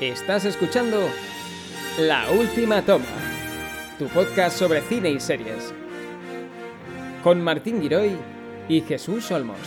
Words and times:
Estás 0.00 0.44
escuchando 0.44 1.08
La 1.98 2.30
Última 2.30 2.82
Toma, 2.82 3.04
tu 3.98 4.06
podcast 4.06 4.56
sobre 4.56 4.80
cine 4.82 5.10
y 5.10 5.18
series, 5.18 5.74
con 7.24 7.42
Martín 7.42 7.82
Giroy 7.82 8.16
y 8.68 8.80
Jesús 8.82 9.28
Olmos. 9.32 9.58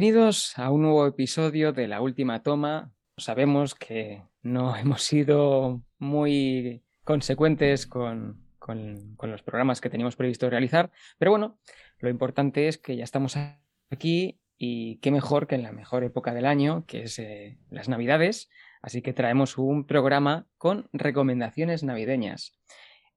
Bienvenidos 0.00 0.56
a 0.56 0.70
un 0.70 0.82
nuevo 0.82 1.08
episodio 1.08 1.72
de 1.72 1.88
La 1.88 2.00
Última 2.00 2.44
Toma. 2.44 2.92
Sabemos 3.16 3.74
que 3.74 4.22
no 4.42 4.76
hemos 4.76 5.02
sido 5.02 5.82
muy 5.98 6.84
consecuentes 7.02 7.88
con, 7.88 8.46
los 9.20 9.42
programas 9.42 9.80
que 9.80 9.90
teníamos 9.90 10.14
previsto 10.14 10.48
realizar, 10.48 10.92
pero 11.18 11.32
bueno, 11.32 11.58
lo 11.98 12.10
importante 12.10 12.68
es 12.68 12.78
que 12.78 12.94
ya 12.96 13.02
estamos 13.02 13.36
aquí 13.90 14.38
y 14.56 14.98
qué 14.98 15.10
mejor 15.10 15.48
que 15.48 15.56
en 15.56 15.64
la 15.64 15.72
mejor 15.72 16.04
época 16.04 16.32
del 16.32 16.46
año, 16.46 16.84
que 16.86 17.02
es 17.02 17.18
eh, 17.18 17.58
las 17.68 17.88
Navidades, 17.88 18.48
así 18.82 19.02
que 19.02 19.12
traemos 19.12 19.58
un 19.58 19.84
programa 19.84 20.46
con 20.58 20.88
recomendaciones 20.92 21.82
navideñas. 21.82 22.56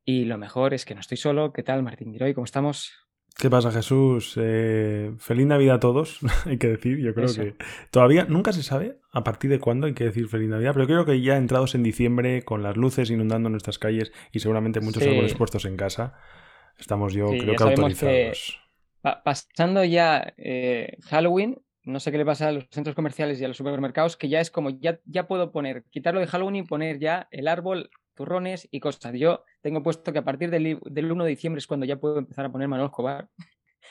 Y 0.03 0.25
lo 0.25 0.39
mejor 0.39 0.73
es 0.73 0.85
que 0.85 0.95
no 0.95 1.01
estoy 1.01 1.17
solo. 1.17 1.53
¿Qué 1.53 1.61
tal, 1.61 1.83
Martín 1.83 2.11
Giroy? 2.11 2.33
¿Cómo 2.33 2.45
estamos? 2.45 3.10
¿Qué 3.37 3.49
pasa, 3.49 3.71
Jesús? 3.71 4.35
Eh, 4.39 5.13
feliz 5.17 5.47
Navidad 5.47 5.77
a 5.77 5.79
todos, 5.79 6.19
hay 6.45 6.57
que 6.57 6.67
decir. 6.67 6.99
Yo 6.99 7.13
creo 7.13 7.33
que 7.33 7.55
todavía 7.89 8.25
nunca 8.25 8.53
se 8.53 8.63
sabe 8.63 8.99
a 9.11 9.23
partir 9.23 9.49
de 9.49 9.59
cuándo 9.59 9.87
hay 9.87 9.93
que 9.93 10.03
decir 10.03 10.27
feliz 10.27 10.49
Navidad, 10.49 10.73
pero 10.73 10.85
creo 10.85 11.05
que 11.05 11.21
ya 11.21 11.37
entrados 11.37 11.73
en 11.75 11.83
diciembre, 11.83 12.43
con 12.43 12.63
las 12.63 12.77
luces 12.77 13.09
inundando 13.09 13.49
nuestras 13.49 13.79
calles 13.79 14.11
y 14.31 14.39
seguramente 14.39 14.79
muchos 14.79 15.03
árboles 15.03 15.33
puestos 15.33 15.65
en 15.65 15.75
casa, 15.75 16.13
estamos 16.77 17.13
yo 17.13 17.29
creo 17.29 17.55
que 17.55 17.63
autorizados. 17.63 18.59
pasando 19.23 19.83
ya 19.83 20.33
eh, 20.37 20.97
Halloween, 21.05 21.61
no 21.83 21.99
sé 21.99 22.11
qué 22.11 22.17
le 22.19 22.25
pasa 22.25 22.49
a 22.49 22.51
los 22.51 22.67
centros 22.69 22.95
comerciales 22.95 23.41
y 23.41 23.45
a 23.45 23.47
los 23.47 23.57
supermercados, 23.57 24.17
que 24.17 24.29
ya 24.29 24.39
es 24.39 24.51
como, 24.51 24.69
ya, 24.69 24.99
ya 25.05 25.27
puedo 25.27 25.51
poner, 25.51 25.83
quitarlo 25.89 26.19
de 26.19 26.27
Halloween 26.27 26.57
y 26.57 26.63
poner 26.63 26.99
ya 26.99 27.27
el 27.31 27.47
árbol 27.47 27.89
turrones 28.21 28.67
y 28.69 28.79
cosas. 28.79 29.13
Yo 29.15 29.43
tengo 29.61 29.81
puesto 29.81 30.13
que 30.13 30.19
a 30.19 30.23
partir 30.23 30.51
del, 30.51 30.79
1 31.11 31.23
de 31.23 31.29
diciembre 31.29 31.57
es 31.57 31.65
cuando 31.65 31.87
ya 31.87 31.99
puedo 31.99 32.19
empezar 32.19 32.45
a 32.45 32.51
poner 32.51 32.67
Manuel 32.67 32.89
Escobar 32.89 33.29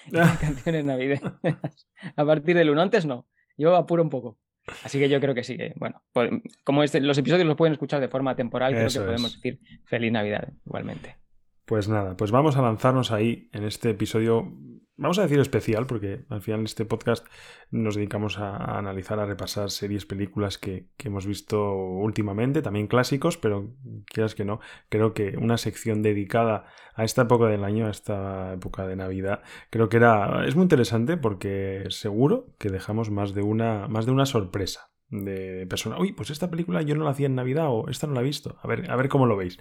canciones 0.40 0.84
navideñas. 0.84 1.34
a 2.16 2.24
partir 2.24 2.56
del 2.56 2.70
1, 2.70 2.80
antes 2.80 3.06
no. 3.06 3.26
Yo 3.58 3.74
apuro 3.74 4.04
un 4.04 4.10
poco. 4.10 4.38
Así 4.84 5.00
que 5.00 5.08
yo 5.08 5.20
creo 5.20 5.34
que 5.34 5.42
sí, 5.42 5.58
bueno, 5.76 6.02
pues, 6.12 6.30
como 6.62 6.84
este, 6.84 7.00
los 7.00 7.18
episodios 7.18 7.46
los 7.46 7.56
pueden 7.56 7.72
escuchar 7.72 8.00
de 8.00 8.08
forma 8.08 8.36
temporal, 8.36 8.72
creo 8.72 8.88
que 8.88 9.00
podemos 9.00 9.34
decir 9.34 9.58
feliz 9.84 10.12
Navidad 10.12 10.52
igualmente. 10.64 11.16
Pues 11.64 11.88
nada, 11.88 12.16
pues 12.16 12.30
vamos 12.30 12.56
a 12.56 12.62
lanzarnos 12.62 13.10
ahí 13.10 13.48
en 13.52 13.64
este 13.64 13.90
episodio 13.90 14.52
vamos 15.00 15.18
a 15.18 15.22
decir 15.22 15.40
especial, 15.40 15.86
porque 15.86 16.24
al 16.28 16.42
final 16.42 16.60
en 16.60 16.66
este 16.66 16.84
podcast 16.84 17.26
nos 17.70 17.94
dedicamos 17.94 18.38
a, 18.38 18.78
analizar, 18.78 19.18
a 19.18 19.26
repasar 19.26 19.70
series, 19.70 20.04
películas 20.04 20.58
que, 20.58 20.86
hemos 20.98 21.26
visto 21.26 21.74
últimamente, 21.74 22.62
también 22.62 22.86
clásicos, 22.86 23.38
pero 23.38 23.72
quieras 24.06 24.34
que 24.34 24.44
no, 24.44 24.60
creo 24.88 25.14
que 25.14 25.36
una 25.38 25.56
sección 25.56 26.02
dedicada 26.02 26.66
a 26.94 27.04
esta 27.04 27.22
época 27.22 27.46
del 27.46 27.64
año, 27.64 27.86
a 27.86 27.90
esta 27.90 28.52
época 28.52 28.86
de 28.86 28.96
Navidad, 28.96 29.42
creo 29.70 29.88
que 29.88 29.96
era, 29.96 30.46
es 30.46 30.54
muy 30.54 30.64
interesante 30.64 31.16
porque 31.16 31.86
seguro 31.88 32.54
que 32.58 32.68
dejamos 32.68 33.10
más 33.10 33.34
de 33.34 33.42
una, 33.42 33.88
más 33.88 34.04
de 34.06 34.12
una 34.12 34.26
sorpresa 34.26 34.89
de 35.10 35.66
persona. 35.66 35.98
Uy, 35.98 36.12
pues 36.12 36.30
esta 36.30 36.50
película 36.50 36.82
yo 36.82 36.94
no 36.94 37.04
la 37.04 37.10
hacía 37.10 37.26
en 37.26 37.34
Navidad 37.34 37.66
o 37.68 37.88
esta 37.88 38.06
no 38.06 38.14
la 38.14 38.20
he 38.20 38.24
visto. 38.24 38.58
A 38.62 38.68
ver, 38.68 38.90
a 38.90 38.96
ver 38.96 39.08
cómo 39.08 39.26
lo 39.26 39.36
veis. 39.36 39.58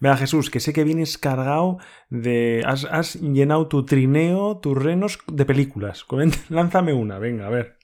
Vea, 0.00 0.16
Jesús, 0.16 0.50
que 0.50 0.60
sé 0.60 0.72
que 0.72 0.84
vienes 0.84 1.18
cargado 1.18 1.78
de. 2.08 2.62
Has, 2.66 3.20
llenado 3.20 3.68
tu 3.68 3.84
trineo, 3.84 4.58
tus 4.58 4.80
renos 4.80 5.18
de 5.26 5.44
películas. 5.44 6.06
Lánzame 6.48 6.92
una, 6.92 7.18
venga, 7.18 7.46
a 7.46 7.50
ver. 7.50 7.76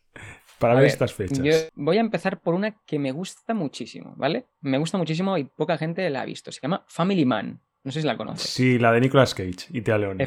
Para 0.59 0.75
ver, 0.75 0.87
estas 0.87 1.15
fechas. 1.15 1.39
Yo 1.39 1.53
voy 1.75 1.99
a 1.99 2.01
empezar 2.01 2.41
por 2.41 2.55
una 2.55 2.73
que 2.85 2.99
me 2.99 3.13
gusta 3.13 3.55
muchísimo, 3.55 4.15
¿vale? 4.17 4.47
Me 4.61 4.79
gusta 4.79 4.99
muchísimo 4.99 5.39
y 5.39 5.45
poca 5.45 5.79
gente 5.79 6.09
la 6.11 6.23
ha 6.23 6.25
visto. 6.25 6.51
Se 6.51 6.61
llama 6.61 6.85
Family 6.89 7.25
Man. 7.25 7.61
No 7.85 7.93
sé 7.93 8.01
si 8.01 8.07
la 8.07 8.17
conoces. 8.17 8.51
Sí, 8.51 8.77
la 8.79 8.91
de 8.91 9.01
Nicolas 9.01 9.35
Cage 9.35 9.69
y 9.71 9.83
Tea 9.83 9.99
Leone. 9.99 10.25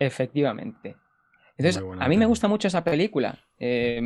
efectivamente. 0.00 0.96
Entonces, 1.56 1.82
a 2.00 2.08
mí 2.08 2.16
me 2.16 2.26
gusta 2.26 2.48
mucho 2.48 2.68
esa 2.68 2.82
película. 2.82 3.38
Eh, 3.58 4.00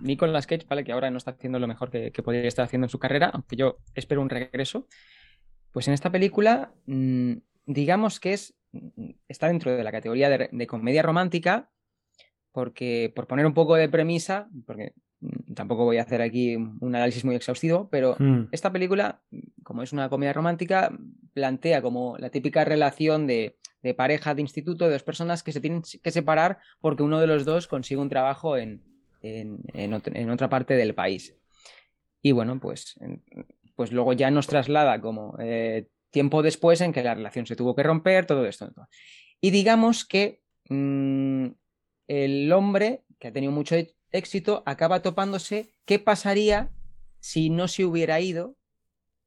Nicolas 0.00 0.46
Cage, 0.46 0.66
¿vale? 0.68 0.84
Que 0.84 0.92
ahora 0.92 1.10
no 1.10 1.18
está 1.18 1.32
haciendo 1.32 1.58
lo 1.58 1.66
mejor 1.66 1.90
que, 1.90 2.12
podría 2.22 2.46
estar 2.46 2.64
haciendo 2.64 2.86
en 2.86 2.90
su 2.90 2.98
carrera, 2.98 3.30
aunque 3.32 3.56
yo 3.56 3.78
espero 3.94 4.22
un 4.22 4.30
regreso. 4.30 4.86
Pues 5.72 5.88
en 5.88 5.94
esta 5.94 6.10
película, 6.12 6.72
mm, 6.86 7.32
digamos 7.66 8.20
que 8.20 8.34
es. 8.34 8.54
Mm, 8.72 9.10
está 9.28 9.48
dentro 9.48 9.76
de 9.76 9.82
la 9.82 9.92
categoría 9.92 10.28
de, 10.28 10.66
comedia 10.66 11.02
romántica, 11.02 11.70
porque, 12.52 13.12
por 13.14 13.26
poner 13.26 13.46
un 13.46 13.54
poco 13.54 13.74
de 13.74 13.88
premisa, 13.88 14.48
porque 14.64 14.94
mm, 15.20 15.54
tampoco 15.54 15.84
voy 15.84 15.98
a 15.98 16.02
hacer 16.02 16.22
aquí 16.22 16.54
un 16.54 16.94
análisis 16.94 17.24
muy 17.24 17.34
exhaustivo, 17.34 17.88
pero 17.90 18.16
esta 18.52 18.70
película, 18.70 19.22
como 19.64 19.82
es 19.82 19.92
una 19.92 20.08
comedia 20.08 20.32
romántica, 20.32 20.96
plantea 21.32 21.82
como 21.82 22.16
la 22.18 22.30
típica 22.30 22.64
relación 22.64 23.26
de 23.26 23.56
de 23.82 23.94
pareja 23.94 24.34
de 24.34 24.42
instituto 24.42 24.86
de 24.86 24.92
dos 24.92 25.02
personas 25.02 25.42
que 25.42 25.52
se 25.52 25.60
tienen 25.60 25.82
que 26.02 26.10
separar 26.10 26.58
porque 26.80 27.02
uno 27.02 27.20
de 27.20 27.26
los 27.26 27.44
dos 27.44 27.66
consigue 27.66 28.00
un 28.00 28.08
trabajo 28.08 28.56
en, 28.56 28.82
en, 29.22 30.30
otra 30.30 30.48
parte 30.48 30.74
del 30.74 30.94
país. 30.94 31.36
Y 32.22 32.32
bueno, 32.32 32.58
pues, 32.58 32.98
pues 33.74 33.92
luego 33.92 34.12
ya 34.12 34.30
nos 34.30 34.46
traslada 34.46 35.00
como 35.00 35.36
eh, 35.38 35.88
tiempo 36.10 36.42
después 36.42 36.80
en 36.80 36.92
que 36.92 37.02
la 37.02 37.14
relación 37.14 37.46
se 37.46 37.56
tuvo 37.56 37.74
que 37.74 37.82
romper, 37.82 38.26
todo 38.26 38.46
esto. 38.46 38.72
Y 39.40 39.50
digamos 39.50 40.04
que 40.04 40.42
mm, 40.68 41.48
el 42.08 42.52
hombre, 42.52 43.04
que 43.18 43.28
ha 43.28 43.32
tenido 43.32 43.52
mucho 43.52 43.76
éxito, 44.10 44.62
acaba 44.66 45.02
topándose 45.02 45.72
qué 45.84 45.98
pasaría 45.98 46.70
si 47.20 47.50
no 47.50 47.68
se 47.68 47.84
hubiera 47.84 48.20
ido 48.20 48.56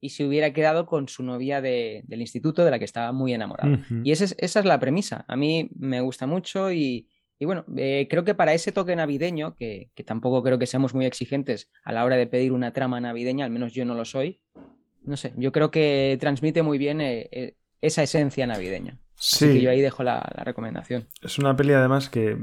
y 0.02 0.10
se 0.10 0.26
hubiera 0.26 0.54
quedado 0.54 0.86
con 0.86 1.08
su 1.08 1.24
novia 1.24 1.62
del 1.62 2.22
instituto 2.22 2.64
de 2.64 2.72
la 2.72 2.80
que 2.80 2.86
estaba 2.86 3.12
muy 3.12 3.34
enamorado. 3.34 3.78
Y 4.04 4.12
esa 4.12 4.26
es, 4.26 4.36
esa 4.40 4.60
es, 4.60 4.66
la 4.66 4.80
premisa. 4.80 5.26
A 5.28 5.36
mí 5.36 5.70
me 5.76 6.02
gusta 6.02 6.26
mucho 6.26 6.72
y, 6.72 7.08
bueno, 7.42 7.66
eh, 7.78 8.08
creo 8.09 8.24
que 8.24 8.36
para 8.36 8.54
ese 8.54 8.72
toque 8.72 8.96
navideño, 8.96 9.56
que, 9.56 9.92
tampoco 10.06 10.42
creo 10.44 10.58
que 10.58 10.68
seamos 10.68 10.94
muy 10.94 11.06
exigentes 11.06 11.70
a 11.84 11.92
la 11.92 12.06
hora 12.06 12.16
de 12.16 12.28
pedir 12.28 12.54
una 12.54 12.72
trama 12.74 13.00
navideña, 13.02 13.46
al 13.46 13.52
menos 13.52 13.74
yo 13.74 13.86
no 13.86 13.96
lo 13.96 14.06
soy, 14.06 14.40
no 15.04 15.18
sé, 15.18 15.34
yo 15.38 15.52
creo 15.52 15.72
que 15.72 16.18
transmite 16.20 16.62
muy 16.62 16.78
bien 16.78 17.02
eh, 17.02 17.30
eh, 17.32 17.56
esa 17.82 18.04
esencia 18.04 18.48
navideña. 18.48 19.00
Sí. 19.19 19.62
yo 19.62 19.69
ahí 19.69 19.81
dejo 19.81 20.02
la, 20.03 20.22
recomendación. 20.46 21.07
Es 21.22 21.38
una 21.38 21.55
peli 21.55 21.73
además 21.73 22.09
que, 22.09 22.35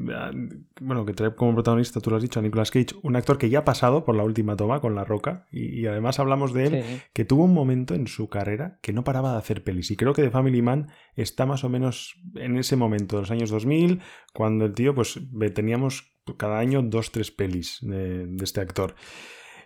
bueno, 0.81 1.07
que 1.07 1.15
trae 1.15 1.35
como 1.35 1.55
protagonista, 1.55 2.01
tú 2.01 2.11
lo 2.11 2.17
has 2.17 2.23
dicho, 2.23 2.39
a 2.39 2.43
Nicolas 2.43 2.71
Cage, 2.71 2.95
un 3.03 3.17
actor 3.17 3.39
que 3.39 3.49
ya 3.49 3.61
ha 3.61 3.65
pasado 3.65 4.05
por 4.05 4.15
la 4.15 4.23
última 4.23 4.57
toma 4.57 4.81
con 4.81 4.95
La 4.95 5.05
Roca 5.05 5.47
y, 5.51 5.87
además 5.87 6.19
hablamos 6.19 6.53
de 6.53 6.67
él 6.67 6.85
que 7.15 7.25
tuvo 7.25 7.45
un 7.45 7.55
momento 7.55 7.95
en 7.95 8.07
su 8.07 8.29
carrera 8.29 8.79
que 8.83 8.93
no 8.93 9.05
paraba 9.05 9.33
de 9.33 9.39
hacer 9.39 9.65
pelis 9.65 9.91
y 9.91 9.97
creo 9.97 10.13
que 10.13 10.23
The 10.23 10.31
Family 10.31 10.61
Man 10.61 10.89
está 11.15 11.47
más 11.47 11.65
o 11.65 11.69
menos 11.69 12.21
en 12.35 12.59
ese 12.59 12.77
momento, 12.77 13.17
de 13.17 13.23
los 13.23 13.31
años 13.31 13.51
2000, 13.51 14.01
cuando 14.35 14.67
el 14.67 14.75
tío 14.75 14.95
pues 14.95 15.19
teníamos 15.55 16.13
cada 16.37 16.59
año 16.59 16.83
dos, 16.83 17.11
tres 17.11 17.31
pelis 17.31 17.79
de 17.81 18.37
este 18.43 18.61
actor. 18.61 18.95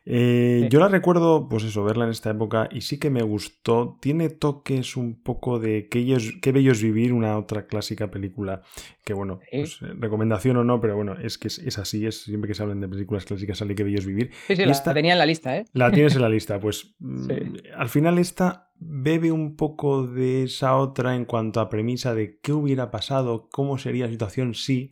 Eh, 0.06 0.68
yo 0.70 0.80
la 0.80 0.88
recuerdo, 0.88 1.48
pues 1.48 1.64
eso, 1.64 1.84
verla 1.84 2.04
en 2.04 2.10
esta 2.10 2.30
época 2.30 2.68
y 2.70 2.80
sí 2.80 2.98
que 2.98 3.10
me 3.10 3.22
gustó. 3.22 3.98
Tiene 4.00 4.30
toques 4.30 4.96
un 4.96 5.22
poco 5.22 5.58
de 5.58 5.88
Qué, 5.88 6.00
ellos, 6.00 6.34
qué 6.40 6.52
bello 6.52 6.72
es 6.72 6.82
vivir, 6.82 7.12
una 7.12 7.36
otra 7.36 7.66
clásica 7.66 8.10
película 8.10 8.62
que, 9.04 9.12
bueno, 9.12 9.40
pues, 9.50 9.80
eh, 9.82 9.92
recomendación 9.98 10.56
o 10.56 10.64
no, 10.64 10.80
pero 10.80 10.96
bueno, 10.96 11.16
es 11.20 11.38
que 11.38 11.48
es, 11.48 11.78
así, 11.78 12.06
es 12.06 12.22
siempre 12.22 12.48
que 12.48 12.54
se 12.54 12.62
hablan 12.62 12.80
de 12.80 12.88
películas 12.88 13.24
clásicas 13.24 13.58
sale 13.58 13.74
Qué 13.74 13.84
bello 13.84 13.98
es 13.98 14.06
vivir. 14.06 14.30
Sí, 14.46 14.56
sí, 14.56 14.64
la 14.64 14.94
tenía 14.94 15.12
en 15.12 15.18
la 15.18 15.26
lista, 15.26 15.56
¿eh? 15.56 15.64
La 15.72 15.90
tienes 15.90 16.14
en 16.16 16.22
la 16.22 16.28
lista, 16.28 16.58
pues 16.58 16.94
mm, 16.98 17.30
al 17.76 17.88
final 17.88 18.18
esta 18.18 18.70
bebe 18.78 19.30
un 19.30 19.56
poco 19.56 20.06
de 20.06 20.44
esa 20.44 20.76
otra 20.76 21.14
en 21.14 21.26
cuanto 21.26 21.60
a 21.60 21.68
premisa 21.68 22.14
de 22.14 22.38
qué 22.40 22.52
hubiera 22.52 22.90
pasado, 22.90 23.48
cómo 23.50 23.78
sería 23.78 24.06
la 24.06 24.12
situación 24.12 24.54
si... 24.54 24.90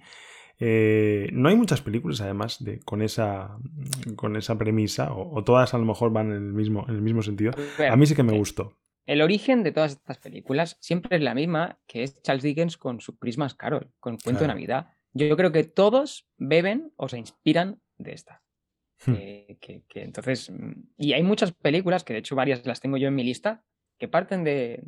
Eh, 0.60 1.28
no 1.32 1.48
hay 1.48 1.56
muchas 1.56 1.80
películas, 1.80 2.20
además, 2.20 2.62
de, 2.62 2.80
con, 2.80 3.02
esa, 3.02 3.58
con 4.16 4.36
esa 4.36 4.58
premisa, 4.58 5.12
o, 5.12 5.42
todas 5.44 5.72
a 5.74 5.78
lo 5.78 5.84
mejor 5.84 6.12
van 6.12 6.32
en 6.32 6.48
el 6.48 6.52
mismo, 6.52 6.84
en 6.88 6.96
el 6.96 7.02
mismo 7.02 7.22
sentido. 7.22 7.52
a 7.88 7.96
mí 7.96 8.06
sí 8.06 8.14
que 8.14 8.22
me 8.22 8.36
gustó. 8.36 8.76
El 9.06 9.22
origen 9.22 9.62
de 9.62 9.72
todas 9.72 9.92
estas 9.92 10.18
películas 10.18 10.76
siempre 10.80 11.16
es 11.16 11.22
la 11.22 11.34
misma, 11.34 11.78
que 11.86 12.02
es 12.02 12.20
Charles 12.22 12.42
Dickens 12.42 12.76
con 12.76 13.00
su 13.00 13.18
Christmas 13.18 13.54
Carol, 13.54 13.90
con 14.00 14.18
Cuento 14.18 14.42
de 14.42 14.48
Navidad. 14.48 14.88
Yo, 15.14 15.34
creo 15.36 15.50
que 15.50 15.64
todos 15.64 16.28
beben 16.36 16.92
o 16.96 17.08
se 17.08 17.18
inspiran 17.18 17.80
de 17.96 18.12
esta. 18.12 18.42
Hmm. 19.06 19.14
que, 19.60 19.84
entonces, 19.94 20.50
mm, 20.50 20.72
y 20.98 21.12
hay 21.12 21.22
muchas 21.22 21.52
películas, 21.52 22.02
que 22.02 22.12
de 22.12 22.18
hecho 22.18 22.34
varias 22.34 22.66
las 22.66 22.80
tengo 22.80 22.96
yo 22.96 23.06
en 23.06 23.14
mi 23.14 23.22
lista, 23.22 23.64
que 23.98 24.08
parten 24.08 24.44
de, 24.44 24.82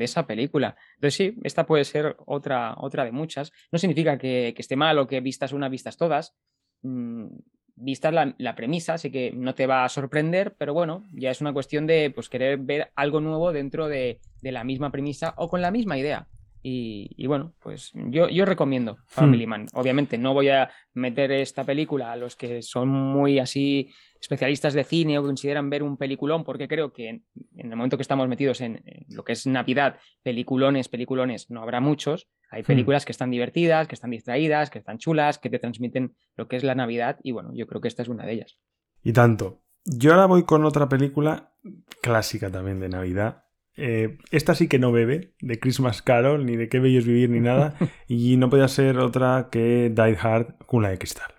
esa 0.00 0.26
película. 0.26 0.76
Entonces 0.94 1.14
sí, 1.14 1.40
esta 1.42 1.66
puede 1.66 1.84
ser 1.84 2.16
otra, 2.26 2.74
otra 2.78 3.04
de 3.04 3.12
muchas. 3.12 3.52
No 3.70 3.78
significa 3.78 4.18
que, 4.18 4.54
esté 4.56 4.76
mal 4.76 4.98
o 4.98 5.06
que 5.06 5.20
vistas 5.20 5.52
una, 5.52 5.68
vistas 5.68 5.96
todas. 5.96 6.36
Mm, 6.82 7.26
vistas 7.74 8.12
la, 8.36 8.54
premisa, 8.54 8.94
así 8.94 9.10
que 9.10 9.32
no 9.32 9.54
te 9.54 9.66
va 9.66 9.84
a 9.84 9.88
sorprender, 9.88 10.54
pero 10.58 10.74
bueno, 10.74 11.04
ya 11.12 11.30
es 11.30 11.40
una 11.40 11.52
cuestión 11.52 11.86
de 11.86 12.10
pues, 12.10 12.28
querer 12.28 12.58
ver 12.58 12.92
algo 12.94 13.20
nuevo 13.20 13.52
dentro 13.52 13.88
de, 13.88 14.20
de 14.42 14.52
la 14.52 14.62
misma 14.62 14.90
premisa 14.90 15.34
o 15.36 15.48
con 15.48 15.62
la 15.62 15.70
misma 15.70 15.98
idea. 15.98 16.28
Y, 16.64 17.26
bueno, 17.26 17.54
pues 17.60 17.90
yo, 17.92 18.28
yo 18.28 18.44
recomiendo 18.44 18.98
Family 19.06 19.46
hmm. 19.46 19.50
Man. 19.50 19.66
Obviamente 19.72 20.16
no 20.16 20.32
voy 20.32 20.48
a 20.48 20.70
meter 20.94 21.32
esta 21.32 21.64
película 21.64 22.12
a 22.12 22.16
los 22.16 22.36
que 22.36 22.62
son 22.62 22.88
muy 22.88 23.40
así 23.40 23.90
especialistas 24.20 24.72
de 24.72 24.84
cine 24.84 25.18
o 25.18 25.22
consideran 25.24 25.68
ver 25.70 25.82
un 25.82 25.96
peliculón, 25.96 26.44
porque 26.44 26.68
creo 26.68 26.92
que 26.92 27.08
en, 27.08 27.24
el 27.56 27.76
momento 27.76 27.96
que 27.96 28.02
estamos 28.02 28.28
metidos 28.28 28.60
en, 28.60 28.80
lo 29.08 29.24
que 29.24 29.32
es 29.32 29.46
Navidad, 29.46 29.98
peliculones, 30.22 30.88
peliculones, 30.88 31.50
no 31.50 31.62
habrá 31.62 31.80
muchos. 31.80 32.28
Hay 32.50 32.62
hmm. 32.62 32.66
películas 32.66 33.04
que 33.04 33.12
están 33.12 33.30
divertidas, 33.30 33.88
que 33.88 33.96
están 33.96 34.10
distraídas, 34.10 34.70
que 34.70 34.78
están 34.78 34.98
chulas, 34.98 35.38
que 35.38 35.50
te 35.50 35.58
transmiten 35.58 36.14
lo 36.36 36.46
que 36.46 36.56
es 36.56 36.62
la 36.62 36.76
Navidad 36.76 37.18
y 37.24 37.32
bueno, 37.32 37.50
yo 37.54 37.66
creo 37.66 37.80
que 37.80 37.88
esta 37.88 38.02
es 38.02 38.08
una 38.08 38.24
de 38.24 38.34
ellas. 38.34 38.58
Y 39.02 39.12
tanto. 39.12 39.62
Yo 39.84 40.12
ahora 40.12 40.26
voy 40.26 40.44
con 40.44 40.64
otra 40.64 40.88
película 40.88 41.52
clásica 42.00 42.50
también 42.50 42.78
de 42.78 42.88
Navidad, 42.88 43.41
eh, 43.76 44.18
esta 44.30 44.54
sí 44.54 44.68
que 44.68 44.78
no 44.78 44.92
bebe 44.92 45.34
de 45.40 45.58
Christmas 45.58 46.02
Carol, 46.02 46.44
ni 46.44 46.56
de 46.56 46.68
Qué 46.68 46.78
bello 46.78 46.98
es 46.98 47.06
vivir, 47.06 47.30
ni 47.30 47.40
nada. 47.40 47.74
y 48.08 48.36
no 48.36 48.50
podía 48.50 48.68
ser 48.68 48.98
otra 48.98 49.48
que 49.50 49.90
Die 49.94 50.16
Hard, 50.20 50.56
Cuna 50.66 50.90
de 50.90 50.98
cristal. 50.98 51.32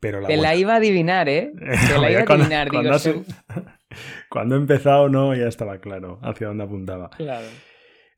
Pero 0.00 0.20
la 0.20 0.28
Te 0.28 0.36
la 0.36 0.54
iba 0.54 0.74
a 0.74 0.76
adivinar, 0.76 1.28
¿eh? 1.28 1.52
Te 1.88 1.98
la 1.98 2.10
iba 2.10 2.20
a 2.20 2.24
adivinar, 2.24 2.68
cuando, 2.68 2.98
digo. 2.98 3.24
Cuando, 4.28 4.56
he 4.56 4.58
empezado, 4.58 5.08
no, 5.08 5.34
ya 5.34 5.46
estaba 5.46 5.78
claro 5.78 6.18
hacia 6.22 6.48
dónde 6.48 6.64
apuntaba. 6.64 7.10
Claro. 7.10 7.46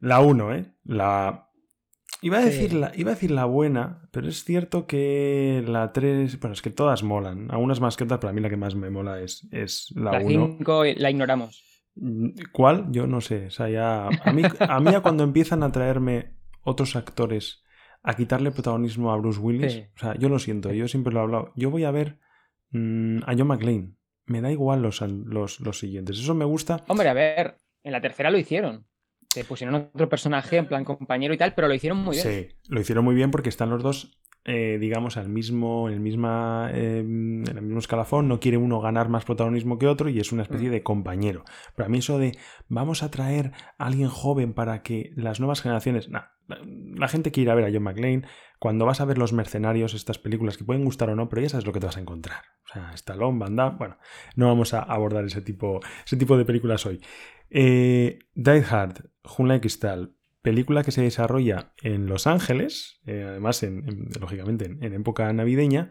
La 0.00 0.20
1, 0.20 0.54
¿eh? 0.54 0.72
La... 0.84 1.42
Iba 2.22 2.38
a, 2.38 2.44
decir 2.44 2.72
la, 2.72 2.92
iba 2.96 3.10
a 3.10 3.14
decir 3.14 3.30
la 3.30 3.44
buena, 3.44 4.08
pero 4.10 4.26
es 4.26 4.42
cierto 4.42 4.86
que 4.86 5.62
la 5.66 5.92
3, 5.92 6.40
bueno, 6.40 6.54
es 6.54 6.62
que 6.62 6.70
todas 6.70 7.02
molan. 7.02 7.50
Algunas 7.50 7.78
más 7.80 7.96
que 7.96 8.04
otras, 8.04 8.18
pero 8.20 8.30
a 8.30 8.32
mí 8.32 8.40
la 8.40 8.48
que 8.48 8.56
más 8.56 8.74
me 8.74 8.88
mola 8.88 9.20
es, 9.20 9.46
es 9.52 9.92
la 9.94 10.12
1. 10.12 10.18
La 10.20 10.56
5 10.56 10.84
la 10.96 11.10
ignoramos. 11.10 11.75
¿Cuál? 12.52 12.86
Yo 12.90 13.06
no 13.06 13.20
sé. 13.20 13.46
O 13.46 13.50
sea, 13.50 13.68
ya. 13.68 14.08
A 14.08 14.32
mí, 14.32 14.42
a 14.60 14.80
mí 14.80 14.90
cuando 15.02 15.24
empiezan 15.24 15.62
a 15.62 15.72
traerme 15.72 16.34
otros 16.62 16.96
actores 16.96 17.62
a 18.02 18.14
quitarle 18.14 18.52
protagonismo 18.52 19.12
a 19.12 19.16
Bruce 19.16 19.40
Willis. 19.40 19.88
O 19.96 19.98
sea, 19.98 20.14
yo 20.16 20.28
lo 20.28 20.38
siento, 20.38 20.72
yo 20.72 20.86
siempre 20.88 21.12
lo 21.12 21.20
he 21.20 21.22
hablado. 21.22 21.52
Yo 21.56 21.70
voy 21.70 21.84
a 21.84 21.90
ver 21.90 22.18
mm, 22.70 23.18
a 23.26 23.34
John 23.36 23.48
McClane. 23.48 23.94
Me 24.26 24.40
da 24.40 24.50
igual 24.50 24.82
los, 24.82 25.00
los, 25.00 25.60
los, 25.60 25.78
siguientes. 25.78 26.18
Eso 26.18 26.34
me 26.34 26.44
gusta. 26.44 26.84
Hombre, 26.88 27.08
a 27.08 27.14
ver, 27.14 27.58
en 27.82 27.92
la 27.92 28.00
tercera 28.00 28.30
lo 28.30 28.38
hicieron. 28.38 28.86
Se 29.30 29.44
pusieron 29.44 29.74
otro 29.74 30.08
personaje 30.08 30.56
en 30.56 30.66
plan 30.66 30.84
compañero 30.84 31.34
y 31.34 31.36
tal, 31.36 31.54
pero 31.54 31.68
lo 31.68 31.74
hicieron 31.74 31.98
muy 31.98 32.16
bien. 32.16 32.26
Sí, 32.26 32.56
lo 32.68 32.80
hicieron 32.80 33.04
muy 33.04 33.14
bien 33.14 33.30
porque 33.30 33.48
están 33.48 33.70
los 33.70 33.82
dos 33.82 34.18
eh, 34.48 34.78
digamos, 34.78 35.16
al 35.16 35.28
mismo, 35.28 35.88
en, 35.88 35.94
el 35.94 36.00
misma, 36.00 36.70
em, 36.72 37.42
en 37.48 37.56
el 37.56 37.62
mismo 37.62 37.80
escalafón, 37.80 38.28
no 38.28 38.38
quiere 38.38 38.58
uno 38.58 38.80
ganar 38.80 39.08
más 39.08 39.24
protagonismo 39.24 39.76
que 39.76 39.88
otro 39.88 40.08
y 40.08 40.20
es 40.20 40.30
una 40.30 40.42
especie 40.42 40.68
mm. 40.68 40.72
de 40.72 40.82
compañero. 40.84 41.44
Pero 41.74 41.86
a 41.86 41.88
mí 41.88 41.98
eso 41.98 42.20
de 42.20 42.38
vamos 42.68 43.02
a 43.02 43.10
traer 43.10 43.50
a 43.76 43.86
alguien 43.86 44.08
joven 44.08 44.52
para 44.52 44.82
que 44.82 45.10
las 45.16 45.40
nuevas 45.40 45.62
generaciones... 45.62 46.08
La 46.48 47.08
gente 47.08 47.32
quiere 47.32 47.46
ir 47.46 47.50
a 47.50 47.54
ver 47.56 47.64
a 47.64 47.70
John 47.72 47.82
McClane. 47.82 48.22
Cuando 48.60 48.86
vas 48.86 49.00
a 49.00 49.04
ver 49.04 49.18
Los 49.18 49.32
Mercenarios, 49.32 49.94
estas 49.94 50.20
películas 50.20 50.56
que 50.56 50.62
pueden 50.62 50.84
gustar 50.84 51.10
o 51.10 51.16
no, 51.16 51.28
pero 51.28 51.42
ya 51.42 51.48
sabes 51.48 51.66
lo 51.66 51.72
que 51.72 51.80
te 51.80 51.86
vas 51.86 51.96
a 51.96 52.00
encontrar. 52.00 52.42
O 52.64 52.72
sea, 52.72 52.92
Stallone, 52.94 53.40
Van 53.40 53.56
Damme... 53.56 53.78
Bueno, 53.78 53.98
no 54.36 54.46
vamos 54.46 54.72
a 54.72 54.80
abordar 54.80 55.24
ese 55.24 55.42
tipo, 55.42 55.80
ese 56.04 56.16
tipo 56.16 56.38
de 56.38 56.44
películas 56.44 56.86
hoy. 56.86 57.00
Eh, 57.50 58.20
Die 58.34 58.64
Hard, 58.70 59.10
Junla 59.24 59.60
Cristal, 59.60 60.15
película 60.46 60.84
que 60.84 60.92
se 60.92 61.02
desarrolla 61.02 61.72
en 61.82 62.06
Los 62.06 62.28
Ángeles, 62.28 63.00
eh, 63.04 63.24
además, 63.26 63.66
lógicamente, 64.20 64.66
en, 64.66 64.92
época 64.92 65.32
navideña. 65.32 65.90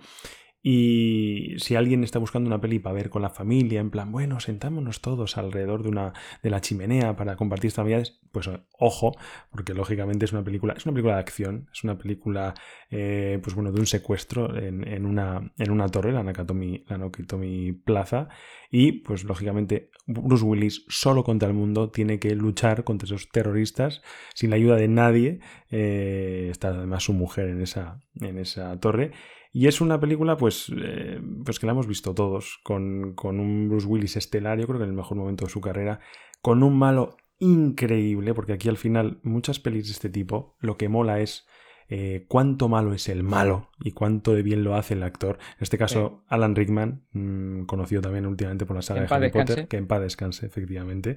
Y 0.67 1.53
si 1.59 1.75
alguien 1.75 2.03
está 2.03 2.17
buscando 2.17 2.47
una 2.47 2.59
peli 2.59 2.79
para 2.79 2.95
ver 2.95 3.11
con 3.11 3.21
la 3.21 3.29
familia, 3.29 3.79
en 3.79 3.91
plan, 3.91 4.11
bueno, 4.11 4.39
sentámonos 4.39 4.99
todos 4.99 5.37
alrededor 5.37 5.83
de, 5.83 5.89
una, 5.89 6.13
de 6.41 6.49
la 6.49 6.59
chimenea 6.59 7.15
para 7.15 7.35
compartir 7.35 7.67
estas 7.67 7.85
pues 8.31 8.49
ojo, 8.79 9.15
porque 9.51 9.75
lógicamente 9.75 10.25
es 10.25 10.33
una 10.33 10.43
película, 10.43 10.73
es 10.75 10.83
una 10.87 10.93
película 10.93 11.13
de 11.13 11.19
acción, 11.19 11.69
es 11.71 11.83
una 11.83 11.99
película, 11.99 12.55
eh, 12.89 13.37
pues 13.43 13.53
bueno, 13.53 13.71
de 13.71 13.79
un 13.79 13.85
secuestro 13.85 14.57
en, 14.57 15.05
una, 15.05 15.53
en 15.59 15.69
una 15.69 15.87
torre, 15.87 16.11
la 16.11 16.23
Nakatomi, 16.23 16.83
la 16.89 16.97
Nakatomi 16.97 17.71
Plaza, 17.73 18.27
y 18.71 18.91
pues 18.91 19.23
lógicamente 19.23 19.91
Bruce 20.07 20.43
Willis 20.43 20.83
solo 20.87 21.23
contra 21.23 21.47
el 21.47 21.53
mundo 21.53 21.91
tiene 21.91 22.17
que 22.17 22.33
luchar 22.33 22.83
contra 22.83 23.05
esos 23.05 23.29
terroristas 23.29 24.01
sin 24.33 24.49
la 24.49 24.55
ayuda 24.55 24.77
de 24.77 24.87
nadie. 24.87 25.39
Eh, 25.69 26.47
está 26.49 26.69
además 26.69 27.03
su 27.03 27.13
mujer 27.13 27.49
en 27.49 27.61
esa, 27.61 28.01
en 28.19 28.39
esa 28.39 28.79
torre. 28.79 29.11
Y 29.57 29.67
es 29.67 29.79
una 29.79 30.01
película, 30.01 30.35
pues, 30.35 30.69
eh, 30.75 31.17
pues 31.45 31.59
que 31.59 31.65
la 31.65 31.71
hemos 31.71 31.87
visto 31.87 32.13
todos, 32.13 32.59
con, 32.61 33.13
con, 33.13 33.39
un 33.39 33.69
Bruce 33.69 33.87
Willis 33.87 34.17
estelar, 34.17 34.59
yo 34.59 34.67
creo 34.67 34.79
que 34.79 34.83
en 34.83 34.89
el 34.89 34.97
mejor 34.97 35.15
momento 35.15 35.45
de 35.45 35.49
su 35.49 35.61
carrera, 35.61 36.01
con 36.41 36.61
un 36.61 36.77
malo 36.77 37.15
increíble, 37.39 38.33
porque 38.33 38.51
aquí 38.51 38.67
al 38.67 38.75
final 38.75 39.21
muchas 39.23 39.61
pelis 39.61 39.85
de 39.85 39.93
este 39.93 40.09
tipo, 40.09 40.57
lo 40.59 40.75
que 40.75 40.89
mola 40.89 41.21
es 41.21 41.47
eh, 41.87 42.25
cuánto 42.27 42.67
malo 42.67 42.93
es 42.93 43.07
el 43.07 43.23
malo 43.23 43.69
y 43.79 43.91
cuánto 43.91 44.33
de 44.33 44.43
bien 44.43 44.65
lo 44.65 44.75
hace 44.75 44.95
el 44.95 45.03
actor. 45.03 45.37
En 45.51 45.63
este 45.63 45.77
caso, 45.77 46.25
Alan 46.27 46.53
Rickman, 46.53 47.05
mm, 47.13 47.63
conocido 47.63 48.01
también 48.01 48.25
últimamente 48.25 48.65
por 48.65 48.75
la 48.75 48.81
saga 48.81 49.03
de 49.03 49.07
Harry 49.09 49.31
Potter, 49.31 49.69
que 49.69 49.77
en 49.77 49.87
paz 49.87 50.01
descanse, 50.01 50.47
efectivamente. 50.47 51.15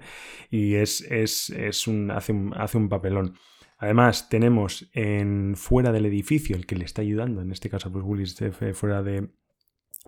Y 0.49 0.77
es, 0.77 1.01
es, 1.11 1.51
es 1.51 1.89
un, 1.89 2.13
hace, 2.13 2.31
un, 2.31 2.55
hace 2.55 2.79
un 2.79 2.89
papelón. 2.89 3.35
Además, 3.79 4.29
tenemos 4.29 4.91
en 4.93 5.55
fuera 5.57 5.93
del 5.93 6.07
edificio, 6.07 6.57
el 6.57 6.67
que 6.67 6.77
le 6.77 6.85
está 6.85 7.03
ayudando, 7.03 7.41
en 7.41 7.53
este 7.53 7.71
caso, 7.71 7.93
pues 7.93 8.05
Willis, 8.05 8.37
fuera 8.75 9.03
de, 9.03 9.31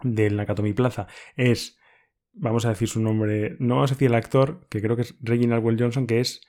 de 0.03 0.31
Nakatomi 0.31 0.73
Plaza, 0.73 1.07
es, 1.37 1.79
vamos 2.33 2.65
a 2.67 2.71
decir 2.71 2.89
su 2.89 3.01
nombre, 3.01 3.57
no 3.61 3.77
vamos 3.77 3.93
a 3.93 3.95
decir 3.95 4.09
el 4.09 4.17
actor, 4.17 4.67
que 4.69 4.83
creo 4.83 4.97
que 4.97 5.03
es 5.03 5.15
Reginald 5.21 5.65
Well 5.65 5.81
Johnson, 5.81 6.07
que 6.07 6.21
es 6.21 6.41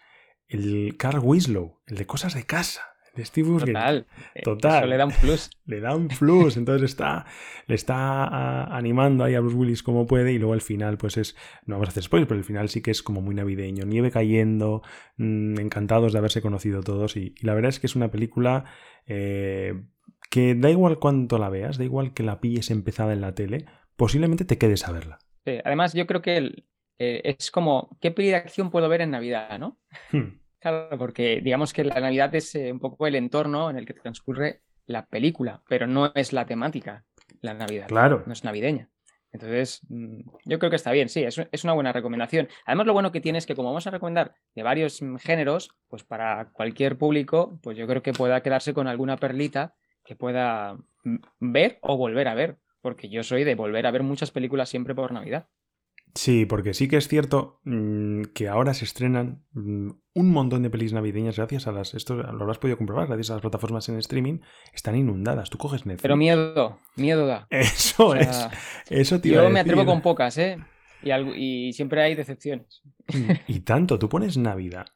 el 0.47 0.97
Carl 0.97 1.19
Winslow, 1.19 1.81
el 1.85 1.97
de 1.97 2.07
Cosas 2.07 2.33
de 2.33 2.43
Casa 2.45 2.90
de 3.15 3.25
Steve 3.25 3.59
Total. 3.59 4.05
Eh, 4.35 4.41
Total. 4.43 4.79
Eso 4.79 4.87
le 4.87 4.97
da 4.97 5.05
un 5.05 5.11
plus. 5.11 5.49
le 5.65 5.79
da 5.79 5.95
un 5.95 6.07
plus. 6.07 6.57
Entonces 6.57 6.89
está, 6.89 7.25
le 7.67 7.75
está 7.75 7.95
ah, 8.23 8.75
animando 8.75 9.23
ahí 9.23 9.35
a 9.35 9.41
Bruce 9.41 9.55
Willis 9.55 9.83
como 9.83 10.07
puede. 10.07 10.33
Y 10.33 10.37
luego 10.37 10.53
al 10.53 10.61
final, 10.61 10.97
pues 10.97 11.17
es. 11.17 11.35
No 11.65 11.75
vamos 11.75 11.89
a 11.89 11.91
hacer 11.91 12.03
spoilers, 12.03 12.27
pero 12.27 12.39
el 12.39 12.45
final 12.45 12.69
sí 12.69 12.81
que 12.81 12.91
es 12.91 13.03
como 13.03 13.21
muy 13.21 13.35
navideño. 13.35 13.85
Nieve 13.85 14.11
cayendo. 14.11 14.81
Mm, 15.17 15.59
encantados 15.59 16.13
de 16.13 16.19
haberse 16.19 16.41
conocido 16.41 16.81
todos. 16.81 17.17
Y, 17.17 17.35
la 17.41 17.53
verdad 17.53 17.69
es 17.69 17.79
que 17.79 17.87
es 17.87 17.95
una 17.95 18.11
película. 18.11 18.65
Eh, 19.07 19.81
que 20.29 20.55
da 20.55 20.69
igual 20.69 20.99
cuánto 20.99 21.37
la 21.37 21.49
veas, 21.49 21.77
da 21.77 21.83
igual 21.83 22.13
que 22.13 22.23
la 22.23 22.39
pilles 22.39 22.71
empezada 22.71 23.11
en 23.11 23.19
la 23.19 23.35
tele, 23.35 23.65
posiblemente 23.97 24.45
te 24.45 24.57
quedes 24.57 24.87
a 24.87 24.93
verla. 24.93 25.19
además, 25.65 25.93
yo 25.93 26.07
creo 26.07 26.21
que 26.21 26.63
eh, 27.03 27.21
es 27.23 27.49
como, 27.49 27.97
¿qué 27.99 28.11
peli 28.11 28.27
de 28.27 28.35
acción 28.35 28.69
puedo 28.69 28.87
ver 28.87 29.01
en 29.01 29.09
Navidad, 29.09 29.57
no? 29.57 29.79
Hmm. 30.11 30.39
Claro, 30.61 30.95
porque 30.97 31.41
digamos 31.43 31.73
que 31.73 31.83
la 31.83 31.99
Navidad 31.99 32.33
es 32.35 32.53
eh, 32.53 32.71
un 32.71 32.79
poco 32.79 33.07
el 33.07 33.15
entorno 33.15 33.69
en 33.71 33.77
el 33.77 33.85
que 33.85 33.95
transcurre 33.95 34.61
la 34.85 35.07
película, 35.07 35.63
pero 35.67 35.87
no 35.87 36.11
es 36.13 36.33
la 36.33 36.45
temática, 36.45 37.03
la 37.41 37.55
Navidad. 37.55 37.87
Claro. 37.87 38.23
No 38.27 38.33
es 38.33 38.43
navideña. 38.43 38.89
Entonces, 39.31 39.81
mm, 39.89 40.21
yo 40.45 40.59
creo 40.59 40.69
que 40.69 40.75
está 40.75 40.91
bien, 40.91 41.09
sí, 41.09 41.23
es, 41.23 41.63
una 41.63 41.73
buena 41.73 41.91
recomendación. 41.93 42.47
Además, 42.65 42.85
lo 42.85 42.93
bueno 42.93 43.11
que 43.11 43.21
tiene 43.21 43.39
es 43.39 43.47
que 43.47 43.55
como 43.55 43.69
vamos 43.69 43.87
a 43.87 43.91
recomendar 43.91 44.35
de 44.53 44.61
varios 44.61 45.01
géneros, 45.19 45.71
pues 45.87 46.03
para 46.03 46.49
cualquier 46.51 46.97
público, 46.97 47.57
pues 47.63 47.75
yo 47.75 47.87
creo 47.87 48.03
que 48.03 48.13
pueda 48.13 48.41
quedarse 48.41 48.73
con 48.73 48.87
alguna 48.87 49.17
perlita 49.17 49.73
que 50.03 50.15
pueda 50.15 50.77
mm, 51.03 51.17
ver 51.39 51.79
o 51.81 51.97
volver 51.97 52.27
a 52.27 52.35
ver, 52.35 52.57
porque 52.81 53.09
yo 53.09 53.23
soy 53.23 53.43
de 53.45 53.55
volver 53.55 53.87
a 53.87 53.91
ver 53.91 54.03
muchas 54.03 54.29
películas 54.29 54.69
siempre 54.69 54.93
por 54.93 55.11
Navidad. 55.11 55.47
Sí, 56.15 56.45
porque 56.45 56.73
sí 56.73 56.87
que 56.87 56.97
es 56.97 57.07
cierto 57.07 57.59
mm, 57.63 58.23
que 58.33 58.47
ahora 58.47 58.73
se 58.73 58.85
estrenan 58.85 59.45
mm, 59.53 59.89
un 60.13 60.31
montón 60.31 60.63
de 60.63 60.69
pelis 60.69 60.93
navideñas 60.93 61.37
gracias 61.37 61.67
a 61.67 61.71
las. 61.71 61.93
Esto 61.93 62.15
lo 62.15 62.41
habrás 62.41 62.57
podido 62.57 62.77
comprobar, 62.77 63.07
gracias 63.07 63.29
a 63.29 63.33
las 63.33 63.41
plataformas 63.41 63.87
en 63.89 63.97
streaming, 63.97 64.39
están 64.73 64.95
inundadas. 64.95 65.49
Tú 65.49 65.57
coges 65.57 65.85
Netflix. 65.85 66.01
Pero 66.01 66.17
miedo, 66.17 66.79
miedo 66.95 67.25
da. 67.25 67.47
Eso 67.49 68.15
es. 68.15 68.47
Eso 68.89 69.21
Yo 69.21 69.49
me 69.49 69.61
atrevo 69.61 69.85
con 69.85 70.01
pocas, 70.01 70.37
¿eh? 70.37 70.57
Y, 71.03 71.73
siempre 71.73 72.03
hay 72.03 72.15
decepciones. 72.15 72.83
Y, 73.47 73.61
tanto, 73.61 73.97
tú 73.97 74.07
pones 74.07 74.37
Navidad 74.37 74.87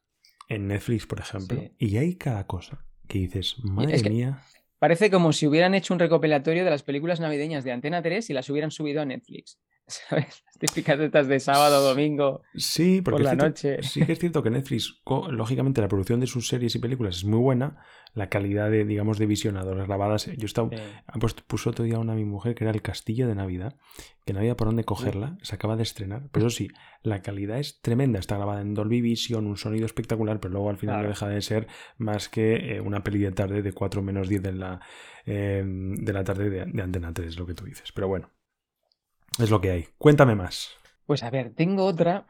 en 0.50 0.67
Netflix, 0.67 1.07
por 1.07 1.19
ejemplo, 1.19 1.63
y 1.79 1.98
hay 1.98 2.15
cada 2.15 2.45
cosa 2.45 2.86
que 3.07 3.19
dices, 3.19 3.55
madre 3.63 4.10
mía. 4.10 4.39
Parece 4.77 5.10
como 5.10 5.34
si 5.34 5.48
hubieran 5.48 5.74
hecho 5.74 5.93
un 5.93 6.00
recopilatorio 6.00 6.63
de 6.63 6.69
las 6.69 6.84
películas 6.84 7.19
navideñas 7.19 7.63
de 7.63 7.72
Antena 7.72 8.01
3 8.03 8.29
y 8.29 8.34
las 8.34 8.50
hubieran 8.50 8.72
subido 8.72 9.01
a 9.01 9.05
Netflix. 9.05 9.60
¿Sabes? 9.88 10.44
Las 10.46 10.58
típicas 10.58 11.00
estas 11.00 11.27
de 11.27 11.39
sábado, 11.39 11.82
domingo, 11.88 12.42
sí, 12.56 13.01
porque 13.01 13.24
por 13.24 13.25
la 13.25 13.36
noche. 13.36 13.84
Sí 13.84 14.04
que 14.06 14.13
es 14.13 14.20
cierto 14.20 14.42
que 14.42 14.50
Netflix, 14.50 15.01
lógicamente, 15.30 15.82
la 15.82 15.88
producción 15.88 16.20
de 16.20 16.27
sus 16.27 16.48
series 16.48 16.74
y 16.75 16.80
películas 16.80 17.18
es 17.18 17.25
muy 17.25 17.39
buena. 17.39 17.77
La 18.13 18.30
calidad 18.30 18.72
de, 18.72 18.86
digamos, 18.86 19.20
de 19.20 19.25
visionado, 19.25 19.75
las 19.75 19.88
grabadas. 19.88 20.27
Yo 20.38 20.46
estaba. 20.46 20.70
Pues, 21.20 21.34
puso 21.34 21.72
otro 21.72 21.84
día 21.84 22.00
una 22.00 22.13
a 22.13 22.15
mi 22.15 22.24
mujer 22.24 22.56
que 22.56 22.63
era 22.63 22.72
el 22.72 22.82
Castillo 22.82 23.27
de 23.27 23.36
Navidad, 23.36 23.75
que 24.25 24.32
no 24.32 24.39
había 24.39 24.56
por 24.56 24.68
dónde 24.68 24.86
cogerla, 24.86 25.38
se 25.42 25.56
acaba 25.56 25.75
de 25.75 25.84
estrenar. 25.84 26.30
Pero 26.32 26.48
eso 26.48 26.56
sí, 26.56 26.70
la 27.04 27.22
calidad 27.22 27.60
es 27.60 27.82
tremenda. 27.82 28.20
Está 28.20 28.38
grabada 28.38 28.62
en 28.62 28.74
Dolby 28.74 29.01
Vision, 29.01 29.46
un 29.46 29.58
sonido 29.58 29.86
espectacular, 29.86 30.39
pero 30.39 30.54
luego 30.54 30.70
al 30.70 30.77
final 30.77 31.04
no 31.04 31.10
deja 31.10 31.27
de 31.27 31.42
ser 31.42 31.68
más 31.98 32.30
que 32.30 32.77
eh, 32.77 32.82
una 32.82 33.04
peli 33.04 33.20
de 33.20 33.34
tarde 33.34 33.62
de 33.62 33.74
4 33.74 34.01
menos 34.01 34.30
10 34.30 34.42
de 34.42 34.54
la, 34.54 34.80
eh, 35.25 35.63
de 35.65 36.13
la 36.13 36.24
tarde 36.24 36.50
de, 36.50 36.65
de 36.65 36.82
Antena 36.82 37.13
3, 37.13 37.38
lo 37.38 37.46
que 37.46 37.54
tú 37.54 37.65
dices. 37.65 37.92
Pero 37.92 38.08
bueno. 38.08 38.35
Es 39.39 39.50
lo 39.50 39.62
que 39.62 39.72
hay. 39.72 39.88
Cuéntame 39.98 40.36
más. 40.36 40.70
Pues 41.06 41.24
a 41.24 41.30
ver, 41.30 41.54
tengo 41.54 41.86
otra, 41.86 42.25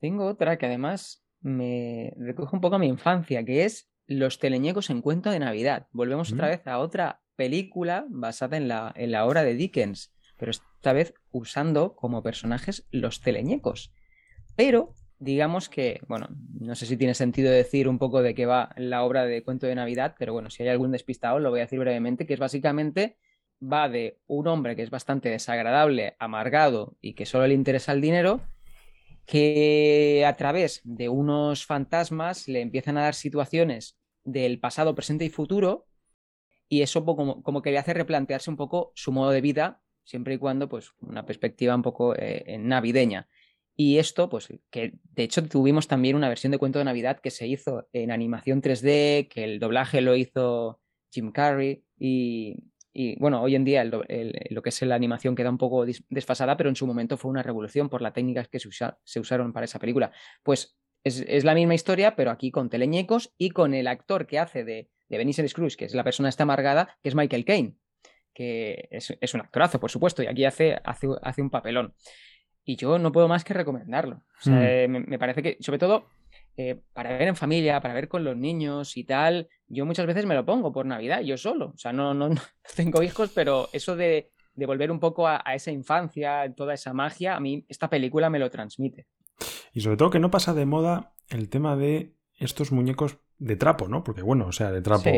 tengo 0.00 0.26
otra 0.26 0.56
que 0.56 0.66
además 0.66 1.24
me 1.40 2.12
recoge 2.16 2.56
un 2.56 2.60
poco 2.60 2.76
a 2.76 2.78
mi 2.80 2.86
infancia, 2.86 3.44
que 3.44 3.64
es 3.64 3.90
Los 4.06 4.38
teleñecos 4.38 4.90
en 4.90 5.02
cuento 5.02 5.30
de 5.30 5.38
Navidad. 5.38 5.88
Volvemos 5.92 6.32
otra 6.32 6.46
mm. 6.46 6.50
vez 6.50 6.66
a 6.66 6.78
otra 6.78 7.22
película 7.36 8.06
basada 8.08 8.56
en 8.56 8.68
la, 8.68 8.92
en 8.96 9.12
la 9.12 9.26
obra 9.26 9.44
de 9.44 9.54
Dickens, 9.54 10.14
pero 10.38 10.50
esta 10.50 10.92
vez 10.92 11.14
usando 11.30 11.94
como 11.94 12.22
personajes 12.22 12.86
los 12.90 13.20
teleñecos. 13.20 13.92
Pero 14.56 14.94
digamos 15.18 15.68
que, 15.68 16.00
bueno, 16.08 16.28
no 16.58 16.74
sé 16.74 16.86
si 16.86 16.96
tiene 16.96 17.14
sentido 17.14 17.50
decir 17.50 17.88
un 17.88 17.98
poco 17.98 18.22
de 18.22 18.34
qué 18.34 18.46
va 18.46 18.70
la 18.76 19.02
obra 19.02 19.24
de 19.24 19.42
cuento 19.42 19.66
de 19.66 19.74
Navidad, 19.74 20.14
pero 20.18 20.32
bueno, 20.32 20.50
si 20.50 20.62
hay 20.62 20.68
algún 20.70 20.92
despistado, 20.92 21.38
lo 21.38 21.50
voy 21.50 21.60
a 21.60 21.64
decir 21.64 21.78
brevemente, 21.78 22.26
que 22.26 22.34
es 22.34 22.40
básicamente 22.40 23.16
va 23.62 23.88
de 23.88 24.18
un 24.26 24.46
hombre 24.46 24.76
que 24.76 24.82
es 24.82 24.90
bastante 24.90 25.28
desagradable, 25.30 26.16
amargado 26.18 26.96
y 27.00 27.14
que 27.14 27.26
solo 27.26 27.46
le 27.46 27.54
interesa 27.54 27.92
el 27.92 28.00
dinero, 28.00 28.40
que 29.26 30.24
a 30.26 30.36
través 30.36 30.80
de 30.84 31.08
unos 31.08 31.66
fantasmas 31.66 32.48
le 32.48 32.60
empiezan 32.60 32.96
a 32.96 33.02
dar 33.02 33.14
situaciones 33.14 33.98
del 34.24 34.60
pasado, 34.60 34.94
presente 34.94 35.24
y 35.24 35.30
futuro, 35.30 35.86
y 36.68 36.82
eso 36.82 37.04
como, 37.04 37.42
como 37.42 37.62
que 37.62 37.70
le 37.70 37.78
hace 37.78 37.94
replantearse 37.94 38.50
un 38.50 38.56
poco 38.56 38.92
su 38.94 39.12
modo 39.12 39.30
de 39.30 39.40
vida, 39.40 39.80
siempre 40.04 40.34
y 40.34 40.38
cuando, 40.38 40.68
pues, 40.68 40.92
una 41.00 41.24
perspectiva 41.26 41.74
un 41.74 41.82
poco 41.82 42.14
eh, 42.16 42.56
navideña. 42.58 43.28
Y 43.76 43.98
esto, 43.98 44.28
pues, 44.28 44.48
que 44.70 44.94
de 45.12 45.22
hecho 45.22 45.44
tuvimos 45.44 45.86
también 45.86 46.16
una 46.16 46.28
versión 46.28 46.50
de 46.50 46.58
cuento 46.58 46.78
de 46.78 46.86
Navidad 46.86 47.20
que 47.20 47.30
se 47.30 47.46
hizo 47.46 47.88
en 47.92 48.10
animación 48.10 48.62
3D, 48.62 49.28
que 49.28 49.44
el 49.44 49.60
doblaje 49.60 50.00
lo 50.00 50.16
hizo 50.16 50.80
Jim 51.10 51.30
Carrey, 51.30 51.84
y, 51.98 52.56
y 52.98 53.14
bueno, 53.18 53.42
hoy 53.42 53.54
en 53.54 53.64
día 53.64 53.84
lo 53.84 54.02
que 54.62 54.68
es 54.70 54.80
la 54.80 54.94
animación 54.94 55.34
queda 55.34 55.50
un 55.50 55.58
poco 55.58 55.84
desfasada, 56.08 56.56
pero 56.56 56.70
en 56.70 56.76
su 56.76 56.86
momento 56.86 57.18
fue 57.18 57.30
una 57.30 57.42
revolución 57.42 57.90
por 57.90 58.00
las 58.00 58.14
técnicas 58.14 58.48
que 58.48 58.58
se, 58.58 59.20
usaron 59.20 59.52
para 59.52 59.64
esa 59.64 59.78
película. 59.78 60.12
Pues 60.42 60.78
es, 61.04 61.44
la 61.44 61.54
misma 61.54 61.74
historia, 61.74 62.16
pero 62.16 62.30
aquí 62.30 62.50
con 62.50 62.70
teleñecos 62.70 63.34
y 63.36 63.50
con 63.50 63.74
el 63.74 63.86
actor 63.86 64.26
que 64.26 64.38
hace 64.38 64.64
de, 64.64 64.88
de 65.10 65.18
Benicio 65.18 65.46
Scrooge, 65.46 65.76
que 65.76 65.84
es 65.84 65.94
la 65.94 66.04
persona 66.04 66.30
esta 66.30 66.44
amargada, 66.44 66.96
que 67.02 67.10
es 67.10 67.14
Michael 67.14 67.44
Caine, 67.44 67.74
que 68.32 68.88
es, 68.90 69.34
un 69.34 69.40
actorazo, 69.42 69.78
por 69.78 69.90
supuesto, 69.90 70.22
y 70.22 70.26
aquí 70.26 70.46
hace, 70.46 70.80
hace, 70.82 71.06
hace, 71.20 71.42
un 71.42 71.50
papelón. 71.50 71.92
Y 72.64 72.76
yo 72.76 72.98
no 72.98 73.12
puedo 73.12 73.28
más 73.28 73.44
que 73.44 73.52
recomendarlo. 73.52 74.22
Mm. 74.46 74.58
Eh, 74.58 74.88
me 74.88 75.18
parece 75.18 75.42
que, 75.42 75.58
sobre 75.60 75.78
todo, 75.78 76.08
eh, 76.56 76.80
para 76.94 77.18
ver 77.18 77.28
en 77.28 77.36
familia, 77.36 77.80
para 77.80 77.92
ver 77.92 78.08
con 78.08 78.24
los 78.24 78.36
niños 78.36 78.96
y 78.96 79.04
tal, 79.04 79.48
yo 79.68 79.84
muchas 79.84 80.06
veces 80.06 80.24
me 80.24 80.34
lo 80.34 80.46
pongo 80.46 80.72
por 80.72 80.86
Navidad, 80.86 81.20
yo 81.20 81.36
solo. 81.36 81.72
O 81.74 81.78
sea, 81.78 81.92
no, 81.92 82.14
no, 82.14 82.30
tengo 82.76 83.02
hijos, 83.02 83.30
pero 83.34 83.68
eso 83.72 83.94
de, 83.94 84.30
volver 84.54 84.90
un 84.90 84.98
poco 84.98 85.28
a, 85.28 85.42
esa 85.54 85.70
infancia, 85.70 86.50
toda 86.56 86.72
esa 86.72 86.94
magia, 86.94 87.36
a 87.36 87.40
mí 87.40 87.66
esta 87.68 87.90
película 87.90 88.30
me 88.30 88.38
lo 88.38 88.50
transmite. 88.50 89.06
Y 89.74 89.82
sobre 89.82 89.98
todo 89.98 90.08
que 90.08 90.18
no 90.18 90.30
pasa 90.30 90.54
de 90.54 90.64
moda 90.64 91.12
el 91.28 91.50
tema 91.50 91.76
de 91.76 92.14
estos 92.38 92.72
muñecos 92.72 93.18
de 93.38 93.56
trapo, 93.56 93.88
¿no? 93.88 94.02
Porque 94.04 94.22
bueno, 94.22 94.46
o 94.46 94.52
sea, 94.52 94.70
de 94.70 94.82
trapo, 94.82 95.10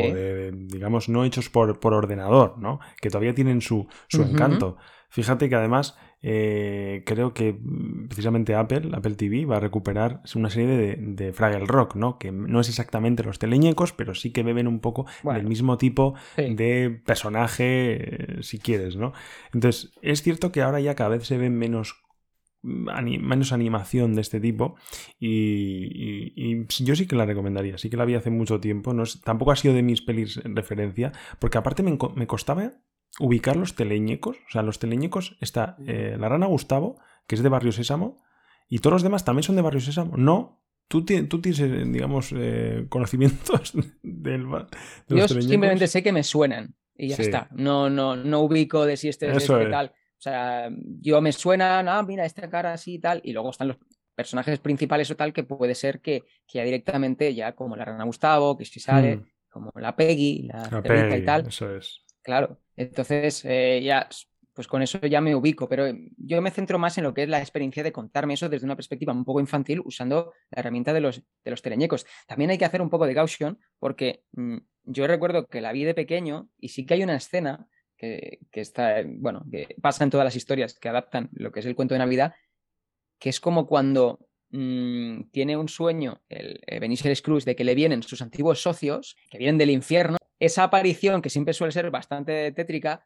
digamos, 0.53 1.09
no 1.09 1.23
hechos 1.23 1.49
por, 1.49 1.79
por, 1.79 1.93
ordenador, 1.93 2.57
¿no? 2.57 2.79
Que 3.01 3.09
todavía 3.09 3.33
tienen 3.33 3.61
su, 3.61 3.87
su 4.07 4.23
encanto. 4.23 4.77
Fíjate 5.09 5.49
que 5.49 5.55
además 5.55 5.97
eh, 6.21 7.03
creo 7.05 7.33
que 7.33 7.53
mm, 7.53 8.07
precisamente 8.07 8.53
Apple, 8.53 8.91
Apple 8.93 9.15
TV, 9.15 9.45
va 9.45 9.57
a 9.57 9.59
recuperar 9.59 10.21
una 10.35 10.49
serie 10.49 10.67
de, 10.67 10.95
de, 10.97 11.33
Fraggle 11.33 11.65
Rock, 11.65 11.95
¿no? 11.95 12.17
Que 12.19 12.31
no 12.31 12.59
es 12.59 12.69
exactamente 12.69 13.23
los 13.23 13.39
teleñecos, 13.39 13.93
pero 13.93 14.13
sí 14.13 14.31
que 14.31 14.43
beben 14.43 14.67
un 14.67 14.79
poco 14.79 15.05
del 15.23 15.45
mismo 15.45 15.77
tipo 15.77 16.15
de 16.37 17.01
personaje, 17.05 18.37
eh, 18.37 18.43
si 18.43 18.59
quieres, 18.59 18.97
¿no? 18.97 19.13
Entonces, 19.53 19.93
es 20.01 20.21
cierto 20.21 20.51
que 20.51 20.61
ahora 20.61 20.79
ya 20.79 20.95
cada 20.95 21.09
vez 21.09 21.25
se 21.25 21.37
ven 21.37 21.57
menos 21.57 22.03
menos 22.61 23.51
animación 23.53 24.15
de 24.15 24.21
este 24.21 24.39
tipo 24.39 24.75
y, 25.19 26.65
yo 26.83 26.95
sí 26.95 27.07
que 27.07 27.15
la 27.15 27.25
recomendaría, 27.25 27.77
sí 27.77 27.89
que 27.89 27.97
la 27.97 28.05
vi 28.05 28.15
hace 28.15 28.29
mucho 28.29 28.59
tiempo, 28.59 28.93
no 28.93 29.03
tampoco 29.23 29.51
ha 29.51 29.55
sido 29.55 29.73
de 29.73 29.83
mis 29.83 30.01
pelis 30.01 30.39
en 30.43 30.55
referencia, 30.55 31.11
porque 31.39 31.57
aparte 31.57 31.83
me, 31.83 31.97
me 32.15 32.27
costaba 32.27 32.73
ubicar 33.19 33.55
los 33.55 33.75
teleñecos. 33.75 34.37
O 34.47 34.51
sea, 34.51 34.61
los 34.61 34.79
teleñecos 34.79 35.37
está 35.41 35.77
eh, 35.87 36.15
la 36.19 36.29
rana 36.29 36.45
Gustavo, 36.45 36.99
que 37.27 37.35
es 37.35 37.43
de 37.43 37.49
Barrio 37.49 37.71
Sésamo, 37.71 38.21
y 38.67 38.79
todos 38.79 38.93
los 38.93 39.03
demás 39.03 39.25
también 39.25 39.43
son 39.43 39.55
de 39.55 39.61
Barrio 39.61 39.81
Sésamo. 39.81 40.15
No, 40.17 40.63
tú, 40.87 41.05
tú 41.05 41.41
tienes, 41.41 41.59
eh, 41.59 41.83
digamos, 41.87 42.33
eh, 42.35 42.85
conocimientos 42.89 43.73
del, 44.03 44.45
de 45.07 45.17
Yo 45.17 45.27
simplemente 45.27 45.87
sé 45.87 46.03
que 46.03 46.11
me 46.11 46.23
suenan 46.23 46.75
y 46.95 47.09
ya 47.09 47.15
está. 47.15 47.49
No, 47.51 47.89
no, 47.89 48.15
no 48.15 48.41
ubico 48.41 48.85
de 48.85 48.97
si 48.97 49.09
este 49.09 49.29
es 49.29 49.37
este 49.37 49.65
tal. 49.67 49.93
O 50.19 50.21
sea, 50.21 50.69
yo 50.99 51.21
me 51.21 51.31
suenan, 51.31 51.87
ah, 51.87 52.03
mira, 52.03 52.25
esta 52.25 52.49
cara 52.49 52.73
así 52.73 52.95
y 52.95 52.99
tal, 52.99 53.21
y 53.23 53.31
luego 53.31 53.51
están 53.51 53.69
los 53.69 53.77
personajes 54.13 54.59
principales 54.59 55.09
o 55.11 55.15
tal 55.15 55.31
que 55.31 55.43
puede 55.43 55.73
ser 55.75 56.01
que, 56.01 56.25
que 56.45 56.57
ya 56.57 56.63
directamente, 56.65 57.33
ya 57.33 57.55
como 57.55 57.77
la 57.77 57.85
rana 57.85 58.03
Gustavo, 58.03 58.57
que 58.57 58.65
si 58.65 58.81
sale, 58.81 59.15
mm. 59.15 59.25
como 59.47 59.71
la 59.75 59.95
Peggy, 59.95 60.49
la, 60.51 60.81
la 60.83 61.17
y 61.17 61.23
tal. 61.23 61.47
Eso 61.47 61.73
es. 61.73 62.03
Claro, 62.21 62.59
entonces 62.75 63.45
eh, 63.45 63.79
ya, 63.81 64.09
pues 64.53 64.67
con 64.67 64.81
eso 64.81 64.99
ya 64.99 65.21
me 65.21 65.33
ubico, 65.33 65.69
pero 65.69 65.85
yo 66.17 66.41
me 66.41 66.51
centro 66.51 66.77
más 66.77 66.97
en 66.97 67.05
lo 67.05 67.13
que 67.13 67.23
es 67.23 67.29
la 67.29 67.39
experiencia 67.39 67.81
de 67.81 67.93
contarme 67.93 68.33
eso 68.33 68.49
desde 68.49 68.65
una 68.65 68.75
perspectiva 68.75 69.13
un 69.13 69.23
poco 69.23 69.39
infantil 69.39 69.81
usando 69.85 70.33
la 70.51 70.59
herramienta 70.59 70.91
de 70.91 70.99
los, 70.99 71.23
de 71.45 71.51
los 71.51 71.61
teleñecos. 71.61 72.05
También 72.27 72.49
hay 72.49 72.57
que 72.57 72.65
hacer 72.65 72.81
un 72.81 72.89
poco 72.89 73.07
de 73.07 73.13
Gaussian 73.13 73.57
porque 73.79 74.25
mm, 74.33 74.57
yo 74.83 75.07
recuerdo 75.07 75.47
que 75.47 75.61
la 75.61 75.71
vi 75.71 75.85
de 75.85 75.93
pequeño 75.93 76.49
y 76.59 76.67
sí 76.69 76.85
que 76.85 76.95
hay 76.95 77.03
una 77.03 77.15
escena 77.15 77.69
que, 77.99 78.39
está, 78.53 79.03
bueno, 79.05 79.45
que 79.51 79.75
pasa 79.81 80.03
en 80.03 80.09
todas 80.09 80.25
las 80.25 80.35
historias 80.35 80.73
que 80.79 80.89
adaptan 80.89 81.29
lo 81.33 81.51
que 81.51 81.59
es 81.59 81.65
el 81.65 81.75
cuento 81.75 81.93
de 81.93 81.99
Navidad, 81.99 82.33
que 83.19 83.29
es 83.29 83.39
como 83.39 83.67
cuando 83.67 84.27
mm, 84.51 85.29
tiene 85.31 85.57
un 85.57 85.67
sueño 85.67 86.21
el, 86.29 86.61
el 86.65 86.79
Benicio 86.79 87.13
Scrooge 87.13 87.45
de 87.45 87.55
que 87.55 87.63
le 87.63 87.75
vienen 87.75 88.01
sus 88.01 88.21
antiguos 88.21 88.61
socios, 88.61 89.17
que 89.29 89.37
vienen 89.37 89.57
del 89.57 89.69
infierno, 89.69 90.17
esa 90.39 90.63
aparición, 90.63 91.21
que 91.21 91.29
siempre 91.29 91.53
suele 91.53 91.73
ser 91.73 91.91
bastante 91.91 92.51
tétrica, 92.53 93.05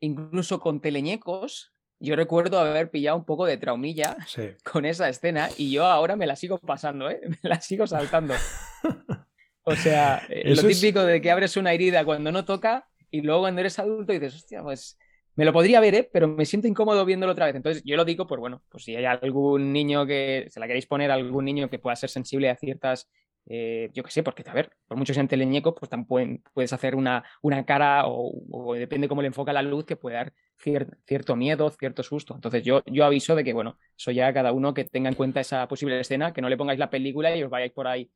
incluso 0.00 0.60
con 0.60 0.80
teleñecos, 0.80 1.72
yo 1.98 2.14
recuerdo 2.14 2.58
haber 2.58 2.90
pillado 2.90 3.16
un 3.16 3.24
poco 3.24 3.46
de 3.46 3.56
traumilla 3.56 4.16
con 4.70 4.84
esa 4.84 5.08
escena 5.08 5.48
y 5.56 5.70
yo 5.70 5.86
ahora 5.86 6.16
me 6.16 6.26
la 6.26 6.36
sigo 6.36 6.58
pasando, 6.58 7.10
¿eh? 7.10 7.20
me 7.42 7.48
la 7.48 7.60
sigo 7.60 7.86
saltando. 7.86 8.34
O 9.68 9.74
sea, 9.74 10.24
eh, 10.28 10.54
lo 10.54 10.62
típico 10.62 11.02
de 11.02 11.20
que 11.20 11.28
abres 11.28 11.56
una 11.56 11.72
herida 11.72 12.04
cuando 12.04 12.30
no 12.30 12.44
toca 12.44 12.86
y 13.10 13.20
luego 13.22 13.42
cuando 13.42 13.60
eres 13.60 13.78
adulto 13.78 14.12
dices, 14.12 14.34
hostia, 14.34 14.62
pues 14.62 14.98
me 15.34 15.44
lo 15.44 15.52
podría 15.52 15.80
ver, 15.80 15.94
¿eh? 15.94 16.10
pero 16.12 16.28
me 16.28 16.46
siento 16.46 16.68
incómodo 16.68 17.04
viéndolo 17.04 17.32
otra 17.32 17.46
vez. 17.46 17.54
Entonces 17.54 17.82
yo 17.84 17.96
lo 17.96 18.04
digo, 18.04 18.26
pues 18.26 18.40
bueno, 18.40 18.62
pues 18.70 18.84
si 18.84 18.96
hay 18.96 19.04
algún 19.04 19.72
niño 19.72 20.06
que 20.06 20.46
se 20.50 20.60
la 20.60 20.66
queréis 20.66 20.86
poner, 20.86 21.10
algún 21.10 21.44
niño 21.44 21.68
que 21.68 21.78
pueda 21.78 21.96
ser 21.96 22.10
sensible 22.10 22.48
a 22.50 22.56
ciertas 22.56 23.08
eh, 23.48 23.90
yo 23.94 24.02
qué 24.02 24.10
sé, 24.10 24.22
porque, 24.22 24.42
a 24.46 24.52
ver, 24.52 24.72
por 24.88 24.96
mucho 24.98 25.14
sean 25.14 25.28
teleñecos, 25.28 25.74
pues 25.78 25.88
también 25.88 26.42
puedes 26.52 26.72
hacer 26.72 26.96
una, 26.96 27.24
una 27.42 27.64
cara 27.64 28.04
o, 28.06 28.74
depende 28.74 29.08
cómo 29.08 29.22
le 29.22 29.28
enfoca 29.28 29.52
la 29.52 29.62
luz, 29.62 29.86
que 29.86 29.96
puede 29.96 30.16
dar 30.16 30.32
cierto 30.58 31.36
miedo, 31.36 31.70
cierto 31.70 32.02
susto. 32.02 32.34
Entonces 32.34 32.64
yo, 32.64 32.82
yo 32.86 33.04
aviso 33.04 33.34
de 33.36 33.44
que, 33.44 33.52
bueno, 33.52 33.78
eso 33.96 34.10
ya 34.10 34.32
cada 34.32 34.52
uno 34.52 34.74
que 34.74 34.84
tenga 34.84 35.08
en 35.08 35.14
cuenta 35.14 35.40
esa 35.40 35.68
posible 35.68 35.98
escena, 36.00 36.32
que 36.32 36.42
no 36.42 36.48
le 36.48 36.56
pongáis 36.56 36.78
la 36.78 36.90
película 36.90 37.36
y 37.36 37.42
os 37.42 37.50
vayáis 37.50 37.72
por 37.72 37.86
ahí 37.86 38.10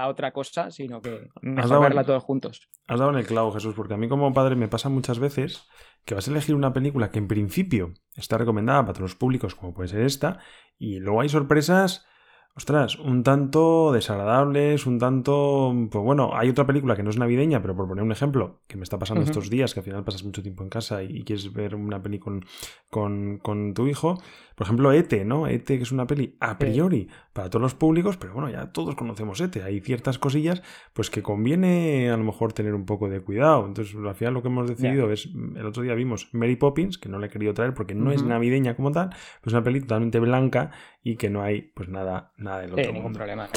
a 0.00 0.08
otra 0.08 0.32
cosa, 0.32 0.70
sino 0.70 1.00
que 1.00 1.28
mejor 1.42 1.80
verla 1.80 2.04
todos 2.04 2.22
juntos. 2.22 2.68
Has 2.88 2.98
dado 2.98 3.10
en 3.10 3.18
el 3.18 3.26
clavo, 3.26 3.52
Jesús, 3.52 3.74
porque 3.74 3.94
a 3.94 3.96
mí 3.96 4.08
como 4.08 4.32
padre 4.32 4.56
me 4.56 4.68
pasa 4.68 4.88
muchas 4.88 5.18
veces 5.18 5.66
que 6.04 6.14
vas 6.14 6.26
a 6.28 6.30
elegir 6.30 6.54
una 6.54 6.72
película 6.72 7.10
que 7.10 7.18
en 7.18 7.28
principio 7.28 7.94
está 8.14 8.36
recomendada 8.36 8.82
para 8.82 8.94
todos 8.94 9.10
los 9.10 9.14
públicos, 9.14 9.54
como 9.54 9.72
puede 9.72 9.88
ser 9.88 10.02
esta, 10.02 10.40
y 10.78 10.98
luego 10.98 11.20
hay 11.20 11.28
sorpresas 11.28 12.06
ostras, 12.56 12.98
un 13.00 13.24
tanto 13.24 13.92
desagradables, 13.92 14.86
un 14.86 14.98
tanto... 14.98 15.74
Pues 15.90 16.04
bueno, 16.04 16.30
hay 16.34 16.48
otra 16.48 16.66
película 16.66 16.94
que 16.94 17.02
no 17.02 17.10
es 17.10 17.18
navideña, 17.18 17.60
pero 17.60 17.74
por 17.74 17.88
poner 17.88 18.04
un 18.04 18.12
ejemplo, 18.12 18.60
que 18.68 18.76
me 18.76 18.84
está 18.84 18.96
pasando 18.98 19.24
estos 19.24 19.50
días, 19.50 19.74
que 19.74 19.80
al 19.80 19.84
final 19.84 20.04
pasas 20.04 20.22
mucho 20.22 20.40
tiempo 20.40 20.62
en 20.62 20.68
casa 20.68 21.02
y, 21.02 21.24
quieres 21.24 21.52
ver 21.52 21.74
una 21.74 22.00
peli 22.00 22.20
con, 22.20 22.44
con, 22.90 23.74
tu 23.74 23.88
hijo. 23.88 24.22
Por 24.54 24.66
ejemplo, 24.66 24.92
Ete, 24.92 25.24
¿no? 25.24 25.48
Ete, 25.48 25.78
que 25.78 25.82
es 25.82 25.90
una 25.90 26.06
peli 26.06 26.36
a 26.38 26.56
priori 26.56 27.08
para 27.32 27.50
todos 27.50 27.62
los 27.62 27.74
públicos, 27.74 28.16
pero 28.16 28.34
bueno, 28.34 28.48
ya 28.48 28.70
todos 28.70 28.94
conocemos 28.94 29.40
Ete. 29.40 29.64
Hay 29.64 29.80
ciertas 29.80 30.20
cosillas, 30.20 30.62
pues 30.92 31.10
que 31.10 31.22
conviene 31.22 32.10
a 32.10 32.16
lo 32.16 32.22
mejor 32.22 32.52
tener 32.52 32.74
un 32.74 32.86
poco 32.86 33.08
de 33.08 33.20
cuidado. 33.20 33.66
Entonces, 33.66 33.96
al 33.96 34.14
final 34.14 34.34
lo 34.34 34.42
que 34.42 34.48
hemos 34.48 34.68
decidido 34.68 35.10
es, 35.10 35.28
el 35.56 35.66
otro 35.66 35.82
día 35.82 35.94
vimos 35.94 36.28
Mary 36.32 36.54
Poppins, 36.54 36.98
que 36.98 37.08
no 37.08 37.18
le 37.18 37.26
he 37.26 37.30
querido 37.30 37.52
traer 37.52 37.74
porque 37.74 37.96
no 37.96 38.12
es 38.12 38.22
navideña 38.22 38.76
como 38.76 38.92
tal, 38.92 39.10
pues 39.42 39.52
una 39.52 39.64
peli 39.64 39.80
totalmente 39.80 40.20
blanca 40.20 40.70
y 41.04 41.16
que 41.16 41.30
no 41.30 41.42
hay 41.42 41.60
pues 41.60 41.88
nada, 41.88 42.32
nada 42.38 42.62
del 42.62 42.72
otro. 42.72 42.92
ningún 42.92 43.12
problema. 43.12 43.48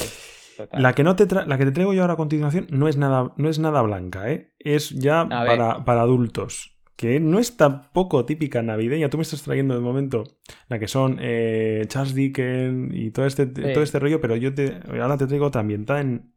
La 0.72 0.92
que, 0.92 1.02
no 1.02 1.16
te 1.16 1.26
la 1.26 1.56
que 1.56 1.64
te 1.64 1.72
traigo 1.72 1.94
yo 1.94 2.02
ahora 2.02 2.14
a 2.14 2.16
continuación 2.16 2.66
no 2.70 2.88
es 2.88 2.96
nada, 2.96 3.32
no 3.36 3.48
es 3.48 3.58
nada 3.58 3.80
blanca, 3.82 4.30
¿eh? 4.30 4.52
es 4.58 4.90
ya 4.90 5.26
para, 5.28 5.84
para, 5.84 6.02
adultos. 6.02 6.76
Que 6.96 7.20
no 7.20 7.38
es 7.38 7.56
tampoco 7.56 8.24
típica 8.24 8.60
navideña. 8.60 9.08
Tú 9.08 9.18
me 9.18 9.22
estás 9.22 9.42
trayendo 9.42 9.74
de 9.74 9.80
momento 9.80 10.24
la 10.66 10.80
que 10.80 10.88
son 10.88 11.18
eh, 11.20 11.84
Charles 11.86 12.14
Dickens 12.14 12.92
y 12.92 13.12
todo 13.12 13.26
este, 13.26 13.46
todo 13.46 13.84
este 13.84 14.00
rollo, 14.00 14.20
pero 14.20 14.34
yo 14.34 14.52
te, 14.52 14.80
ahora 15.00 15.16
te 15.16 15.28
traigo 15.28 15.46
otra 15.46 15.60
ambientada 15.60 16.00
en, 16.00 16.34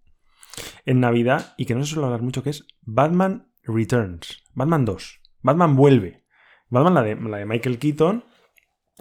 en 0.86 1.00
Navidad 1.00 1.56
y 1.58 1.66
que 1.66 1.74
no 1.74 1.84
se 1.84 1.94
suele 1.94 2.06
hablar 2.06 2.22
mucho, 2.22 2.44
que 2.44 2.52
es 2.52 2.68
Batman 2.82 3.52
Returns. 3.64 4.44
Batman 4.54 4.86
2. 4.86 5.22
Batman 5.42 5.76
vuelve. 5.76 6.24
Batman, 6.70 6.94
la 6.94 7.02
de, 7.02 7.16
la 7.16 7.38
de 7.38 7.46
Michael 7.46 7.80
Keaton, 7.80 8.24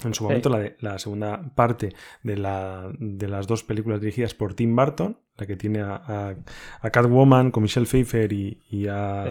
en 0.04 0.14
su 0.14 0.25
momento, 0.25 0.49
la, 0.49 0.73
la, 0.80 0.99
segunda 0.99 1.54
parte 1.54 1.95
de, 2.23 2.37
la, 2.37 2.90
de, 2.99 3.28
las 3.28 3.47
dos 3.47 3.64
películas 3.64 4.00
dirigidas 4.00 4.35
por 4.35 4.54
Tim 4.54 4.75
Burton, 4.75 5.19
la 5.37 5.47
que 5.47 5.57
tiene 5.57 5.80
a, 5.80 6.37
a, 6.80 6.90
Catwoman 6.90 7.50
con 7.50 7.62
Michelle 7.62 7.87
Pfeiffer 7.87 8.33
y, 8.33 8.62
y 8.71 8.87
a, 8.88 9.30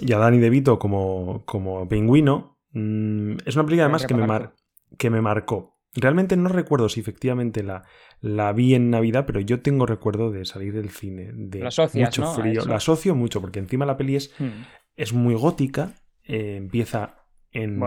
y 0.00 0.12
a 0.12 0.18
Danny 0.18 0.38
DeVito 0.38 0.78
como, 0.78 1.44
como 1.44 1.88
pingüino, 1.88 2.58
mm, 2.72 3.38
es 3.44 3.56
una 3.56 3.64
película 3.64 3.84
además 3.84 4.06
que 4.06 4.14
me, 4.14 4.26
mar, 4.26 4.54
que 4.98 5.10
me 5.10 5.20
marcó. 5.20 5.78
Realmente 5.94 6.36
no 6.36 6.48
recuerdo 6.48 6.88
si 6.88 7.00
efectivamente 7.00 7.62
la, 7.62 7.82
la 8.20 8.52
vi 8.52 8.74
en 8.74 8.90
Navidad, 8.90 9.24
pero 9.26 9.40
yo 9.40 9.60
tengo 9.60 9.86
recuerdo 9.86 10.30
de 10.30 10.44
salir 10.44 10.72
del 10.72 10.90
cine, 10.90 11.32
de 11.34 11.68
mucho 11.94 12.32
frío. 12.34 12.64
La 12.64 12.76
asocio 12.76 13.14
mucho, 13.14 13.40
porque 13.40 13.58
encima 13.58 13.86
la 13.86 13.96
peli 13.96 14.16
es, 14.16 14.32
hmm. 14.38 14.62
es 14.96 15.12
muy 15.12 15.34
gótica, 15.34 15.94
eh, 16.22 16.56
empieza 16.56 17.20
en, 17.52 17.80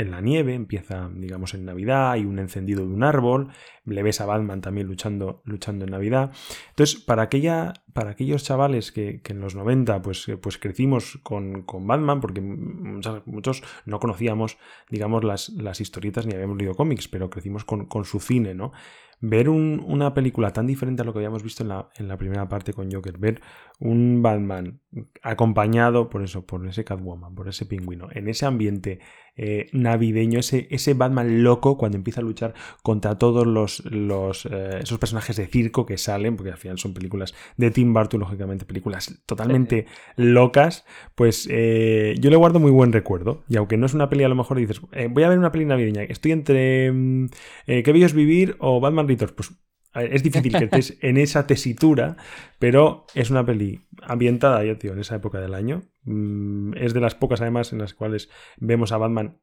en, 0.00 0.10
la 0.10 0.20
nieve, 0.20 0.54
empieza, 0.54 1.10
digamos, 1.14 1.54
en 1.54 1.64
Navidad, 1.64 2.12
hay 2.12 2.24
un 2.24 2.38
encendido 2.38 2.86
de 2.86 2.92
un 2.92 3.02
árbol, 3.02 3.48
le 3.84 4.02
ves 4.02 4.20
a 4.20 4.26
Batman 4.26 4.60
también 4.60 4.86
luchando, 4.86 5.42
luchando 5.44 5.84
en 5.84 5.90
Navidad. 5.90 6.32
Entonces, 6.70 7.00
para, 7.00 7.22
aquella, 7.22 7.72
para 7.92 8.10
aquellos 8.10 8.44
chavales 8.44 8.92
que, 8.92 9.22
en 9.24 9.40
los 9.40 9.54
90 9.54 10.02
pues, 10.02 10.28
eh, 10.28 10.36
pues 10.36 10.58
crecimos 10.58 11.18
con, 11.22 11.62
con 11.62 11.86
Batman, 11.86 12.20
porque 12.20 12.40
muchos, 12.40 13.62
no 13.84 14.00
conocíamos, 14.00 14.58
digamos, 14.88 15.24
las, 15.24 15.50
las 15.50 15.80
historietas 15.80 16.26
ni 16.26 16.34
habíamos 16.34 16.56
leído 16.56 16.74
cómics, 16.74 17.08
pero 17.08 17.30
crecimos 17.30 17.64
con, 17.64 17.86
con 17.86 18.04
su 18.04 18.20
cine, 18.20 18.54
¿no? 18.54 18.72
ver 19.20 19.50
una 19.50 20.14
película 20.14 20.52
tan 20.52 20.66
diferente 20.66 21.02
a 21.02 21.04
lo 21.04 21.12
que 21.12 21.18
habíamos 21.18 21.42
visto 21.42 21.62
en 21.62 21.68
la, 21.68 21.90
en 21.96 22.08
la, 22.08 22.16
primera 22.16 22.48
parte 22.48 22.72
con 22.72 22.90
Joker, 22.90 23.18
ver 23.18 23.42
un 23.78 24.22
Batman 24.22 24.80
acompañado 25.22 26.08
por 26.08 26.22
eso, 26.22 26.46
por 26.46 26.66
ese 26.66 26.84
Catwoman, 26.84 27.34
por 27.34 27.48
ese 27.48 27.66
pingüino, 27.66 28.08
en 28.12 28.28
ese 28.28 28.46
ambiente 28.46 29.00
eh, 29.36 29.68
navideño, 29.72 30.40
ese, 30.40 30.66
ese 30.70 30.94
Batman 30.94 31.42
loco 31.42 31.78
cuando 31.78 31.96
empieza 31.96 32.20
a 32.20 32.24
luchar 32.24 32.54
contra 32.82 33.16
todos 33.18 33.46
los, 33.46 33.84
los 33.86 34.46
eh, 34.46 34.80
esos 34.82 34.98
personajes 34.98 35.36
de 35.36 35.46
circo 35.46 35.86
que 35.86 35.96
salen, 35.98 36.36
porque 36.36 36.50
al 36.50 36.58
final 36.58 36.78
son 36.78 36.94
películas 36.94 37.34
de 37.56 37.70
Tim 37.70 37.92
Burton, 37.94 38.20
lógicamente, 38.20 38.64
películas 38.64 39.22
totalmente 39.26 39.86
locas, 40.16 40.84
pues 41.14 41.48
eh, 41.50 42.14
yo 42.20 42.30
le 42.30 42.36
guardo 42.36 42.60
muy 42.60 42.70
buen 42.70 42.92
recuerdo. 42.92 43.44
Y 43.48 43.56
aunque 43.56 43.76
no 43.76 43.86
es 43.86 43.94
una 43.94 44.08
peli, 44.08 44.24
a 44.24 44.28
lo 44.28 44.34
mejor 44.34 44.58
dices, 44.58 44.80
voy 45.10 45.22
a 45.22 45.28
ver 45.28 45.38
una 45.38 45.52
peli 45.52 45.64
navideña, 45.64 46.02
estoy 46.02 46.32
entre 46.32 46.92
mm, 46.92 47.28
Qué 47.66 47.92
bello 47.92 48.06
vivir 48.14 48.56
o 48.58 48.80
Batman 48.80 49.08
Returns, 49.08 49.32
pues 49.32 49.52
es 49.94 50.22
difícil 50.22 50.52
que 50.52 50.64
estés 50.64 50.98
en 51.00 51.16
esa 51.16 51.46
tesitura, 51.46 52.16
pero 52.58 53.06
es 53.14 53.30
una 53.30 53.44
peli 53.44 53.80
ambientada, 54.02 54.64
ya 54.64 54.78
tío, 54.78 54.92
en 54.92 55.00
esa 55.00 55.16
época 55.16 55.40
del 55.40 55.54
año. 55.54 55.82
Mm, 56.04 56.74
es 56.76 56.94
de 56.94 57.00
las 57.00 57.14
pocas, 57.14 57.40
además, 57.40 57.72
en 57.72 57.78
las 57.78 57.94
cuales 57.94 58.30
vemos 58.58 58.92
a 58.92 58.98
Batman 58.98 59.38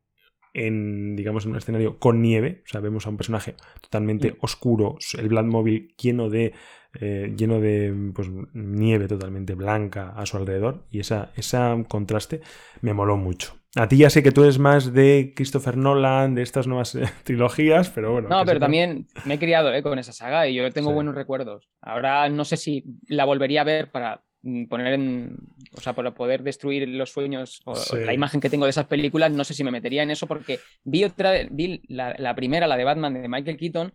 en, 0.54 1.16
digamos, 1.16 1.46
en 1.46 1.52
un 1.52 1.58
escenario 1.58 2.00
con 2.00 2.22
nieve. 2.22 2.64
O 2.66 2.70
sea, 2.70 2.82
vemos 2.82 3.06
a 3.06 3.10
un 3.10 3.18
personaje 3.18 3.56
totalmente 3.82 4.32
mm. 4.32 4.36
oscuro, 4.42 4.98
el 5.18 5.30
Batmóvil 5.30 5.94
lleno 6.02 6.30
de, 6.30 6.54
eh, 7.00 7.34
lleno 7.38 7.60
de 7.60 8.12
pues, 8.14 8.30
nieve 8.54 9.08
totalmente 9.08 9.54
blanca 9.54 10.10
a 10.16 10.26
su 10.26 10.38
alrededor. 10.38 10.86
Y 10.90 11.00
esa, 11.00 11.32
ese 11.36 11.58
contraste 11.88 12.42
me 12.82 12.94
moló 12.94 13.18
mucho. 13.18 13.56
A 13.78 13.88
ti 13.88 13.98
ya 13.98 14.10
sé 14.10 14.24
que 14.24 14.32
tú 14.32 14.42
eres 14.44 14.58
más 14.58 14.92
de 14.92 15.34
Christopher 15.36 15.78
Nolan, 15.78 16.34
de 16.34 16.42
estas 16.42 16.66
nuevas 16.66 16.96
eh, 16.96 17.04
trilogías, 17.24 17.90
pero 17.92 18.12
bueno. 18.12 18.28
No, 18.28 18.44
pero 18.44 18.60
también 18.60 19.06
me 19.26 19.36
he 19.36 19.40
criado 19.40 19.72
eh, 19.72 19.84
con 19.84 20.00
esa 20.00 20.14
saga 20.14 20.48
y 20.48 20.56
yo 20.56 20.72
tengo 20.72 20.92
buenos 20.94 21.14
recuerdos. 21.14 21.70
Ahora 21.82 22.28
no 22.30 22.44
sé 22.44 22.58
si 22.58 22.84
la 23.08 23.26
volvería 23.26 23.62
a 23.62 23.66
ver 23.66 23.92
para 23.92 24.24
mm, 24.42 24.66
poner 24.66 24.94
en. 24.94 25.38
O 25.76 25.82
sea, 25.82 25.94
para 25.94 26.16
poder 26.16 26.42
destruir 26.42 26.88
los 26.90 27.12
sueños 27.12 27.62
o, 27.66 27.76
la 27.98 28.14
imagen 28.14 28.42
que 28.42 28.50
tengo 28.50 28.66
de 28.66 28.72
esas 28.72 28.88
películas, 28.88 29.32
no 29.32 29.44
sé 29.44 29.54
si 29.54 29.64
me 29.64 29.72
metería 29.72 30.02
en 30.02 30.10
eso 30.10 30.26
porque 30.26 30.60
vi 30.84 31.04
otra 31.04 31.34
vi 31.52 31.84
la, 31.88 32.36
primera, 32.36 32.66
la 32.66 32.78
de 32.78 32.84
Batman 32.84 33.14
de 33.14 33.30
Michael 33.30 33.58
Keaton, 33.58 33.94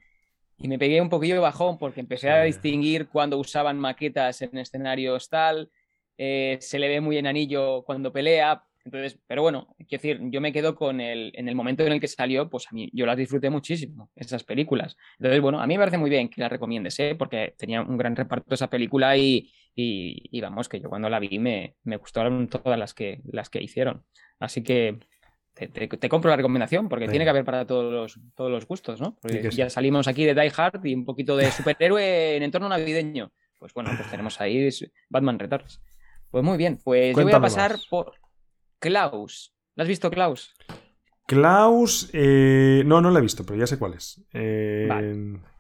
y 0.59 0.69
me 0.69 0.79
pegué 0.79 1.01
un 1.01 1.09
poquillo 1.09 1.35
de 1.35 1.41
bajón 1.41 1.77
porque 1.79 2.01
empecé 2.01 2.31
a 2.31 2.45
distinguir 2.45 3.09
cuando 3.09 3.37
usaban 3.37 3.81
maquetas 3.81 4.43
en 4.43 4.59
escenarios 4.59 5.29
tal. 5.29 5.71
Eh, 6.19 6.59
se 6.61 6.79
le 6.79 6.87
ve 6.87 7.01
muy 7.01 7.17
en 7.17 7.27
anillo 7.27 7.83
cuando 7.85 8.13
pelea, 8.13 8.63
entonces, 8.85 9.19
pero 9.27 9.43
bueno, 9.43 9.75
quiero 9.79 10.03
decir, 10.03 10.21
yo 10.31 10.41
me 10.41 10.53
quedo 10.53 10.75
con 10.75 11.01
el, 11.01 11.33
en 11.35 11.49
el 11.49 11.55
momento 11.55 11.85
en 11.85 11.93
el 11.93 12.01
que 12.01 12.09
salió, 12.09 12.51
pues 12.51 12.67
a 12.69 12.75
mí, 12.75 12.91
yo 12.93 13.07
las 13.07 13.17
disfruté 13.17 13.49
muchísimo, 13.49 14.11
esas 14.17 14.43
películas. 14.43 14.97
Entonces, 15.19 15.41
bueno, 15.41 15.61
a 15.61 15.67
mí 15.67 15.75
me 15.75 15.81
parece 15.81 15.99
muy 15.99 16.11
bien 16.11 16.29
que 16.29 16.41
las 16.41 16.51
recomiendes, 16.51 16.99
¿eh? 16.99 17.15
porque 17.17 17.55
tenía 17.57 17.83
un 17.83 17.97
gran 17.97 18.17
reparto 18.17 18.55
esa 18.55 18.69
película 18.69 19.17
y, 19.17 19.53
y, 19.75 20.41
vamos, 20.41 20.69
que 20.69 20.81
yo 20.81 20.89
cuando 20.89 21.09
la 21.09 21.21
vi 21.21 21.39
me, 21.39 21.77
me 21.85 21.97
gustaron 21.97 22.49
todas 22.49 22.79
las 22.79 22.93
que, 22.93 23.21
las 23.25 23.51
que 23.51 23.63
hicieron. 23.63 24.05
Así 24.41 24.63
que 24.63 24.99
te, 25.55 26.09
compro 26.09 26.31
la 26.31 26.37
recomendación, 26.37 26.89
porque 26.89 27.09
tiene 27.09 27.25
que 27.25 27.31
haber 27.31 27.45
para 27.45 27.67
todos 27.67 27.93
los, 27.93 28.21
todos 28.35 28.51
los 28.51 28.67
gustos, 28.67 29.01
¿no? 29.01 29.17
Porque 29.21 29.49
ya 29.51 29.71
salimos 29.71 30.09
aquí 30.09 30.25
de 30.25 30.35
Die 30.35 30.53
Hard 30.57 30.85
y 30.85 30.95
un 30.95 31.05
poquito 31.05 31.37
de 31.37 31.51
superhéroe 31.53 32.37
en 32.37 32.43
entorno 32.43 32.69
navideño. 32.69 33.33
Pues 33.59 33.73
bueno, 33.75 33.91
pues 33.97 34.11
tenemos 34.11 34.41
ahí 34.41 34.69
Batman 35.09 35.39
Returns. 35.39 35.81
Pues 36.31 36.43
muy 36.43 36.57
bien, 36.57 36.79
pues 36.83 37.15
yo 37.15 37.23
voy 37.23 37.33
a 37.33 37.41
pasar 37.41 37.77
por 37.91 38.15
Klaus. 38.83 39.55
¿Lo 39.77 39.85
has 39.85 39.89
visto, 39.89 40.11
Klaus? 40.11 40.53
Klaus, 41.29 42.11
eh, 42.13 42.83
no, 42.85 43.01
no 43.01 43.11
lo 43.11 43.19
he 43.19 43.23
visto, 43.23 43.47
pero 43.47 43.57
ya 43.57 43.67
sé 43.67 43.79
cuál 43.79 43.95
es. 43.95 44.21
Eh, 44.33 44.89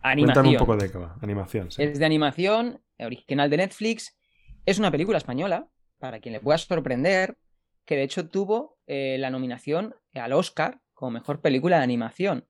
Cuéntame 0.03 0.49
un 0.49 0.57
poco 0.57 0.77
de 0.77 0.91
qué 0.91 0.99
va. 0.99 1.17
Animación. 1.23 1.69
Es 1.79 2.01
de 2.01 2.05
animación, 2.05 2.83
original 2.99 3.49
de 3.49 3.59
Netflix. 3.59 4.19
Es 4.67 4.81
una 4.81 4.91
película 4.91 5.19
española, 5.19 5.69
para 6.01 6.19
quien 6.19 6.33
le 6.33 6.41
pueda 6.41 6.59
sorprender, 6.59 7.39
que 7.85 7.95
de 7.95 8.03
hecho 8.03 8.29
tuvo 8.29 8.79
eh, 8.89 9.17
la 9.21 9.31
nominación 9.31 9.95
al 10.15 10.33
Oscar 10.33 10.81
como 10.93 11.13
mejor 11.13 11.41
película 11.41 11.79
de 11.79 11.85
animación. 11.85 12.45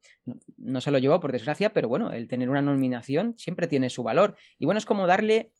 No, 0.56 0.80
se 0.80 0.90
lo 0.90 0.96
llevó 0.96 1.20
por 1.20 1.32
desgracia, 1.32 1.74
pero 1.74 1.88
bueno, 1.88 2.12
el 2.12 2.28
tener 2.28 2.48
una 2.48 2.62
nominación 2.62 3.34
siempre 3.36 3.66
tiene 3.66 3.90
su 3.90 4.02
valor. 4.02 4.36
Y 4.58 4.64
bueno, 4.64 4.78
es 4.78 4.86
como 4.86 5.06
darle, 5.06 5.52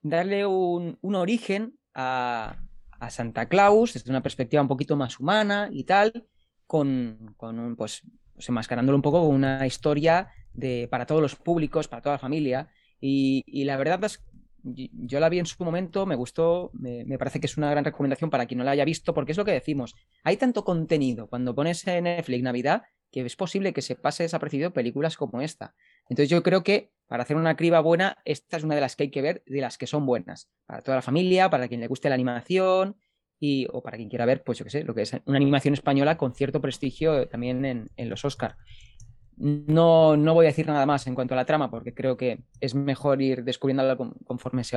darle 0.00 0.46
un 0.46 0.96
origen 1.02 1.76
a, 1.92 2.56
a 2.98 3.10
Santa 3.10 3.48
Claus 3.48 3.94
desde 3.94 4.10
una 4.10 4.22
perspectiva 4.22 4.62
un 4.62 4.68
poquito 4.68 4.96
más 4.96 5.18
humana 5.20 5.68
y 5.72 5.84
tal, 5.84 6.26
con, 6.66 7.34
con 7.36 7.58
un, 7.58 7.76
pues, 7.76 8.02
pues, 8.34 8.48
enmascarándolo 8.48 8.96
un 8.96 9.02
poco 9.02 9.26
con 9.26 9.34
una 9.34 9.66
historia 9.66 10.28
de, 10.52 10.88
para 10.90 11.06
todos 11.06 11.22
los 11.22 11.36
públicos, 11.36 11.88
para 11.88 12.02
toda 12.02 12.16
la 12.16 12.20
familia. 12.20 12.68
Y, 13.00 13.64
la 13.64 13.76
verdad 13.76 14.02
es 14.04 14.24
yo 14.62 15.20
la 15.20 15.28
vi 15.28 15.38
en 15.38 15.46
su 15.46 15.64
momento, 15.64 16.04
me 16.04 16.16
gustó, 16.16 16.70
me, 16.74 17.04
me, 17.04 17.16
parece 17.16 17.40
que 17.40 17.46
es 17.46 17.56
una 17.56 17.70
gran 17.70 17.84
recomendación 17.84 18.28
para 18.28 18.44
quien 18.44 18.58
no 18.58 18.64
la 18.64 18.72
haya 18.72 18.84
visto, 18.84 19.14
porque 19.14 19.32
es 19.32 19.38
lo 19.38 19.44
que 19.44 19.52
decimos. 19.52 19.94
Hay 20.24 20.36
tanto 20.36 20.64
contenido 20.64 21.28
cuando 21.28 21.54
pones 21.54 21.86
en 21.86 22.04
Netflix 22.04 22.42
Navidad 22.42 22.82
que 23.10 23.22
es 23.22 23.36
posible 23.36 23.72
que 23.72 23.82
se 23.82 23.96
pase 23.96 24.24
desapercibido 24.24 24.72
películas 24.72 25.16
como 25.16 25.40
esta. 25.40 25.74
Entonces 26.08 26.28
yo 26.28 26.42
creo 26.42 26.62
que 26.62 26.92
para 27.08 27.22
hacer 27.22 27.36
una 27.36 27.56
criba 27.56 27.80
buena, 27.80 28.18
esta 28.24 28.58
es 28.58 28.64
una 28.64 28.74
de 28.74 28.82
las 28.82 28.94
que 28.94 29.04
hay 29.04 29.10
que 29.10 29.22
ver, 29.22 29.42
de 29.46 29.60
las 29.62 29.78
que 29.78 29.86
son 29.86 30.04
buenas. 30.04 30.50
Para 30.66 30.82
toda 30.82 30.96
la 30.96 31.02
familia, 31.02 31.48
para 31.48 31.66
quien 31.66 31.80
le 31.80 31.88
guste 31.88 32.10
la 32.10 32.14
animación 32.14 32.96
y, 33.40 33.66
o 33.72 33.82
para 33.82 33.96
quien 33.96 34.10
quiera 34.10 34.26
ver, 34.26 34.44
pues 34.44 34.58
yo 34.58 34.64
qué 34.64 34.70
sé, 34.70 34.84
lo 34.84 34.94
que 34.94 35.02
es 35.02 35.16
una 35.24 35.36
animación 35.36 35.72
española 35.72 36.18
con 36.18 36.34
cierto 36.34 36.60
prestigio 36.60 37.26
también 37.26 37.64
en, 37.64 38.10
los 38.10 38.24
Oscar. 38.26 38.56
No, 39.38 40.16
no 40.16 40.34
voy 40.34 40.46
a 40.46 40.50
decir 40.50 40.66
nada 40.66 40.84
más 40.84 41.06
en 41.06 41.14
cuanto 41.14 41.32
a 41.32 41.36
la 41.36 41.46
trama, 41.46 41.70
porque 41.70 41.94
creo 41.94 42.16
que 42.18 42.44
es 42.60 42.74
mejor 42.74 43.22
ir 43.22 43.42
descubriéndola 43.42 43.96
conforme 43.96 44.62
se, 44.64 44.76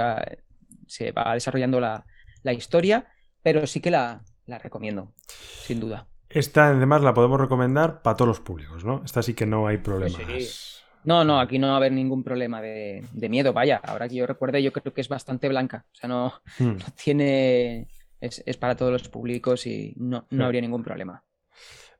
se 0.88 1.12
va 1.12 1.34
desarrollando 1.34 1.82
la, 1.82 2.06
historia, 2.54 3.08
pero 3.44 3.68
sí 3.68 3.82
que 3.82 3.92
la, 3.92 4.24
la 4.46 4.58
recomiendo, 4.58 5.12
sin 5.28 5.82
duda. 5.82 6.08
Esta 6.30 6.70
además 6.70 7.02
la 7.02 7.14
podemos 7.14 7.42
recomendar 7.42 8.02
para 8.02 8.16
todos 8.16 8.30
los 8.30 8.40
públicos, 8.40 8.86
¿no? 8.86 9.02
Esta 9.04 9.22
sí 9.22 9.34
que 9.34 9.46
no 9.46 9.68
hay 9.68 9.80
problemas. 9.80 10.81
No, 11.04 11.24
no, 11.24 11.40
aquí 11.40 11.60
no 11.60 11.68
va 11.68 11.74
a 11.74 11.78
haber 11.78 11.92
ningún 11.92 12.24
problema 12.24 12.62
de, 12.62 13.04
miedo. 13.30 13.54
Vaya, 13.54 13.82
ahora 13.84 14.08
que 14.08 14.16
yo 14.16 14.28
recuerde, 14.28 14.62
yo 14.62 14.72
creo 14.72 14.94
que 14.94 15.02
es 15.02 15.10
bastante 15.10 15.50
blanca. 15.50 15.86
O 15.92 15.96
sea, 15.96 16.10
no, 16.10 16.34
hmm. 16.60 16.78
tiene. 17.04 17.88
Es, 18.20 18.58
para 18.58 18.76
todos 18.76 18.92
los 18.92 19.10
públicos 19.10 19.66
y 19.66 19.96
no, 19.98 20.28
no 20.30 20.46
habría 20.46 20.62
ningún 20.62 20.84
problema. 20.84 21.24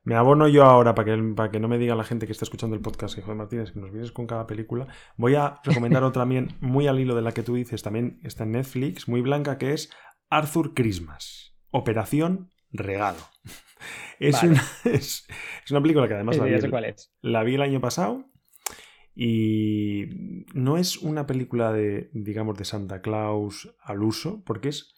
Me 0.04 0.14
abono 0.14 0.48
yo 0.48 0.64
ahora 0.64 0.94
para 0.94 1.16
que, 1.16 1.22
para 1.34 1.50
que 1.50 1.60
no 1.60 1.68
me 1.68 1.78
diga 1.78 1.94
la 1.94 2.04
gente 2.04 2.26
que 2.26 2.32
está 2.32 2.44
escuchando 2.44 2.76
el 2.76 2.82
podcast, 2.82 3.18
Hijo 3.18 3.30
de 3.30 3.36
Martínez, 3.36 3.72
que 3.72 3.80
nos 3.80 3.90
vienes 3.90 4.12
con 4.12 4.26
cada 4.26 4.46
película. 4.46 4.86
Voy 5.16 5.34
a 5.34 5.60
recomendar 5.64 6.02
otra 6.04 6.22
también, 6.22 6.56
muy 6.60 6.86
al 6.86 7.00
hilo 7.00 7.14
de 7.14 7.22
la 7.22 7.32
que 7.32 7.42
tú 7.42 7.54
dices, 7.54 7.82
también 7.82 8.20
está 8.22 8.44
en 8.44 8.52
Netflix, 8.52 9.08
muy 9.08 9.20
blanca, 9.20 9.58
que 9.58 9.72
es 9.72 9.90
Arthur 10.28 10.74
Christmas. 10.74 11.54
Operación 11.70 12.50
Regalo. 12.72 13.18
Es, 14.18 14.42
una, 14.42 14.62
es, 14.84 15.26
una, 15.70 15.82
película 15.82 16.08
que 16.08 16.14
además 16.14 16.38
la, 17.20 17.42
vi, 17.42 17.54
el 17.54 17.62
año 17.62 17.80
pasado 17.80 18.24
y 19.14 20.44
no 20.54 20.78
es 20.78 20.98
una 20.98 21.26
película 21.26 21.72
de, 21.72 22.10
digamos, 22.12 22.56
de 22.56 22.64
Santa 22.64 23.02
Claus 23.02 23.74
al 23.82 24.02
uso, 24.02 24.42
porque 24.44 24.70
es 24.70 24.94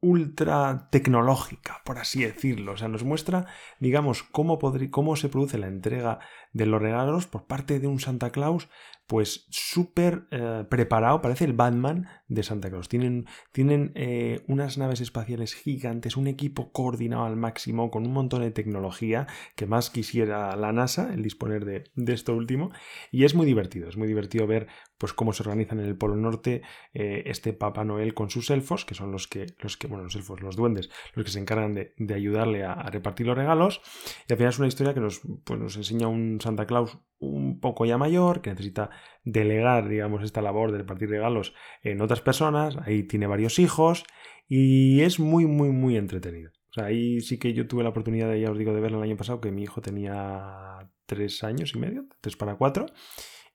ultra 0.00 0.88
tecnológica, 0.90 1.82
por 1.84 1.98
así 1.98 2.22
decirlo. 2.22 2.72
O 2.72 2.76
sea, 2.76 2.88
nos 2.88 3.04
muestra, 3.04 3.46
digamos, 3.78 4.22
cómo, 4.22 4.58
cómo 4.90 5.16
se 5.16 5.28
produce 5.28 5.58
la 5.58 5.68
entrega 5.68 6.20
de 6.52 6.66
los 6.66 6.80
regalos 6.80 7.26
por 7.26 7.46
parte 7.46 7.80
de 7.80 7.86
un 7.86 8.00
Santa 8.00 8.30
Claus 8.30 8.68
pues 9.10 9.48
súper 9.50 10.28
eh, 10.30 10.64
preparado, 10.70 11.20
parece 11.20 11.44
el 11.44 11.52
Batman 11.52 12.06
de 12.28 12.44
Santa 12.44 12.70
Claus. 12.70 12.88
Tienen, 12.88 13.26
tienen 13.50 13.90
eh, 13.96 14.44
unas 14.46 14.78
naves 14.78 15.00
espaciales 15.00 15.52
gigantes, 15.52 16.16
un 16.16 16.28
equipo 16.28 16.70
coordinado 16.70 17.24
al 17.24 17.34
máximo, 17.34 17.90
con 17.90 18.06
un 18.06 18.12
montón 18.12 18.42
de 18.42 18.52
tecnología 18.52 19.26
que 19.56 19.66
más 19.66 19.90
quisiera 19.90 20.54
la 20.54 20.72
NASA, 20.72 21.12
el 21.12 21.24
disponer 21.24 21.64
de, 21.64 21.82
esto 22.12 22.36
último. 22.36 22.70
Y 23.10 23.24
es 23.24 23.34
muy 23.34 23.46
divertido, 23.46 23.88
es 23.88 23.96
muy 23.96 24.06
divertido 24.06 24.46
ver 24.46 24.68
pues 24.96 25.12
cómo 25.12 25.32
se 25.32 25.42
organizan 25.42 25.80
en 25.80 25.86
el 25.86 25.96
Polo 25.96 26.14
Norte 26.14 26.62
eh, 26.94 27.24
este 27.26 27.52
Papá 27.52 27.84
Noel 27.84 28.14
con 28.14 28.30
sus 28.30 28.48
elfos, 28.50 28.84
que 28.84 28.94
son 28.94 29.10
los 29.10 29.26
que, 29.26 29.46
los 29.58 29.76
que, 29.76 29.88
bueno, 29.88 30.04
los 30.04 30.14
elfos, 30.14 30.40
los 30.40 30.54
duendes, 30.54 30.88
los 31.14 31.24
que 31.24 31.32
se 31.32 31.40
encargan 31.40 31.74
de, 31.74 32.14
ayudarle 32.14 32.62
a, 32.62 32.74
repartir 32.90 33.26
los 33.26 33.36
regalos. 33.36 33.80
Y 34.28 34.32
al 34.34 34.36
final 34.36 34.50
es 34.50 34.58
una 34.60 34.68
historia 34.68 34.94
que 34.94 35.00
nos, 35.00 35.20
pues, 35.42 35.58
nos 35.58 35.76
enseña 35.76 36.06
un 36.06 36.39
Santa 36.40 36.66
Claus 36.66 36.98
un 37.18 37.60
poco 37.60 37.84
ya 37.84 37.98
mayor, 37.98 38.40
que 38.40 38.50
necesita 38.50 38.90
delegar, 39.24 39.88
digamos, 39.88 40.22
esta 40.22 40.42
labor 40.42 40.72
de 40.72 40.78
repartir 40.78 41.10
regalos 41.10 41.54
en 41.82 42.00
otras 42.00 42.20
personas. 42.20 42.76
Ahí 42.84 43.02
tiene 43.02 43.26
varios 43.26 43.58
hijos 43.58 44.04
y 44.48 45.02
es 45.02 45.20
muy, 45.20 45.46
muy, 45.46 45.70
muy 45.70 45.96
entretenido. 45.96 46.50
O 46.70 46.72
sea, 46.72 46.86
ahí 46.86 47.20
sí 47.20 47.38
que 47.38 47.52
yo 47.52 47.66
tuve 47.66 47.82
la 47.82 47.90
oportunidad, 47.90 48.32
ya 48.34 48.50
os 48.50 48.58
digo, 48.58 48.72
de 48.72 48.80
verlo 48.80 48.98
el 48.98 49.04
año 49.04 49.16
pasado, 49.16 49.40
que 49.40 49.50
mi 49.50 49.62
hijo 49.62 49.80
tenía 49.80 50.88
tres 51.06 51.42
años 51.42 51.72
y 51.74 51.78
medio, 51.78 52.06
tres 52.20 52.36
para 52.36 52.54
cuatro, 52.54 52.86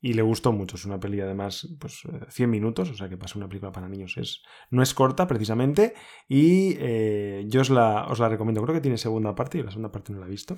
y 0.05 0.13
le 0.13 0.21
gustó 0.21 0.51
mucho. 0.51 0.75
Es 0.75 0.85
una 0.85 0.99
peli 0.99 1.19
además, 1.19 1.67
pues 1.79 2.03
100 2.29 2.47
eh, 2.47 2.51
minutos, 2.51 2.91
o 2.91 2.93
sea 2.93 3.09
que 3.09 3.17
pasa 3.17 3.39
una 3.39 3.47
película 3.47 3.71
para 3.71 3.89
niños. 3.89 4.17
Es, 4.17 4.43
no 4.69 4.83
es 4.83 4.93
corta 4.93 5.25
precisamente 5.25 5.95
y 6.27 6.75
eh, 6.77 7.43
yo 7.47 7.61
os 7.61 7.71
la, 7.71 8.05
os 8.05 8.19
la 8.19 8.29
recomiendo. 8.29 8.61
Creo 8.61 8.75
que 8.75 8.81
tiene 8.81 8.99
segunda 8.99 9.33
parte 9.33 9.57
y 9.57 9.63
la 9.63 9.71
segunda 9.71 9.91
parte 9.91 10.13
no 10.13 10.19
la 10.19 10.27
he 10.27 10.29
visto. 10.29 10.57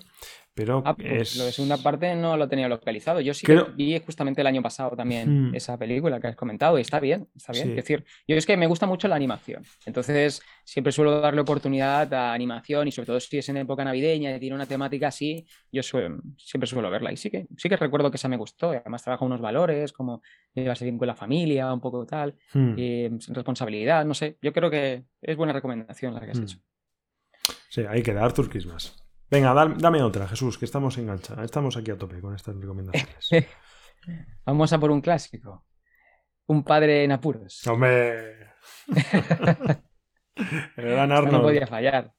Pero 0.54 0.84
ah, 0.86 0.98
pues 0.98 1.34
es... 1.34 1.38
Lo 1.38 1.46
de 1.46 1.54
segunda 1.54 1.78
parte 1.78 2.14
no 2.16 2.36
lo 2.36 2.50
tenía 2.50 2.68
localizado. 2.68 3.22
Yo 3.22 3.34
sí 3.34 3.46
que 3.46 3.64
vi 3.74 3.98
justamente 4.06 4.42
el 4.42 4.48
año 4.48 4.62
pasado 4.62 4.98
también 4.98 5.52
hmm. 5.52 5.56
esa 5.56 5.78
película 5.78 6.20
que 6.20 6.28
has 6.28 6.36
comentado 6.36 6.78
y 6.78 6.82
está 6.82 7.00
bien, 7.00 7.30
está 7.34 7.54
bien. 7.54 7.70
Es 7.70 7.76
decir, 7.78 8.04
yo 8.28 8.36
es 8.36 8.46
que 8.46 8.58
me 8.58 8.68
gusta 8.68 8.86
mucho 8.86 9.08
la 9.08 9.16
animación. 9.16 9.64
Entonces 9.86 10.42
siempre 10.66 10.92
suelo 10.92 11.22
darle 11.22 11.40
oportunidad 11.40 12.14
a 12.14 12.34
animación 12.34 12.90
y 12.90 12.92
sobre 12.92 13.06
todo 13.06 13.20
si 13.22 13.38
es 13.38 13.48
en 13.48 13.58
época 13.58 13.86
navideña 13.86 14.36
y 14.36 14.40
tiene 14.42 14.56
una 14.56 14.66
temática 14.66 15.08
así, 15.08 15.46
yo 15.72 15.84
siempre 15.84 16.68
suelo 16.68 16.90
verla. 16.90 17.14
Y 17.14 17.18
sí 17.18 17.30
que, 17.30 17.48
sí 17.56 17.70
que 17.70 17.78
recuerdo 17.78 18.12
que 18.12 18.18
esa 18.18 18.28
me 18.28 18.36
gustó. 18.36 18.72
Además 18.72 19.04
trabaja 19.04 19.24
unos 19.24 19.37
valores 19.39 19.93
como 19.93 20.21
llevarse 20.54 20.86
bien 20.86 20.97
con 20.97 21.08
la 21.08 21.15
familia, 21.15 21.71
un 21.71 21.82
poco 21.82 22.06
tal, 22.06 22.36
hmm. 22.54 22.73
eh, 22.78 23.12
responsabilidad, 23.30 24.06
no 24.06 24.13
sé. 24.13 24.38
Yo 24.41 24.52
creo 24.54 24.69
que 24.69 25.06
es 25.21 25.38
buena 25.38 25.54
recomendación 25.54 26.13
la 26.13 26.21
que 26.21 26.32
has 26.32 26.39
hmm. 26.39 26.43
hecho. 26.43 26.60
Sí, 27.69 27.82
hay 27.88 28.02
que 28.04 28.13
dar 28.13 28.34
tus 28.34 28.50
Christmas. 28.50 28.95
Venga, 29.30 29.54
dame 29.54 30.02
otra, 30.02 30.28
Jesús, 30.28 30.58
que 30.58 30.65
estamos 30.65 30.97
enganchados. 30.97 31.43
Estamos 31.43 31.76
aquí 31.76 31.91
a 31.91 31.97
tope 31.97 32.21
con 32.21 32.34
estas 32.34 32.56
recomendaciones. 32.56 33.30
Vamos 34.45 34.71
a 34.71 34.80
por 34.80 34.91
un 34.91 35.02
clásico. 35.02 35.65
Un 36.47 36.63
padre 36.63 37.04
en 37.04 37.12
apuros. 37.12 37.67
¡Hombre! 37.67 38.38
El 40.78 41.10
No 41.10 41.41
podía 41.41 41.67
fallar. 41.67 42.13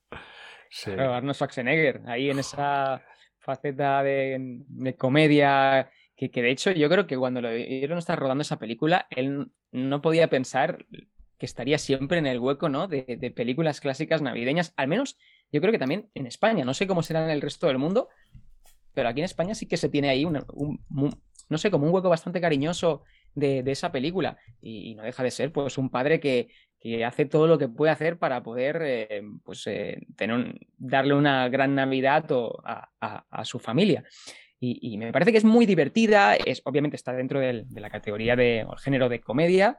Sí. 0.71 0.91
Arnold 0.91 1.35
Schwarzenegger, 1.35 2.03
ahí 2.07 2.29
en 2.31 2.41
esa 2.41 3.03
faceta 3.39 4.03
de, 4.03 4.95
comedia, 4.99 5.91
que, 6.19 6.43
de 6.43 6.51
hecho 6.51 6.73
yo 6.73 6.89
creo 6.89 7.07
que 7.07 7.17
cuando 7.17 7.41
lo 7.41 7.51
vieron 7.51 7.99
estar 7.99 8.19
rodando 8.19 8.43
esa 8.43 8.59
película, 8.59 9.07
él 9.11 9.51
no 9.71 10.03
podía 10.03 10.29
pensar 10.29 10.85
que 11.39 11.47
estaría 11.47 11.79
siempre 11.79 12.19
en 12.19 12.27
el 12.27 12.41
hueco, 12.41 12.69
¿no? 12.69 12.89
De, 12.89 13.17
de, 13.19 13.31
películas 13.31 13.81
clásicas 13.81 14.21
navideñas, 14.21 14.75
al 14.77 14.89
menos 14.89 15.17
yo 15.53 15.61
creo 15.61 15.73
que 15.73 15.79
también 15.79 16.11
en 16.15 16.27
España, 16.27 16.65
no 16.65 16.75
sé 16.75 16.87
cómo 16.87 17.03
será 17.03 17.25
en 17.25 17.31
el 17.31 17.41
resto 17.41 17.69
del 17.69 17.79
mundo, 17.79 18.09
pero 18.99 19.09
aquí 19.09 19.21
en 19.21 19.27
España 19.27 19.55
sí 19.55 19.67
que 19.67 19.77
se 19.77 19.89
tiene 19.89 20.09
ahí 20.09 20.25
un, 20.25 20.45
no 21.49 21.59
sé, 21.59 21.71
como 21.71 21.87
un 21.87 21.95
hueco 21.95 22.09
bastante 22.09 22.41
cariñoso 22.41 23.05
de, 23.35 23.63
esa 23.67 23.93
película. 23.93 24.39
Y, 24.61 24.95
no 24.97 25.05
deja 25.05 25.23
de 25.23 25.31
ser, 25.31 25.53
pues, 25.53 25.79
un 25.79 25.89
padre 25.89 26.21
que, 26.21 26.49
hace 27.05 27.25
todo 27.25 27.47
lo 27.47 27.59
que 27.59 27.69
puede 27.69 27.93
hacer 27.93 28.19
para 28.19 28.43
poder, 28.43 28.83
eh, 28.83 29.23
pues, 29.45 29.67
eh, 29.67 30.01
tener 30.17 30.55
darle 30.77 31.15
una 31.15 31.49
gran 31.49 31.75
Navidad 31.77 32.27
a, 32.65 33.45
su 33.45 33.59
familia. 33.59 34.05
Y, 34.61 34.99
me 34.99 35.13
parece 35.13 35.31
que 35.31 35.39
es 35.39 35.45
muy 35.45 35.67
divertida, 35.67 36.35
es, 36.35 36.63
obviamente 36.65 36.97
está 36.97 37.13
dentro 37.13 37.39
de 37.39 37.65
la 37.71 37.91
categoría 37.91 38.35
de 38.35 38.67
género 38.83 39.09
de 39.09 39.21
comedia, 39.21 39.79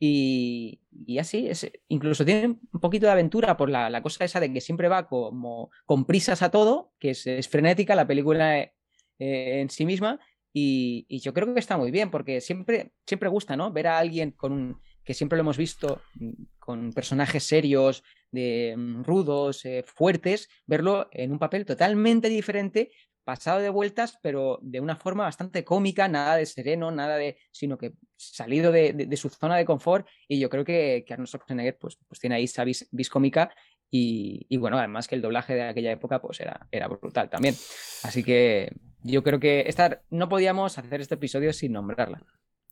y, 0.00 0.78
así, 1.18 1.48
es, 1.48 1.70
incluso 1.88 2.24
tiene 2.24 2.46
un 2.72 2.80
poquito 2.80 3.06
de 3.06 3.12
aventura 3.12 3.56
por 3.56 3.68
la, 3.68 4.02
cosa 4.02 4.24
esa 4.24 4.40
de 4.40 4.52
que 4.52 4.60
siempre 4.60 4.88
va 4.88 5.08
como 5.08 5.70
con 5.86 6.04
prisas 6.04 6.42
a 6.42 6.50
todo, 6.50 6.92
que 6.98 7.10
es, 7.10 7.48
frenética 7.48 7.94
la 7.96 8.06
película 8.06 8.58
eh, 8.60 8.70
en 9.18 9.70
sí 9.70 9.84
misma. 9.84 10.20
Y, 10.52 11.06
yo 11.20 11.34
creo 11.34 11.52
que 11.52 11.60
está 11.60 11.76
muy 11.76 11.90
bien, 11.90 12.10
porque 12.10 12.40
siempre, 12.40 12.92
siempre 13.06 13.28
gusta, 13.28 13.56
¿no? 13.56 13.72
Ver 13.72 13.88
a 13.88 13.98
alguien 13.98 14.30
con 14.32 14.52
un, 14.52 14.80
que 15.04 15.14
siempre 15.14 15.36
lo 15.36 15.42
hemos 15.42 15.56
visto 15.56 16.00
mm, 16.14 16.32
con 16.58 16.92
personajes 16.92 17.42
serios, 17.42 18.04
de, 18.30 18.74
mm, 18.76 19.02
rudos, 19.02 19.64
eh, 19.64 19.84
fuertes, 19.86 20.48
verlo 20.66 21.08
en 21.12 21.32
un 21.32 21.38
papel 21.38 21.64
totalmente 21.64 22.28
diferente, 22.28 22.90
pasado 23.28 23.60
de 23.60 23.68
vueltas, 23.68 24.18
pero 24.22 24.58
de 24.62 24.80
una 24.80 24.96
forma 24.96 25.24
bastante 25.24 25.62
cómica, 25.62 26.08
nada 26.08 26.36
de 26.36 26.46
sereno, 26.46 26.90
nada 26.90 27.18
de, 27.18 27.36
sino 27.50 27.76
que 27.76 27.92
salido 28.16 28.72
de, 28.72 29.06
su 29.18 29.28
zona 29.28 29.56
de 29.58 29.66
confort. 29.66 30.06
Y 30.26 30.40
yo 30.40 30.48
creo 30.48 30.64
que, 30.64 31.04
que 31.06 31.12
Arnold 31.12 31.28
Schwarzenegger 31.28 31.76
pues, 31.76 31.98
pues 32.08 32.20
tiene 32.20 32.36
ahí 32.36 32.44
esa 32.44 32.64
vis, 32.64 32.88
cómica 33.12 33.54
y, 33.90 34.56
bueno, 34.56 34.78
además 34.78 35.08
que 35.08 35.14
el 35.14 35.20
doblaje 35.20 35.54
de 35.54 35.64
aquella 35.64 35.92
época 35.92 36.22
pues 36.22 36.40
era, 36.40 36.68
era 36.72 36.88
brutal 36.88 37.28
también. 37.28 37.54
Así 38.02 38.24
que 38.24 38.72
yo 39.02 39.22
creo 39.22 39.38
que 39.38 39.64
esta, 39.66 40.00
no 40.08 40.30
podíamos 40.30 40.78
hacer 40.78 41.02
este 41.02 41.16
episodio 41.16 41.52
sin 41.52 41.72
nombrarla. 41.72 42.22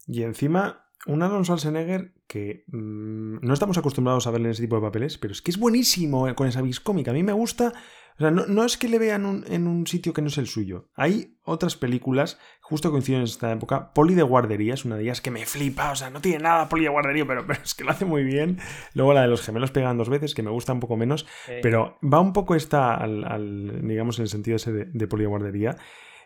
Y 0.06 0.22
encima, 0.22 0.85
un 1.06 1.22
Arnold 1.22 1.44
Schwarzenegger 1.44 2.12
que 2.26 2.64
mm, 2.68 3.38
no 3.40 3.54
estamos 3.54 3.78
acostumbrados 3.78 4.26
a 4.26 4.30
verle 4.30 4.48
en 4.48 4.52
ese 4.52 4.62
tipo 4.62 4.76
de 4.76 4.82
papeles, 4.82 5.18
pero 5.18 5.32
es 5.32 5.42
que 5.42 5.50
es 5.50 5.58
buenísimo 5.58 6.32
con 6.34 6.48
esa 6.48 6.62
vis 6.62 6.80
cómica. 6.80 7.10
A 7.10 7.14
mí 7.14 7.22
me 7.22 7.32
gusta 7.32 7.72
o 8.18 8.22
sea, 8.22 8.30
no, 8.30 8.64
es 8.64 8.78
que 8.78 8.88
le 8.88 8.98
vean 8.98 9.44
en 9.46 9.66
un 9.66 9.86
sitio 9.86 10.14
que 10.14 10.22
no 10.22 10.28
es 10.28 10.38
el 10.38 10.46
suyo. 10.46 10.88
Hay 10.94 11.36
otras 11.44 11.76
películas, 11.76 12.38
justo 12.62 12.90
coinciden 12.90 13.20
en 13.20 13.24
esta 13.24 13.52
época. 13.52 13.92
Poli 13.92 14.14
de 14.14 14.22
guardería 14.22 14.72
es 14.72 14.86
una 14.86 14.96
de 14.96 15.02
ellas 15.02 15.20
que 15.20 15.30
me 15.30 15.44
flipa. 15.44 15.90
O 15.90 15.96
sea, 15.96 16.08
no 16.08 16.22
tiene 16.22 16.38
nada 16.38 16.66
Poli 16.70 16.84
de 16.84 16.88
guardería, 16.88 17.26
pero, 17.26 17.46
pero 17.46 17.60
es 17.62 17.74
que 17.74 17.84
lo 17.84 17.90
hace 17.90 18.06
muy 18.06 18.24
bien. 18.24 18.58
Luego 18.94 19.12
la 19.12 19.20
de 19.20 19.28
los 19.28 19.42
gemelos 19.42 19.70
pegan 19.70 19.98
dos 19.98 20.08
veces, 20.08 20.34
que 20.34 20.42
me 20.42 20.50
gusta 20.50 20.72
un 20.72 20.80
poco 20.80 20.96
menos. 20.96 21.26
Pero 21.60 21.98
va 22.02 22.20
un 22.20 22.32
poco 22.32 22.54
esta 22.54 22.94
al, 22.94 23.86
digamos, 23.86 24.18
en 24.18 24.22
el 24.22 24.28
sentido 24.30 24.56
ese 24.56 24.72
de, 24.72 25.06
Poli 25.08 25.24
de 25.24 25.28
guardería. 25.28 25.76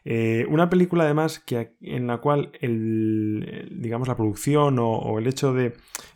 Eh, 0.04 0.46
una 0.48 0.70
película 0.70 1.04
además 1.04 1.38
que, 1.38 1.74
en 1.80 2.06
la 2.06 2.18
cual 2.18 2.52
el, 2.60 3.68
digamos 3.80 4.08
la 4.08 4.16
producción 4.16 4.78
o 4.78 5.18
el 5.18 5.26
hecho 5.26 5.52
de 5.52 5.74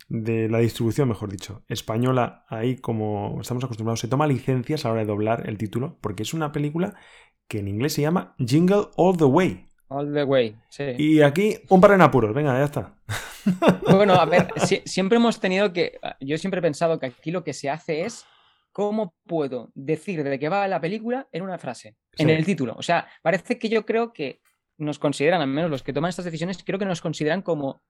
de 0.09 0.49
la 0.49 0.59
distribución, 0.59 1.09
mejor 1.09 1.31
dicho, 1.31 1.63
española, 1.69 2.45
ahí 2.49 2.77
como 2.77 3.39
estamos 3.41 3.65
acostumbrados, 3.65 4.01
se 4.01 4.09
toma 4.09 4.27
licencias 4.27 4.85
a 4.85 4.89
la 4.89 4.93
hora 4.93 5.01
de 5.03 5.07
doblar 5.07 5.49
el 5.49 5.59
título, 5.59 5.99
porque 6.01 6.23
es 6.23 6.35
una 6.35 6.53
película 6.53 6.95
que 7.49 7.59
en 7.59 7.69
inglés 7.69 7.95
se 7.95 8.03
llama 8.03 8.35
Jingle 8.39 8.89
All 8.97 9.17
the 9.17 9.25
Way. 9.25 9.67
All 9.89 10.13
the 10.13 10.25
Way, 10.25 10.57
sí. 10.69 10.85
Y 10.99 11.21
aquí 11.23 11.59
un 11.69 11.81
par 11.81 11.97
de 11.97 12.03
apuros, 12.03 12.35
venga, 12.35 12.59
ya 12.59 12.65
está. 12.65 12.95
Bueno, 13.91 14.15
a 14.15 14.25
ver, 14.25 14.49
siempre 14.85 15.17
hemos 15.17 15.41
tenido 15.41 15.73
que, 15.73 15.99
yo 16.21 16.39
siempre 16.39 16.61
he 16.61 16.63
pensado 16.63 16.99
que 16.99 17.07
aquí 17.07 17.31
lo 17.31 17.45
que 17.45 17.53
se 17.53 17.71
hace 17.71 18.03
es 18.03 18.25
cómo 18.75 19.15
puedo 19.25 19.71
decir 19.77 20.25
de 20.25 20.37
qué 20.37 20.49
va 20.49 20.67
la 20.67 20.81
película 20.81 21.29
en 21.31 21.43
una 21.43 21.59
frase, 21.59 21.95
en 22.19 22.29
el 22.29 22.45
título. 22.45 22.75
O 22.77 22.83
sea, 22.83 23.07
parece 23.23 23.57
que 23.57 23.69
yo 23.69 23.87
creo 23.87 24.13
que 24.13 24.41
nos 24.79 24.99
consideran, 24.99 25.41
al 25.41 25.47
menos 25.47 25.71
los 25.71 25.85
que 25.85 25.93
toman 25.93 26.09
estas 26.09 26.25
decisiones, 26.25 26.61
creo 26.65 26.81
que 26.81 26.85
nos 26.85 27.01
consideran 27.01 27.41
como 27.41 27.85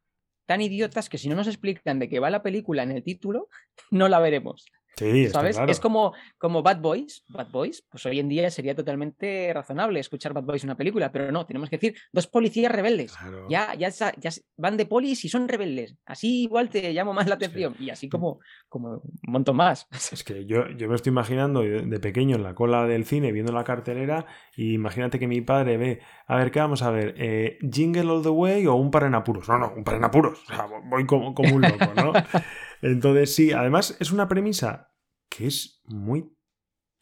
tan 0.44 0.60
idiotas 0.60 1.08
que 1.08 1.16
si 1.16 1.30
no 1.30 1.36
nos 1.36 1.46
explican 1.46 1.98
de 1.98 2.10
qué 2.10 2.20
va 2.20 2.28
la 2.28 2.42
película 2.42 2.82
en 2.82 2.90
el 2.90 3.02
título, 3.02 3.48
no 3.90 4.08
la 4.08 4.18
veremos. 4.18 4.66
Sí, 4.96 5.28
¿sabes? 5.28 5.57
Claro. 5.57 5.70
Es 5.70 5.80
como, 5.80 6.12
como 6.38 6.62
Bad 6.62 6.80
Boys. 6.80 7.24
Bad 7.28 7.50
Boys, 7.50 7.85
pues 7.90 8.04
hoy 8.07 8.20
en 8.20 8.28
día 8.28 8.50
sería 8.50 8.74
totalmente 8.74 9.52
razonable 9.52 10.00
escuchar 10.00 10.33
Bad 10.33 10.44
Boys 10.44 10.64
en 10.64 10.70
una 10.70 10.76
película, 10.76 11.11
pero 11.11 11.33
no, 11.33 11.46
tenemos 11.46 11.68
que 11.68 11.76
decir 11.76 11.96
dos 12.12 12.26
policías 12.26 12.72
rebeldes. 12.72 13.14
Ya, 13.48 13.74
ya, 13.74 13.88
ya, 13.88 14.30
van 14.57 14.76
de 14.76 14.87
polis 14.87 15.24
y 15.24 15.28
son 15.28 15.48
rebeldes. 15.48 15.96
Así 16.07 16.42
igual 16.42 16.68
te 16.70 16.92
llamo 16.92 17.12
más 17.12 17.26
la 17.26 17.35
atención. 17.35 17.74
Y 17.78 17.90
así 17.90 18.09
como, 18.09 18.40
como 18.68 19.02
un 19.02 19.33
montón 19.33 19.57
más. 19.57 19.87
Es 19.90 20.24
que 20.24 20.46
yo, 20.46 20.68
yo 20.70 20.88
me 20.88 20.94
estoy 20.94 21.11
imaginando 21.11 21.61
de 21.62 22.00
pequeño 22.00 22.37
en 22.37 22.42
la 22.42 22.54
cola 22.54 22.87
del 22.87 23.04
cine 23.04 23.33
viendo 23.33 23.52
la 23.52 23.64
cartelera 23.64 24.26
y 24.57 24.74
imagínate 24.74 25.18
que 25.18 25.26
mi 25.26 25.40
padre 25.40 25.76
ve, 25.76 26.00
a 26.26 26.37
ver, 26.37 26.50
¿qué 26.50 26.61
vamos 26.61 26.83
a 26.83 26.90
ver? 26.90 27.14
Eh, 27.18 27.59
¿Jingle 27.70 28.11
All 28.11 28.22
the 28.22 28.28
Way 28.28 28.66
o 28.66 28.74
un 28.74 28.90
par 28.90 29.04
en 29.04 29.14
apuros? 29.14 29.48
No, 29.48 29.59
no, 29.59 29.72
un 29.76 29.85
par 29.85 29.96
en 29.96 30.04
apuros. 30.04 30.42
O 30.42 30.46
sea, 30.46 30.66
voy 30.85 31.07
como, 31.07 31.35
como 31.35 31.54
un 31.54 31.62
loco, 31.62 31.92
¿no? 31.96 32.12
Entonces, 32.82 33.34
sí, 33.34 33.52
además 33.52 33.96
es 34.00 34.12
una 34.12 34.28
premisa 34.28 34.92
que 35.28 35.46
es 35.46 35.82
muy 35.84 36.34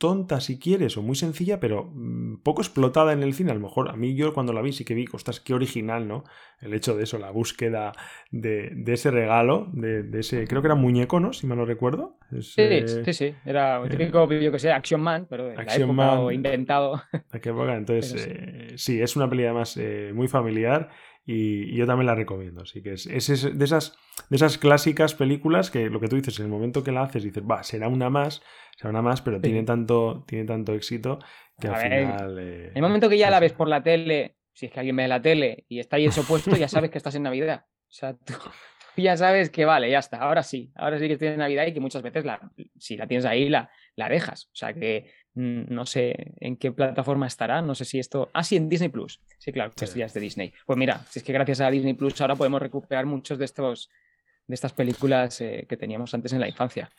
tonta 0.03 0.41
si 0.41 0.59
quieres 0.59 0.97
o 0.97 1.03
muy 1.03 1.15
sencilla, 1.15 1.61
pero 1.61 1.93
mm, 1.95 2.43
poco 2.43 2.61
explotada 2.61 3.13
en 3.13 3.23
el 3.23 3.35
cine. 3.35 3.53
A 3.53 3.55
lo 3.55 3.61
mejor 3.61 3.89
a 3.89 3.93
mí 3.93 4.17
yo 4.17 4.35
cuando 4.35 4.53
la 4.53 4.61
vi 4.61 4.73
sí 4.73 4.85
que 4.85 4.95
vi, 4.95 5.05
ostras, 5.13 5.39
qué 5.39 5.55
original, 5.55 6.09
¿no? 6.09 6.25
El 6.61 6.75
hecho 6.75 6.97
de 6.97 7.05
eso, 7.05 7.21
la 7.21 7.31
búsqueda 7.31 7.93
de, 8.33 8.83
ese 8.89 9.13
regalo, 9.13 9.71
de, 9.73 10.05
ese, 10.19 10.49
creo 10.49 10.61
que 10.61 10.67
era 10.67 10.75
muñeco, 10.75 11.21
¿no? 11.21 11.33
Si 11.33 11.47
me 11.47 11.55
lo 11.55 11.65
recuerdo. 11.65 12.19
sí, 12.41 12.63
eh, 12.63 13.05
sí, 13.05 13.13
sí, 13.13 13.35
era 13.45 13.79
un 13.79 13.89
típico 13.91 14.27
vídeo 14.27 14.51
que 14.51 14.59
sea 14.59 14.75
Action 14.75 15.01
Man, 15.01 15.29
pero 15.31 15.45
de 15.45 15.53
Action 15.53 15.97
la 15.97 16.05
época 16.05 16.21
Man, 16.21 16.35
inventado. 16.35 17.01
¿A 17.31 17.39
qué 17.39 17.51
época? 17.51 17.77
Entonces, 17.77 18.27
eh, 18.29 18.73
sí. 18.75 19.01
es 19.01 19.15
una 19.15 19.31
peli 19.31 19.45
además 19.45 19.77
eh, 19.77 20.11
muy 20.13 20.27
familiar 20.27 20.91
y, 21.25 21.75
yo 21.77 21.87
también 21.87 22.07
la 22.07 22.15
recomiendo. 22.15 22.63
Así 22.63 22.83
que 22.83 22.95
es, 22.95 23.05
de, 23.05 23.17
esas, 23.65 23.97
de 24.29 24.37
esas 24.37 24.59
clásicas 24.59 25.15
películas 25.15 25.71
que 25.71 25.89
lo 25.89 26.01
que 26.01 26.09
tú 26.09 26.17
dices, 26.17 26.39
en 26.39 26.47
el 26.47 26.51
momento 26.51 26.83
que 26.83 26.93
la 26.93 27.03
haces, 27.03 27.23
dices, 27.23 27.43
va, 27.49 27.63
será 27.63 27.89
una 27.89 28.11
más, 28.11 28.43
será 28.77 28.91
una 28.91 29.03
más, 29.03 29.23
pero 29.23 29.41
tiene, 29.41 29.63
tanto, 29.63 30.25
tiene 30.27 30.45
tanto 30.45 30.75
éxito 30.75 31.19
que 31.61 31.69
al 31.69 31.77
final. 31.77 32.39
en 32.39 32.73
el 32.77 32.83
momento 32.83 33.09
que 33.09 33.19
ya 33.19 33.31
la 33.31 33.41
ves 33.41 33.53
por 33.53 33.69
la 33.69 33.83
tele, 33.83 34.37
si 34.53 34.67
es 34.67 34.73
que 34.73 34.81
alguien 34.81 34.97
ve 34.97 35.09
la 35.09 35.23
tele 35.23 35.65
y 35.69 35.79
está 35.79 35.97
ahí 35.97 36.07
eso 36.07 36.25
puesto, 36.25 36.57
ya 36.57 36.69
sabes 36.69 36.91
que 36.91 36.99
estás 36.99 37.15
en 37.15 37.23
Navidad. 37.23 37.67
O 37.69 37.95
sea, 37.95 38.15
tú, 38.15 38.35
ya 38.97 39.17
sabes 39.17 39.51
que 39.51 39.65
vale, 39.65 39.91
ya 39.91 39.99
está, 39.99 40.19
ahora 40.19 40.43
sí, 40.43 40.73
ahora 40.75 40.99
sí 40.99 41.09
que 41.09 41.17
tienes 41.17 41.39
Navidad 41.39 41.67
y 41.67 41.73
que 41.73 41.81
muchas 41.81 42.03
veces 42.03 42.25
la, 42.25 42.41
si 42.79 42.97
la 42.97 43.07
tienes 43.07 43.25
ahí 43.25 43.49
la, 43.49 43.71
la 43.97 44.09
dejas. 44.09 44.47
O 44.47 44.55
sea 44.55 44.75
que 44.75 45.13
no 45.35 45.87
sé 45.87 46.35
en 46.41 46.57
qué 46.57 46.73
plataforma 46.73 47.27
estará, 47.27 47.63
no 47.63 47.75
sé 47.75 47.85
si 47.85 47.99
esto... 47.99 48.31
Ah, 48.35 48.45
sí, 48.45 48.57
en 48.57 48.69
Disney 48.69 48.91
Plus. 48.91 49.21
Sí, 49.39 49.53
claro, 49.53 49.73
que 49.75 49.85
esto 49.85 49.99
ya 49.99 50.07
es 50.07 50.15
de 50.15 50.21
Disney. 50.21 50.53
Pues 50.67 50.79
mira, 50.79 51.05
si 51.09 51.21
es 51.21 51.25
que 51.25 51.33
gracias 51.33 51.61
a 51.61 51.71
Disney 51.71 51.95
Plus 51.95 52.21
ahora 52.21 52.37
podemos 52.37 52.61
recuperar 52.61 53.07
muchos 53.07 53.39
de 53.39 53.47
estos 53.47 53.91
de 54.47 54.55
estas 54.55 54.73
películas 54.73 55.41
eh, 55.41 55.67
que 55.69 55.77
teníamos 55.77 56.13
antes 56.15 56.33
en 56.33 56.41
la 56.41 56.49
infancia. 56.49 56.91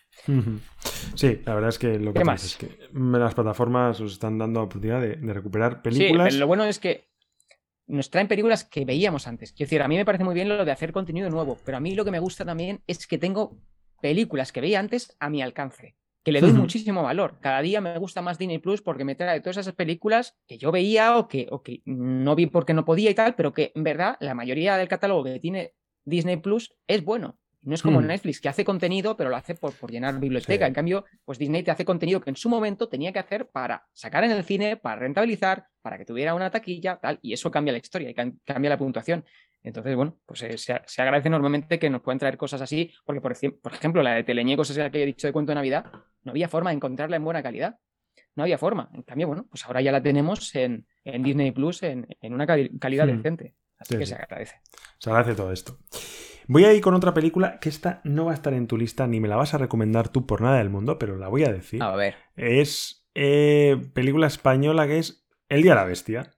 Sí, 1.15 1.41
la 1.45 1.53
verdad 1.53 1.69
es 1.69 1.77
que 1.77 1.99
lo 1.99 2.13
que 2.13 2.23
más? 2.23 2.43
es 2.43 2.55
que 2.55 2.79
las 2.93 3.35
plataformas 3.35 3.99
os 3.99 4.13
están 4.13 4.37
dando 4.37 4.61
la 4.61 4.65
oportunidad 4.65 5.01
de, 5.01 5.33
recuperar 5.33 5.81
películas. 5.81 6.33
Sí, 6.33 6.39
lo 6.39 6.47
bueno 6.47 6.63
es 6.63 6.79
que 6.79 7.09
nos 7.87 8.09
traen 8.09 8.27
películas 8.27 8.63
que 8.63 8.85
veíamos 8.85 9.27
antes. 9.27 9.51
Quiero 9.51 9.67
decir, 9.67 9.81
a 9.81 9.87
mí 9.87 9.97
me 9.97 10.05
parece 10.05 10.23
muy 10.23 10.33
bien 10.33 10.49
lo 10.49 10.63
de 10.63 10.71
hacer 10.71 10.93
contenido 10.93 11.29
nuevo, 11.29 11.59
pero 11.65 11.77
a 11.77 11.79
mí 11.81 11.93
lo 11.95 12.05
que 12.05 12.11
me 12.11 12.19
gusta 12.19 12.45
también 12.45 12.81
es 12.87 13.05
que 13.05 13.17
tengo 13.17 13.57
películas 14.01 14.51
que 14.51 14.61
veía 14.61 14.79
antes 14.79 15.15
a 15.19 15.29
mi 15.29 15.41
alcance 15.41 15.95
que 16.23 16.31
le 16.31 16.41
doy 16.41 16.53
muchísimo 16.53 17.03
valor. 17.03 17.37
Cada 17.41 17.61
día 17.61 17.81
me 17.81 17.97
gusta 17.97 18.21
más 18.21 18.37
Disney 18.37 18.59
Plus 18.59 18.81
porque 18.81 19.03
me 19.03 19.15
trae 19.15 19.41
todas 19.41 19.57
esas 19.57 19.75
películas 19.75 20.37
que 20.47 20.57
yo 20.57 20.71
veía 20.71 21.17
o 21.17 21.27
que, 21.27 21.47
o 21.51 21.61
que 21.61 21.81
no 21.85 22.35
vi 22.35 22.47
porque 22.47 22.73
no 22.73 22.85
podía 22.85 23.11
y 23.11 23.13
tal, 23.13 23.35
pero 23.35 23.53
que 23.53 23.71
en 23.75 23.83
verdad 23.83 24.15
la 24.21 24.33
mayoría 24.33 24.77
del 24.77 24.87
catálogo 24.87 25.25
que 25.25 25.39
tiene 25.39 25.73
Disney 26.05 26.37
Plus 26.37 26.73
es 26.87 27.03
bueno. 27.03 27.37
No 27.61 27.75
es 27.75 27.81
como 27.81 28.01
hmm. 28.01 28.07
Netflix, 28.07 28.41
que 28.41 28.49
hace 28.49 28.65
contenido, 28.65 29.15
pero 29.15 29.29
lo 29.29 29.37
hace 29.37 29.55
por, 29.55 29.73
por 29.73 29.89
llenar 29.89 30.19
biblioteca. 30.19 30.67
En 30.67 30.73
cambio, 30.73 31.05
pues 31.23 31.39
Disney 31.39 31.63
te 31.63 31.71
hace 31.71 31.85
contenido 31.85 32.19
que 32.19 32.29
en 32.29 32.35
su 32.35 32.49
momento 32.49 32.89
tenía 32.89 33.13
que 33.13 33.19
hacer 33.19 33.49
para 33.49 33.87
sacar 33.93 34.25
en 34.25 34.31
el 34.31 34.43
cine, 34.43 34.75
para 34.75 34.97
rentabilizar, 34.97 35.67
para 35.81 35.97
que 35.97 36.03
tuviera 36.03 36.35
una 36.35 36.49
taquilla, 36.49 36.99
tal, 37.01 37.19
y 37.21 37.31
eso 37.31 37.49
cambia 37.51 37.71
la 37.71 37.79
historia 37.79 38.09
y 38.09 38.13
cambia 38.13 38.69
la 38.69 38.77
puntuación. 38.77 39.23
Entonces, 39.63 39.95
bueno, 39.95 40.17
pues 40.25 40.43
eh, 40.43 40.57
se, 40.57 41.01
agradece 41.01 41.29
enormemente 41.29 41.79
que 41.79 41.89
nos 41.89 42.01
puedan 42.01 42.19
traer 42.19 42.37
cosas 42.37 42.61
así, 42.61 42.91
porque 43.05 43.21
por, 43.21 43.33
por 43.61 43.73
ejemplo, 43.73 44.03
la 44.03 44.15
de 44.15 44.23
Teleñecos, 44.23 44.69
esa 44.69 44.89
que 44.89 45.03
he 45.03 45.05
dicho 45.05 45.25
de 45.25 45.33
cuento 45.33 45.51
de 45.51 45.55
Navidad, 45.55 45.85
no 46.23 46.31
había 46.31 46.49
forma 46.49 46.69
de 46.69 46.75
encontrarla 46.75 47.15
en 47.15 47.23
buena 47.23 47.41
calidad. 47.41 47.79
No 48.35 48.43
había 48.43 48.57
forma. 48.57 48.89
En 48.93 49.03
cambio, 49.03 49.27
bueno, 49.27 49.45
pues 49.49 49.65
ahora 49.65 49.81
ya 49.81 49.91
la 49.91 50.01
tenemos 50.01 50.53
en, 50.55 50.85
Disney 51.03 51.51
Plus 51.51 51.83
en, 51.83 52.07
una 52.21 52.45
calidad 52.47 53.05
hmm. 53.05 53.17
decente. 53.17 53.55
Así 53.77 53.97
que 53.97 54.05
se 54.05 54.15
agradece. 54.15 54.55
Se 54.97 55.09
agradece 55.09 55.35
todo 55.35 55.51
esto. 55.51 55.77
Voy 56.47 56.65
a 56.65 56.73
ir 56.73 56.81
con 56.81 56.93
otra 56.93 57.13
película 57.13 57.59
que 57.59 57.69
esta 57.69 58.01
no 58.03 58.25
va 58.25 58.31
a 58.31 58.35
estar 58.35 58.53
en 58.53 58.67
tu 58.67 58.77
lista 58.77 59.07
ni 59.07 59.19
me 59.19 59.27
la 59.27 59.35
vas 59.35 59.53
a 59.53 59.57
recomendar 59.57 60.09
tú 60.09 60.25
por 60.25 60.41
nada 60.41 60.57
del 60.57 60.69
mundo, 60.69 60.99
pero 60.99 61.17
la 61.17 61.27
voy 61.27 61.43
a 61.43 61.51
decir. 61.51 61.81
A 61.81 61.95
ver. 61.95 62.15
Es 62.35 63.07
eh, 63.13 63.77
película 63.93 64.27
española 64.27 64.87
que 64.87 64.99
es 64.99 65.25
El 65.47 65.61
Día 65.61 65.71
de 65.71 65.75
la 65.75 65.85
Bestia. 65.85 66.31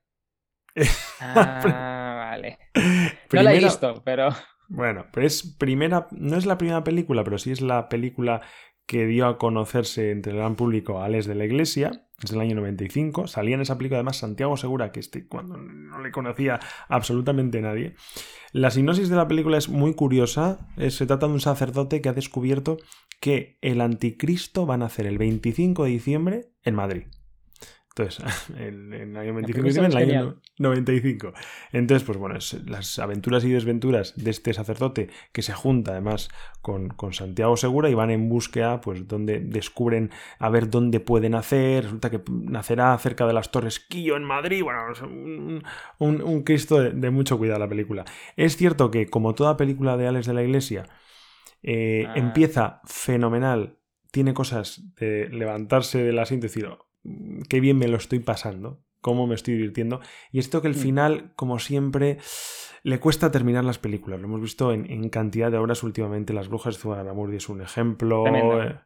Ah, 1.22 2.30
vale. 2.32 2.60
no 3.32 3.44
la 3.44 3.54
he 3.54 3.60
visto, 3.60 4.02
pero. 4.04 4.30
Bueno, 4.68 5.06
pero 5.12 5.28
es 5.28 5.44
primera. 5.44 6.08
No 6.12 6.38
es 6.38 6.46
la 6.46 6.58
primera 6.58 6.84
película, 6.84 7.24
pero 7.24 7.38
sí 7.38 7.52
es 7.52 7.62
la 7.62 7.88
película 7.90 8.42
que 8.86 9.06
dio 9.08 9.28
a 9.28 9.38
conocerse 9.38 10.12
entre 10.12 10.32
el 10.32 10.38
gran 10.38 10.56
público 10.56 11.00
a 11.00 11.06
Alex 11.06 11.26
de 11.26 11.36
la 11.36 11.46
Iglesia, 11.46 12.06
es 12.24 12.32
del 12.32 12.40
año 12.40 12.56
95. 12.56 13.28
Salía 13.28 13.56
en 13.56 13.62
esa 13.62 13.78
película 13.78 13.98
además 13.98 14.18
Santiago 14.18 14.58
Segura, 14.58 14.92
que 14.92 15.00
este, 15.00 15.28
cuando 15.28 15.58
no 15.58 16.00
le 16.02 16.12
conocía 16.12 16.60
absolutamente 16.88 17.62
nadie. 17.62 17.96
La 18.52 18.70
sinopsis 18.70 19.10
de 19.10 19.16
la 19.16 19.28
película 19.28 19.58
es 19.58 19.70
muy 19.70 19.96
curiosa. 19.96 20.68
Se 20.90 21.06
trata 21.06 21.28
de 21.28 21.34
un 21.34 21.42
sacerdote 21.42 22.02
que 22.02 22.10
ha 22.10 22.14
descubierto 22.14 22.78
que 23.20 23.58
el 23.62 23.82
anticristo 23.82 24.68
va 24.68 24.76
a 24.76 24.78
nacer 24.78 25.08
el 25.08 25.18
25 25.18 25.86
de 25.86 25.90
diciembre 25.90 26.52
en 26.64 26.76
Madrid. 26.76 27.06
Entonces, 27.98 28.50
en 28.58 28.94
el 28.94 29.16
año 29.16 29.34
25 29.34 29.70
en 29.70 29.86
el 29.86 29.98
año 29.98 30.36
95. 30.60 31.34
Entonces, 31.72 32.06
pues 32.06 32.18
bueno, 32.18 32.38
las 32.66 33.00
aventuras 33.00 33.46
y 33.46 33.52
desventuras 33.52 34.14
de 34.18 34.32
este 34.32 34.54
sacerdote 34.54 35.10
que 35.32 35.42
se 35.42 35.54
junta 35.54 35.92
además 35.92 36.30
con, 36.62 36.94
Santiago 37.14 37.56
Segura 37.56 37.90
y 37.90 37.94
van 37.94 38.12
en 38.12 38.28
búsqueda, 38.28 38.82
pues 38.82 39.08
donde 39.08 39.40
descubren 39.40 40.12
a 40.40 40.50
ver 40.50 40.70
dónde 40.70 41.00
puede 41.00 41.30
nacer. 41.30 41.86
Resulta 41.86 42.10
que 42.10 42.22
nacerá 42.30 42.98
cerca 42.98 43.26
de 43.28 43.34
las 43.34 43.52
Torres 43.52 43.80
Quillo 43.80 44.18
en 44.18 44.24
Madrid. 44.24 44.62
Bueno, 44.64 44.82
un, 46.00 46.44
Cristo 46.44 46.82
de, 46.82 47.10
mucho 47.12 47.38
cuidado 47.38 47.60
la 47.60 47.70
película. 47.70 48.04
Es 48.36 48.58
cierto 48.58 48.92
que, 48.92 49.08
como 49.08 49.36
toda 49.36 49.56
película 49.56 49.96
de 49.96 50.08
Alex 50.08 50.28
de 50.28 50.34
la 50.34 50.44
Iglesia, 50.44 50.90
eh, 51.64 52.06
ah. 52.10 52.14
empieza 52.18 52.82
fenomenal. 52.84 53.78
Tiene 54.12 54.34
cosas 54.34 54.84
de 54.96 55.30
levantarse 55.30 56.04
del 56.04 56.20
asiento 56.20 56.46
y 56.46 56.50
decir, 56.50 56.68
qué 57.50 57.60
bien 57.60 57.78
me 57.78 57.88
lo 57.88 57.98
estoy 57.98 58.20
pasando, 58.20 58.82
cómo 59.02 59.28
me 59.28 59.36
estoy 59.36 59.56
divirtiendo. 59.56 60.02
Y 60.32 60.40
esto 60.40 60.62
que 60.62 60.68
el 60.68 60.76
mm. 60.76 60.80
final, 60.80 61.34
como 61.36 61.60
siempre, 61.60 62.18
le 62.84 63.00
cuesta 63.00 63.32
terminar 63.32 63.64
las 63.64 63.80
películas. 63.80 64.20
Lo 64.20 64.28
hemos 64.28 64.42
visto 64.42 64.72
en, 64.72 65.10
cantidad 65.10 65.52
de 65.52 65.58
obras 65.58 65.84
últimamente. 65.84 66.34
Las 66.34 66.50
Brujas 66.50 66.76
de 66.76 66.82
Zugarramurdi 66.82 67.38
es 67.38 67.50
un 67.50 67.62
ejemplo. 67.62 68.26
Eh, 68.28 68.80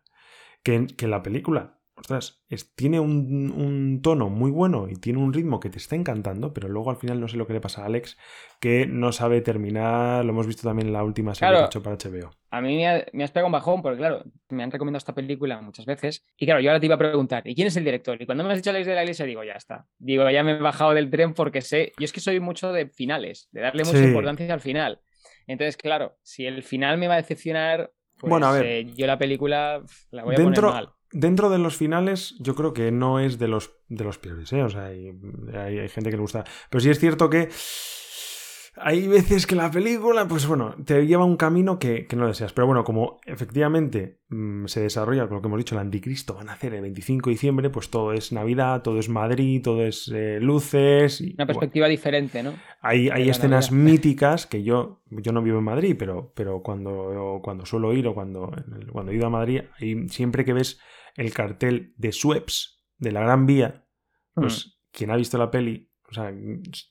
que, 0.64 0.88
que 0.88 1.08
la 1.08 1.24
película 1.24 1.79
ostras, 2.00 2.42
tiene 2.76 3.00
un, 3.00 4.00
tono 4.02 4.30
muy 4.30 4.52
bueno 4.52 4.88
y 4.90 4.96
tiene 4.96 5.20
un 5.20 5.34
ritmo 5.34 5.60
que 5.60 5.70
te 5.70 5.78
está 5.78 5.96
encantando, 5.96 6.54
pero 6.54 6.70
luego 6.70 6.90
al 6.90 6.98
final 6.98 7.20
no 7.20 7.28
sé 7.28 7.38
lo 7.38 7.46
que 7.46 7.54
le 7.54 7.62
pasa 7.62 7.84
a 7.84 7.86
Alex, 7.86 8.18
que 8.60 8.86
no 8.86 9.12
sabe 9.12 9.42
terminar. 9.42 10.24
Lo 10.24 10.32
hemos 10.32 10.48
visto 10.48 10.68
también 10.68 10.88
en 10.88 10.94
la 10.94 11.04
última 11.04 11.36
serie 11.36 11.56
que 11.56 11.64
ha 11.64 11.66
hecho 11.66 11.84
para 11.84 11.98
HBO. 11.98 12.32
A 12.52 12.62
mí 12.62 12.78
me, 12.78 13.24
has 13.24 13.32
pegado 13.32 13.48
un 13.48 13.52
bajón, 13.52 13.82
porque 13.82 13.98
claro, 13.98 14.24
me 14.50 14.64
han 14.64 14.72
recomendado 14.72 15.00
esta 15.00 15.14
película 15.14 15.62
muchas 15.62 15.86
veces. 15.86 16.26
Y 16.38 16.46
claro, 16.46 16.62
yo 16.62 16.70
ahora 16.70 16.80
te 16.80 16.86
iba 16.86 16.96
a 16.96 17.00
preguntar, 17.00 17.48
¿y 17.48 17.54
quién 17.54 17.68
es 17.68 17.78
el 17.78 17.84
director? 17.84 18.22
Y 18.22 18.26
cuando 18.26 18.44
me 18.44 18.52
has 18.52 18.60
dicho 18.60 18.70
Alex 18.70 18.88
de 18.88 18.96
la 18.96 19.04
Iglesia, 19.04 19.26
digo, 19.26 19.44
ya 19.44 19.54
está. 19.54 19.86
Digo, 19.98 20.30
ya 20.30 20.44
me 20.44 20.54
he 20.54 20.60
bajado 20.60 20.94
del 20.94 21.10
tren 21.10 21.34
porque 21.34 21.62
sé. 21.62 21.94
Yo 21.98 22.06
es 22.06 22.14
que 22.14 22.22
soy 22.22 22.40
mucho 22.40 22.72
de 22.72 22.88
finales, 22.88 23.50
de 23.52 23.62
darle 23.62 23.84
mucha 23.84 24.04
importancia 24.04 24.54
al 24.54 24.62
final. 24.62 25.02
Entonces, 25.48 25.78
claro, 25.78 26.18
si 26.24 26.46
el 26.46 26.64
final 26.64 26.98
me 26.98 27.08
va 27.08 27.16
a 27.16 27.18
decepcionar, 27.18 27.92
pues 28.18 28.30
bueno, 28.30 28.48
a 28.48 28.52
ver, 28.52 28.66
eh, 28.66 28.86
yo 28.96 29.08
la 29.08 29.18
película 29.18 29.84
la 30.12 30.24
voy 30.24 30.36
a 30.36 30.38
poner 30.38 30.62
mal 30.62 30.94
dentro 31.12 31.50
de 31.50 31.58
los 31.58 31.76
finales, 31.76 32.36
yo 32.40 32.56
creo 32.56 32.74
que 32.74 32.92
no 32.92 33.20
es 33.20 33.40
de 33.40 33.48
los, 33.48 33.72
de 33.88 34.04
los 34.04 34.18
peores, 34.18 34.52
¿eh? 34.54 34.64
O 34.64 34.70
sea, 34.70 34.86
hay, 34.86 35.12
hay, 35.54 35.90
gente 35.90 36.10
que 36.10 36.16
le 36.16 36.22
gusta. 36.22 36.44
Pero 36.70 36.82
sí 36.82 36.90
es 36.90 37.00
cierto 37.00 37.30
que 37.30 37.50
hay 38.82 39.08
veces 39.08 39.46
que 39.46 39.56
la 39.56 39.70
película, 39.70 40.28
pues 40.28 40.48
bueno, 40.48 40.76
te 40.86 41.06
lleva 41.06 41.26
un 41.26 41.38
camino 41.38 41.80
que, 41.80 42.08
no 42.16 42.28
deseas. 42.28 42.54
Pero 42.54 42.68
bueno, 42.68 42.84
como 42.84 43.20
efectivamente 43.26 44.20
mm, 44.30 44.66
se 44.66 44.82
desarrolla 44.82 45.28
con 45.28 45.36
lo 45.36 45.42
que 45.42 45.48
hemos 45.48 45.58
dicho, 45.58 45.76
el 45.76 45.82
anticristo 45.82 46.34
van 46.34 46.50
a 46.50 46.54
hacer 46.54 46.74
el 46.74 46.82
25 46.82 47.30
de 47.30 47.34
diciembre, 47.34 47.70
pues 47.70 47.90
todo 47.90 48.14
es 48.14 48.32
Navidad, 48.32 48.82
todo 48.82 49.00
es 49.00 49.10
Madrid, 49.10 49.62
todo 49.62 49.84
es 49.84 50.10
eh, 50.14 50.40
luces. 50.40 51.22
Una 51.22 51.46
perspectiva 51.46 51.88
diferente, 51.88 52.42
¿no? 52.44 52.54
Hay, 52.82 53.10
hay 53.10 53.30
escenas 53.30 53.72
míticas 53.72 54.46
que 54.46 54.64
yo, 54.64 55.02
yo 55.10 55.32
no 55.32 55.42
vivo 55.42 55.60
en 55.60 55.66
Madrid, 55.66 55.96
pero, 55.98 56.32
pero 56.36 56.62
cuando, 56.62 57.40
cuando 57.44 57.66
suelo 57.66 57.94
ir 57.94 58.08
o 58.08 58.14
cuando, 58.14 58.52
cuando 58.92 59.12
he 59.12 59.16
ido 59.16 59.28
a 59.28 59.32
Madrid, 59.32 59.62
siempre 60.08 60.46
que 60.46 60.54
ves 60.54 60.80
el 61.16 61.34
cartel 61.34 61.94
de 61.98 62.12
Sueps, 62.12 62.84
de 62.98 63.12
la 63.12 63.22
Gran 63.22 63.46
Vía, 63.46 63.86
pues 64.34 64.68
mm. 64.68 64.70
quien 64.92 65.12
ha 65.12 65.16
visto 65.16 65.38
la 65.38 65.52
peli, 65.52 65.90
o 66.10 66.14
sea, 66.14 66.34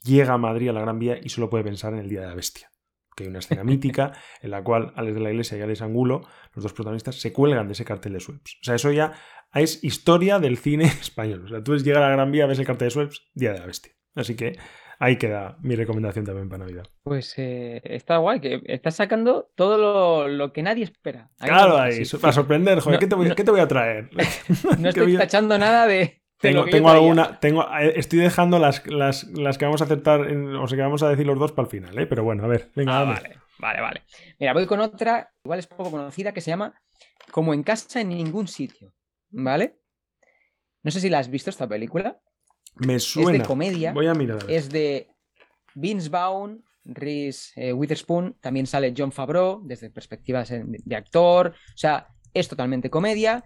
llega 0.05 0.35
a 0.35 0.39
Madrid 0.39 0.69
a 0.69 0.73
la 0.73 0.81
Gran 0.81 0.99
Vía 0.99 1.19
y 1.23 1.29
solo 1.29 1.51
puede 1.51 1.65
pensar 1.65 1.93
en 1.93 2.01
el 2.01 2.09
Día 2.09 2.21
de 2.23 2.29
la 2.29 2.35
Bestia. 2.35 2.71
que 3.17 3.25
hay 3.25 3.31
una 3.31 3.41
escena 3.41 3.65
mítica 3.65 4.13
en 4.41 4.51
la 4.51 4.63
cual 4.63 4.93
Alex 4.97 5.15
de 5.15 5.21
la 5.21 5.31
Iglesia 5.31 5.59
y 5.59 5.63
Alex 5.63 5.83
Angulo, 5.83 6.23
los 6.55 6.63
dos 6.63 6.73
protagonistas, 6.73 7.17
se 7.17 7.33
cuelgan 7.33 7.67
de 7.67 7.73
ese 7.73 7.85
cartel 7.85 8.13
de 8.13 8.21
Sweeps. 8.21 8.59
O 8.63 8.65
sea, 8.65 8.75
eso 8.77 8.93
ya 8.93 9.13
es 9.55 9.83
historia 9.83 10.39
del 10.39 10.59
cine 10.59 10.85
español. 11.01 11.45
O 11.45 11.49
sea, 11.49 11.63
tú 11.63 11.77
llegas 11.77 12.03
a 12.03 12.09
la 12.09 12.11
Gran 12.11 12.31
Vía, 12.31 12.47
ves 12.47 12.59
el 12.59 12.67
cartel 12.67 12.87
de 12.87 12.91
Sweeps, 12.91 13.29
Día 13.35 13.53
de 13.53 13.61
la 13.61 13.67
Bestia. 13.67 13.93
Así 14.15 14.37
que 14.37 14.59
ahí 14.99 15.17
queda 15.17 15.57
mi 15.61 15.75
recomendación 15.77 16.25
también 16.25 16.49
para 16.49 16.65
Navidad. 16.65 16.85
Pues 17.03 17.35
eh, 17.39 17.81
está 17.85 18.19
guay, 18.19 18.41
que 18.41 18.61
estás 18.65 18.97
sacando 18.97 19.51
todo 19.55 20.29
lo, 20.29 20.53
que 20.53 20.63
nadie 20.63 20.85
espera. 20.85 21.31
claro, 21.39 21.79
ahí, 21.79 22.03
para 22.21 22.33
sorprender, 22.33 22.81
joder, 22.81 22.99
¿qué, 22.99 23.07
te 23.07 23.15
voy, 23.51 23.61
a 23.61 23.69
traer? 23.69 24.11
no 24.79 24.89
estoy 24.89 25.17
tachando 25.17 25.59
nada 25.59 25.87
de, 25.87 26.23
tengo, 26.41 26.67
tengo 26.67 26.91
alguna. 26.91 27.41
Tengo, 27.41 27.63
eh, 27.79 27.95
estoy 27.97 28.21
dejando 28.21 28.59
las, 28.59 28.87
las, 28.87 29.25
las 29.25 29.59
que 29.59 29.65
vamos 29.65 29.81
a 29.81 29.85
aceptar, 29.85 30.21
o 30.21 30.69
sea, 30.69 30.77
que 30.77 30.83
vamos 30.83 31.03
a 31.03 31.09
decir 31.09 31.27
los 31.27 31.39
dos 31.39 31.53
para 31.53 31.67
el 31.67 31.71
final, 31.71 31.99
¿eh? 31.99 32.07
Pero 32.07 32.23
bueno, 32.23 32.45
a 32.45 32.47
ver, 32.47 32.71
venga, 32.77 33.01
ah, 33.01 33.05
Vale, 33.05 33.39
vale, 33.59 33.81
vale. 33.81 34.03
Mira, 34.39 34.53
voy 34.53 34.67
con 34.67 34.81
otra, 34.81 35.33
igual 35.45 35.59
es 35.59 35.67
poco 35.67 35.91
conocida, 35.91 36.33
que 36.33 36.41
se 36.41 36.51
llama 36.51 36.81
Como 37.33 37.55
en 37.55 37.65
casa 37.65 38.01
en 38.01 38.11
ningún 38.11 38.47
sitio. 38.47 38.93
¿Vale? 39.31 39.81
No 40.83 40.91
sé 40.91 41.01
si 41.01 41.11
la 41.11 41.19
has 41.19 41.29
visto 41.29 41.51
esta 41.51 41.69
película. 41.69 42.21
Me 42.79 42.99
suena. 42.99 43.33
Es 43.33 43.43
de 43.43 43.47
comedia. 43.47 43.93
Voy 43.93 44.07
a 44.07 44.15
mirar. 44.15 44.39
Es 44.49 44.69
de 44.69 45.09
Vince 45.75 46.09
Vaughn, 46.09 46.65
Reese 46.85 47.53
eh, 47.57 47.73
Witherspoon, 47.73 48.37
también 48.41 48.67
sale 48.67 48.95
John 48.97 49.13
Favreau 49.13 49.61
desde 49.65 49.91
perspectivas 49.91 50.51
de 50.51 50.97
actor. 50.97 51.49
O 51.49 51.77
sea, 51.79 52.09
es 52.33 52.49
totalmente 52.49 52.91
comedia 52.91 53.45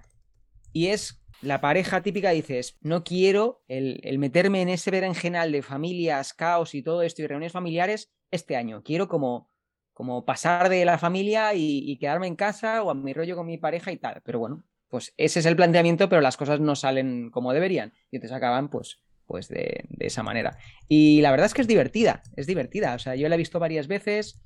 y 0.72 0.88
es 0.88 1.22
la 1.42 1.60
pareja 1.60 2.02
típica 2.02 2.30
dices, 2.30 2.78
no 2.80 3.02
quiero 3.02 3.62
el, 3.66 4.00
meterme 4.18 4.62
en 4.62 4.68
ese 4.68 4.90
berenjenal 4.90 5.50
de 5.50 5.62
familias, 5.62 6.34
caos 6.34 6.74
y 6.74 6.82
todo 6.82 7.02
esto 7.02 7.20
y 7.20 7.26
reuniones 7.26 7.52
familiares 7.52 8.12
este 8.30 8.56
año. 8.56 8.82
Quiero 8.84 9.08
como, 9.08 9.50
como 9.92 10.24
pasar 10.24 10.68
de 10.68 10.84
la 10.84 10.98
familia 10.98 11.52
y, 11.54 11.98
quedarme 11.98 12.28
en 12.28 12.36
casa 12.36 12.82
o 12.82 12.90
a 12.90 12.94
mi 12.94 13.12
rollo 13.12 13.36
con 13.36 13.46
mi 13.46 13.58
pareja 13.58 13.90
y 13.90 13.96
tal. 13.96 14.22
Pero 14.24 14.38
bueno, 14.38 14.62
pues 14.88 15.12
ese 15.16 15.40
es 15.40 15.46
el 15.46 15.56
planteamiento, 15.56 16.08
pero 16.08 16.22
las 16.22 16.36
cosas 16.36 16.60
no 16.60 16.76
salen 16.76 17.30
como 17.30 17.52
deberían 17.52 17.92
y 18.10 18.16
entonces 18.16 18.36
acaban 18.36 18.70
pues, 18.70 19.02
pues 19.26 19.48
de, 19.48 19.84
de 19.88 20.06
esa 20.06 20.22
manera. 20.22 20.56
Y 20.88 21.20
la 21.20 21.30
verdad 21.30 21.46
es 21.46 21.54
que 21.54 21.62
es 21.62 21.68
divertida, 21.68 22.22
es 22.36 22.46
divertida. 22.46 22.94
O 22.94 22.98
sea, 22.98 23.14
yo 23.14 23.28
la 23.28 23.34
he 23.34 23.38
visto 23.38 23.58
varias 23.58 23.88
veces. 23.88 24.42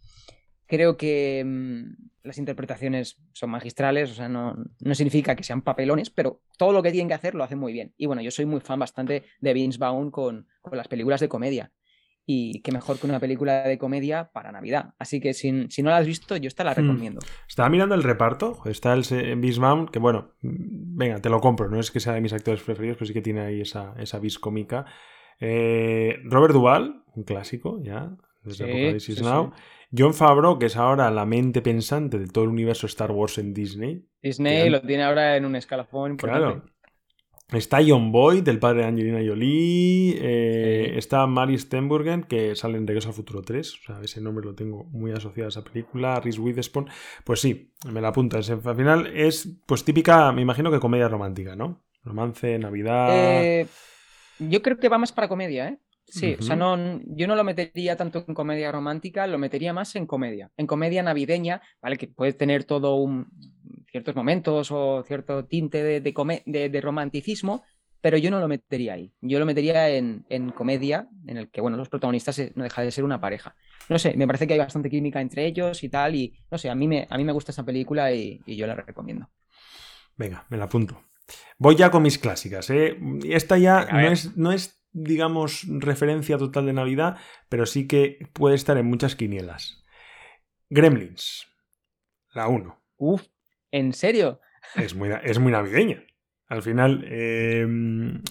Creo 0.66 0.96
que 0.96 1.44
mm, 1.44 2.06
las 2.24 2.38
interpretaciones 2.38 3.18
son 3.32 3.50
magistrales, 3.50 4.10
o 4.10 4.14
sea, 4.14 4.28
no, 4.28 4.56
no, 4.80 4.94
significa 4.94 5.36
que 5.36 5.44
sean 5.44 5.62
papelones, 5.62 6.10
pero 6.10 6.42
todo 6.58 6.72
lo 6.72 6.82
que 6.82 6.90
tienen 6.90 7.08
que 7.08 7.14
hacer 7.14 7.34
lo 7.34 7.44
hacen 7.44 7.58
muy 7.58 7.72
bien. 7.72 7.94
Y 7.96 8.06
bueno, 8.06 8.22
yo 8.22 8.30
soy 8.30 8.46
muy 8.46 8.60
fan 8.60 8.78
bastante 8.78 9.24
de 9.40 9.54
Vince 9.54 9.78
Vaughn 9.78 10.10
con, 10.10 10.48
con 10.60 10.76
las 10.76 10.88
películas 10.88 11.20
de 11.20 11.28
comedia. 11.28 11.72
Y 12.28 12.60
qué 12.62 12.72
mejor 12.72 12.98
que 12.98 13.06
una 13.06 13.20
película 13.20 13.62
de 13.62 13.78
comedia 13.78 14.30
para 14.32 14.50
Navidad. 14.50 14.94
Así 14.98 15.20
que 15.20 15.32
si, 15.32 15.68
si 15.68 15.82
no 15.82 15.90
la 15.90 15.98
has 15.98 16.06
visto, 16.06 16.36
yo 16.36 16.48
esta 16.48 16.64
la 16.64 16.72
hmm. 16.72 16.74
recomiendo. 16.74 17.20
Estaba 17.48 17.68
mirando 17.68 17.94
el 17.94 18.02
reparto. 18.02 18.58
Está 18.64 18.94
el 18.94 19.04
Vaughn, 19.58 19.86
que 19.86 20.00
bueno, 20.00 20.32
venga, 20.42 21.20
te 21.20 21.30
lo 21.30 21.40
compro. 21.40 21.68
No 21.68 21.78
es 21.78 21.90
que 21.90 22.00
sea 22.00 22.14
de 22.14 22.20
mis 22.20 22.32
actores 22.32 22.62
preferidos, 22.62 22.96
pero 22.96 23.06
sí 23.06 23.14
que 23.14 23.22
tiene 23.22 23.42
ahí 23.42 23.60
esa, 23.60 23.94
esa 23.98 24.18
vis 24.18 24.40
cómica. 24.40 24.84
Eh, 25.38 26.16
Robert 26.24 26.52
Duvall, 26.52 27.04
un 27.14 27.22
clásico 27.22 27.80
ya, 27.82 28.16
desde 28.42 28.64
Apocalipsis 28.64 29.22
Now. 29.22 29.52
John 29.96 30.14
Favreau, 30.14 30.58
que 30.58 30.66
es 30.66 30.76
ahora 30.76 31.10
la 31.10 31.26
mente 31.26 31.62
pensante 31.62 32.18
de 32.18 32.26
todo 32.26 32.44
el 32.44 32.50
universo 32.50 32.86
Star 32.86 33.12
Wars 33.12 33.38
en 33.38 33.54
Disney. 33.54 34.04
Disney 34.20 34.68
lo 34.68 34.80
tiene 34.82 35.04
ahora 35.04 35.36
en 35.36 35.44
un 35.44 35.54
escalafón 35.54 36.12
importante. 36.12 36.60
Claro. 36.60 36.75
Está 37.52 37.78
John 37.86 38.10
Boyd, 38.10 38.46
el 38.48 38.58
padre 38.58 38.80
de 38.80 38.88
Angelina 38.88 39.20
Jolie. 39.24 40.18
Eh, 40.20 40.98
está 40.98 41.26
Mary 41.28 41.56
Stenburgen, 41.56 42.24
que 42.24 42.56
sale 42.56 42.76
en 42.76 42.88
Regreso 42.88 43.08
al 43.08 43.14
Futuro 43.14 43.42
3. 43.42 43.72
O 43.72 43.82
sea, 43.84 44.00
ese 44.02 44.20
nombre 44.20 44.44
lo 44.44 44.54
tengo 44.56 44.84
muy 44.84 45.12
asociado 45.12 45.46
a 45.46 45.50
esa 45.50 45.62
película. 45.62 46.18
Reese 46.18 46.40
Witherspoon. 46.40 46.88
Pues 47.22 47.40
sí, 47.40 47.72
me 47.92 48.00
la 48.00 48.08
apunta. 48.08 48.38
Al 48.38 48.76
final 48.76 49.06
es, 49.14 49.48
pues 49.64 49.84
típica, 49.84 50.32
me 50.32 50.42
imagino 50.42 50.72
que 50.72 50.80
comedia 50.80 51.08
romántica, 51.08 51.54
¿no? 51.54 51.84
Romance, 52.02 52.58
Navidad. 52.58 53.10
Eh, 53.12 53.66
yo 54.40 54.60
creo 54.60 54.78
que 54.78 54.88
va 54.88 54.98
más 54.98 55.12
para 55.12 55.28
comedia, 55.28 55.68
¿eh? 55.68 55.78
Sí, 56.08 56.36
o 56.38 56.42
sea, 56.42 56.54
no, 56.54 57.00
yo 57.04 57.26
no 57.26 57.34
lo 57.34 57.42
metería 57.42 57.96
tanto 57.96 58.24
en 58.26 58.34
comedia 58.34 58.70
romántica, 58.70 59.26
lo 59.26 59.38
metería 59.38 59.72
más 59.72 59.96
en 59.96 60.06
comedia. 60.06 60.52
En 60.56 60.68
comedia 60.68 61.02
navideña, 61.02 61.62
¿vale? 61.82 61.96
Que 61.96 62.06
puede 62.06 62.32
tener 62.32 62.62
todo 62.62 62.94
un 62.94 63.26
ciertos 63.96 64.14
momentos 64.14 64.70
o 64.70 65.02
cierto 65.04 65.46
tinte 65.46 65.82
de, 65.82 66.00
de, 66.02 66.80
romanticismo, 66.82 67.64
pero 68.02 68.18
yo 68.18 68.30
no 68.30 68.40
lo 68.40 68.46
metería 68.46 68.92
ahí. 68.92 69.10
Yo 69.22 69.38
lo 69.38 69.46
metería 69.46 69.88
en, 69.88 70.24
comedia, 70.54 71.08
en 71.26 71.38
el 71.38 71.50
que, 71.50 71.62
bueno, 71.62 71.78
los 71.78 71.88
protagonistas 71.88 72.42
no 72.54 72.64
deja 72.64 72.82
de 72.82 72.90
ser 72.90 73.04
una 73.04 73.22
pareja. 73.22 73.56
No 73.88 73.98
sé, 73.98 74.14
me 74.14 74.26
parece 74.26 74.46
que 74.46 74.52
hay 74.52 74.58
bastante 74.58 74.90
química 74.90 75.22
entre 75.22 75.46
ellos 75.46 75.82
y 75.82 75.88
tal, 75.88 76.14
y 76.14 76.38
no 76.50 76.58
sé, 76.58 76.68
a 76.68 76.74
mí 76.74 76.86
me, 76.86 77.06
a 77.08 77.16
mí 77.16 77.24
me 77.24 77.32
gusta 77.32 77.52
esa 77.52 77.64
película 77.64 78.12
y, 78.12 78.42
yo 78.46 78.66
la 78.66 78.74
recomiendo. 78.74 79.30
Venga, 80.16 80.44
me 80.50 80.58
la 80.58 80.64
apunto. 80.64 81.02
Voy 81.58 81.74
ya 81.74 81.90
con 81.90 82.02
mis 82.02 82.18
clásicas, 82.18 82.68
¿eh? 82.68 82.98
Esta 83.24 83.56
ya 83.56 83.86
no 83.86 84.00
es, 84.00 84.36
no 84.36 84.52
es 84.52 84.84
digamos, 84.92 85.64
referencia 85.68 86.36
total 86.36 86.66
de 86.66 86.72
Navidad, 86.74 87.16
pero 87.48 87.64
sí 87.64 87.86
que 87.86 88.28
puede 88.32 88.56
estar 88.56 88.76
en 88.76 88.86
muchas 88.86 89.16
quinielas. 89.16 89.82
Gremlins, 90.68 91.46
la 92.34 92.48
1. 92.48 92.78
Uf, 92.98 93.26
¿en 93.76 93.92
serio? 93.92 94.40
Es 94.74 94.94
muy, 94.94 95.10
es 95.22 95.38
muy 95.38 95.52
navideña. 95.52 96.04
Al 96.48 96.62
final, 96.62 97.04
em, 97.10 98.22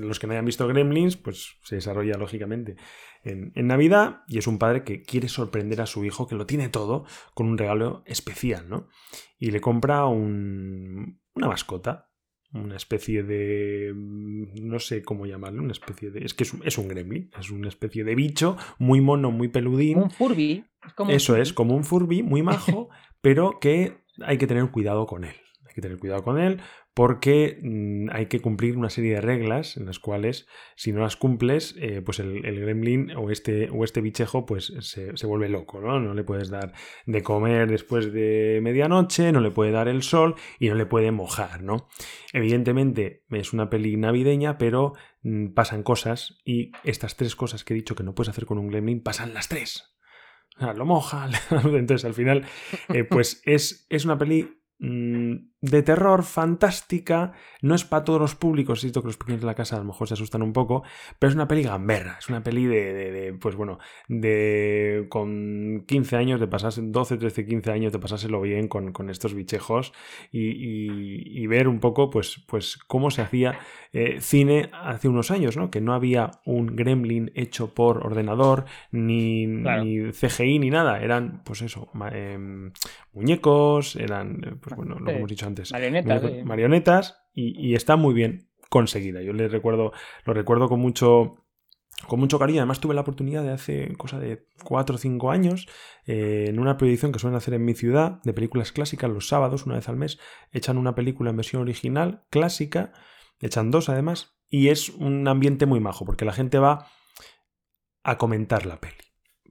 los 0.00 0.18
que 0.18 0.26
no 0.26 0.32
hayan 0.32 0.46
visto 0.46 0.66
Gremlins, 0.66 1.16
pues 1.16 1.58
se 1.62 1.76
desarrolla 1.76 2.16
lógicamente 2.16 2.76
en, 3.22 3.52
en, 3.54 3.66
Navidad 3.66 4.22
y 4.26 4.38
es 4.38 4.46
un 4.46 4.58
padre 4.58 4.84
que 4.84 5.02
quiere 5.02 5.28
sorprender 5.28 5.82
a 5.82 5.86
su 5.86 6.04
hijo, 6.04 6.26
que 6.26 6.34
lo 6.34 6.46
tiene 6.46 6.70
todo, 6.70 7.04
con 7.34 7.46
un 7.46 7.58
regalo 7.58 8.02
especial, 8.06 8.70
¿no? 8.70 8.88
Y 9.38 9.50
le 9.50 9.60
compra 9.60 10.06
un, 10.06 11.20
una 11.34 11.48
mascota, 11.48 12.10
una 12.52 12.76
especie 12.76 13.22
de 13.22 13.92
no 13.94 14.78
sé 14.78 15.02
cómo 15.02 15.26
llamarlo, 15.26 15.62
una 15.62 15.72
especie 15.72 16.10
de 16.10 16.24
es 16.24 16.32
que 16.32 16.44
es 16.44 16.54
un, 16.54 16.66
es 16.66 16.78
un, 16.78 16.88
gremlin, 16.88 17.30
es 17.38 17.50
una 17.50 17.68
especie 17.68 18.02
de 18.02 18.14
bicho 18.14 18.56
muy 18.78 19.02
mono, 19.02 19.30
muy 19.30 19.48
peludín. 19.48 19.98
Un 19.98 20.10
Furby. 20.10 20.64
Eso 21.08 21.36
es, 21.36 21.52
como 21.52 21.76
un 21.76 21.84
Furby 21.84 22.22
muy 22.22 22.42
majo, 22.42 22.88
pero 23.20 23.60
que 23.60 23.98
hay 24.22 24.38
que 24.38 24.46
tener 24.46 24.70
cuidado 24.70 25.06
con 25.06 25.24
él. 25.24 25.36
Hay 25.66 25.74
que 25.74 25.82
tener 25.82 25.98
cuidado 25.98 26.24
con 26.24 26.40
él 26.40 26.60
porque 26.94 27.60
mm, 27.62 28.08
hay 28.12 28.26
que 28.26 28.40
cumplir 28.40 28.76
una 28.76 28.90
serie 28.90 29.14
de 29.14 29.20
reglas 29.20 29.76
en 29.76 29.86
las 29.86 29.98
cuales 29.98 30.46
si 30.76 30.92
no 30.92 31.00
las 31.00 31.16
cumples, 31.16 31.76
eh, 31.78 32.02
pues 32.02 32.18
el, 32.18 32.42
gremlin 32.42 33.12
o 33.16 33.30
este, 33.30 33.70
o 33.70 33.84
este 33.84 34.00
bichejo 34.00 34.46
pues 34.46 34.72
se, 34.80 35.26
vuelve 35.26 35.48
loco, 35.48 35.80
¿no? 35.80 36.00
No 36.00 36.14
le 36.14 36.24
puedes 36.24 36.50
dar 36.50 36.72
de 37.06 37.22
comer 37.22 37.70
después 37.70 38.12
de 38.12 38.60
medianoche, 38.62 39.32
no 39.32 39.40
le 39.40 39.50
puede 39.50 39.70
dar 39.70 39.88
el 39.88 40.02
sol 40.02 40.34
y 40.58 40.68
no 40.68 40.74
le 40.74 40.86
puede 40.86 41.12
mojar, 41.12 41.62
¿no? 41.62 41.88
Evidentemente 42.32 43.24
es 43.30 43.52
una 43.52 43.70
peli 43.70 43.96
navideña, 43.96 44.58
pero 44.58 44.94
mm, 45.22 45.54
pasan 45.54 45.82
cosas 45.82 46.40
y 46.44 46.72
estas 46.84 47.16
tres 47.16 47.36
cosas 47.36 47.64
que 47.64 47.74
he 47.74 47.76
dicho 47.76 47.94
que 47.94 48.02
no 48.02 48.14
puedes 48.14 48.30
hacer 48.30 48.46
con 48.46 48.58
un 48.58 48.68
gremlin 48.68 49.02
pasan 49.02 49.34
las 49.34 49.48
tres. 49.48 49.99
Lo 50.76 50.84
moja, 50.84 51.28
entonces 51.64 52.04
al 52.04 52.14
final, 52.14 52.44
eh, 52.88 53.04
pues 53.04 53.42
es, 53.44 53.86
es 53.88 54.04
una 54.04 54.18
peli 54.18 54.62
mm, 54.78 55.49
de 55.62 55.82
terror, 55.82 56.22
fantástica, 56.22 57.32
no 57.60 57.74
es 57.74 57.84
para 57.84 58.04
todos 58.04 58.20
los 58.20 58.34
públicos, 58.34 58.80
siento 58.80 59.02
que 59.02 59.08
los 59.08 59.18
pequeños 59.18 59.42
de 59.42 59.46
la 59.46 59.54
casa 59.54 59.76
a 59.76 59.78
lo 59.80 59.84
mejor 59.84 60.08
se 60.08 60.14
asustan 60.14 60.40
un 60.42 60.54
poco, 60.54 60.82
pero 61.18 61.28
es 61.28 61.34
una 61.34 61.48
peli 61.48 61.62
gamberra, 61.62 62.16
es 62.18 62.28
una 62.30 62.42
peli 62.42 62.64
de, 62.64 63.36
pues 63.38 63.56
bueno, 63.56 63.78
de 64.08 65.06
con 65.10 65.84
15 65.86 66.16
años, 66.16 66.40
de 66.40 66.46
pasarse, 66.46 66.80
12, 66.82 67.18
13, 67.18 67.46
15 67.46 67.70
años, 67.72 67.92
de 67.92 67.98
pasárselo 67.98 68.40
bien 68.40 68.68
con, 68.68 69.10
estos 69.10 69.34
bichejos 69.34 69.92
y, 70.30 71.46
ver 71.46 71.66
un 71.66 71.80
poco, 71.80 72.10
pues, 72.10 72.44
pues 72.46 72.76
cómo 72.76 73.10
se 73.10 73.22
hacía 73.22 73.58
eh, 73.92 74.20
cine 74.20 74.70
hace 74.72 75.08
unos 75.08 75.32
años, 75.32 75.56
¿no? 75.56 75.68
Que 75.68 75.80
no 75.80 75.94
había 75.94 76.30
un 76.44 76.76
gremlin 76.76 77.32
hecho 77.34 77.74
por 77.74 78.06
ordenador, 78.06 78.66
ni, 78.92 79.46
ni 79.46 80.12
CGI, 80.12 80.60
ni 80.60 80.70
nada, 80.70 81.00
eran, 81.00 81.42
pues 81.44 81.62
eso, 81.62 81.90
em, 82.12 82.72
muñecos, 83.12 83.96
eran, 83.96 84.58
pues 84.60 84.76
bueno, 84.76 84.98
lo 85.00 85.06
que 85.06 85.16
hemos 85.16 85.28
dicho 85.28 85.49
Marionetas. 85.72 86.22
Marionetas 86.44 87.22
y, 87.34 87.74
está 87.74 87.96
muy 87.96 88.14
bien 88.14 88.48
conseguida. 88.68 89.22
Yo 89.22 89.32
le 89.32 89.48
recuerdo, 89.48 89.92
lo 90.24 90.34
recuerdo 90.34 90.68
con 90.68 90.80
mucho, 90.80 91.44
con 92.06 92.20
mucho 92.20 92.38
cariño. 92.38 92.60
Además 92.60 92.80
tuve 92.80 92.94
la 92.94 93.00
oportunidad 93.00 93.42
de 93.42 93.50
hace 93.50 93.94
cosa 93.96 94.18
de 94.18 94.46
4 94.64 94.94
o 94.94 94.98
5 94.98 95.30
años, 95.30 95.68
eh, 96.06 96.46
en 96.48 96.58
una 96.58 96.76
proyección 96.76 97.12
que 97.12 97.18
suelen 97.18 97.36
hacer 97.36 97.54
en 97.54 97.64
mi 97.64 97.74
ciudad, 97.74 98.20
de 98.22 98.32
películas 98.32 98.72
clásicas, 98.72 99.10
los 99.10 99.28
sábados, 99.28 99.66
una 99.66 99.76
vez 99.76 99.88
al 99.88 99.96
mes, 99.96 100.18
echan 100.52 100.78
una 100.78 100.94
película 100.94 101.30
en 101.30 101.36
versión 101.36 101.62
original, 101.62 102.24
clásica, 102.30 102.92
echan 103.40 103.70
dos 103.70 103.88
además, 103.88 104.36
y 104.48 104.68
es 104.68 104.88
un 104.90 105.26
ambiente 105.28 105.66
muy 105.66 105.80
majo, 105.80 106.04
porque 106.04 106.24
la 106.24 106.32
gente 106.32 106.58
va 106.58 106.86
a 108.02 108.18
comentar 108.18 108.66
la 108.66 108.80
peli, 108.80 108.96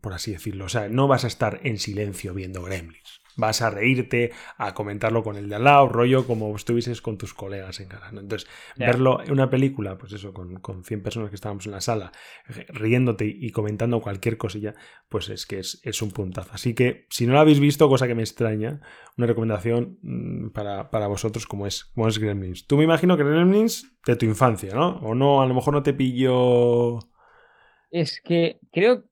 por 0.02 0.14
así 0.14 0.32
decirlo. 0.32 0.66
O 0.66 0.70
sea, 0.70 0.90
no 0.90 1.08
vas 1.08 1.24
a 1.24 1.28
estar 1.28 1.60
en 1.64 1.78
silencio 1.78 2.34
viendo 2.34 2.64
Gremlins 2.64 3.19
vas 3.40 3.62
a 3.62 3.70
reírte, 3.70 4.32
a 4.58 4.74
comentarlo 4.74 5.24
con 5.24 5.36
el 5.38 5.50
de 5.50 5.56
al 5.56 5.64
lado, 5.64 5.88
rollo 5.88 6.28
como 6.28 6.56
estuvieses 6.56 7.02
con 7.02 7.18
tus 7.18 7.34
colegas 7.34 7.80
en 7.80 7.88
casa. 7.88 8.10
Entonces, 8.10 8.48
verlo 8.78 9.22
en 9.24 9.32
una 9.32 9.50
película, 9.50 9.98
pues 9.98 10.14
eso, 10.14 10.34
con, 10.34 10.60
con 10.60 10.84
100 10.84 11.02
personas 11.02 11.30
que 11.30 11.36
estábamos 11.36 11.66
en 11.66 11.72
la 11.72 11.82
sala, 11.82 12.12
riéndote 12.68 13.26
y 13.26 13.52
comentando 13.52 14.02
cualquier 14.02 14.38
cosilla, 14.38 14.76
pues 15.08 15.30
es 15.30 15.46
que 15.46 15.60
es, 15.60 16.02
un 16.02 16.12
puntazo. 16.12 16.52
Así 16.54 16.74
que, 16.74 17.08
si 17.10 17.26
no 17.26 17.34
lo 17.34 17.40
habéis 17.40 17.60
visto, 17.60 17.90
cosa 17.90 18.08
que 18.08 18.16
me 18.16 18.22
extraña, 18.22 18.82
una 19.18 19.28
recomendación 19.28 19.98
mm, 20.02 20.50
para, 20.50 20.92
para 20.92 21.08
vosotros 21.08 21.46
como 21.48 21.68
es, 21.68 21.86
como 21.86 22.08
es 22.08 22.20
Gremlins. 22.20 22.68
Tú 22.68 22.78
me 22.78 22.84
imagino 22.84 23.18
que 23.18 23.24
Gremlins 23.24 23.92
de 24.06 24.16
tu 24.16 24.26
infancia, 24.26 24.74
¿no? 24.74 24.98
O 25.00 25.16
no, 25.16 25.42
a 25.42 25.46
lo 25.46 25.54
mejor 25.54 25.74
no 25.74 25.84
te 25.84 25.94
pillo... 25.94 27.00
Es 27.92 28.22
que 28.22 28.60
creo 28.72 29.09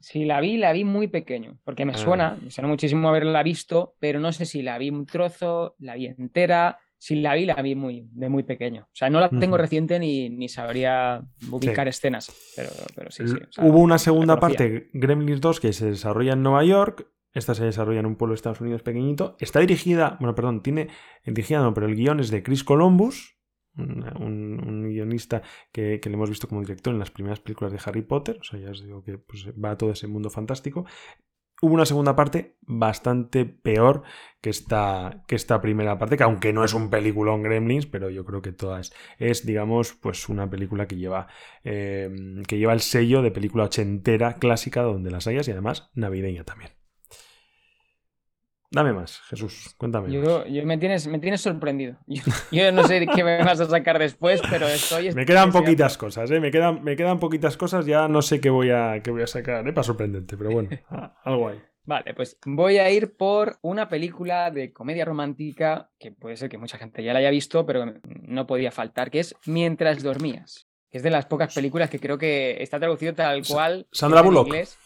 si 0.00 0.24
la 0.24 0.40
vi, 0.40 0.56
la 0.56 0.72
vi 0.72 0.84
muy 0.84 1.08
pequeño, 1.08 1.58
porque 1.64 1.84
me 1.84 1.92
ah. 1.92 1.98
suena, 1.98 2.38
me 2.42 2.50
suena 2.50 2.68
muchísimo 2.68 3.08
haberla 3.08 3.42
visto, 3.42 3.94
pero 4.00 4.18
no 4.18 4.32
sé 4.32 4.46
si 4.46 4.62
la 4.62 4.78
vi 4.78 4.90
un 4.90 5.06
trozo, 5.06 5.76
la 5.78 5.94
vi 5.94 6.06
entera, 6.06 6.78
si 6.96 7.16
la 7.16 7.34
vi, 7.34 7.44
la 7.46 7.54
vi 7.62 7.74
muy, 7.74 8.08
de 8.12 8.28
muy 8.28 8.42
pequeño. 8.42 8.82
O 8.84 8.94
sea, 8.94 9.08
no 9.10 9.20
la 9.20 9.28
tengo 9.28 9.56
reciente 9.56 9.98
ni, 9.98 10.28
ni 10.28 10.48
sabría 10.48 11.22
ubicar 11.50 11.88
escenas, 11.88 12.30
pero, 12.56 12.70
pero 12.94 13.10
sí, 13.10 13.26
sí. 13.26 13.36
Hubo 13.58 13.78
una 13.78 13.98
segunda 13.98 14.38
parte, 14.38 14.90
Gremlins 14.92 15.40
2, 15.40 15.60
que 15.60 15.72
se 15.72 15.86
desarrolla 15.86 16.32
en 16.32 16.42
Nueva 16.42 16.64
York. 16.64 17.06
Esta 17.32 17.54
se 17.54 17.64
desarrolla 17.64 18.00
en 18.00 18.06
un 18.06 18.16
pueblo 18.16 18.32
de 18.32 18.36
Estados 18.36 18.60
Unidos 18.60 18.82
pequeñito. 18.82 19.36
Está 19.38 19.60
dirigida, 19.60 20.16
bueno, 20.18 20.34
perdón, 20.34 20.62
tiene 20.62 20.88
dirigida, 21.24 21.60
no, 21.60 21.72
pero 21.72 21.86
el 21.86 21.94
guion 21.94 22.20
es 22.20 22.30
de 22.30 22.42
Chris 22.42 22.64
Columbus, 22.64 23.39
un, 23.76 24.88
guionista 24.88 25.42
que, 25.72 26.00
le 26.02 26.12
hemos 26.12 26.28
visto 26.28 26.48
como 26.48 26.60
director 26.60 26.92
en 26.92 26.98
las 26.98 27.10
primeras 27.10 27.40
películas 27.40 27.72
de 27.72 27.80
Harry 27.84 28.02
Potter, 28.02 28.38
o 28.40 28.44
sea, 28.44 28.58
ya 28.58 28.70
os 28.70 28.82
digo 28.82 29.02
que 29.02 29.18
pues, 29.18 29.48
va 29.52 29.72
a 29.72 29.78
todo 29.78 29.92
ese 29.92 30.06
mundo 30.06 30.30
fantástico. 30.30 30.86
Hubo 31.62 31.74
una 31.74 31.84
segunda 31.84 32.16
parte 32.16 32.56
bastante 32.62 33.44
peor 33.44 34.02
que 34.40 34.48
esta, 34.48 35.24
que 35.28 35.34
esta 35.34 35.60
primera 35.60 35.98
parte, 35.98 36.16
que 36.16 36.22
aunque 36.22 36.54
no 36.54 36.64
es 36.64 36.72
un 36.72 36.88
peliculón 36.88 37.42
Gremlins, 37.42 37.84
pero 37.84 38.08
yo 38.08 38.24
creo 38.24 38.40
que 38.40 38.52
todas 38.52 38.94
es, 39.18 39.44
digamos, 39.44 39.92
pues 39.92 40.30
una 40.30 40.48
película 40.48 40.88
que 40.88 40.96
lleva, 40.96 41.28
eh, 41.62 42.10
que 42.48 42.56
lleva 42.56 42.72
el 42.72 42.80
sello 42.80 43.20
de 43.20 43.30
película 43.30 43.64
ochentera 43.64 44.36
clásica 44.36 44.82
donde 44.82 45.10
las 45.10 45.26
hayas 45.26 45.48
y 45.48 45.50
además 45.50 45.90
navideña 45.94 46.44
también. 46.44 46.79
Dame 48.72 48.92
más, 48.92 49.20
Jesús, 49.22 49.74
cuéntame. 49.76 50.12
Yo, 50.12 50.44
me, 50.64 50.78
tienes, 50.78 51.08
me 51.08 51.18
tienes 51.18 51.40
sorprendido. 51.40 51.96
Yo, 52.52 52.70
no 52.70 52.84
sé 52.84 53.04
qué 53.06 53.24
me 53.24 53.42
vas 53.42 53.58
a 53.60 53.66
sacar 53.66 53.98
después, 53.98 54.40
pero 54.48 54.68
estoy. 54.68 55.12
me 55.12 55.26
quedan 55.26 55.50
poquitas 55.50 55.98
cosas, 55.98 56.30
¿eh? 56.30 56.38
Me 56.38 56.52
quedan, 56.52 56.84
me 56.84 56.94
quedan 56.94 57.18
poquitas 57.18 57.56
cosas, 57.56 57.84
ya 57.84 58.06
no 58.06 58.22
sé 58.22 58.40
qué 58.40 58.48
voy 58.48 58.70
a, 58.70 59.00
qué 59.02 59.10
voy 59.10 59.22
a 59.22 59.26
sacar, 59.26 59.66
¿eh? 59.66 59.72
Para 59.72 59.82
sorprendente, 59.82 60.36
pero 60.36 60.50
bueno, 60.50 60.68
algo 61.24 61.48
hay. 61.48 61.60
Vale, 61.84 62.14
pues 62.14 62.38
voy 62.44 62.78
a 62.78 62.88
ir 62.90 63.16
por 63.16 63.58
una 63.62 63.88
película 63.88 64.52
de 64.52 64.72
comedia 64.72 65.04
romántica 65.04 65.90
que 65.98 66.12
puede 66.12 66.36
ser 66.36 66.48
que 66.48 66.58
mucha 66.58 66.78
gente 66.78 67.02
ya 67.02 67.12
la 67.12 67.18
haya 67.18 67.30
visto, 67.30 67.66
pero 67.66 67.94
no 68.04 68.46
podía 68.46 68.70
faltar, 68.70 69.10
que 69.10 69.18
es 69.18 69.34
Mientras 69.46 70.00
dormías. 70.02 70.68
Es 70.92 71.02
de 71.02 71.10
las 71.10 71.26
pocas 71.26 71.52
películas 71.52 71.90
que 71.90 71.98
creo 71.98 72.18
que 72.18 72.62
está 72.62 72.78
traducido 72.78 73.14
tal 73.14 73.42
cual. 73.46 73.88
Sandra 73.90 74.22
Bullock. 74.22 74.46
En 74.46 74.54
inglés. 74.54 74.78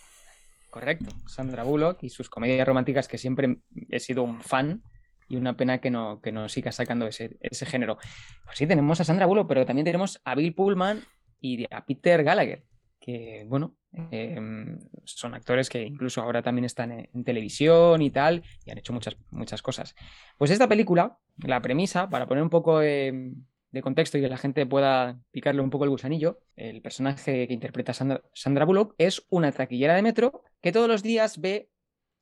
Correcto, 0.74 1.14
Sandra 1.26 1.62
Bullock 1.62 2.02
y 2.02 2.08
sus 2.08 2.28
comedias 2.28 2.66
románticas 2.66 3.06
que 3.06 3.16
siempre 3.16 3.58
he 3.90 4.00
sido 4.00 4.24
un 4.24 4.40
fan 4.40 4.82
y 5.28 5.36
una 5.36 5.56
pena 5.56 5.78
que 5.78 5.88
no, 5.88 6.20
que 6.20 6.32
no 6.32 6.48
siga 6.48 6.72
sacando 6.72 7.06
ese, 7.06 7.36
ese 7.38 7.64
género. 7.64 7.96
Pues 8.44 8.58
sí, 8.58 8.66
tenemos 8.66 9.00
a 9.00 9.04
Sandra 9.04 9.26
Bullock, 9.26 9.46
pero 9.46 9.64
también 9.64 9.84
tenemos 9.84 10.20
a 10.24 10.34
Bill 10.34 10.52
Pullman 10.52 11.04
y 11.40 11.64
a 11.72 11.86
Peter 11.86 12.24
Gallagher, 12.24 12.64
que 12.98 13.44
bueno, 13.46 13.76
em, 14.10 14.80
son 15.04 15.34
actores 15.34 15.70
que 15.70 15.80
incluso 15.80 16.20
ahora 16.20 16.42
también 16.42 16.64
están 16.64 16.90
en, 16.90 17.22
televisión 17.22 18.02
y 18.02 18.10
tal, 18.10 18.42
y 18.64 18.72
han 18.72 18.78
hecho 18.78 18.92
muchas, 18.92 19.16
muchas 19.30 19.62
cosas. 19.62 19.94
Pues 20.38 20.50
esta 20.50 20.68
película, 20.68 21.20
la 21.36 21.62
premisa, 21.62 22.10
para 22.10 22.26
poner 22.26 22.42
un 22.42 22.50
poco 22.50 22.82
de 23.74 23.82
contexto 23.82 24.16
y 24.16 24.20
que 24.20 24.28
la 24.28 24.38
gente 24.38 24.64
pueda 24.66 25.18
picarle 25.32 25.60
un 25.60 25.68
poco 25.68 25.84
el 25.84 25.90
gusanillo, 25.90 26.38
el 26.54 26.80
personaje 26.80 27.48
que 27.48 27.52
interpreta 27.52 27.92
Sandra, 27.92 28.64
Bullock 28.64 28.94
es 28.98 29.26
una 29.30 29.50
taquillera 29.50 29.96
de 29.96 30.02
metro 30.02 30.44
que 30.62 30.70
todos 30.70 30.88
los 30.88 31.02
días 31.02 31.40
ve 31.40 31.68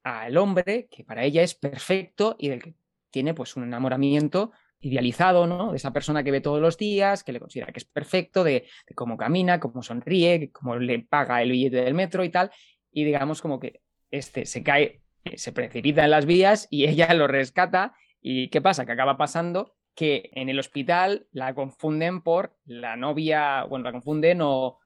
al 0.02 0.36
hombre 0.38 0.88
que 0.90 1.04
para 1.04 1.24
ella 1.24 1.42
es 1.42 1.54
perfecto 1.54 2.36
y 2.38 2.48
del 2.48 2.62
que 2.62 2.74
tiene 3.10 3.34
pues 3.34 3.54
un 3.56 3.64
enamoramiento 3.64 4.52
idealizado, 4.80 5.46
¿no? 5.46 5.72
De 5.72 5.76
esa 5.76 5.92
persona 5.92 6.24
que 6.24 6.30
ve 6.30 6.40
todos 6.40 6.60
los 6.60 6.78
días, 6.78 7.22
que 7.22 7.32
le 7.32 7.38
considera 7.38 7.70
que 7.70 7.80
es 7.80 7.84
perfecto, 7.84 8.42
de, 8.42 8.64
cómo 8.94 9.18
camina, 9.18 9.60
cómo 9.60 9.82
sonríe, 9.82 10.50
cómo 10.52 10.76
le 10.76 11.00
paga 11.00 11.42
el 11.42 11.50
billete 11.50 11.82
del 11.82 11.94
metro 11.94 12.24
y 12.24 12.30
tal. 12.30 12.50
Y 12.90 13.04
digamos 13.04 13.42
como 13.42 13.60
que 13.60 13.82
este 14.10 14.46
se 14.46 14.62
cae, 14.62 15.02
se 15.36 15.52
precipita 15.52 16.02
en 16.02 16.10
las 16.10 16.24
vías 16.24 16.66
y 16.70 16.86
ella 16.88 17.12
lo 17.12 17.28
rescata. 17.28 17.94
¿Y 18.22 18.48
qué 18.48 18.62
pasa? 18.62 18.86
Que 18.86 18.92
acaba 18.92 19.18
pasando 19.18 19.76
que 19.94 20.30
en 20.32 20.48
el 20.48 20.58
hospital 20.58 21.26
la 21.32 21.54
confunden 21.54 22.22
por 22.22 22.56
la 22.64 22.96
novia, 22.96 23.64
bueno, 23.64 23.84
la 23.84 23.92
confunden 23.92 24.40
o... 24.42 24.78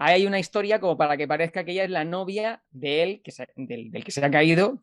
Hay 0.00 0.26
una 0.26 0.38
historia 0.38 0.78
como 0.78 0.96
para 0.96 1.16
que 1.16 1.26
parezca 1.26 1.64
que 1.64 1.72
ella 1.72 1.84
es 1.84 1.90
la 1.90 2.04
novia 2.04 2.62
de 2.70 3.02
él, 3.02 3.22
que 3.24 3.32
del, 3.56 4.04
que 4.04 4.12
se 4.12 4.24
ha 4.24 4.30
caído, 4.30 4.80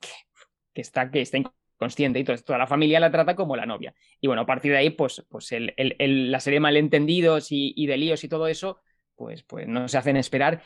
que, 0.73 0.81
está, 0.81 1.09
que 1.09 1.21
está 1.21 1.37
inconsciente 1.37 2.19
y 2.19 2.25
toda 2.25 2.57
la 2.57 2.67
familia 2.67 2.99
la 2.99 3.11
trata 3.11 3.33
como 3.33 3.55
la 3.55 3.65
novia. 3.65 3.93
Y 4.19 4.27
bueno, 4.27 4.41
a 4.41 4.45
partir 4.45 4.73
de 4.73 4.79
ahí, 4.79 4.89
pues, 4.89 5.25
pues 5.29 5.53
el, 5.53 5.73
la 6.31 6.39
serie 6.41 6.57
de 6.57 6.61
malentendidos 6.61 7.53
y, 7.53 7.73
y, 7.77 7.87
de 7.87 7.95
líos 7.95 8.25
y 8.25 8.27
todo 8.27 8.47
eso, 8.47 8.81
pues, 9.15 9.43
pues 9.43 9.67
no 9.69 9.87
se 9.87 9.97
hacen 9.97 10.17
esperar. 10.17 10.61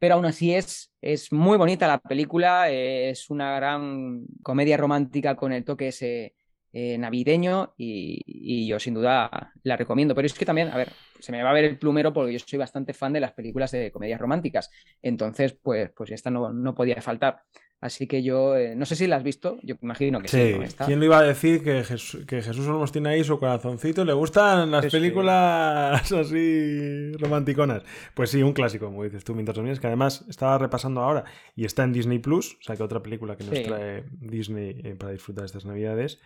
Pero 0.00 0.16
aún 0.16 0.26
así 0.26 0.52
es, 0.52 0.92
es 1.00 1.32
muy 1.32 1.56
bonita 1.56 1.86
la 1.86 1.98
película, 1.98 2.68
es 2.68 3.30
una 3.30 3.54
gran 3.54 4.26
comedia 4.42 4.76
romántica 4.76 5.36
con 5.36 5.52
el 5.52 5.64
toque 5.64 5.88
ese 5.88 6.34
eh, 6.72 6.98
navideño 6.98 7.74
y, 7.76 8.66
yo 8.66 8.78
sin 8.78 8.94
duda 8.94 9.52
la 9.62 9.76
recomiendo. 9.76 10.14
Pero 10.14 10.26
es 10.26 10.34
que 10.34 10.44
también, 10.44 10.68
a 10.68 10.76
ver, 10.76 10.92
se 11.20 11.32
me 11.32 11.42
va 11.42 11.50
a 11.50 11.54
ver 11.54 11.64
el 11.64 11.78
plumero 11.78 12.12
porque 12.12 12.32
yo 12.32 12.38
soy 12.38 12.58
bastante 12.58 12.94
fan 12.94 13.12
de 13.12 13.20
las 13.20 13.32
películas 13.32 13.70
de 13.70 13.90
comedias 13.90 14.20
románticas. 14.20 14.70
Entonces, 15.02 15.52
pues, 15.52 15.90
pues 15.96 16.10
esta 16.10 16.30
no, 16.30 16.52
no 16.52 16.74
podía 16.74 17.00
faltar. 17.00 17.42
Así 17.78 18.06
que 18.06 18.22
yo, 18.22 18.56
eh, 18.56 18.74
no 18.74 18.86
sé 18.86 18.96
si 18.96 19.06
la 19.06 19.16
has 19.16 19.22
visto, 19.22 19.58
yo 19.62 19.76
imagino 19.82 20.20
que 20.20 20.28
sí. 20.28 20.54
¿Quién 20.86 20.98
lo 20.98 21.04
iba 21.04 21.18
a 21.18 21.22
decir 21.22 21.62
que, 21.62 21.84
Jesús, 21.84 22.24
que 22.26 22.40
Jesús 22.40 22.66
Olmos 22.66 22.90
tiene 22.90 23.10
ahí 23.10 23.22
su 23.22 23.38
corazoncito? 23.38 24.02
¿Le 24.02 24.14
gustan 24.14 24.70
las 24.70 24.86
películas 24.86 26.10
así 26.12 27.12
romanticonas? 27.12 27.82
Pues 28.14 28.30
sí, 28.30 28.42
un 28.42 28.54
clásico, 28.54 28.86
como 28.86 29.04
dices 29.04 29.24
tú, 29.24 29.34
mientras 29.34 29.56
dormías, 29.56 29.78
que 29.78 29.88
además 29.88 30.24
estaba 30.26 30.56
repasando 30.56 31.02
ahora 31.02 31.24
y 31.54 31.66
está 31.66 31.84
en 31.84 31.92
Disney 31.92 32.18
Plus, 32.18 32.54
o 32.54 32.62
sea 32.64 32.76
que 32.76 32.82
otra 32.82 33.02
película 33.02 33.36
que 33.36 33.44
nos 33.44 33.62
trae 33.62 34.04
Disney 34.10 34.80
eh, 34.82 34.96
para 34.98 35.12
disfrutar 35.12 35.44
estas 35.44 35.66
navidades. 35.66 36.18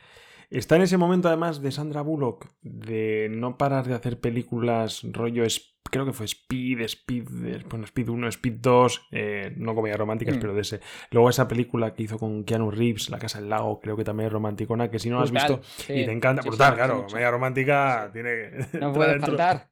Está 0.50 0.74
en 0.74 0.82
ese 0.82 0.96
momento 0.96 1.28
además 1.28 1.62
de 1.62 1.70
Sandra 1.70 2.02
Bullock 2.02 2.48
de 2.60 3.28
no 3.30 3.56
parar 3.56 3.86
de 3.86 3.94
hacer 3.94 4.18
películas 4.18 5.02
rollo 5.04 5.44
creo 5.90 6.06
que 6.06 6.12
fue 6.12 6.26
Speed, 6.26 6.80
Speed, 6.82 7.24
bueno, 7.68 7.84
Speed 7.84 8.08
1, 8.08 8.28
Speed 8.28 8.54
2, 8.60 9.08
eh, 9.12 9.52
no 9.56 9.74
comedias 9.74 9.98
románticas, 9.98 10.36
mm. 10.36 10.40
pero 10.40 10.54
de 10.54 10.62
ese. 10.62 10.80
Luego 11.10 11.28
esa 11.30 11.48
película 11.48 11.94
que 11.94 12.04
hizo 12.04 12.18
con 12.18 12.44
Keanu 12.44 12.70
Reeves, 12.70 13.10
La 13.10 13.18
Casa 13.18 13.40
del 13.40 13.50
Lago, 13.50 13.80
creo 13.80 13.96
que 13.96 14.04
también 14.04 14.28
es 14.28 14.32
romanticona, 14.32 14.90
que 14.90 14.98
si 14.98 15.10
no 15.10 15.16
la 15.16 15.24
has 15.24 15.32
visto 15.32 15.60
y 15.88 16.04
te 16.04 16.12
encanta, 16.12 16.42
brutal, 16.42 16.74
claro, 16.74 17.06
comedia 17.06 17.30
romántica 17.30 18.10
tiene 18.12 18.50
No 18.80 18.92
puede 18.92 19.18
faltar. 19.20 19.68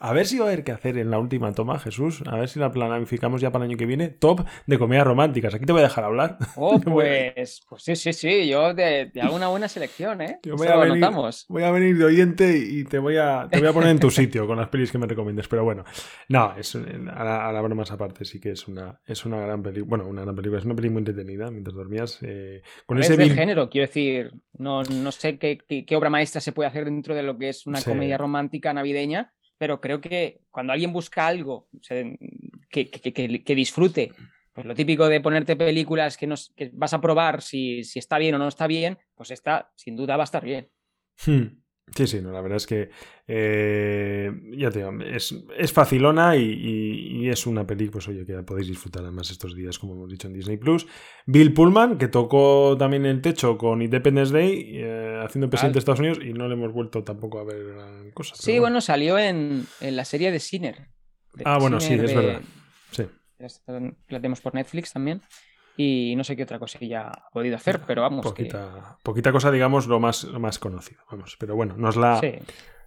A 0.00 0.12
ver 0.12 0.26
si 0.26 0.38
va 0.38 0.46
a 0.46 0.48
haber 0.48 0.64
que 0.64 0.72
hacer 0.72 0.96
en 0.96 1.10
la 1.10 1.18
última 1.18 1.52
toma, 1.52 1.78
Jesús, 1.78 2.22
a 2.26 2.36
ver 2.36 2.48
si 2.48 2.58
la 2.58 2.72
planificamos 2.72 3.40
ya 3.40 3.52
para 3.52 3.64
el 3.64 3.70
año 3.70 3.78
que 3.78 3.84
viene, 3.84 4.08
top 4.08 4.46
de 4.66 4.78
comedias 4.78 5.06
románticas. 5.06 5.54
Aquí 5.54 5.66
te 5.66 5.72
voy 5.72 5.80
a 5.80 5.84
dejar 5.84 6.04
hablar. 6.04 6.38
Oh, 6.56 6.80
pues, 6.84 7.60
pues 7.68 7.82
sí, 7.82 7.94
sí, 7.94 8.12
sí, 8.12 8.48
yo 8.48 8.74
te, 8.74 9.12
hago 9.20 9.36
una 9.36 9.48
buena 9.48 9.68
selección, 9.68 10.22
¿eh? 10.22 10.40
voy, 10.56 10.66
a 10.66 10.76
venir, 10.76 11.06
voy 11.48 11.62
a 11.62 11.70
venir 11.70 11.98
de 11.98 12.04
oyente 12.06 12.56
y 12.56 12.84
te 12.84 12.98
voy 12.98 13.18
a, 13.18 13.48
te 13.50 13.58
voy 13.58 13.68
a 13.68 13.72
poner 13.72 13.90
en 13.90 14.00
tu 14.00 14.10
sitio 14.10 14.46
con 14.46 14.56
las 14.56 14.68
pelis 14.68 14.90
que 14.90 14.98
me 14.98 15.06
recomiendes, 15.18 15.48
pero 15.48 15.64
bueno, 15.64 15.84
no, 16.28 16.54
es, 16.56 16.74
a, 16.76 17.24
la, 17.24 17.48
a 17.48 17.52
la 17.52 17.60
broma 17.60 17.82
aparte 17.90 18.24
sí 18.24 18.40
que 18.40 18.50
es 18.52 18.68
una, 18.68 19.00
es 19.04 19.24
una 19.24 19.40
gran 19.40 19.62
película, 19.62 19.88
bueno, 19.88 20.06
una 20.06 20.22
gran 20.22 20.36
película, 20.36 20.60
es 20.60 20.64
una 20.64 20.76
película 20.76 20.94
muy 20.94 21.00
entretenida 21.00 21.50
mientras 21.50 21.74
dormías. 21.74 22.18
Eh, 22.22 22.62
con 22.86 22.98
es 22.98 23.10
ese 23.10 23.30
género, 23.30 23.68
quiero 23.68 23.86
decir, 23.88 24.32
no, 24.52 24.82
no 24.84 25.12
sé 25.12 25.38
qué, 25.38 25.58
qué, 25.58 25.96
obra 25.96 26.10
maestra 26.10 26.40
se 26.40 26.52
puede 26.52 26.68
hacer 26.68 26.84
dentro 26.84 27.14
de 27.14 27.22
lo 27.22 27.36
que 27.36 27.48
es 27.48 27.66
una 27.66 27.82
comedia 27.82 28.16
romántica 28.16 28.72
navideña, 28.72 29.32
pero 29.58 29.80
creo 29.80 30.00
que 30.00 30.40
cuando 30.50 30.72
alguien 30.72 30.92
busca 30.92 31.26
algo 31.26 31.68
que, 32.70 32.90
que, 32.90 33.42
que, 33.42 33.54
disfrute, 33.54 34.12
pues 34.52 34.66
lo 34.66 34.74
típico 34.74 35.08
de 35.08 35.20
ponerte 35.20 35.56
películas 35.56 36.16
que, 36.16 36.28
nos, 36.28 36.52
que 36.56 36.70
vas 36.72 36.94
a 36.94 37.00
probar 37.00 37.42
si, 37.42 37.82
si, 37.82 37.98
está 37.98 38.18
bien 38.18 38.36
o 38.36 38.38
no 38.38 38.46
está 38.46 38.68
bien, 38.68 38.98
pues 39.16 39.32
esta 39.32 39.72
sin 39.74 39.96
duda 39.96 40.16
va 40.16 40.22
a 40.22 40.30
estar 40.30 40.44
bien. 40.44 40.68
Hmm. 41.26 41.60
Sí, 41.94 42.06
sí, 42.06 42.20
no, 42.20 42.30
la 42.30 42.40
verdad 42.40 42.56
es 42.56 42.66
que 42.66 42.90
eh, 43.26 44.30
ya 44.56 44.70
te 44.70 44.78
digo, 44.78 44.92
es, 45.02 45.34
es 45.56 45.72
facilona 45.72 46.36
y, 46.36 47.28
es 47.28 47.46
una 47.46 47.66
película, 47.66 47.92
pues 47.92 48.08
oye, 48.08 48.24
que 48.24 48.42
podéis 48.42 48.68
disfrutar 48.68 49.02
además 49.02 49.30
estos 49.30 49.54
días, 49.54 49.78
como 49.78 49.94
hemos 49.94 50.10
dicho 50.10 50.28
en 50.28 50.34
Disney 50.34 50.56
Plus. 50.56 50.86
Bill 51.26 51.52
Pullman, 51.52 51.98
que 51.98 52.08
tocó 52.08 52.76
también 52.78 53.04
el 53.04 53.20
techo 53.20 53.58
con 53.58 53.82
Independence 53.82 54.32
Day, 54.32 54.78
eh, 54.78 55.20
haciendo 55.22 55.50
presidente 55.50 55.74
de 55.74 55.78
Estados 55.80 56.00
Unidos, 56.00 56.18
y 56.24 56.32
no 56.32 56.48
le 56.48 56.54
hemos 56.54 56.72
vuelto 56.72 57.04
tampoco 57.04 57.38
a 57.40 57.44
ver 57.44 58.12
cosas. 58.14 58.38
Sí, 58.38 58.58
bueno. 58.58 58.80
salió 58.80 59.18
en, 59.18 59.66
la 59.80 60.04
serie 60.04 60.30
de 60.30 60.40
Sinner. 60.40 60.88
ah, 61.44 61.58
bueno, 61.58 61.80
sí, 61.80 61.94
es 61.94 62.14
verdad. 62.14 62.40
Sí. 62.92 63.04
La 63.68 64.18
tenemos 64.18 64.40
por 64.40 64.54
Netflix 64.54 64.92
también. 64.92 65.22
Y 65.80 66.16
no 66.16 66.24
sé 66.24 66.34
qué 66.34 66.42
otra 66.42 66.58
cosilla 66.58 67.08
ha 67.08 67.30
podido 67.30 67.54
hacer, 67.54 67.80
pero 67.86 68.02
vamos. 68.02 68.26
Poquita, 68.26 68.98
poquita 69.04 69.30
cosa, 69.30 69.52
digamos, 69.52 69.86
lo 69.86 70.00
más, 70.00 70.24
lo 70.24 70.40
más 70.40 70.58
conocido. 70.58 71.02
Vamos, 71.08 71.36
pero 71.38 71.54
bueno, 71.54 71.76
nos 71.76 71.94
la, 71.94 72.20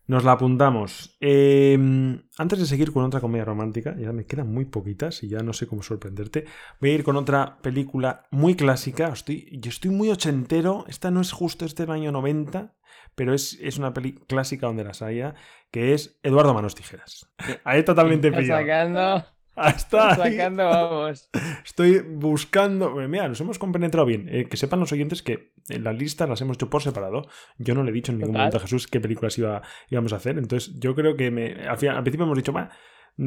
nos 0.07 0.25
la 0.25 0.33
apuntamos. 0.33 1.15
Em, 1.21 2.21
antes 2.37 2.59
de 2.59 2.65
seguir 2.65 2.91
con 2.91 3.05
otra 3.05 3.21
comedia 3.21 3.45
romántica, 3.45 3.95
ya 3.97 4.11
me 4.11 4.25
quedan 4.25 4.53
muy 4.53 4.65
poquitas 4.65 5.23
y 5.23 5.29
ya 5.29 5.39
no 5.39 5.53
sé 5.53 5.67
cómo 5.67 5.83
sorprenderte. 5.83 6.43
Voy 6.81 6.89
a 6.89 6.93
ir 6.95 7.05
con 7.05 7.15
otra 7.15 7.59
película 7.61 8.25
muy 8.29 8.55
clásica. 8.55 9.07
Estoy, 9.07 9.47
yo 9.53 9.69
estoy 9.69 9.91
muy 9.91 10.09
ochentero. 10.09 10.83
Esta 10.89 11.11
no 11.11 11.21
es 11.21 11.31
justo, 11.31 11.63
este 11.63 11.83
del 11.83 11.91
año 11.91 12.11
90, 12.11 12.73
pero 13.15 13.33
es, 13.33 13.57
es 13.61 13.77
una 13.77 13.93
peli 13.93 14.15
clásica 14.27 14.67
donde 14.67 14.83
las 14.83 15.01
haya, 15.01 15.33
que 15.71 15.93
es 15.93 16.19
Eduardo 16.23 16.53
Manos 16.53 16.75
Tijeras. 16.75 17.31
Ahí 17.63 17.83
totalmente 17.85 18.33
pillado. 18.33 19.23
Hasta 19.55 20.15
sacando, 20.15 20.63
vamos. 20.63 21.29
Estoy 21.65 21.99
buscando. 21.99 22.95
Mira, 23.07 23.27
nos 23.27 23.41
hemos 23.41 23.59
compenetrado 23.59 24.05
bien. 24.05 24.27
Eh, 24.29 24.47
que 24.47 24.57
sepan 24.57 24.79
los 24.79 24.91
oyentes 24.91 25.21
que 25.21 25.53
en 25.69 25.83
las 25.83 25.95
listas 25.95 26.29
las 26.29 26.41
hemos 26.41 26.55
hecho 26.55 26.69
por 26.69 26.81
separado. 26.81 27.23
Yo 27.57 27.75
no 27.75 27.83
le 27.83 27.91
he 27.91 27.93
dicho 27.93 28.11
en 28.11 28.19
ningún 28.19 28.35
momento 28.35 28.57
a 28.57 28.61
Jesús 28.61 28.87
qué 28.87 28.99
películas 28.99 29.37
iba, 29.37 29.61
íbamos 29.89 30.13
a 30.13 30.17
hacer. 30.17 30.37
Entonces, 30.37 30.79
yo 30.79 30.95
creo 30.95 31.15
que 31.15 31.31
me, 31.31 31.53
al, 31.67 31.77
principio 31.77 32.25
hemos 32.25 32.37
dicho, 32.37 32.53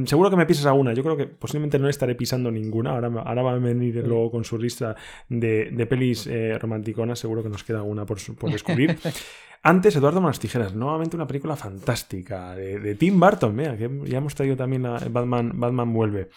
Seguro 0.06 0.30
que 0.30 0.36
me 0.36 0.46
pisas 0.46 0.66
alguna. 0.66 0.92
Yo 0.92 1.02
creo 1.02 1.16
que 1.16 1.26
posiblemente 1.26 1.78
no 1.78 1.88
estaré 1.88 2.14
pisando 2.14 2.50
ninguna. 2.50 2.90
Ahora, 2.90 3.08
ahora 3.24 3.42
va 3.42 3.52
a 3.52 3.58
venir 3.58 3.96
luego 4.06 4.30
con 4.30 4.44
su 4.44 4.58
lista 4.58 4.96
de, 5.28 5.70
de 5.70 5.86
pelis 5.86 6.26
eh, 6.26 6.58
romanticonas. 6.58 7.18
Seguro 7.18 7.42
que 7.42 7.48
nos 7.48 7.62
queda 7.62 7.82
una 7.82 8.04
por, 8.04 8.18
por 8.36 8.50
descubrir. 8.50 8.98
Antes, 9.66 9.96
Eduardo 9.96 10.20
Manos 10.20 10.40
Tijeras, 10.40 10.74
nuevamente 10.74 11.16
una 11.16 11.26
película 11.26 11.56
fantástica 11.56 12.54
de, 12.54 12.94
Tim 12.96 13.18
Burton, 13.18 13.56
mira, 13.56 13.78
que 13.78 13.90
ya 14.04 14.18
hemos 14.18 14.34
traído 14.34 14.56
también 14.56 14.82
la 14.82 15.00
Batman, 15.10 15.52
Batman 15.54 15.90
Vuelve. 15.90 16.28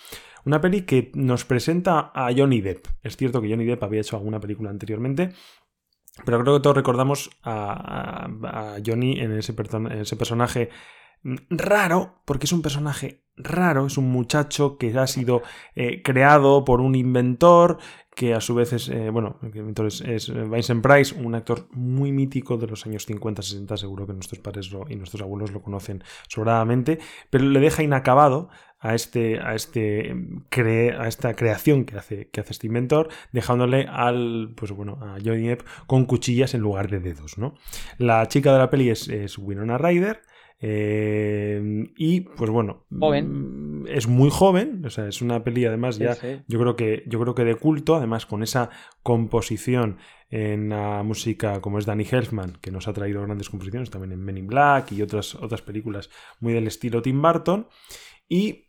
Una 0.45 0.61
peli 0.61 0.83
que 0.83 1.11
nos 1.13 1.43
presenta 1.43 2.13
a 2.15 2.29
Johnny 2.33 2.61
Depp. 2.61 2.87
Es 3.03 3.17
cierto 3.17 3.41
que 3.41 3.49
Johnny 3.49 3.65
Depp 3.65 3.83
había 3.83 3.99
hecho 3.99 4.15
alguna 4.15 4.39
película 4.39 4.69
anteriormente, 4.69 5.33
pero 6.23 6.41
creo 6.41 6.55
que 6.55 6.63
todos 6.63 6.77
recordamos 6.77 7.29
a, 7.43 8.29
Johnny 8.85 9.19
en 9.19 9.33
ese, 9.33 9.53
ese 9.91 10.15
personaje 10.15 10.69
raro, 11.49 12.21
porque 12.23 12.45
es 12.45 12.53
un 12.53 12.61
personaje 12.61 13.26
raro, 13.37 13.85
es 13.85 13.97
un 13.97 14.09
muchacho 14.09 14.77
que 14.77 14.97
ha 14.97 15.07
sido 15.07 15.43
eh, 15.75 16.01
creado 16.01 16.65
por 16.65 16.81
un 16.81 16.95
inventor 16.95 17.77
que 18.15 18.33
a 18.33 18.41
su 18.41 18.55
vez 18.55 18.73
es, 18.73 18.89
eh, 18.89 19.11
bueno, 19.11 19.39
entonces 19.53 20.01
es 20.07 20.29
eh, 20.29 20.43
Vincent 20.49 20.81
Price, 20.81 21.13
un 21.13 21.35
actor 21.35 21.67
muy 21.71 22.11
mítico 22.11 22.57
de 22.57 22.65
los 22.65 22.83
años 22.87 23.07
50-60, 23.07 23.77
seguro 23.77 24.07
que 24.07 24.13
nuestros 24.13 24.39
padres 24.39 24.71
y 24.89 24.95
nuestros 24.95 25.21
abuelos 25.21 25.51
lo 25.51 25.61
conocen 25.61 26.03
sobradamente, 26.27 26.97
pero 27.29 27.45
le 27.45 27.59
deja 27.59 27.83
inacabado 27.83 28.49
a, 28.79 28.95
este, 28.95 29.39
a, 29.39 29.53
este 29.53 30.15
a 30.97 31.07
esta 31.07 31.35
creación 31.35 31.85
que 31.85 31.95
hace, 31.95 32.29
que 32.29 32.41
hace 32.41 32.53
este 32.53 32.65
inventor, 32.65 33.09
dejándole 33.31 33.85
al, 33.87 34.53
pues 34.55 34.71
bueno, 34.71 34.97
a 34.99 35.17
Johnny 35.23 35.47
Depp 35.47 35.61
con 35.85 36.05
cuchillas 36.05 36.55
en 36.55 36.61
lugar 36.61 36.89
de 36.89 36.99
dedos, 36.99 37.37
¿no? 37.37 37.53
La 37.99 38.27
chica 38.27 38.51
de 38.51 38.57
la 38.57 38.71
peli 38.71 38.89
es, 38.89 39.07
es 39.09 39.37
Winona 39.37 39.77
Ryder, 39.77 40.21
eh, 40.59 41.91
y 41.97 42.21
pues 42.21 42.49
bueno, 42.49 42.85
joven. 42.99 43.81
Mm, 43.81 43.87
es 43.87 44.07
muy 44.07 44.29
joven, 44.31 44.83
o 44.85 44.89
sea, 44.89 45.07
es 45.07 45.21
una 45.21 45.43
peli 45.43 45.65
además 45.65 45.99
ya, 45.99 46.17
yo 46.47 46.59
creo 46.59 46.75
que 46.75 47.03
yo 47.05 47.19
creo 47.19 47.35
que 47.35 47.43
de 47.43 47.55
culto, 47.55 47.95
además 47.95 48.25
con 48.25 48.41
esa 48.41 48.69
composición 49.03 49.97
en 50.29 50.69
la 50.69 51.03
música 51.03 51.61
como 51.61 51.77
es 51.77 51.85
Danny 51.85 52.07
Elfman, 52.09 52.57
que 52.59 52.71
nos 52.71 52.87
ha 52.87 52.93
traído 52.93 53.21
grandes 53.21 53.49
composiciones 53.49 53.91
también 53.91 54.13
en 54.13 54.23
Men 54.23 54.37
in 54.37 54.47
Black 54.47 54.91
y 54.93 55.01
otras 55.01 55.35
otras 55.35 55.61
películas 55.61 56.09
muy 56.39 56.53
del 56.53 56.67
estilo 56.67 57.01
Tim 57.01 57.21
Burton. 57.21 57.67
Y 58.27 58.65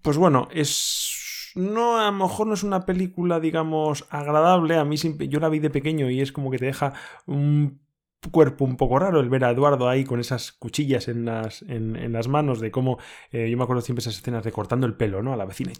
pues 0.00 0.16
bueno, 0.16 0.48
es 0.52 1.52
no 1.56 1.98
a 1.98 2.06
lo 2.06 2.12
mejor 2.12 2.46
no 2.46 2.54
es 2.54 2.62
una 2.62 2.86
película 2.86 3.40
digamos 3.40 4.06
agradable, 4.10 4.76
a 4.76 4.84
mí 4.84 4.96
yo 4.96 5.40
la 5.40 5.48
vi 5.48 5.58
de 5.58 5.70
pequeño 5.70 6.08
y 6.08 6.20
es 6.20 6.30
como 6.30 6.50
que 6.50 6.58
te 6.58 6.66
deja 6.66 6.94
un 7.26 7.82
cuerpo 8.30 8.64
un 8.64 8.76
poco 8.76 8.98
raro 8.98 9.20
el 9.20 9.28
ver 9.28 9.44
a 9.44 9.50
Eduardo 9.50 9.88
ahí 9.88 10.04
con 10.04 10.20
esas 10.20 10.52
cuchillas 10.52 11.08
en 11.08 11.24
las, 11.24 11.62
en, 11.62 12.12
las 12.12 12.28
manos, 12.28 12.60
de 12.60 12.70
cómo 12.70 12.98
eh, 13.30 13.50
yo 13.50 13.56
me 13.56 13.64
acuerdo 13.64 13.82
siempre 13.82 14.00
esas 14.00 14.16
escenas 14.16 14.44
de 14.44 14.52
cortando 14.52 14.86
el 14.86 14.94
pelo, 14.94 15.22
¿no? 15.22 15.32
A 15.32 15.36
la 15.36 15.44
vecina 15.44 15.72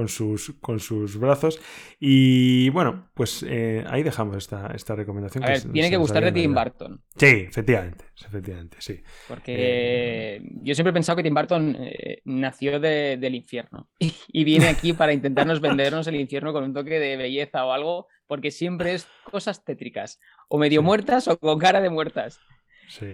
con 0.00 0.08
sus, 0.08 0.54
con 0.62 0.80
sus 0.80 1.18
brazos. 1.18 1.60
Y 1.98 2.70
bueno, 2.70 3.10
pues 3.12 3.44
eh, 3.46 3.84
ahí 3.86 4.02
dejamos 4.02 4.38
esta, 4.38 4.68
esta 4.74 4.96
recomendación. 4.96 5.44
tiene 5.74 5.90
que 5.90 5.98
gustar 5.98 6.24
de 6.24 6.32
Tim 6.32 6.54
Burton. 6.54 7.02
Sí, 7.16 7.44
efectivamente, 7.48 8.06
efectivamente, 8.26 8.78
sí. 8.80 9.02
Porque 9.28 9.56
eh, 9.58 10.42
yo 10.62 10.74
siempre 10.74 10.88
he 10.88 10.94
pensado 10.94 11.16
que 11.16 11.22
Tim 11.22 11.34
Burton 11.34 11.76
nació 12.24 12.80
del 12.80 13.34
infierno 13.34 13.90
y 13.98 14.44
viene 14.44 14.68
aquí 14.68 14.94
para 14.94 15.12
intentarnos 15.12 15.60
vendernos 15.60 16.06
el 16.06 16.16
infierno 16.16 16.54
con 16.54 16.64
un 16.64 16.72
toque 16.72 16.98
de 16.98 17.18
belleza 17.18 17.66
o 17.66 17.72
algo 17.72 18.06
porque 18.26 18.50
siempre 18.50 18.94
es 18.94 19.06
cosas 19.24 19.64
tétricas, 19.64 20.18
o 20.48 20.56
medio 20.56 20.82
muertas 20.82 21.28
o 21.28 21.36
con 21.38 21.58
cara 21.58 21.82
de 21.82 21.90
muertas. 21.90 22.40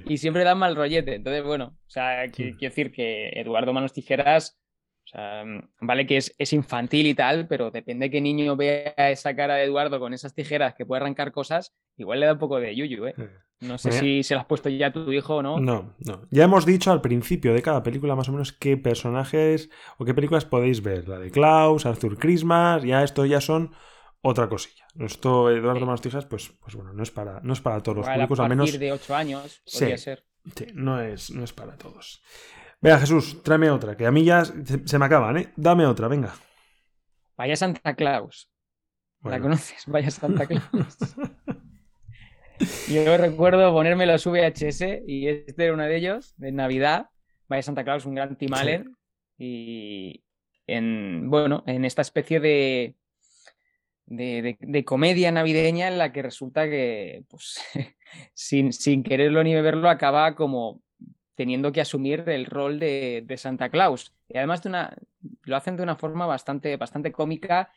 Y 0.04 0.18
siempre 0.18 0.44
dan 0.44 0.58
mal 0.58 0.76
rollete. 0.76 1.14
Entonces, 1.16 1.42
bueno, 1.42 1.76
o 1.86 1.90
sea, 1.90 2.30
quiero 2.30 2.56
decir 2.60 2.92
que 2.92 3.30
Eduardo 3.30 3.72
Manos 3.72 3.92
Tijeras, 3.92 4.58
o 5.06 5.08
sea, 5.08 5.44
vale 5.80 6.06
que 6.06 6.16
es, 6.16 6.34
es, 6.36 6.52
infantil 6.52 7.06
y 7.06 7.14
tal, 7.14 7.46
pero 7.46 7.70
depende 7.70 8.06
de 8.06 8.10
qué 8.10 8.20
niño 8.20 8.56
vea 8.56 8.92
esa 8.96 9.36
cara 9.36 9.54
de 9.54 9.64
Eduardo 9.64 10.00
con 10.00 10.12
esas 10.12 10.34
tijeras 10.34 10.74
que 10.74 10.84
puede 10.84 11.00
arrancar 11.00 11.30
cosas, 11.30 11.72
igual 11.96 12.18
le 12.18 12.26
da 12.26 12.32
un 12.32 12.38
poco 12.40 12.58
de 12.58 12.74
yuyu, 12.74 13.06
¿eh? 13.06 13.14
No 13.60 13.78
sé 13.78 13.90
si 13.92 14.22
se 14.22 14.34
lo 14.34 14.40
has 14.40 14.46
puesto 14.46 14.68
ya 14.68 14.88
a 14.88 14.92
tu 14.92 15.10
hijo 15.12 15.36
o 15.36 15.42
no. 15.42 15.58
No, 15.60 15.94
no. 16.04 16.26
Ya 16.30 16.44
hemos 16.44 16.66
dicho 16.66 16.92
al 16.92 17.00
principio 17.00 17.54
de 17.54 17.62
cada 17.62 17.82
película 17.82 18.14
más 18.14 18.28
o 18.28 18.32
menos 18.32 18.52
qué 18.52 18.76
personajes 18.76 19.70
o 19.96 20.04
qué 20.04 20.12
películas 20.12 20.44
podéis 20.44 20.82
ver. 20.82 21.08
La 21.08 21.18
de 21.18 21.30
Klaus, 21.30 21.86
Arthur 21.86 22.18
Christmas, 22.18 22.82
ya 22.82 23.02
esto 23.02 23.24
ya 23.24 23.40
son 23.40 23.74
otra 24.20 24.48
cosilla. 24.48 24.86
Esto, 24.98 25.50
Eduardo 25.50 25.86
Mastijas, 25.86 26.26
pues, 26.26 26.52
pues 26.60 26.74
bueno, 26.74 26.92
no 26.92 27.02
es 27.02 27.10
para, 27.10 27.40
no 27.40 27.54
es 27.54 27.60
para 27.62 27.82
todos 27.82 27.98
los 27.98 28.08
públicos, 28.08 28.40
al 28.40 28.48
menos. 28.50 28.78
de 28.78 28.92
8 28.92 29.14
años, 29.14 29.62
podría 29.72 29.96
ser. 29.96 30.24
Sí, 30.54 30.66
no 30.74 31.00
es, 31.00 31.30
no 31.30 31.42
es 31.42 31.52
para 31.52 31.76
todos. 31.78 32.22
Venga, 32.86 33.00
Jesús, 33.00 33.42
tráeme 33.42 33.68
otra, 33.68 33.96
que 33.96 34.06
a 34.06 34.12
mí 34.12 34.24
ya 34.24 34.44
se, 34.44 34.96
me 34.96 35.06
acaban, 35.06 35.36
¿eh? 35.38 35.48
Dame 35.56 35.84
otra, 35.86 36.06
venga. 36.06 36.32
Vaya 37.36 37.56
Santa 37.56 37.96
Claus. 37.96 38.48
¿La 39.24 39.40
conoces? 39.40 39.82
Vaya 39.88 40.08
Santa 40.08 40.46
Claus. 40.46 40.96
Yo 42.88 43.16
recuerdo 43.16 43.72
ponerme 43.72 44.06
los 44.06 44.24
VHS 44.24 45.02
y 45.04 45.26
este 45.26 45.64
era 45.64 45.74
uno 45.74 45.82
de 45.82 45.96
ellos, 45.96 46.34
de 46.36 46.52
Navidad. 46.52 47.10
Vaya 47.48 47.64
Santa 47.64 47.82
Claus, 47.82 48.06
un 48.06 48.14
gran 48.14 48.38
Tim 48.38 48.52
Y 49.36 50.22
en, 50.68 51.28
bueno, 51.28 51.64
en 51.66 51.84
esta 51.84 52.02
especie 52.02 52.38
de, 52.38 52.94
de, 54.06 54.84
comedia 54.84 55.32
navideña 55.32 55.88
en 55.88 55.98
la 55.98 56.12
que 56.12 56.22
resulta 56.22 56.66
que, 56.66 57.24
pues, 57.28 57.58
sin, 58.32 58.72
sin, 58.72 59.02
quererlo 59.02 59.42
ni 59.42 59.54
beberlo, 59.54 59.90
acaba 59.90 60.36
como 60.36 60.85
teniendo 61.36 61.70
que 61.70 61.80
asumir 61.80 62.24
el 62.28 62.46
rol 62.46 62.80
de, 62.80 63.24
Santa 63.36 63.68
Claus. 63.68 64.14
Y 64.28 64.38
además 64.38 64.62
de 64.62 64.70
una, 64.70 64.96
lo 65.44 65.56
hacen 65.56 65.76
de 65.76 65.84
una 65.84 65.96
forma 65.96 66.26
bastante, 66.26 66.76
bastante 66.76 67.12
cómica 67.12 67.70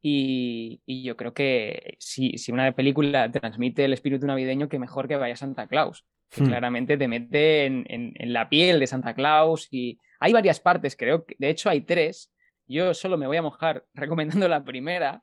y, 0.00 0.80
yo 0.86 1.16
creo 1.16 1.34
que 1.34 1.96
si, 1.98 2.38
si, 2.38 2.52
una 2.52 2.72
película 2.72 3.30
transmite 3.30 3.84
el 3.84 3.92
espíritu 3.92 4.26
navideño, 4.26 4.68
que 4.68 4.78
mejor 4.78 5.08
que 5.08 5.16
vaya 5.16 5.36
Santa 5.36 5.66
Claus. 5.66 6.06
Que 6.30 6.42
hmm. 6.42 6.46
claramente 6.46 6.96
te 6.96 7.08
mete 7.08 7.66
en, 7.66 7.84
en, 7.88 8.32
la 8.32 8.48
piel 8.48 8.80
de 8.80 8.86
Santa 8.86 9.14
Claus 9.14 9.68
y 9.70 9.98
hay 10.20 10.32
varias 10.32 10.60
partes, 10.60 10.96
creo 10.96 11.26
que 11.26 11.34
de 11.38 11.50
hecho 11.50 11.68
hay 11.68 11.82
tres. 11.82 12.32
Yo 12.66 12.94
solo 12.94 13.18
me 13.18 13.26
voy 13.26 13.36
a 13.36 13.42
mojar 13.42 13.84
recomendando 13.94 14.48
la 14.48 14.64
primera, 14.64 15.22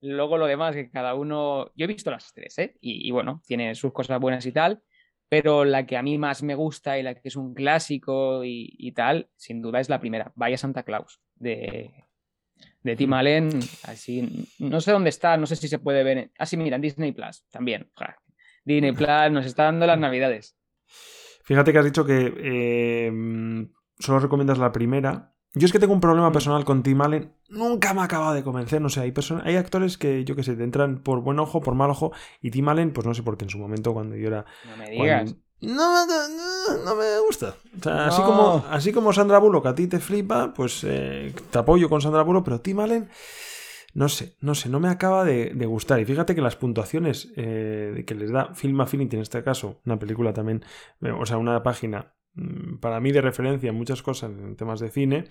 Luego 0.00 0.38
lo 0.38 0.46
demás, 0.46 0.74
que 0.74 0.90
cada 0.90 1.14
uno. 1.14 1.70
Yo 1.74 1.84
he 1.84 1.88
visto 1.88 2.10
las 2.10 2.32
tres, 2.32 2.58
¿eh? 2.58 2.76
Y, 2.80 3.10
bueno, 3.10 3.42
tiene 3.46 3.74
sus 3.74 3.92
cosas 3.92 4.20
buenas 4.20 4.46
y 4.46 4.52
tal. 4.52 4.80
Pero 5.28 5.64
la 5.64 5.86
que 5.86 5.96
a 5.96 6.02
mí 6.02 6.16
más 6.16 6.42
me 6.42 6.54
gusta 6.54 6.98
y 6.98 7.02
la 7.02 7.14
que 7.14 7.28
es 7.28 7.36
un 7.36 7.54
clásico 7.54 8.42
y, 8.44 8.92
tal, 8.92 9.28
sin 9.36 9.60
duda 9.60 9.80
es 9.80 9.88
la 9.88 10.00
primera. 10.00 10.32
Vaya 10.36 10.56
Santa 10.56 10.84
Claus, 10.84 11.20
de, 11.34 11.90
de 12.82 12.96
Tim 12.96 13.12
Allen. 13.12 13.50
Así, 13.84 14.48
no 14.58 14.80
sé 14.80 14.92
dónde 14.92 15.10
está, 15.10 15.36
no 15.36 15.46
sé 15.46 15.56
si 15.56 15.68
se 15.68 15.78
puede 15.78 16.02
ver. 16.02 16.30
Ah, 16.38 16.46
sí, 16.46 16.56
mira, 16.56 16.76
en 16.76 16.82
Disney 16.82 17.12
Plus 17.12 17.44
también. 17.50 17.90
Disney 18.64 18.92
Plus 18.92 19.30
nos 19.30 19.44
está 19.44 19.64
dando 19.64 19.86
las 19.86 19.98
navidades. 19.98 20.56
Fíjate 21.44 21.72
que 21.72 21.78
has 21.78 21.84
dicho 21.84 22.04
que 22.04 22.34
eh, 22.36 23.12
solo 23.98 24.20
recomiendas 24.20 24.58
la 24.58 24.72
primera. 24.72 25.34
Yo 25.58 25.66
es 25.66 25.72
que 25.72 25.78
tengo 25.78 25.92
un 25.92 26.00
problema 26.00 26.30
mm. 26.30 26.32
personal 26.32 26.64
con 26.64 26.82
Tim 26.82 27.00
Allen. 27.00 27.32
Nunca 27.48 27.94
me 27.94 28.00
ha 28.00 28.04
acabado 28.04 28.34
de 28.34 28.42
convencer. 28.42 28.80
No 28.80 28.88
sé, 28.88 29.00
hay, 29.00 29.12
hay 29.44 29.56
actores 29.56 29.98
que, 29.98 30.24
yo 30.24 30.36
que 30.36 30.42
sé, 30.42 30.56
te 30.56 30.64
entran 30.64 30.98
por 30.98 31.20
buen 31.20 31.38
ojo, 31.38 31.60
por 31.60 31.74
mal 31.74 31.90
ojo. 31.90 32.12
Y 32.40 32.50
Tim 32.50 32.68
Allen, 32.68 32.92
pues 32.92 33.06
no 33.06 33.14
sé 33.14 33.22
por 33.22 33.36
qué 33.36 33.44
en 33.44 33.50
su 33.50 33.58
momento, 33.58 33.92
cuando 33.92 34.16
yo 34.16 34.28
era. 34.28 34.44
No 34.70 34.76
me 34.76 34.90
digas. 34.90 35.34
No, 35.60 36.06
no, 36.06 36.84
no, 36.84 36.94
me 36.94 37.18
gusta. 37.26 37.56
O 37.78 37.82
sea, 37.82 38.06
así, 38.06 38.22
como, 38.22 38.64
así 38.70 38.92
como 38.92 39.12
Sandra 39.12 39.38
Bullock 39.38 39.66
a 39.66 39.74
ti 39.74 39.88
te 39.88 39.98
flipa, 39.98 40.54
pues 40.54 40.84
eh, 40.84 41.34
te 41.50 41.58
apoyo 41.58 41.88
con 41.88 42.00
Sandra 42.00 42.22
Bullock, 42.22 42.44
pero 42.44 42.60
Tim 42.60 42.78
Allen, 42.78 43.08
no 43.92 44.08
sé, 44.08 44.36
no 44.40 44.54
sé, 44.54 44.68
no 44.68 44.78
me 44.78 44.88
acaba 44.88 45.24
de, 45.24 45.52
gustar. 45.66 45.98
Y 45.98 46.04
fíjate 46.04 46.36
que 46.36 46.42
las 46.42 46.54
puntuaciones 46.54 47.32
eh, 47.36 48.04
que 48.06 48.14
les 48.14 48.30
da 48.30 48.54
Film 48.54 48.80
Affinity, 48.80 49.16
en 49.16 49.22
este 49.22 49.42
caso, 49.42 49.80
una 49.84 49.98
película 49.98 50.32
también, 50.32 50.64
eh, 51.00 51.10
o 51.10 51.26
sea, 51.26 51.38
una 51.38 51.60
página 51.64 52.14
para 52.80 53.00
mí 53.00 53.12
de 53.12 53.20
referencia 53.20 53.70
en 53.70 53.74
muchas 53.74 54.02
cosas 54.02 54.30
en 54.30 54.56
temas 54.56 54.80
de 54.80 54.90
cine. 54.90 55.24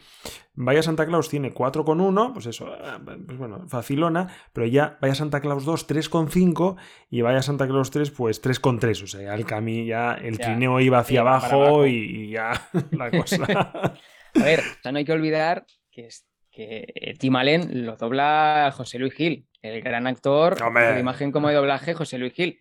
Vaya 0.54 0.82
Santa 0.82 1.06
Claus 1.06 1.30
tiene 1.30 1.54
4,1, 1.54 2.34
pues 2.34 2.46
eso, 2.46 2.68
ah, 2.68 3.00
pues 3.04 3.38
bueno, 3.38 3.68
facilona, 3.68 4.28
pero 4.54 4.68
ya 4.68 4.98
Vaya 5.02 5.16
Santa 5.16 5.42
Claus 5.42 5.66
2 5.66 5.88
3,5 5.88 6.76
y 7.10 7.22
Vaya 7.22 7.42
Santa 7.42 7.68
Claus 7.68 7.92
3 7.92 8.12
pues 8.12 8.44
3,3, 8.44 9.04
o 9.04 9.08
sea, 9.08 9.36
el 9.36 9.46
camino 9.46 9.86
ya 9.86 10.14
el 10.14 10.38
trineo 10.38 10.80
iba 10.80 11.00
hacia 11.00 11.22
abajo, 11.22 11.86
y, 11.86 12.32
ya 12.32 12.52
la 12.92 13.12
cosa. 13.12 13.46
A 14.36 14.44
ver, 14.44 14.62
no 14.92 14.98
hay 14.98 15.06
que 15.06 15.14
olvidar 15.14 15.66
que, 15.92 16.10
que 16.52 17.16
Tim 17.20 17.36
Allen 17.36 17.86
lo 17.86 17.96
dobla 17.96 18.72
José 18.76 19.00
Luis 19.00 19.14
Gil, 19.14 19.48
el 19.62 19.82
gran 19.82 20.06
actor 20.06 20.58
de 20.74 21.00
imagen 21.00 21.32
como 21.32 21.50
de 21.50 21.56
doblaje 21.56 21.94
José 21.94 22.18
Luis 22.18 22.34
Gil 22.34 22.60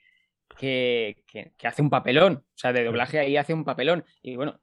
que, 0.56 1.16
hace 1.62 1.82
un 1.82 1.90
papelón, 1.90 2.44
o 2.44 2.58
sea, 2.58 2.72
de 2.72 2.84
doblaje 2.84 3.18
ahí 3.18 3.36
hace 3.36 3.54
un 3.54 3.64
papelón. 3.64 4.04
Y 4.22 4.36
bueno, 4.36 4.60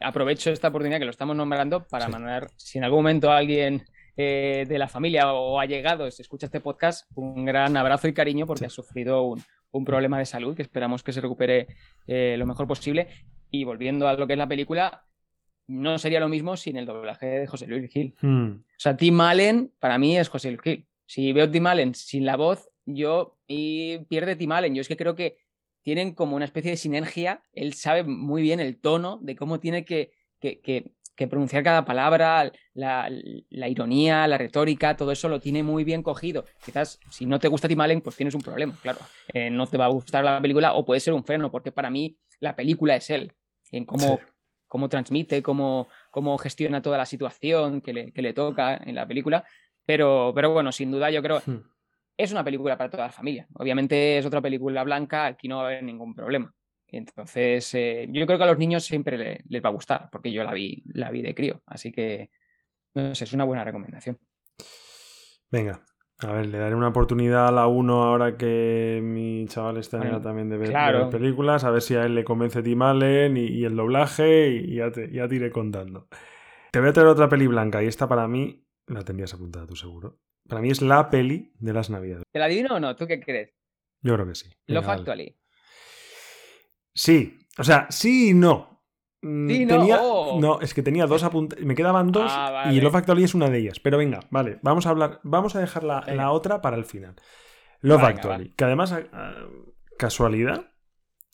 aprovecho 0.00 0.50
esta 0.50 0.68
oportunidad 0.68 0.98
que 0.98 1.04
lo 1.04 1.10
estamos 1.10 1.36
nombrando 1.36 1.86
para 1.86 2.08
mandar, 2.08 2.48
si 2.56 2.78
en 2.78 2.84
algún 2.84 3.00
momento 3.00 3.30
alguien 3.30 3.84
eh, 4.16 4.64
de 4.68 4.78
la 4.78 4.88
familia 4.88 5.32
o 5.32 5.58
ha 5.58 5.66
llegado, 5.66 6.10
se 6.10 6.22
escucha 6.22 6.46
este 6.46 6.60
podcast, 6.60 7.10
un 7.14 7.44
gran 7.44 7.76
abrazo 7.76 8.08
y 8.08 8.14
cariño 8.14 8.46
porque 8.46 8.66
ha 8.66 8.70
sufrido 8.70 9.22
un, 9.22 9.84
problema 9.84 10.18
de 10.18 10.26
salud 10.26 10.54
que 10.54 10.62
esperamos 10.62 11.02
que 11.02 11.12
se 11.12 11.20
recupere 11.22 11.66
eh, 12.06 12.36
lo 12.38 12.46
mejor 12.46 12.66
posible. 12.66 13.08
Y 13.50 13.64
volviendo 13.64 14.08
a 14.08 14.14
lo 14.14 14.26
que 14.26 14.34
es 14.34 14.38
la 14.38 14.48
película, 14.48 15.04
no 15.66 15.98
sería 15.98 16.20
lo 16.20 16.28
mismo 16.28 16.56
sin 16.56 16.76
el 16.76 16.86
doblaje 16.86 17.26
de 17.26 17.46
José 17.46 17.66
Luis 17.66 17.90
Gil. 17.90 18.14
Hmm. 18.20 18.50
O 18.50 18.78
sea, 18.78 18.96
Tim 18.96 19.20
Allen 19.20 19.72
para 19.78 19.98
mí 19.98 20.16
es 20.18 20.28
José 20.28 20.50
Luis 20.50 20.62
Gil. 20.62 20.86
Si 21.06 21.32
veo 21.32 21.50
Tim 21.50 21.66
Allen 21.66 21.94
sin 21.94 22.24
la 22.24 22.36
voz, 22.36 22.71
yo 22.86 23.36
y 23.46 23.98
pierde 24.08 24.36
Tim 24.36 24.52
Allen. 24.52 24.74
Yo 24.74 24.80
es 24.80 24.88
que 24.88 24.96
creo 24.96 25.14
que 25.14 25.36
tienen 25.82 26.14
como 26.14 26.36
una 26.36 26.44
especie 26.44 26.70
de 26.70 26.76
sinergia. 26.76 27.42
Él 27.52 27.74
sabe 27.74 28.04
muy 28.04 28.42
bien 28.42 28.60
el 28.60 28.80
tono 28.80 29.18
de 29.22 29.36
cómo 29.36 29.60
tiene 29.60 29.84
que, 29.84 30.12
que, 30.40 30.92
pronunciar 31.28 31.62
cada 31.62 31.84
palabra, 31.84 32.50
la, 32.74 33.08
ironía, 33.68 34.26
la 34.26 34.38
retórica, 34.38 34.96
todo 34.96 35.12
eso 35.12 35.28
lo 35.28 35.38
tiene 35.38 35.62
muy 35.62 35.84
bien 35.84 36.02
cogido. 36.02 36.44
Quizás 36.64 36.98
si 37.10 37.26
no 37.26 37.38
te 37.38 37.46
gusta 37.46 37.68
Tim 37.68 37.80
Allen, 37.80 38.00
pues 38.00 38.16
tienes 38.16 38.34
un 38.34 38.40
problema, 38.40 38.74
claro. 38.82 38.98
Eh, 39.32 39.48
no 39.48 39.68
te 39.68 39.78
va 39.78 39.84
a 39.84 39.88
gustar 39.88 40.24
la 40.24 40.40
película 40.40 40.74
o 40.74 40.84
puede 40.84 40.98
ser 40.98 41.14
un 41.14 41.22
freno, 41.22 41.48
porque 41.52 41.70
para 41.70 41.90
mí 41.90 42.16
la 42.40 42.56
película 42.56 42.96
es 42.96 43.08
él, 43.10 43.32
en 43.70 43.84
cómo, 43.84 44.18
cómo 44.66 44.88
transmite, 44.88 45.44
cómo, 45.44 45.86
cómo 46.10 46.36
gestiona 46.38 46.82
toda 46.82 46.98
la 46.98 47.06
situación 47.06 47.80
que 47.80 47.92
le, 47.92 48.12
que 48.12 48.22
le 48.22 48.32
toca 48.32 48.76
en 48.76 48.96
la 48.96 49.06
película. 49.06 49.44
Pero, 49.86 50.32
pero 50.34 50.50
bueno, 50.50 50.72
sin 50.72 50.90
duda 50.90 51.08
yo 51.10 51.22
creo, 51.22 51.40
hmm 51.46 51.71
es 52.22 52.32
una 52.32 52.44
película 52.44 52.76
para 52.76 52.90
toda 52.90 53.06
la 53.06 53.12
familia. 53.12 53.46
Obviamente 53.54 54.18
es 54.18 54.26
otra 54.26 54.40
película 54.40 54.84
blanca, 54.84 55.26
aquí 55.26 55.48
no 55.48 55.58
va 55.58 55.64
a 55.64 55.66
haber 55.66 55.82
ningún 55.82 56.14
problema. 56.14 56.52
Entonces, 56.86 57.74
eh, 57.74 58.06
yo 58.10 58.26
creo 58.26 58.38
que 58.38 58.44
a 58.44 58.48
los 58.48 58.58
niños 58.58 58.84
siempre 58.84 59.42
les 59.48 59.64
va 59.64 59.70
a 59.70 59.72
gustar, 59.72 60.08
porque 60.12 60.30
yo 60.30 60.44
la 60.44 60.52
vi, 60.52 60.82
la 60.86 61.10
vi 61.10 61.22
de 61.22 61.34
crío. 61.34 61.62
Así 61.66 61.90
que, 61.90 62.30
no 62.94 63.14
sé, 63.14 63.24
es 63.24 63.32
una 63.32 63.44
buena 63.44 63.64
recomendación. 63.64 64.18
Venga, 65.50 65.82
a 66.20 66.32
ver, 66.32 66.46
le 66.46 66.58
daré 66.58 66.74
una 66.74 66.88
oportunidad 66.88 67.48
a 67.48 67.52
la 67.52 67.66
1 67.66 68.02
ahora 68.02 68.36
que 68.36 69.00
mi 69.02 69.46
chaval 69.48 69.78
está 69.78 70.02
en 70.06 70.22
también 70.22 70.48
de 70.48 70.58
ver, 70.58 71.08
películas, 71.10 71.64
a 71.64 71.70
ver 71.70 71.82
si 71.82 71.94
a 71.94 72.04
él 72.04 72.14
le 72.14 72.24
convence 72.24 72.62
Tim 72.62 72.82
Allen 72.82 73.36
y, 73.36 73.64
el 73.64 73.74
doblaje 73.74 74.48
y 74.48 74.76
ya 74.76 74.90
te, 74.90 75.10
ya 75.10 75.26
te 75.26 75.34
iré 75.36 75.50
contando. 75.50 76.08
Te 76.70 76.80
voy 76.80 76.90
a 76.90 76.92
traer 76.92 77.08
otra 77.08 77.28
peli 77.28 77.46
blanca 77.46 77.82
y 77.82 77.86
esta 77.86 78.08
para 78.08 78.28
mí 78.28 78.64
la 78.86 79.02
tendrías 79.02 79.34
apuntada 79.34 79.66
tú 79.66 79.76
seguro. 79.76 80.18
Para 80.48 80.60
mí 80.60 80.70
es 80.70 80.82
la 80.82 81.10
peli 81.10 81.52
de 81.58 81.72
las 81.72 81.90
navidades. 81.90 82.24
¿Te 82.30 82.38
la 82.38 82.46
adivino 82.46 82.76
o 82.76 82.80
no? 82.80 82.96
¿Tú 82.96 83.06
qué 83.06 83.20
crees? 83.20 83.50
Yo 84.00 84.14
creo 84.14 84.26
que 84.26 84.34
sí. 84.34 84.50
Lo 84.66 84.80
Actually. 84.80 85.38
Sí. 86.94 87.38
O 87.58 87.64
sea, 87.64 87.86
sí 87.90 88.30
y 88.30 88.34
no. 88.34 88.72
Mm, 89.22 89.48
sí, 89.48 89.66
no. 89.66 89.84
Oh. 90.00 90.40
no, 90.40 90.60
es 90.60 90.74
que 90.74 90.82
tenía 90.82 91.06
dos 91.06 91.22
apuntes. 91.22 91.64
Me 91.64 91.74
quedaban 91.74 92.10
dos 92.10 92.30
ah, 92.34 92.70
y 92.72 92.80
Love 92.80 92.96
Actually 92.96 93.24
es 93.24 93.34
una 93.34 93.48
de 93.48 93.58
ellas. 93.58 93.78
Pero 93.80 93.98
venga, 93.98 94.20
vale. 94.30 94.58
Vamos 94.62 94.86
a 94.86 94.90
hablar. 94.90 95.20
Vamos 95.22 95.54
a 95.54 95.60
dejar 95.60 95.84
la, 95.84 96.30
otra 96.32 96.60
para 96.60 96.76
el 96.76 96.84
final. 96.84 97.14
Love 97.80 98.02
Actually. 98.02 98.50
Que 98.50 98.64
además, 98.64 98.92
ah, 98.92 99.34
casualidad, 99.96 100.72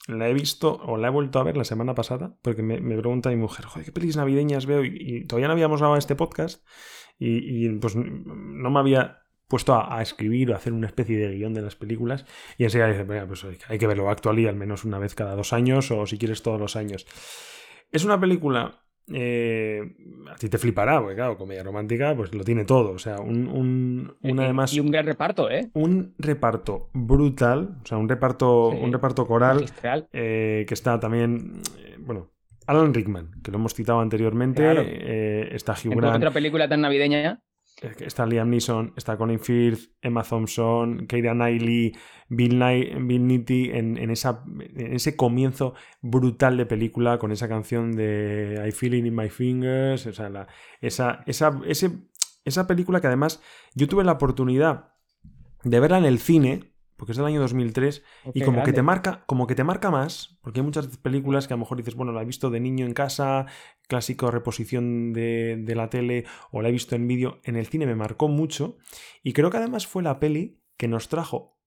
la 0.07 0.29
he 0.29 0.33
visto 0.33 0.79
o 0.85 0.97
la 0.97 1.07
he 1.07 1.11
vuelto 1.11 1.39
a 1.39 1.43
ver 1.43 1.57
la 1.57 1.63
semana 1.63 1.95
pasada. 1.95 2.37
Porque 2.41 2.61
me, 2.61 2.77
pregunta 2.77 3.29
mi 3.29 3.37
mujer, 3.37 3.65
joder, 3.65 3.85
¿qué 3.85 3.91
pelis 3.91 4.17
navideñas 4.17 4.65
veo? 4.65 4.83
Y, 4.83 5.25
todavía 5.25 5.47
no 5.47 5.53
habíamos 5.53 5.79
grabado 5.79 5.97
este 5.97 6.15
podcast. 6.15 6.63
Y, 7.19 7.69
pues 7.79 7.95
no 7.95 8.69
me 8.69 8.79
había 8.79 9.19
puesto 9.49 9.75
a, 9.75 10.01
escribir 10.01 10.51
o 10.51 10.53
a 10.53 10.57
hacer 10.57 10.71
una 10.71 10.87
especie 10.87 11.17
de 11.17 11.35
guion 11.35 11.53
de 11.53 11.61
las 11.61 11.75
películas 11.75 12.25
y 12.57 12.63
enseguida 12.63 12.87
dice, 12.87 13.03
pues 13.03 13.45
hay 13.67 13.77
que 13.77 13.87
verlo 13.87 14.09
actual 14.09 14.39
y 14.39 14.47
al 14.47 14.55
menos 14.55 14.85
una 14.85 14.99
vez 14.99 15.15
cada 15.15 15.35
dos 15.35 15.51
años 15.51 15.91
o 15.91 16.05
si 16.05 16.17
quieres 16.17 16.43
todos 16.43 16.59
los 16.59 16.75
años. 16.77 17.05
Es 17.91 18.05
una 18.05 18.19
película... 18.19 18.79
Eh, 19.11 19.95
a 20.31 20.35
ti 20.35 20.49
te 20.49 20.59
flipará, 20.59 20.99
porque 20.99 21.15
claro, 21.15 21.35
comedia 21.35 21.63
romántica, 21.63 22.15
pues 22.15 22.31
lo 22.35 22.43
tiene 22.43 22.63
todo. 22.63 22.91
O 22.91 22.99
sea, 22.99 23.19
un, 23.19 23.47
un, 24.21 24.39
además. 24.39 24.71
Y 24.71 24.79
un 24.79 24.91
gran 24.91 25.07
reparto, 25.07 25.49
¿eh? 25.49 25.71
Un 25.73 26.13
reparto 26.19 26.91
brutal, 26.93 27.79
o 27.81 27.87
sea, 27.87 27.97
un 27.97 28.07
reparto, 28.07 28.67
un 28.67 28.93
reparto 28.93 29.25
coral. 29.25 29.65
Eh, 30.13 30.63
que 30.67 30.73
está 30.75 30.99
también. 30.99 31.59
Eh, 31.79 31.95
bueno, 31.97 32.29
Alan 32.69 32.93
Rickman, 32.93 33.31
que 33.43 33.49
lo 33.49 33.57
hemos 33.57 33.73
citado 33.73 33.99
anteriormente, 33.99 34.63
eh, 34.63 35.55
está 35.55 35.73
Hugh 35.73 35.95
Grant. 35.95 36.17
otra 36.17 36.29
película 36.29 36.69
tan 36.69 36.81
navideña 36.81 37.19
ya? 37.19 37.41
Está 37.99 38.27
Liam 38.27 38.47
Neeson, 38.47 38.93
está 38.95 39.17
Colin 39.17 39.39
Firth, 39.39 39.89
Emma 40.01 40.21
Thompson, 40.21 41.07
Keira 41.07 41.33
Knightley, 41.33 41.93
Bill, 42.27 42.59
Nitty 42.59 43.71
en, 43.71 44.11
esa, 44.11 44.43
en 44.45 44.93
ese 44.93 45.15
comienzo 45.15 45.73
brutal 46.01 46.57
de 46.57 46.67
película 46.67 47.17
con 47.17 47.31
esa 47.31 47.47
canción 47.47 47.95
de 47.95 48.63
I 48.67 48.71
Feel 48.71 48.95
It 48.95 49.05
in 49.05 49.15
My 49.15 49.29
Fingers. 49.29 50.05
O 50.05 50.13
sea, 50.13 50.47
esa, 50.79 51.23
esa, 51.25 51.59
esa 52.45 52.67
película 52.67 53.01
que 53.01 53.07
además 53.07 53.41
yo 53.73 53.87
tuve 53.87 54.03
la 54.03 54.11
oportunidad 54.11 54.93
de 55.63 55.79
verla 55.79 55.97
en 55.97 56.05
el 56.05 56.19
cine 56.19 56.68
porque 56.99 57.13
es 57.13 57.17
del 57.17 57.25
año 57.25 57.39
2003 57.39 58.03
y 58.33 58.41
como 58.41 58.61
que 58.63 58.73
te 58.73 58.83
marca 58.83 59.23
como 59.25 59.47
que 59.47 59.55
te 59.55 59.63
marca 59.63 59.89
más 59.89 60.37
porque 60.41 60.59
hay 60.59 60.65
muchas 60.65 60.97
películas 60.97 61.47
que 61.47 61.53
a 61.53 61.57
lo 61.57 61.61
mejor 61.61 61.77
dices 61.77 61.95
bueno 61.95 62.11
la 62.11 62.21
he 62.21 62.25
visto 62.25 62.51
de 62.51 62.59
niño 62.59 62.85
en 62.85 62.93
casa 62.93 63.47
clásico 63.87 64.29
reposición 64.29 65.13
de, 65.13 65.63
la 65.75 65.89
tele 65.89 66.25
o 66.51 66.61
la 66.61 66.69
he 66.69 66.71
visto 66.73 66.95
en 66.95 67.07
vídeo 67.07 67.39
en 67.43 67.55
el 67.55 67.67
cine 67.67 67.87
me 67.87 67.95
marcó 67.95 68.27
mucho 68.27 68.77
y 69.23 69.33
creo 69.33 69.49
que 69.49 69.57
además 69.57 69.87
fue 69.87 70.03
la 70.03 70.19
peli 70.19 70.61
que 70.77 70.89
nos 70.89 71.07
trajo 71.07 71.57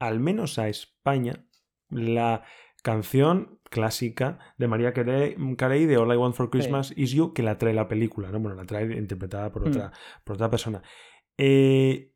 al 0.00 0.18
menos 0.18 0.58
a 0.58 0.68
España 0.68 1.46
la 1.88 2.42
canción 2.82 3.60
clásica 3.70 4.38
de 4.58 4.66
María 4.66 4.92
Carey 4.92 5.86
de 5.86 5.96
All 5.96 6.12
I 6.12 6.16
Want 6.16 6.34
for 6.34 6.50
Christmas 6.50 6.92
Is 6.96 7.12
You 7.12 7.32
que 7.32 7.44
la 7.44 7.58
trae 7.58 7.74
la 7.74 7.86
película 7.86 8.32
no 8.32 8.40
bueno 8.40 8.56
la 8.56 8.64
trae 8.64 8.96
interpretada 8.96 9.52
por 9.52 9.62
hmm. 9.62 9.70
otra 9.70 9.92
por 10.24 10.34
otra 10.34 10.50
persona. 10.50 10.82
Eh, 11.38 12.10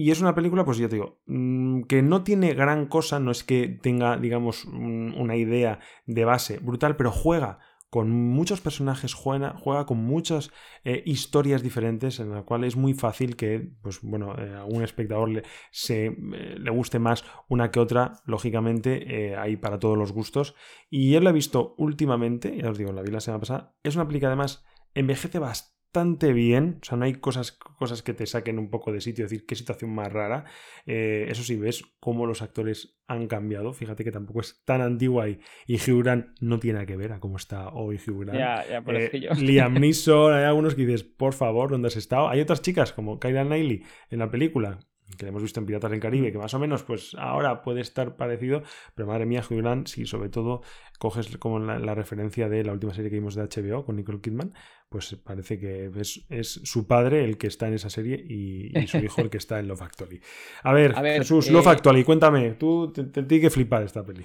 y 0.00 0.10
es 0.10 0.22
una 0.22 0.34
película, 0.34 0.64
pues 0.64 0.78
ya 0.78 0.88
te 0.88 0.96
digo, 0.96 1.20
mm, 1.26 1.82
que 1.82 2.00
no 2.00 2.24
tiene 2.24 2.54
gran 2.54 2.86
cosa, 2.86 3.20
no 3.20 3.30
es 3.30 3.44
que 3.44 3.68
tenga, 3.68 4.16
digamos, 4.16 4.64
una 4.64 5.36
idea 5.36 5.80
de 6.06 6.24
base 6.24 6.58
brutal, 6.58 6.96
pero 6.96 7.10
juega 7.10 7.58
con 7.90 8.10
muchos 8.10 8.62
personajes, 8.62 9.12
juega, 9.12 9.84
con 9.84 9.98
muchas 9.98 10.52
eh, 10.84 11.02
historias 11.04 11.62
diferentes 11.62 12.18
en 12.18 12.30
la 12.30 12.44
cual 12.44 12.64
es 12.64 12.76
muy 12.76 12.94
fácil 12.94 13.36
que, 13.36 13.72
pues 13.82 14.00
bueno, 14.00 14.38
eh, 14.38 14.54
a 14.54 14.64
un 14.64 14.82
espectador 14.82 15.28
le, 15.28 15.42
se, 15.70 16.06
eh, 16.06 16.56
le 16.58 16.70
guste 16.70 16.98
más 16.98 17.22
una 17.48 17.70
que 17.70 17.80
otra, 17.80 18.22
lógicamente, 18.24 19.36
hay 19.36 19.56
para 19.56 19.78
todos 19.78 19.98
los 19.98 20.12
gustos. 20.12 20.54
Y 20.88 21.10
yo 21.10 21.20
lo 21.20 21.28
he 21.28 21.34
visto 21.34 21.74
últimamente, 21.76 22.56
ya 22.56 22.70
os 22.70 22.78
digo, 22.78 22.92
la 22.92 23.02
vi 23.02 23.10
la 23.10 23.20
semana 23.20 23.40
pasada, 23.40 23.74
es 23.82 23.96
una 23.96 24.06
película 24.06 24.28
además 24.28 24.64
envejece 24.94 25.38
bastante 25.38 25.79
bastante 25.92 26.32
bien. 26.32 26.78
O 26.82 26.84
sea, 26.84 26.96
no 26.96 27.04
hay 27.04 27.14
cosas, 27.14 27.52
cosas 27.52 28.02
que 28.02 28.14
te 28.14 28.26
saquen 28.26 28.58
un 28.58 28.70
poco 28.70 28.92
de 28.92 29.00
sitio, 29.00 29.24
es 29.24 29.30
decir, 29.30 29.46
qué 29.46 29.56
situación 29.56 29.92
más 29.92 30.12
rara. 30.12 30.44
Eh, 30.86 31.26
eso 31.28 31.42
sí, 31.42 31.56
ves 31.56 31.82
cómo 31.98 32.26
los 32.26 32.42
actores 32.42 33.00
han 33.08 33.26
cambiado. 33.26 33.72
Fíjate 33.72 34.04
que 34.04 34.12
tampoco 34.12 34.40
es 34.40 34.62
tan 34.64 34.80
antigua 34.80 35.28
y, 35.28 35.40
y 35.66 35.76
Hugh 35.76 36.02
Grant 36.02 36.26
no 36.40 36.60
tiene 36.60 36.86
que 36.86 36.96
ver 36.96 37.12
a 37.12 37.18
cómo 37.18 37.36
está 37.36 37.70
hoy 37.70 37.96
Hugh 37.96 38.24
Grant. 38.24 38.38
Ya, 38.38 38.68
ya, 38.68 38.82
por 38.82 38.94
eh, 38.96 39.10
Liam 39.40 39.74
Neeson, 39.74 40.32
hay 40.32 40.44
algunos 40.44 40.74
que 40.74 40.86
dices, 40.86 41.02
por 41.02 41.32
favor, 41.32 41.70
¿dónde 41.70 41.88
has 41.88 41.96
estado? 41.96 42.28
Hay 42.28 42.40
otras 42.40 42.62
chicas 42.62 42.92
como 42.92 43.18
Kyra 43.18 43.44
Knightley 43.44 43.82
en 44.10 44.18
la 44.20 44.30
película 44.30 44.78
que 45.18 45.26
hemos 45.26 45.42
visto 45.42 45.60
en 45.60 45.66
Piratas 45.66 45.90
del 45.90 46.00
Caribe, 46.00 46.32
que 46.32 46.38
más 46.38 46.54
o 46.54 46.58
menos, 46.58 46.82
pues 46.82 47.14
ahora 47.18 47.62
puede 47.62 47.80
estar 47.80 48.16
parecido, 48.16 48.62
pero 48.94 49.08
madre 49.08 49.26
mía, 49.26 49.42
Hugh 49.48 49.58
Grant, 49.58 49.88
si 49.88 50.06
sobre 50.06 50.28
todo 50.28 50.62
coges 50.98 51.36
como 51.38 51.58
la, 51.58 51.94
referencia 51.94 52.48
de 52.48 52.64
la 52.64 52.72
última 52.72 52.94
serie 52.94 53.10
que 53.10 53.16
vimos 53.16 53.34
de 53.34 53.42
HBO 53.42 53.84
con 53.84 53.96
Nicole 53.96 54.20
Kidman, 54.20 54.52
pues 54.88 55.16
parece 55.24 55.58
que 55.58 55.90
es, 55.94 56.60
su 56.64 56.86
padre 56.86 57.24
el 57.24 57.38
que 57.38 57.46
está 57.46 57.68
en 57.68 57.74
esa 57.74 57.90
serie 57.90 58.16
y, 58.16 58.70
su 58.86 58.98
hijo 58.98 59.20
el 59.20 59.30
que 59.30 59.38
está 59.38 59.58
en 59.58 59.68
Love 59.68 59.82
Actually. 59.82 60.20
A 60.62 60.72
ver, 60.72 60.94
Jesús, 61.18 61.48
eh... 61.48 61.52
Love 61.52 61.68
Actually, 61.68 62.04
cuéntame, 62.04 62.52
tú 62.52 62.92
te, 62.92 63.04
tienes 63.04 63.40
que 63.40 63.50
flipar 63.50 63.82
esta 63.82 64.04
peli. 64.04 64.24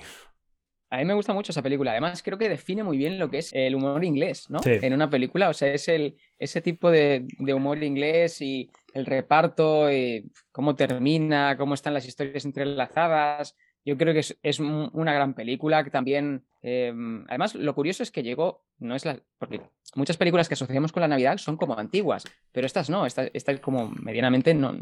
A 0.91 0.99
mí 0.99 1.05
me 1.05 1.13
gusta 1.13 1.33
mucho 1.33 1.51
esa 1.51 1.61
película. 1.61 1.91
Además, 1.91 2.21
creo 2.23 2.37
que 2.37 2.47
define 2.47 2.83
muy 2.83 2.97
bien 2.97 3.19
lo 3.19 3.29
que 3.29 3.39
es 3.39 3.51
el 3.53 3.75
humor 3.75 4.03
inglés, 4.05 4.49
¿no? 4.49 4.59
En 4.63 4.93
una 4.93 5.09
película. 5.09 5.49
O 5.49 5.53
sea, 5.53 5.73
es 5.73 5.87
el, 5.89 6.15
ese 6.37 6.61
tipo 6.61 6.91
de, 6.91 7.25
humor 7.39 7.83
inglés 7.83 8.41
y 8.41 8.69
el 8.95 9.05
reparto, 9.05 9.91
y 9.91 10.31
cómo 10.51 10.75
termina, 10.75 11.57
cómo 11.57 11.73
están 11.73 11.93
las 11.93 12.07
historias 12.07 12.45
entrelazadas. 12.45 13.55
Yo 13.83 13.97
creo 13.97 14.13
que 14.13 14.23
es, 14.41 14.59
una 14.59 15.13
gran 15.13 15.35
película 15.35 15.83
que 15.83 15.91
también. 15.91 16.43
Em, 16.63 17.23
además, 17.27 17.53
lo 17.53 17.75
curioso 17.75 18.01
es 18.01 18.09
que 18.09 18.23
llegó. 18.23 18.65
No 18.79 18.95
es 18.95 19.05
la. 19.05 19.19
Porque 19.37 19.61
muchas 19.95 20.17
películas 20.17 20.47
que 20.47 20.55
asociamos 20.55 20.91
con 20.91 21.01
la 21.01 21.07
Navidad 21.07 21.37
son 21.37 21.57
como 21.57 21.77
antiguas, 21.77 22.23
pero 22.51 22.65
estas 22.65 22.89
no. 22.89 23.05
Esta, 23.05 23.27
esta 23.33 23.51
es 23.51 23.59
como 23.59 23.89
medianamente 23.89 24.53
no, 24.53 24.75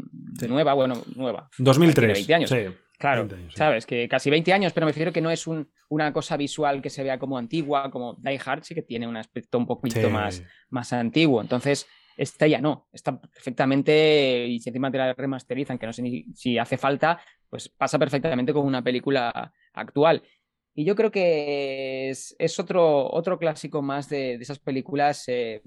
nueva, 0.48 0.72
bueno, 0.72 1.02
nueva. 1.16 1.50
2003. 1.58 2.26
20 2.26 2.34
años. 2.34 2.54
Claro, 2.96 3.28
sabes, 3.54 3.84
que 3.84 4.08
casi 4.08 4.30
20 4.30 4.52
años, 4.52 4.72
pero 4.72 4.86
me 4.86 4.92
refiero 4.92 5.12
que 5.12 5.20
no 5.20 5.30
es 5.30 5.48
un, 5.48 5.68
una 5.88 6.12
cosa 6.12 6.36
visual 6.36 6.80
que 6.80 6.90
se 6.90 7.02
vea 7.02 7.18
como 7.18 7.36
antigua, 7.36 7.90
como 7.90 8.16
Die 8.22 8.40
Hard, 8.42 8.62
sí 8.62 8.74
que 8.74 8.82
tiene 8.82 9.08
un 9.08 9.16
aspecto 9.16 9.58
un 9.58 9.66
poquito 9.66 10.08
más, 10.08 10.44
más 10.70 10.92
antiguo. 10.92 11.42
Entonces, 11.42 11.88
esta 12.16 12.46
ya 12.46 12.60
no, 12.60 12.88
está 12.92 13.20
perfectamente, 13.20 14.46
y 14.46 14.60
si 14.60 14.70
encima 14.70 14.90
te 14.90 14.98
la 14.98 15.12
remasterizan, 15.12 15.78
que 15.78 15.86
no 15.86 15.92
sé 15.92 16.02
ni 16.02 16.24
si 16.34 16.58
hace 16.58 16.78
falta, 16.78 17.20
pues 17.48 17.68
pasa 17.68 17.98
perfectamente 17.98 18.52
con 18.52 18.66
una 18.66 18.82
película 18.82 19.52
actual. 19.72 20.22
Y 20.74 20.84
yo 20.84 20.96
creo 20.96 21.10
que 21.10 22.10
es, 22.10 22.58
otro, 22.58 23.10
otro 23.12 23.38
clásico 23.38 23.80
más 23.80 24.08
de, 24.08 24.34
esas 24.34 24.58
películas, 24.58 25.24
eh, 25.28 25.62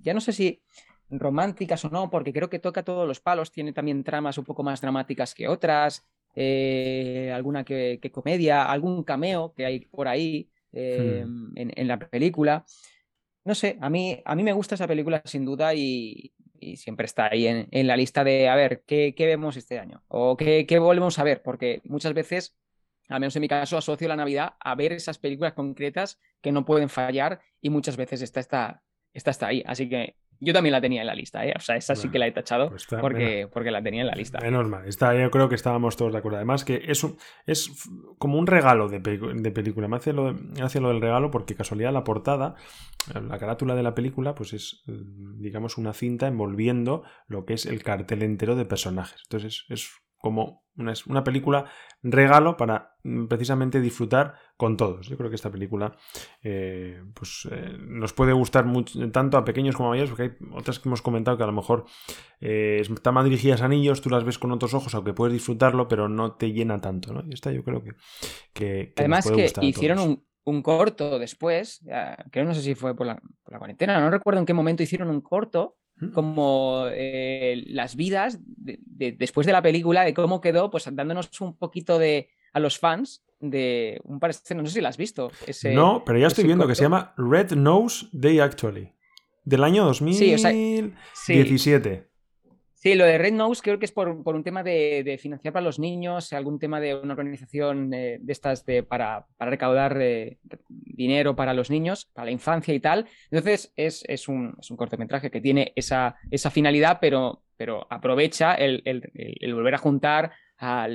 ya 0.00 0.14
no 0.14 0.20
sé 0.20 0.32
si 0.32 0.62
románticas 1.10 1.84
o 1.84 1.90
no, 1.90 2.10
porque 2.10 2.32
creo 2.32 2.50
que 2.50 2.58
toca 2.58 2.82
todos 2.82 3.06
los 3.06 3.20
palos, 3.20 3.52
tiene 3.52 3.72
también 3.72 4.04
tramas 4.04 4.36
un 4.38 4.44
poco 4.44 4.62
más 4.62 4.80
dramáticas 4.80 5.34
que 5.34 5.48
otras, 5.48 6.06
eh, 6.34 7.32
alguna 7.34 7.64
que, 7.64 8.00
comedia, 8.12 8.64
algún 8.64 9.04
cameo 9.04 9.54
que 9.54 9.64
hay 9.64 9.80
por 9.80 10.08
ahí 10.08 10.50
eh, 10.72 11.24
hmm. 11.26 11.52
en, 11.56 11.88
la 11.88 11.98
película 11.98 12.64
no 13.48 13.54
sé, 13.54 13.78
a 13.80 13.88
mí, 13.88 14.20
a 14.26 14.34
mí 14.34 14.42
me 14.42 14.52
gusta 14.52 14.74
esa 14.74 14.86
película 14.86 15.22
sin 15.24 15.46
duda 15.46 15.74
y, 15.74 16.34
siempre 16.76 17.06
está 17.06 17.30
ahí 17.32 17.46
en, 17.46 17.86
la 17.86 17.96
lista 17.96 18.22
de 18.24 18.46
a 18.48 18.54
ver 18.56 18.82
qué, 18.84 19.14
vemos 19.16 19.56
este 19.56 19.78
año 19.78 20.02
o 20.08 20.36
qué, 20.36 20.66
volvemos 20.78 21.18
a 21.18 21.24
ver, 21.24 21.40
porque 21.40 21.80
muchas 21.84 22.12
veces, 22.12 22.58
al 23.08 23.20
menos 23.20 23.34
en 23.36 23.40
mi 23.40 23.48
caso, 23.48 23.78
asocio 23.78 24.06
la 24.06 24.16
Navidad 24.16 24.52
a 24.60 24.74
ver 24.74 24.92
esas 24.92 25.16
películas 25.16 25.54
concretas 25.54 26.20
que 26.42 26.52
no 26.52 26.66
pueden 26.66 26.90
fallar 26.90 27.40
y 27.62 27.70
muchas 27.70 27.96
veces 27.96 28.20
está, 28.20 28.82
está 29.14 29.46
ahí. 29.46 29.62
Así 29.66 29.88
que 29.88 30.16
yo 30.40 30.52
también 30.52 30.72
la 30.72 30.80
tenía 30.80 31.00
en 31.00 31.06
la 31.06 31.14
lista, 31.14 31.44
¿eh? 31.44 31.52
O 31.56 31.60
sea, 31.60 31.76
esa 31.76 31.96
sí 31.96 32.10
que 32.10 32.18
la 32.18 32.26
he 32.26 32.32
tachado 32.32 32.70
pues 32.70 32.86
porque, 32.86 33.48
porque 33.52 33.70
la 33.70 33.82
tenía 33.82 34.02
en 34.02 34.06
la 34.06 34.14
lista. 34.14 34.38
Menos 34.40 34.68
mal. 34.68 34.86
Está, 34.86 35.14
yo 35.14 35.30
creo 35.30 35.48
que 35.48 35.54
estábamos 35.54 35.96
todos 35.96 36.12
de 36.12 36.18
acuerdo. 36.18 36.36
Además, 36.36 36.64
que 36.64 36.82
es, 36.86 37.06
es 37.46 37.88
como 38.18 38.38
un 38.38 38.46
regalo 38.46 38.88
de, 38.88 39.00
película. 39.00 39.88
Me 39.88 39.96
hace, 39.96 40.12
lo, 40.12 40.36
hace 40.62 40.80
lo 40.80 40.88
del 40.88 41.00
regalo 41.00 41.30
porque 41.30 41.54
casualidad 41.54 41.92
la 41.92 42.04
portada, 42.04 42.54
la 43.20 43.38
carátula 43.38 43.74
de 43.74 43.82
la 43.82 43.94
película, 43.94 44.34
pues 44.34 44.52
es, 44.52 44.82
digamos, 44.86 45.76
una 45.76 45.92
cinta 45.92 46.28
envolviendo 46.28 47.02
lo 47.26 47.44
que 47.44 47.54
es 47.54 47.66
el 47.66 47.82
cartel 47.82 48.22
entero 48.22 48.54
de 48.54 48.64
personajes. 48.64 49.22
Entonces, 49.24 49.64
es 49.68 49.90
como 50.18 50.64
una, 50.76 50.92
una, 51.06 51.24
película 51.24 51.66
regalo 52.02 52.56
para 52.56 52.96
mm, 53.02 53.26
precisamente 53.26 53.80
disfrutar 53.80 54.34
con 54.56 54.76
todos. 54.76 55.08
Yo 55.08 55.16
creo 55.16 55.28
que 55.28 55.36
esta 55.36 55.50
película 55.50 55.96
eh, 56.42 57.02
pues, 57.14 57.48
eh, 57.50 57.76
nos 57.80 58.12
puede 58.12 58.32
gustar 58.32 58.64
mucho, 58.64 59.10
tanto 59.10 59.36
a 59.36 59.44
pequeños 59.44 59.76
como 59.76 59.88
a 59.88 59.92
mayores, 59.92 60.10
porque 60.10 60.22
hay 60.22 60.32
otras 60.52 60.78
que 60.78 60.88
hemos 60.88 61.02
comentado 61.02 61.36
que 61.36 61.42
a 61.42 61.46
lo 61.46 61.52
mejor 61.52 61.84
eh, 62.40 62.78
están 62.80 63.14
más 63.14 63.24
dirigidas 63.24 63.62
a 63.62 63.68
niños, 63.68 64.00
tú 64.00 64.10
las 64.10 64.24
ves 64.24 64.38
con 64.38 64.52
otros 64.52 64.74
ojos, 64.74 64.94
aunque 64.94 65.12
puedes 65.12 65.32
disfrutarlo, 65.32 65.88
pero 65.88 66.08
no 66.08 66.32
te 66.36 66.52
llena 66.52 66.78
tanto. 66.78 67.12
¿no? 67.12 67.24
Y 67.28 67.34
esta 67.34 67.50
yo 67.52 67.64
creo 67.64 67.82
que... 67.82 67.92
que, 68.52 68.92
Además 68.96 69.30
que 69.30 69.50
hicieron 69.62 69.98
un, 69.98 70.24
un, 70.44 70.62
corto 70.62 71.18
después, 71.18 71.84
que 72.30 72.44
no 72.44 72.54
sé 72.54 72.62
si 72.62 72.74
fue 72.74 72.96
por 72.96 73.06
la, 73.06 73.20
por 73.42 73.52
la 73.52 73.58
cuarentena, 73.58 74.00
no 74.00 74.10
recuerdo 74.10 74.40
en 74.40 74.46
qué 74.46 74.54
momento 74.54 74.82
hicieron 74.82 75.10
un 75.10 75.20
corto 75.20 75.76
como 76.12 76.86
eh, 76.90 77.64
las 77.68 77.96
vidas 77.96 78.38
después 78.44 79.46
de 79.46 79.52
la 79.52 79.62
película, 79.62 80.04
de 80.04 80.14
cómo 80.14 80.40
quedó, 80.40 80.70
pues 80.70 80.88
dándonos 80.92 81.28
un 81.40 81.56
poquito 81.56 81.98
de 81.98 82.28
a 82.52 82.60
los 82.60 82.78
fans 82.78 83.24
de 83.40 84.00
un 84.04 84.18
parecer, 84.18 84.56
no 84.56 84.66
sé 84.66 84.74
si 84.74 84.80
la 84.80 84.88
has 84.88 84.96
visto. 84.96 85.30
no, 85.64 86.02
pero 86.04 86.18
ya 86.18 86.26
estoy 86.26 86.44
viendo 86.44 86.66
que 86.66 86.74
se 86.74 86.82
llama 86.82 87.14
Red 87.16 87.52
Nose 87.52 88.06
Day 88.12 88.40
Actually, 88.40 88.92
del 89.44 89.64
año 89.64 89.84
2017. 89.84 90.94
Sí, 91.14 92.07
lo 92.84 93.04
de 93.04 93.18
Red 93.18 93.32
Nose 93.32 93.60
creo 93.62 93.78
que 93.78 93.84
es 93.84 93.92
por, 93.92 94.08
un 94.08 94.44
tema 94.44 94.62
de, 94.62 95.18
financiar 95.20 95.52
para 95.52 95.64
los 95.64 95.78
niños, 95.78 96.32
algún 96.32 96.58
tema 96.58 96.80
de 96.80 96.94
una 96.94 97.12
organización 97.12 97.92
eh, 97.92 98.18
de 98.20 98.32
estas 98.32 98.64
de, 98.64 98.82
para, 98.82 99.26
recaudar 99.38 100.00
eh, 100.00 100.38
dinero 100.68 101.34
para 101.34 101.54
los 101.54 101.70
niños, 101.70 102.06
para 102.12 102.26
la 102.26 102.30
infancia 102.30 102.72
y 102.72 102.80
tal. 102.80 103.06
Entonces 103.30 103.72
es, 103.76 104.28
un, 104.28 104.56
cortometraje 104.76 105.30
que 105.30 105.40
tiene 105.40 105.72
esa, 105.74 106.16
esa 106.30 106.50
finalidad, 106.50 106.98
pero, 107.00 107.42
pero 107.56 107.86
aprovecha 107.90 108.54
el, 108.54 108.82
volver 109.52 109.74
a 109.74 109.78
juntar 109.78 110.32
a 110.58 110.88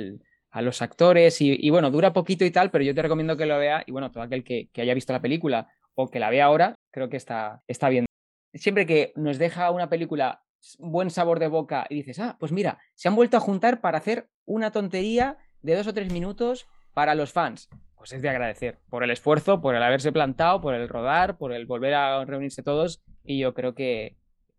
los 0.62 0.82
actores 0.82 1.40
y, 1.40 1.68
bueno, 1.70 1.90
dura 1.90 2.12
poquito 2.12 2.44
y 2.44 2.50
tal, 2.50 2.70
pero 2.70 2.84
yo 2.84 2.94
te 2.94 3.02
recomiendo 3.02 3.36
que 3.36 3.46
lo 3.46 3.58
vea 3.58 3.82
y 3.86 3.92
bueno, 3.92 4.10
todo 4.10 4.22
aquel 4.22 4.42
que, 4.42 4.70
haya 4.76 4.94
visto 4.94 5.12
la 5.12 5.20
película 5.20 5.68
o 5.94 6.08
que 6.08 6.18
la 6.18 6.30
vea 6.30 6.46
ahora, 6.46 6.74
creo 6.90 7.08
que 7.08 7.16
está, 7.16 7.62
está 7.68 7.88
bien. 7.88 8.06
Siempre 8.54 8.86
que 8.86 9.12
nos 9.16 9.38
deja 9.38 9.70
una 9.70 9.88
película 9.88 10.44
buen 10.78 11.10
sabor 11.10 11.38
de 11.38 11.48
boca 11.48 11.86
y 11.88 11.96
dices, 11.96 12.18
ah, 12.20 12.36
pues 12.38 12.52
mira, 12.52 12.78
se 12.94 13.08
han 13.08 13.16
vuelto 13.16 13.36
a 13.36 13.40
juntar 13.40 13.80
para 13.80 13.98
hacer 13.98 14.28
una 14.44 14.70
tontería 14.70 15.38
de 15.62 15.76
dos 15.76 15.86
o 15.86 15.94
tres 15.94 16.12
minutos 16.12 16.66
para 16.92 17.14
los 17.14 17.32
fans. 17.32 17.68
Pues 17.96 18.12
es 18.12 18.22
de 18.22 18.28
agradecer 18.28 18.80
por 18.90 19.02
el 19.02 19.10
esfuerzo, 19.10 19.60
por 19.60 19.74
el 19.74 19.82
haberse 19.82 20.12
plantado, 20.12 20.60
por 20.60 20.74
el 20.74 20.88
rodar, 20.88 21.38
por 21.38 21.52
el 21.52 21.66
volver 21.66 21.94
a 21.94 22.24
reunirse 22.24 22.62
todos 22.62 23.02
y 23.24 23.38
yo 23.38 23.54
creo 23.54 23.74
que 23.74 24.16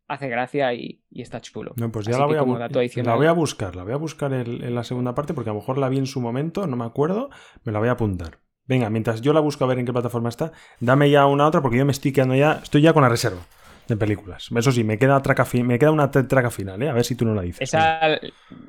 hace 0.08 0.30
gracia 0.30 0.74
y, 0.74 1.02
está 1.12 1.42
chulo. 1.42 1.74
No, 1.78 1.92
pues 1.92 2.06
ya 2.06 2.18
la 2.18 2.26
voy, 2.26 2.36
a, 2.36 2.38
la 2.38 2.44
voy, 3.16 3.28
a, 3.28 3.32
buscar, 3.32 3.76
la 3.76 3.84
voy 3.84 3.94
a 3.94 3.98
buscar 3.98 4.34
en 4.34 4.76
la 4.76 4.84
segunda 4.84 5.16
parte 5.16 5.34
porque 5.34 5.50
a 5.50 5.54
lo 5.54 5.60
mejor 5.60 5.78
la 5.78 5.90
vi 5.90 5.98
en 5.98 6.06
su 6.06 6.22
momento, 6.22 6.68
no 6.68 6.76
me 6.76 6.86
acuerdo, 6.86 7.30
me 7.64 7.72
la 7.72 7.80
voy 7.80 7.90
a 7.90 7.94
apuntar. 7.94 8.40
Venga, 8.68 8.90
mientras 8.90 9.22
yo 9.22 9.34
la 9.34 9.40
busco 9.40 9.64
a 9.64 9.68
ver 9.68 9.80
en 9.80 9.86
qué 9.86 9.94
plataforma 9.94 10.30
está, 10.30 10.52
dame 10.80 11.10
ya 11.10 11.26
una 11.28 11.48
otra 11.48 11.62
porque 11.62 11.78
yo 11.78 11.86
me 11.86 11.92
estoy 11.92 12.12
quedando 12.12 12.36
ya, 12.36 12.60
estoy 12.64 12.82
ya 12.82 12.94
con 12.94 13.04
la 13.04 13.10
reserva 13.10 13.42
de 13.88 13.98
películas. 13.98 14.50
Eso 14.56 14.72
sí, 14.72 14.84
me 14.84 14.98
queda, 14.98 15.22
traca 15.22 15.46
me 15.64 15.80
queda 15.80 15.92
una 15.92 16.10
traca 16.10 16.50
final, 16.50 16.82
¿eh? 16.82 16.90
A 16.90 16.94
ver 16.94 17.04
si 17.04 17.16
tú 17.16 17.26
no 17.26 17.34
la 17.34 17.42
dices. 17.42 17.62
Esa, 17.62 18.20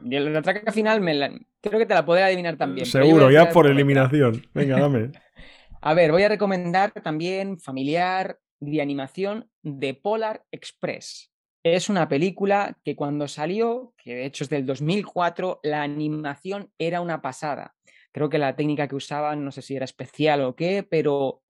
la 0.03 0.43
traca 0.43 0.73
final 0.73 1.01
me 1.01 1.47
creo 1.61 1.79
que 1.79 1.87
te 1.87 1.95
la 1.95 2.05
podré 2.05 2.25
adivinar 2.25 2.57
también. 2.57 2.87
Seguro, 2.87 3.31
ya 3.31 3.51
por 3.51 3.67
eliminación. 3.67 4.47
Venga, 4.55 4.79
dame. 4.79 5.13
a 5.81 5.95
ver, 5.95 6.13
voy 6.13 6.23
a 6.23 6.29
recomendar 6.29 6.93
también 6.93 7.59
familiar 7.59 8.39
de 8.61 8.81
animación 8.81 9.51
de 9.63 9.95
Polar 9.95 10.45
Express. 10.51 11.33
Es 11.63 11.89
una 11.89 12.09
película 12.09 12.79
que 12.85 12.95
cuando 12.95 13.27
salió, 13.27 13.93
que 13.97 14.15
de 14.15 14.27
hecho 14.27 14.45
es 14.45 14.51
del 14.51 14.67
2004, 14.67 15.61
la 15.65 15.83
animación 15.83 16.71
era 16.79 17.01
una 17.01 17.21
pasada. 17.21 17.75
Creo 18.13 18.29
que 18.29 18.39
la 18.39 18.55
técnica 18.55 18.87
que 18.87 18.95
usaban, 18.95 19.45
no 19.45 19.51
sé 19.51 19.63
si 19.63 19.75
era 19.75 19.85
especial 19.85 20.43
o 20.43 20.55
qué, 20.55 20.87
pero 20.89 21.43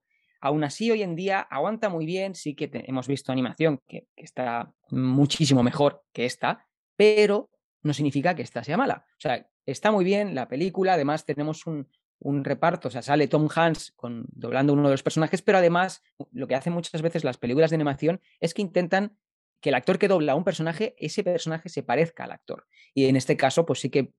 Aún 0.47 0.63
así, 0.63 0.93
hoy 0.93 1.03
en 1.03 1.17
día 1.17 1.41
aguanta 1.41 1.89
muy 1.89 2.07
bien, 2.07 2.37
sí 2.37 2.55
que 2.55 2.71
hemos 2.73 3.09
visto 3.09 3.33
animación 3.33 3.81
que, 3.89 4.07
está 4.15 4.73
muchísimo 4.91 5.65
mejor 5.65 6.05
que 6.13 6.25
esta, 6.25 6.65
pero 6.95 7.51
no 7.83 7.93
significa 7.93 8.37
que 8.37 8.43
esta 8.43 8.63
sea 8.63 8.77
mala. 8.77 9.05
O 9.09 9.21
sea, 9.21 9.45
está 9.65 9.91
muy 9.91 10.05
bien 10.05 10.37
la 10.37 10.47
película, 10.47 10.93
además 10.93 11.25
tenemos 11.25 11.67
un, 11.67 11.89
reparto, 12.45 12.87
o 12.87 12.91
sea, 12.93 13.03
sale 13.03 13.27
Tom 13.27 13.49
Hanks 13.53 13.91
con, 13.97 14.25
doblando 14.29 14.73
uno 14.73 14.85
de 14.85 14.95
los 14.95 15.03
personajes, 15.03 15.43
pero 15.43 15.59
además 15.59 16.05
lo 16.31 16.47
que 16.47 16.55
hacen 16.55 16.73
muchas 16.73 17.03
veces 17.03 17.25
las 17.25 17.39
películas 17.39 17.71
de 17.71 17.75
animación 17.75 18.21
es 18.39 18.55
que 18.55 18.63
intentan 18.63 19.19
que 19.61 19.71
el 19.71 19.75
actor 19.75 19.99
que 19.99 20.07
dobla 20.07 20.35
a 20.35 20.37
un 20.37 20.45
personaje, 20.45 20.95
ese 20.97 21.25
personaje 21.25 21.69
se 21.71 21.83
parezca 21.83 22.23
al 22.23 22.31
actor. 22.31 22.69
Y 22.95 23.07
en 23.07 23.17
este 23.17 23.37
caso, 23.37 23.67
pues 23.67 23.81
sí 23.81 23.91
que 23.91 24.13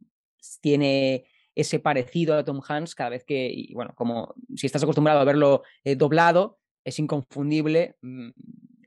tiene 0.59 1.23
ese 1.57 1.79
parecido 1.79 2.37
a 2.37 2.45
Tom 2.45 2.61
Hanks 2.65 2.93
cada 2.93 3.09
vez 3.09 3.23
que, 3.23 3.49
y 3.51 3.73
bueno, 3.73 3.93
como 3.95 4.35
si 4.55 4.67
estás 4.67 4.83
acostumbrado 4.83 5.19
a 5.19 5.23
verlo 5.23 5.63
eh, 5.83 5.95
doblado, 5.95 6.59
es 6.83 6.99
inconfundible 6.99 7.95
mm, 8.01 8.29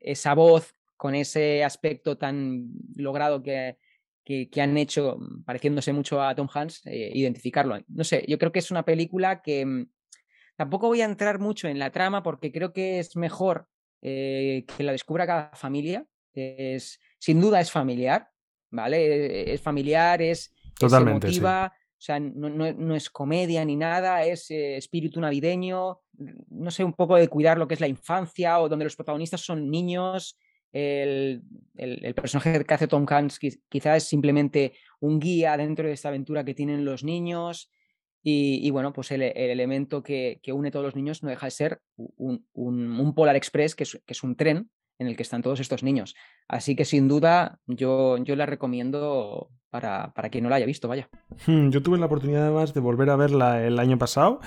esa 0.00 0.34
voz 0.34 0.76
con 0.96 1.16
ese 1.16 1.64
aspecto 1.64 2.16
tan 2.16 2.68
logrado 2.94 3.42
que, 3.42 3.76
que, 4.24 4.62
han 4.62 4.78
hecho, 4.78 5.16
mm, 5.18 5.42
pareciéndose 5.42 5.92
mucho 5.92 6.22
a 6.22 6.32
Tom 6.36 6.46
Hanks, 6.52 6.86
eh, 6.86 7.10
identificarlo. 7.12 7.76
No 7.88 8.04
sé, 8.04 8.24
yo 8.28 8.38
creo 8.38 8.52
que 8.52 8.60
es 8.60 8.70
una 8.70 8.84
película 8.84 9.42
que 9.42 9.66
mm, 9.66 9.90
tampoco 10.54 10.86
voy 10.86 11.00
a 11.00 11.06
entrar 11.06 11.40
mucho 11.40 11.66
en 11.66 11.80
la 11.80 11.90
trama 11.90 12.22
porque 12.22 12.52
creo 12.52 12.72
que 12.72 13.00
es 13.00 13.16
mejor 13.16 13.66
eh, 14.00 14.64
que 14.76 14.84
la 14.84 14.92
descubra 14.92 15.26
cada 15.26 15.50
familia. 15.56 16.06
Es, 16.32 17.00
sin 17.18 17.40
duda 17.40 17.60
es 17.60 17.72
familiar, 17.72 18.30
¿vale? 18.70 19.52
Es 19.52 19.60
familiar, 19.60 20.22
es, 20.22 20.54
Totalmente, 20.78 21.26
emotiva. 21.26 21.72
O 22.00 22.02
sea, 22.02 22.18
no, 22.18 22.96
es 22.96 23.10
comedia 23.10 23.62
ni 23.62 23.76
nada, 23.76 24.24
es 24.24 24.50
eh, 24.50 24.78
espíritu 24.78 25.20
navideño, 25.20 26.00
no 26.48 26.70
sé, 26.70 26.82
un 26.82 26.94
poco 26.94 27.16
de 27.16 27.28
cuidar 27.28 27.58
lo 27.58 27.68
que 27.68 27.74
es 27.74 27.80
la 27.80 27.88
infancia 27.88 28.58
o 28.58 28.70
donde 28.70 28.86
los 28.86 28.96
protagonistas 28.96 29.42
son 29.42 29.70
niños. 29.70 30.38
El, 30.72 31.42
personaje 32.14 32.64
que 32.64 32.72
hace 32.72 32.88
Tom 32.88 33.04
Hanks 33.06 33.38
quizás 33.68 33.98
es 33.98 34.04
simplemente 34.04 34.72
un 35.00 35.20
guía 35.20 35.58
dentro 35.58 35.86
de 35.86 35.92
esta 35.92 36.08
aventura 36.08 36.42
que 36.42 36.54
tienen 36.54 36.86
los 36.86 37.04
niños. 37.04 37.70
Y, 38.22 38.70
bueno, 38.70 38.94
pues 38.94 39.10
el, 39.10 39.20
elemento 39.20 40.02
que, 40.02 40.40
une 40.54 40.68
a 40.68 40.70
todos 40.70 40.86
los 40.86 40.96
niños 40.96 41.22
no 41.22 41.28
deja 41.28 41.48
de 41.48 41.50
ser 41.50 41.82
un, 41.96 43.12
Polar 43.14 43.36
Express, 43.36 43.74
que 43.74 43.82
es, 43.82 44.00
que 44.06 44.14
es, 44.14 44.22
un 44.22 44.36
tren 44.36 44.70
en 44.98 45.06
el 45.06 45.16
que 45.16 45.22
están 45.22 45.42
todos 45.42 45.60
estos 45.60 45.82
niños. 45.82 46.14
Así 46.48 46.74
que 46.74 46.86
sin 46.86 47.08
duda 47.08 47.58
yo, 47.66 48.16
yo 48.24 48.36
la 48.36 48.46
recomiendo 48.46 49.50
para, 49.70 50.12
para 50.14 50.28
quien 50.28 50.44
no 50.44 50.50
la 50.50 50.56
haya 50.56 50.66
visto, 50.66 50.88
vaya. 50.88 51.08
Hmm, 51.46 51.70
yo 51.70 51.82
tuve 51.82 51.98
la 51.98 52.06
oportunidad 52.06 52.44
además 52.44 52.74
de 52.74 52.80
volver 52.80 53.10
a 53.10 53.16
verla 53.16 53.64
el 53.64 53.78
año 53.78 53.98
pasado 53.98 54.40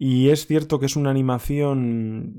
y 0.00 0.28
es 0.28 0.46
cierto 0.46 0.78
que 0.78 0.86
es 0.86 0.94
una 0.94 1.10
animación 1.10 2.32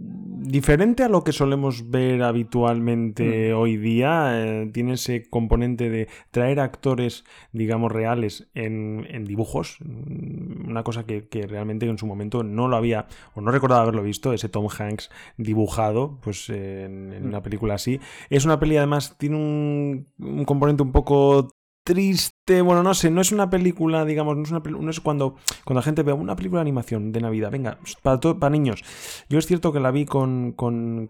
diferente 0.43 1.03
a 1.03 1.09
lo 1.09 1.25
que 1.25 1.33
solemos 1.33 1.89
ver 1.89 2.23
habitualmente 2.23 3.53
mm. 3.53 3.57
hoy 3.57 3.75
día. 3.75 4.29
Eh, 4.33 4.69
tiene 4.73 4.93
ese 4.93 5.29
componente 5.29 5.89
de 5.89 6.07
traer 6.31 6.61
actores, 6.61 7.25
digamos, 7.51 7.91
reales 7.91 8.49
en, 8.53 9.25
dibujos. 9.25 9.77
Mm, 9.81 10.69
una 10.69 10.83
cosa 10.83 11.05
que, 11.05 11.27
realmente 11.49 11.85
en 11.85 11.97
su 11.97 12.07
momento 12.07 12.43
no 12.43 12.69
lo 12.69 12.77
había, 12.77 13.07
o 13.33 13.41
no 13.41 13.51
recordaba 13.51 13.81
haberlo 13.81 14.03
visto, 14.03 14.31
ese 14.31 14.47
Tom 14.47 14.69
Hanks 14.69 15.09
dibujado, 15.35 16.17
pues 16.21 16.49
en, 16.49 17.09
mm. 17.09 17.25
una 17.25 17.43
película 17.43 17.73
así. 17.73 17.99
Es 18.29 18.45
una 18.45 18.57
peli, 18.57 18.77
además, 18.77 19.17
tiene 19.17 19.35
un, 19.35 20.07
un 20.17 20.45
componente 20.45 20.81
un 20.81 20.93
poco 20.93 21.49
triste. 21.89 22.61
Bueno, 22.61 22.83
no 22.83 22.93
sé, 22.93 23.09
no 23.09 23.19
es 23.19 23.31
una 23.31 23.49
película, 23.49 24.05
digamos, 24.05 24.37
no 24.37 24.43
es, 24.43 24.51
una, 24.51 24.59
no 24.59 24.91
es 24.91 24.99
cuando, 24.99 25.35
cuando 25.65 25.79
la 25.79 25.83
gente 25.83 26.03
ve 26.03 26.13
una 26.13 26.35
película 26.35 26.59
de 26.59 26.61
animación 26.61 27.11
de 27.11 27.19
Navidad, 27.19 27.49
venga, 27.49 27.79
para, 28.03 28.19
para 28.19 28.49
niños. 28.51 28.83
Yo 29.27 29.39
es 29.39 29.47
cierto 29.47 29.73
que 29.73 29.79
la 29.79 29.89
vi 29.89 30.05
con, 30.05 30.55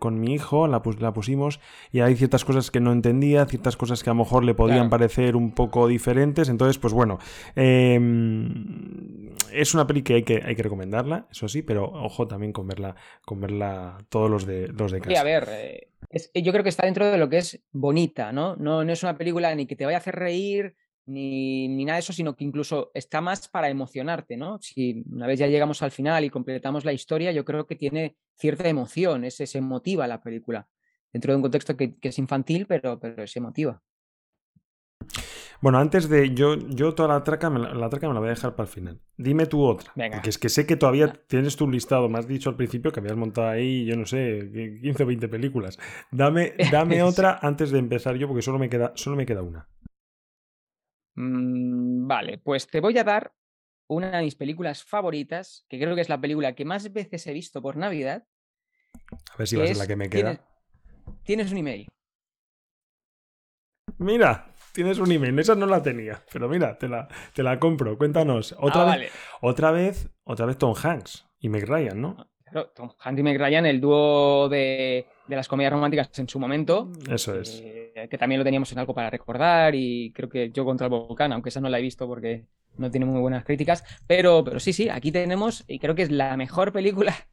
mi 0.02 0.34
hijo, 0.34 0.68
la, 0.68 0.82
la 1.00 1.14
pusimos, 1.14 1.60
y 1.92 2.00
hay 2.00 2.16
ciertas 2.16 2.46
cosas 2.46 2.72
que 2.72 2.80
no 2.80 2.94
entendía, 2.94 3.46
ciertas 3.46 3.76
cosas 3.76 4.04
que 4.04 4.10
a 4.10 4.14
lo 4.14 4.20
mejor 4.20 4.46
le 4.46 4.54
podían 4.54 4.90
parecer 4.90 5.36
un 5.36 5.52
poco 5.52 5.86
diferentes. 5.90 6.48
Entonces, 6.48 6.78
pues 6.78 6.94
bueno, 6.94 7.20
em, 7.58 9.29
es 9.54 9.74
una 9.74 9.88
peli 9.88 10.02
que 10.02 10.16
hay, 10.16 10.24
que 10.24 10.42
hay 10.44 10.56
que 10.56 10.64
recomendarla, 10.64 11.28
eso 11.32 11.48
sí, 11.48 11.62
pero 11.62 11.86
ojo 11.86 12.28
también 12.28 12.54
con 12.54 12.68
verla, 12.68 12.96
con 13.26 13.40
verla 13.40 13.98
todos 14.10 14.30
los 14.30 14.46
de, 14.46 14.68
los 14.70 14.92
de 14.92 15.00
casa. 15.00 15.12
Sí, 15.12 15.18
a 15.18 15.24
ver, 15.24 15.48
eh, 15.52 15.90
eh, 16.12 16.42
yo 16.42 16.52
creo 16.52 16.64
que 16.64 16.70
está 16.70 16.86
dentro 16.86 17.10
de 17.10 17.18
lo 17.18 17.30
que 17.30 17.38
es 17.38 17.62
bonita, 17.72 18.32
¿no? 18.32 18.56
¿no? 18.56 18.84
No 18.84 18.94
es 18.94 19.04
una 19.04 19.18
película 19.18 19.54
ni 19.56 19.66
que 19.66 19.76
te 19.76 19.86
vaya 19.86 19.98
a 19.98 20.02
hacer 20.02 20.16
reír, 20.16 20.76
ni, 21.06 21.68
ni, 21.68 21.86
nada 21.86 21.96
de 21.96 22.02
eso, 22.02 22.14
sino 22.14 22.36
que 22.36 22.44
incluso 22.44 22.92
está 22.94 23.20
más 23.22 23.48
para 23.48 23.70
emocionarte, 23.70 24.38
¿no? 24.38 24.60
Si 24.62 25.04
una 25.12 25.28
vez 25.28 25.40
ya 25.40 25.48
llegamos 25.48 25.82
al 25.82 25.92
final 25.92 26.24
y 26.24 26.30
completamos 26.30 26.86
la 26.86 26.94
historia, 26.94 27.32
yo 27.32 27.46
creo 27.46 27.66
que 27.66 27.76
tiene 27.76 28.16
cierta 28.38 28.68
emoción, 28.70 29.26
es, 29.26 29.40
es 29.40 29.56
emotiva 29.56 30.08
la 30.08 30.22
película, 30.22 30.68
dentro 31.12 31.34
de 31.34 31.38
un 31.38 31.42
contexto 31.42 31.76
que, 31.76 31.98
que 31.98 32.10
es 32.10 32.20
infantil, 32.20 32.68
pero, 32.68 33.00
pero 33.00 33.24
es 33.24 33.36
emotiva. 33.36 33.82
Bueno, 35.62 35.78
antes 35.78 36.08
de. 36.08 36.34
Yo, 36.34 36.56
yo 36.56 36.96
toda 36.96 37.10
la 37.10 37.24
traca, 37.24 37.50
me 37.50 37.60
la, 37.60 37.74
la 37.74 37.90
traca 37.90 38.08
me 38.08 38.14
la 38.14 38.20
voy 38.20 38.28
a 38.28 38.32
dejar 38.32 38.56
para 38.56 38.68
el 38.68 38.74
final. 38.74 39.02
Dime 39.18 39.46
tú 39.46 39.64
otra. 39.64 39.92
Venga. 39.96 40.18
Porque 40.18 40.30
es 40.30 40.38
que 40.38 40.50
sé 40.50 40.66
que 40.66 40.78
todavía 40.78 41.12
tienes 41.28 41.56
tu 41.56 41.70
listado. 41.70 42.08
Me 42.08 42.20
has 42.20 42.28
dicho 42.28 42.50
al 42.50 42.56
principio 42.56 42.92
que 42.92 43.00
habías 43.00 43.18
montado 43.18 43.50
ahí, 43.50 43.86
yo 43.86 43.96
no 43.96 44.06
sé, 44.06 44.80
15 44.82 45.04
o 45.04 45.06
20 45.06 45.28
películas. 45.28 45.78
Dame, 46.12 46.54
dame 46.72 47.04
otra 47.04 47.40
antes 47.42 47.72
de 47.72 47.80
empezar 47.80 48.16
yo, 48.16 48.28
porque 48.28 48.42
solo 48.42 48.58
me 48.60 48.70
queda, 48.70 48.94
solo 48.96 49.16
me 49.18 49.26
queda 49.26 49.42
una. 49.42 49.68
Mm, 51.16 52.08
vale, 52.08 52.38
pues 52.38 52.68
te 52.68 52.80
voy 52.80 52.98
a 52.98 53.04
dar 53.04 53.34
una 53.88 54.18
de 54.18 54.24
mis 54.24 54.36
películas 54.36 54.84
favoritas, 54.84 55.66
que 55.68 55.80
creo 55.80 55.96
que 55.96 56.02
es 56.02 56.10
la 56.10 56.22
película 56.22 56.54
que 56.56 56.64
más 56.64 56.94
veces 56.94 57.28
he 57.28 57.34
visto 57.34 57.62
por 57.62 57.76
Navidad. 57.76 58.26
A 59.34 59.38
ver 59.38 59.48
si 59.48 59.58
va 59.58 59.64
a 59.64 59.68
ser 59.68 59.78
la 59.78 59.88
que 59.88 59.96
me 59.96 60.10
queda. 60.10 60.36
Tienes, 60.36 60.42
tienes 61.24 61.52
un 61.52 61.58
email. 61.58 61.88
Mira, 63.98 64.49
tienes 64.74 65.00
un 65.00 65.12
email. 65.12 65.38
Esa 65.40 65.56
no 65.56 65.66
la 65.66 65.82
tenía. 65.82 66.22
Pero 66.32 66.50
mira, 66.50 66.78
te 66.78 66.88
la, 66.88 67.08
te 67.34 67.44
la 67.44 67.60
compro. 67.60 67.98
Cuéntanos. 67.98 68.56
Otra, 68.60 68.94
ah, 68.94 68.98
vez, 68.98 69.12
otra 69.42 69.72
vez, 69.72 70.10
otra 70.24 70.46
vez 70.46 70.58
Tom 70.58 70.74
Hanks 70.82 71.26
y 71.40 71.50
Meg 71.50 71.68
Ryan, 71.68 72.02
¿no? 72.02 72.18
Claro, 72.44 72.72
Tom 72.76 72.92
Hanks 73.00 73.20
y 73.20 73.24
Meg 73.24 73.40
Ryan, 73.40 73.66
el 73.66 73.80
dúo 73.80 74.50
de, 74.50 75.06
las 75.28 75.48
comedias 75.48 75.74
románticas 75.74 76.18
en 76.20 76.28
su 76.28 76.40
momento. 76.40 76.92
Eso 77.10 77.40
es. 77.40 77.62
Eh, 77.64 78.08
que 78.10 78.18
también 78.18 78.40
lo 78.40 78.46
teníamos 78.46 78.72
en 78.72 78.80
algo 78.80 78.94
para 78.94 79.10
recordar. 79.10 79.76
Y 79.76 80.12
creo 80.14 80.30
que 80.30 80.52
yo 80.52 80.66
contra 80.66 80.88
el 80.88 80.92
volcán, 80.92 81.32
aunque 81.34 81.50
esa 81.50 81.62
no 81.62 81.70
la 81.70 81.80
he 81.80 81.82
visto 81.82 82.08
porque 82.08 82.46
no 82.78 82.90
tiene 82.90 83.06
muy 83.06 83.22
buenas 83.22 83.44
críticas. 83.44 83.84
Pero, 84.08 84.44
pero 84.44 84.60
sí, 84.60 84.74
sí, 84.74 84.90
aquí 84.90 85.12
tenemos, 85.12 85.64
y 85.68 85.80
creo 85.80 85.96
que 85.96 86.04
es 86.04 86.12
la 86.12 86.36
mejor 86.38 86.72
película. 86.72 87.14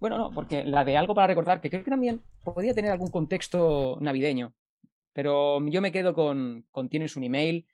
Bueno, 0.00 0.18
no, 0.18 0.30
porque 0.32 0.64
la 0.64 0.84
de 0.84 0.98
algo 0.98 1.14
para 1.14 1.28
recordar, 1.28 1.62
que 1.62 1.70
creo 1.70 1.82
que 1.82 1.90
también 1.90 2.20
podría 2.42 2.74
tener 2.74 2.90
algún 2.90 3.08
contexto 3.08 3.96
navideño. 4.02 4.52
Pero 5.14 5.64
yo 5.68 5.80
me 5.80 5.92
quedo 5.92 6.12
con, 6.12 6.66
con 6.70 6.90
Tienes 6.90 7.16
un 7.16 7.24
email, 7.24 7.66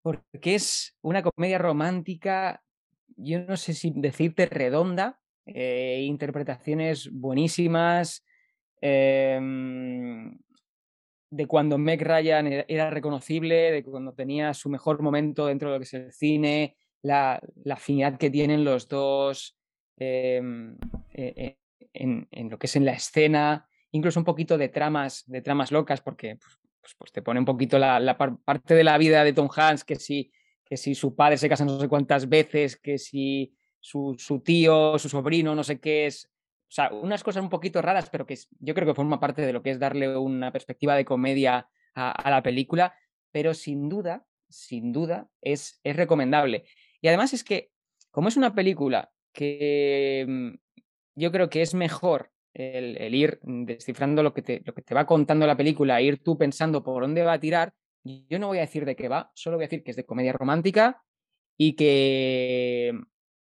porque 0.00 0.54
es 0.54 0.96
una 1.02 1.22
comedia 1.22 1.58
romántica, 1.58 2.62
yo 3.16 3.40
no 3.40 3.56
sé 3.56 3.74
si 3.74 3.92
decirte 3.94 4.46
redonda, 4.46 5.20
eh, 5.44 6.02
interpretaciones 6.06 7.10
buenísimas, 7.12 8.24
em, 8.80 10.38
de 11.30 11.46
cuando 11.46 11.78
Meg 11.78 12.00
Ryan 12.00 12.46
e-, 12.46 12.64
era 12.68 12.90
reconocible, 12.90 13.72
de 13.72 13.82
cuando 13.82 14.14
tenía 14.14 14.54
su 14.54 14.70
mejor 14.70 15.02
momento 15.02 15.46
dentro 15.46 15.68
de 15.68 15.74
lo 15.74 15.80
que 15.80 15.84
es 15.84 15.94
el 15.94 16.12
cine, 16.12 16.76
la, 17.02 17.40
afinidad 17.70 18.18
que 18.18 18.30
tienen 18.30 18.64
los 18.64 18.86
dos 18.86 19.58
em, 19.96 20.76
e-, 21.12 21.34
e-, 21.36 21.58
en, 21.92 22.28
en, 22.30 22.50
lo 22.50 22.58
que 22.58 22.66
es 22.66 22.76
en 22.76 22.84
la 22.84 22.92
escena 22.92 23.68
incluso 23.92 24.18
un 24.18 24.24
poquito 24.24 24.58
de 24.58 24.68
tramas, 24.68 25.24
de 25.26 25.40
tramas 25.40 25.70
locas, 25.70 26.00
porque 26.00 26.36
pues, 26.36 26.58
pues, 26.80 26.94
pues 26.98 27.12
te 27.12 27.22
pone 27.22 27.38
un 27.38 27.46
poquito 27.46 27.78
la, 27.78 28.16
parte 28.16 28.74
de 28.74 28.84
la 28.84 28.98
vida 28.98 29.22
de 29.22 29.32
Tom 29.32 29.48
Hanks, 29.54 29.84
que 29.84 29.96
si, 29.96 30.32
que 30.64 30.76
su 30.76 31.14
padre 31.14 31.38
se 31.38 31.48
casa 31.48 31.64
no 31.64 31.78
sé 31.78 31.88
cuántas 31.88 32.28
veces, 32.28 32.76
que 32.76 32.98
si 32.98 33.54
su, 33.78 34.16
tío, 34.44 34.98
su 34.98 35.08
sobrino, 35.08 35.54
no 35.54 35.62
sé 35.62 35.78
qué 35.80 36.06
es. 36.06 36.26
O 36.68 36.74
sea, 36.74 36.90
unas 36.92 37.22
cosas 37.22 37.42
un 37.42 37.50
poquito 37.50 37.82
raras, 37.82 38.08
pero 38.10 38.26
que 38.26 38.38
yo 38.58 38.74
creo 38.74 38.86
que 38.86 38.94
forma 38.94 39.20
parte 39.20 39.42
de 39.42 39.52
lo 39.52 39.62
que 39.62 39.70
es 39.70 39.78
darle 39.78 40.16
una 40.16 40.50
perspectiva 40.50 40.96
de 40.96 41.04
comedia 41.04 41.68
a, 41.94 42.30
la 42.30 42.42
película, 42.42 42.94
pero 43.30 43.52
sin 43.52 43.90
duda, 43.90 44.24
sin 44.48 44.92
duda, 44.92 45.28
es, 45.42 45.80
es 45.84 45.96
recomendable. 45.96 46.64
Y 47.02 47.08
además 47.08 47.34
es 47.34 47.44
que, 47.44 47.72
como 48.10 48.28
es 48.28 48.38
una 48.38 48.54
película 48.54 49.12
que 49.32 50.24
mm, 50.26 50.54
yo 51.16 51.30
creo 51.30 51.50
que 51.50 51.60
es 51.60 51.74
mejor 51.74 52.31
el, 52.54 53.14
ir 53.14 53.40
descifrando 53.42 54.22
lo 54.22 54.34
que, 54.34 54.42
te, 54.42 54.62
lo 54.64 54.74
que 54.74 54.82
te 54.82 54.94
va 54.94 55.06
contando 55.06 55.46
la 55.46 55.56
película, 55.56 56.00
ir 56.00 56.22
tú 56.22 56.36
pensando 56.36 56.82
por 56.82 57.02
dónde 57.02 57.22
va 57.22 57.34
a 57.34 57.40
tirar, 57.40 57.74
yo 58.04 58.38
no 58.38 58.48
voy 58.48 58.58
a 58.58 58.62
decir 58.62 58.84
de 58.84 58.96
qué 58.96 59.08
va, 59.08 59.30
solo 59.34 59.56
voy 59.56 59.64
a 59.64 59.68
decir 59.68 59.84
que 59.84 59.90
es 59.90 59.96
de 59.96 60.04
comedia 60.04 60.32
romántica 60.32 61.02
y 61.56 61.74
que 61.76 62.92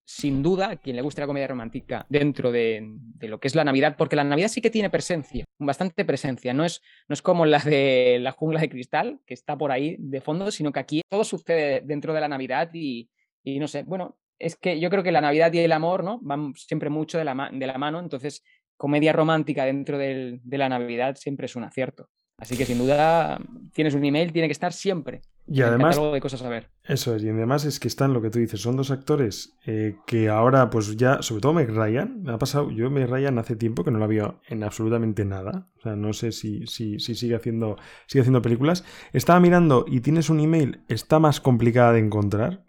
sin 0.09 0.42
duda, 0.42 0.76
quien 0.76 0.96
le 0.96 1.02
guste 1.02 1.20
la 1.20 1.26
comedia 1.26 1.46
romántica 1.46 2.06
dentro 2.09 2.50
de, 2.50 2.96
lo 3.20 3.38
que 3.40 3.46
es 3.46 3.54
la 3.54 3.64
Navidad, 3.64 3.94
porque 3.98 4.16
la 4.16 4.24
Navidad 4.24 4.48
sí 4.48 4.62
que 4.62 4.70
tiene 4.70 4.88
presencia, 4.88 5.44
bastante 5.59 6.02
presencia, 6.06 6.54
no 6.54 6.64
es, 6.64 6.80
no 7.09 7.12
es 7.12 7.20
como 7.20 7.44
la 7.44 7.59
de 7.59 8.18
la 8.18 8.32
jungla 8.32 8.61
de 8.61 8.70
cristal, 8.70 9.20
que 9.26 9.34
está 9.34 9.59
por 9.59 9.70
ahí 9.70 9.96
de 9.98 10.22
fondo, 10.22 10.50
sino 10.50 10.72
que 10.72 10.80
aquí 10.80 11.02
todo 11.11 11.24
sucede 11.24 11.82
dentro 11.84 12.14
de 12.14 12.22
la 12.22 12.28
Navidad 12.28 12.70
y, 12.72 13.11
y 13.44 13.59
no 13.59 13.68
sé, 13.68 13.82
bueno, 13.82 14.18
es 14.38 14.56
que 14.56 14.80
yo 14.80 14.88
creo 14.88 15.02
que 15.02 15.12
la 15.12 15.20
Navidad 15.20 15.52
y 15.52 15.59
el 15.59 15.72
amor, 15.72 16.02
¿no? 16.02 16.20
Van 16.22 16.54
siempre 16.54 16.88
mucho 16.88 17.18
de 17.18 17.24
la, 17.24 17.50
de 17.52 17.66
la 17.66 17.76
mano, 17.76 18.00
entonces 18.00 18.42
comedia 18.78 19.12
romántica 19.12 19.66
dentro 19.66 19.98
de 19.98 20.40
la 20.50 20.70
Navidad 20.70 21.16
siempre 21.16 21.44
es 21.44 21.56
un 21.56 21.64
acierto. 21.64 22.08
Así 22.38 22.56
que 22.56 22.64
sin 22.64 22.78
duda 22.78 23.38
tienes 23.74 23.94
un 23.94 24.04
email, 24.04 24.32
tiene 24.32 24.48
que 24.48 24.52
estar 24.52 24.72
siempre. 24.72 25.22
Y 25.50 25.62
además, 25.62 25.98
de 26.12 26.20
cosas 26.20 26.42
a 26.42 26.48
ver. 26.48 26.70
Eso 26.84 27.16
es, 27.16 27.22
y 27.22 27.28
además 27.30 27.64
es 27.64 27.80
que 27.80 27.88
están 27.88 28.12
lo 28.12 28.20
que 28.20 28.28
tú 28.28 28.38
dices, 28.38 28.60
son 28.60 28.76
dos 28.76 28.90
actores 28.90 29.56
eh, 29.66 29.96
que 30.06 30.28
ahora, 30.28 30.68
pues 30.68 30.94
ya, 30.96 31.22
sobre 31.22 31.40
todo 31.40 31.54
Meg 31.54 31.70
Ryan, 31.70 32.22
me 32.22 32.32
ha 32.32 32.38
pasado, 32.38 32.70
yo 32.70 32.90
Meg 32.90 33.08
Ryan 33.08 33.38
hace 33.38 33.56
tiempo 33.56 33.82
que 33.82 33.90
no 33.90 33.98
la 33.98 34.06
veo 34.06 34.40
en 34.46 34.62
absolutamente 34.62 35.24
nada, 35.24 35.68
o 35.78 35.80
sea, 35.80 35.96
no 35.96 36.12
sé 36.12 36.32
si, 36.32 36.66
si, 36.66 37.00
si 37.00 37.14
sigue, 37.14 37.34
haciendo, 37.34 37.76
sigue 38.06 38.20
haciendo 38.20 38.42
películas. 38.42 38.84
Estaba 39.14 39.40
mirando 39.40 39.86
y 39.88 40.00
tienes 40.00 40.28
un 40.28 40.40
email, 40.40 40.82
está 40.88 41.18
más 41.18 41.40
complicada 41.40 41.94
de 41.94 42.00
encontrar, 42.00 42.62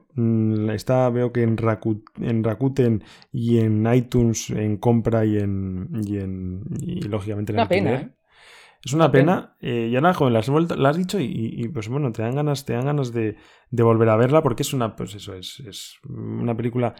está, 0.73 1.09
veo 1.09 1.31
que 1.31 1.43
en, 1.43 1.57
Rakuten 1.57 3.03
y 3.31 3.59
en 3.59 3.93
iTunes 3.93 4.49
en 4.49 4.77
compra 4.77 5.25
y 5.25 5.37
en, 5.37 5.89
y, 6.05 6.17
en, 6.17 6.63
y 6.79 7.01
lógicamente 7.01 7.51
en 7.51 7.57
una 7.57 7.67
pena, 7.67 7.93
¿eh? 7.93 8.09
Es 8.83 8.93
una, 8.93 9.11
pena. 9.11 9.57
Eh, 9.59 9.89
ya 9.91 9.99
nada, 9.99 10.13
joven, 10.13 10.31
la 10.31 10.39
has, 10.89 10.97
dicho 10.97 11.19
y, 11.19 11.67
pues 11.73 11.89
bueno, 11.89 12.13
te 12.13 12.21
dan 12.21 12.35
ganas, 12.35 12.63
te 12.63 12.73
dan 12.73 12.85
ganas 12.85 13.11
de, 13.11 13.35
de, 13.71 13.83
volver 13.83 14.07
a 14.07 14.15
verla 14.15 14.41
porque 14.41 14.63
es 14.63 14.73
una, 14.73 14.95
pues 14.95 15.15
eso, 15.15 15.33
es, 15.33 15.59
es 15.67 15.99
una 16.07 16.55
película 16.55 16.95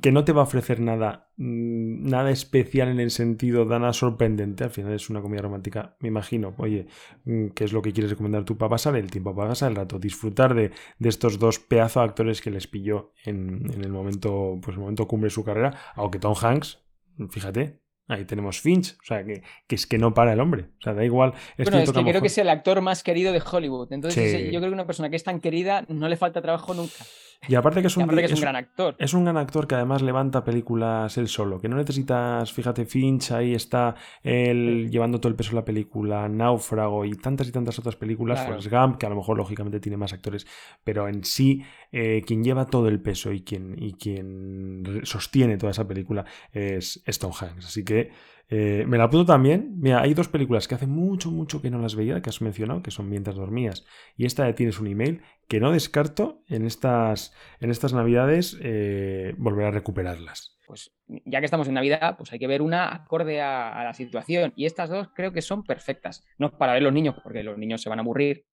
que 0.00 0.10
no 0.10 0.24
te 0.24 0.32
va 0.32 0.40
a 0.40 0.44
ofrecer 0.44 0.80
nada, 0.80 1.30
mm, 1.36 2.08
nada 2.08 2.30
especial 2.30 2.88
en 2.88 2.98
el 2.98 3.10
sentido, 3.10 3.66
nada 3.66 3.92
sorprendente. 3.92 4.64
Al 4.64 4.70
final 4.70 4.94
es 4.94 5.10
una 5.10 5.20
comedia 5.20 5.42
romántica, 5.42 5.96
me 6.00 6.08
imagino. 6.08 6.54
Oye, 6.58 6.86
mm, 7.24 7.48
¿qué 7.48 7.64
es 7.64 7.72
lo 7.72 7.82
que 7.82 7.92
quieres 7.92 8.10
recomendar 8.10 8.44
tú 8.44 8.56
para 8.56 8.70
pasar 8.70 8.96
el 8.96 9.10
tiempo, 9.10 9.34
para 9.34 9.50
pasar 9.50 9.70
el 9.70 9.76
rato? 9.76 9.98
Disfrutar 9.98 10.54
de, 10.54 10.72
estos 11.00 11.38
dos 11.38 11.58
pedazos 11.58 12.02
de 12.02 12.08
actores 12.08 12.40
que 12.40 12.50
les 12.50 12.66
pilló 12.66 13.12
en, 13.24 13.70
el 13.82 13.92
momento, 13.92 14.58
pues 14.62 14.76
el 14.76 14.80
momento 14.80 15.06
cumbre 15.06 15.26
de 15.26 15.30
su 15.34 15.44
carrera. 15.44 15.76
Aunque 15.94 16.18
Tom 16.18 16.34
Hanks, 16.40 16.82
fíjate, 17.30 17.80
Ahí 18.08 18.24
tenemos 18.24 18.60
Finch, 18.60 18.96
o 19.02 19.04
sea, 19.04 19.24
que, 19.24 19.42
es 19.68 19.86
que 19.86 19.98
no 19.98 20.14
para 20.14 20.32
el 20.32 20.40
hombre. 20.40 20.66
O 20.78 20.82
sea, 20.82 20.94
da 20.94 21.04
igual. 21.04 21.32
bueno, 21.58 21.78
es 21.78 21.90
que, 21.90 22.04
creo 22.04 22.20
que 22.20 22.28
es 22.28 22.38
el 22.38 22.48
actor 22.48 22.80
más 22.80 23.02
querido 23.02 23.32
de 23.32 23.42
Hollywood. 23.44 23.92
Entonces, 23.92 24.44
yo 24.52 24.60
creo 24.60 24.70
que 24.70 24.74
una 24.74 24.86
persona 24.86 25.10
que 25.10 25.16
es 25.16 25.24
tan 25.24 25.40
querida 25.40 25.84
no 25.88 26.08
le 26.08 26.16
falta 26.16 26.40
trabajo 26.40 26.72
nunca. 26.72 27.04
Y 27.48 27.54
aparte 27.54 27.80
que 27.80 27.88
es 27.88 27.96
un, 27.96 28.06
gran 28.06 28.56
actor. 28.56 28.94
Es 28.98 29.14
un 29.14 29.24
gran 29.24 29.36
actor 29.36 29.66
que 29.66 29.74
además 29.74 30.02
levanta 30.02 30.44
películas 30.44 31.16
él 31.18 31.28
solo. 31.28 31.60
Que 31.60 31.68
no 31.68 31.76
necesitas, 31.76 32.52
fíjate, 32.52 32.86
Finch, 32.86 33.32
ahí 33.32 33.54
está 33.54 33.94
él 34.22 34.88
llevando 34.90 35.20
todo 35.20 35.30
el 35.30 35.36
peso 35.36 35.50
de 35.50 35.56
la 35.56 35.64
película, 35.64 36.28
Náufrago 36.28 37.04
y 37.04 37.12
tantas 37.12 37.48
y 37.48 37.52
tantas 37.52 37.78
otras 37.78 37.96
películas. 37.96 38.44
Forrest 38.44 38.70
Gump, 38.70 38.98
que 38.98 39.06
a 39.06 39.10
lo 39.10 39.16
mejor 39.16 39.36
lógicamente 39.36 39.80
tiene 39.80 39.96
más 39.96 40.12
actores, 40.12 40.46
pero 40.84 41.08
en 41.08 41.24
sí, 41.24 41.62
eh, 41.98 42.22
quien 42.26 42.44
lleva 42.44 42.66
todo 42.66 42.88
el 42.88 43.00
peso 43.00 43.32
y 43.32 43.40
quien, 43.40 43.74
y 43.82 43.94
quien 43.94 45.00
sostiene 45.04 45.56
toda 45.56 45.70
esa 45.70 45.88
película 45.88 46.26
es 46.52 47.02
Hanks. 47.06 47.64
Así 47.64 47.86
que 47.86 48.10
eh, 48.50 48.84
me 48.86 48.98
la 48.98 49.04
apunto 49.04 49.24
también. 49.32 49.76
Mira, 49.78 50.02
hay 50.02 50.12
dos 50.12 50.28
películas 50.28 50.68
que 50.68 50.74
hace 50.74 50.86
mucho, 50.86 51.30
mucho 51.30 51.62
que 51.62 51.70
no 51.70 51.78
las 51.78 51.94
veía, 51.96 52.20
que 52.20 52.28
has 52.28 52.42
mencionado, 52.42 52.82
que 52.82 52.90
son 52.90 53.08
Mientras 53.08 53.36
dormías. 53.36 53.86
Y 54.14 54.26
esta 54.26 54.44
de 54.44 54.52
Tienes 54.52 54.78
un 54.78 54.88
email, 54.88 55.22
que 55.48 55.58
no 55.58 55.72
descarto 55.72 56.42
en 56.48 56.66
estas, 56.66 57.34
en 57.60 57.70
estas 57.70 57.94
navidades 57.94 58.58
eh, 58.60 59.34
volver 59.38 59.64
a 59.64 59.70
recuperarlas. 59.70 60.58
Pues 60.66 60.92
ya 61.06 61.38
que 61.38 61.46
estamos 61.46 61.66
en 61.68 61.74
Navidad, 61.74 62.16
pues 62.18 62.30
hay 62.32 62.38
que 62.38 62.46
ver 62.46 62.60
una 62.60 62.92
acorde 62.92 63.40
a, 63.40 63.82
la 63.84 63.94
situación. 63.94 64.52
Y 64.54 64.66
estas 64.66 64.90
dos 64.90 65.08
creo 65.14 65.32
que 65.32 65.40
son 65.40 65.64
perfectas. 65.64 66.26
No 66.36 66.50
para 66.58 66.74
ver 66.74 66.82
los 66.82 66.92
niños, 66.92 67.14
porque 67.22 67.42
los 67.42 67.56
niños 67.56 67.80
se 67.80 67.88
van 67.88 68.00
a 68.00 68.02
aburrir, 68.02 68.44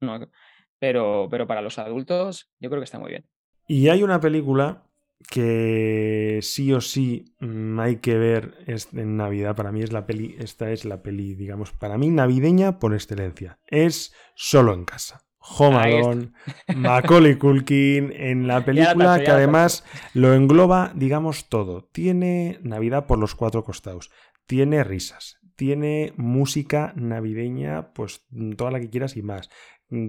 pero, 0.83 1.29
pero 1.31 1.47
para 1.47 1.61
los 1.61 1.79
adultos 1.79 2.51
yo 2.59 2.69
creo 2.69 2.81
que 2.81 2.83
está 2.83 2.99
muy 2.99 3.09
bien. 3.09 3.25
Y 3.69 3.87
hay 3.87 4.03
una 4.03 4.19
película 4.19 4.83
que 5.29 6.39
sí 6.41 6.73
o 6.73 6.81
sí 6.81 7.23
mm, 7.39 7.79
hay 7.79 7.95
que 7.99 8.17
ver 8.17 8.57
en 8.67 9.15
Navidad. 9.15 9.55
Para 9.55 9.71
mí 9.71 9.81
es 9.81 9.93
la 9.93 10.05
peli, 10.05 10.35
esta 10.39 10.71
es 10.71 10.83
la 10.83 11.01
peli, 11.01 11.35
digamos, 11.35 11.71
para 11.71 11.97
mí 11.97 12.09
navideña 12.09 12.79
por 12.79 12.93
excelencia. 12.93 13.59
Es 13.65 14.13
solo 14.35 14.73
en 14.73 14.83
casa. 14.83 15.21
Home 15.57 15.77
Alone, 15.77 16.33
Macaulay 16.75 17.37
Culkin, 17.37 18.11
en 18.11 18.45
la 18.45 18.65
película 18.65 19.23
que 19.23 19.31
además 19.31 19.85
lo 20.13 20.33
engloba, 20.33 20.91
digamos, 20.95 21.47
todo. 21.47 21.85
Tiene 21.93 22.59
Navidad 22.61 23.07
por 23.07 23.19
los 23.19 23.35
cuatro 23.35 23.63
costados, 23.63 24.11
tiene 24.47 24.83
risas, 24.83 25.37
tiene 25.55 26.13
música 26.17 26.91
navideña, 26.97 27.93
pues 27.93 28.25
toda 28.57 28.71
la 28.71 28.81
que 28.81 28.89
quieras 28.89 29.15
y 29.15 29.21
más. 29.21 29.49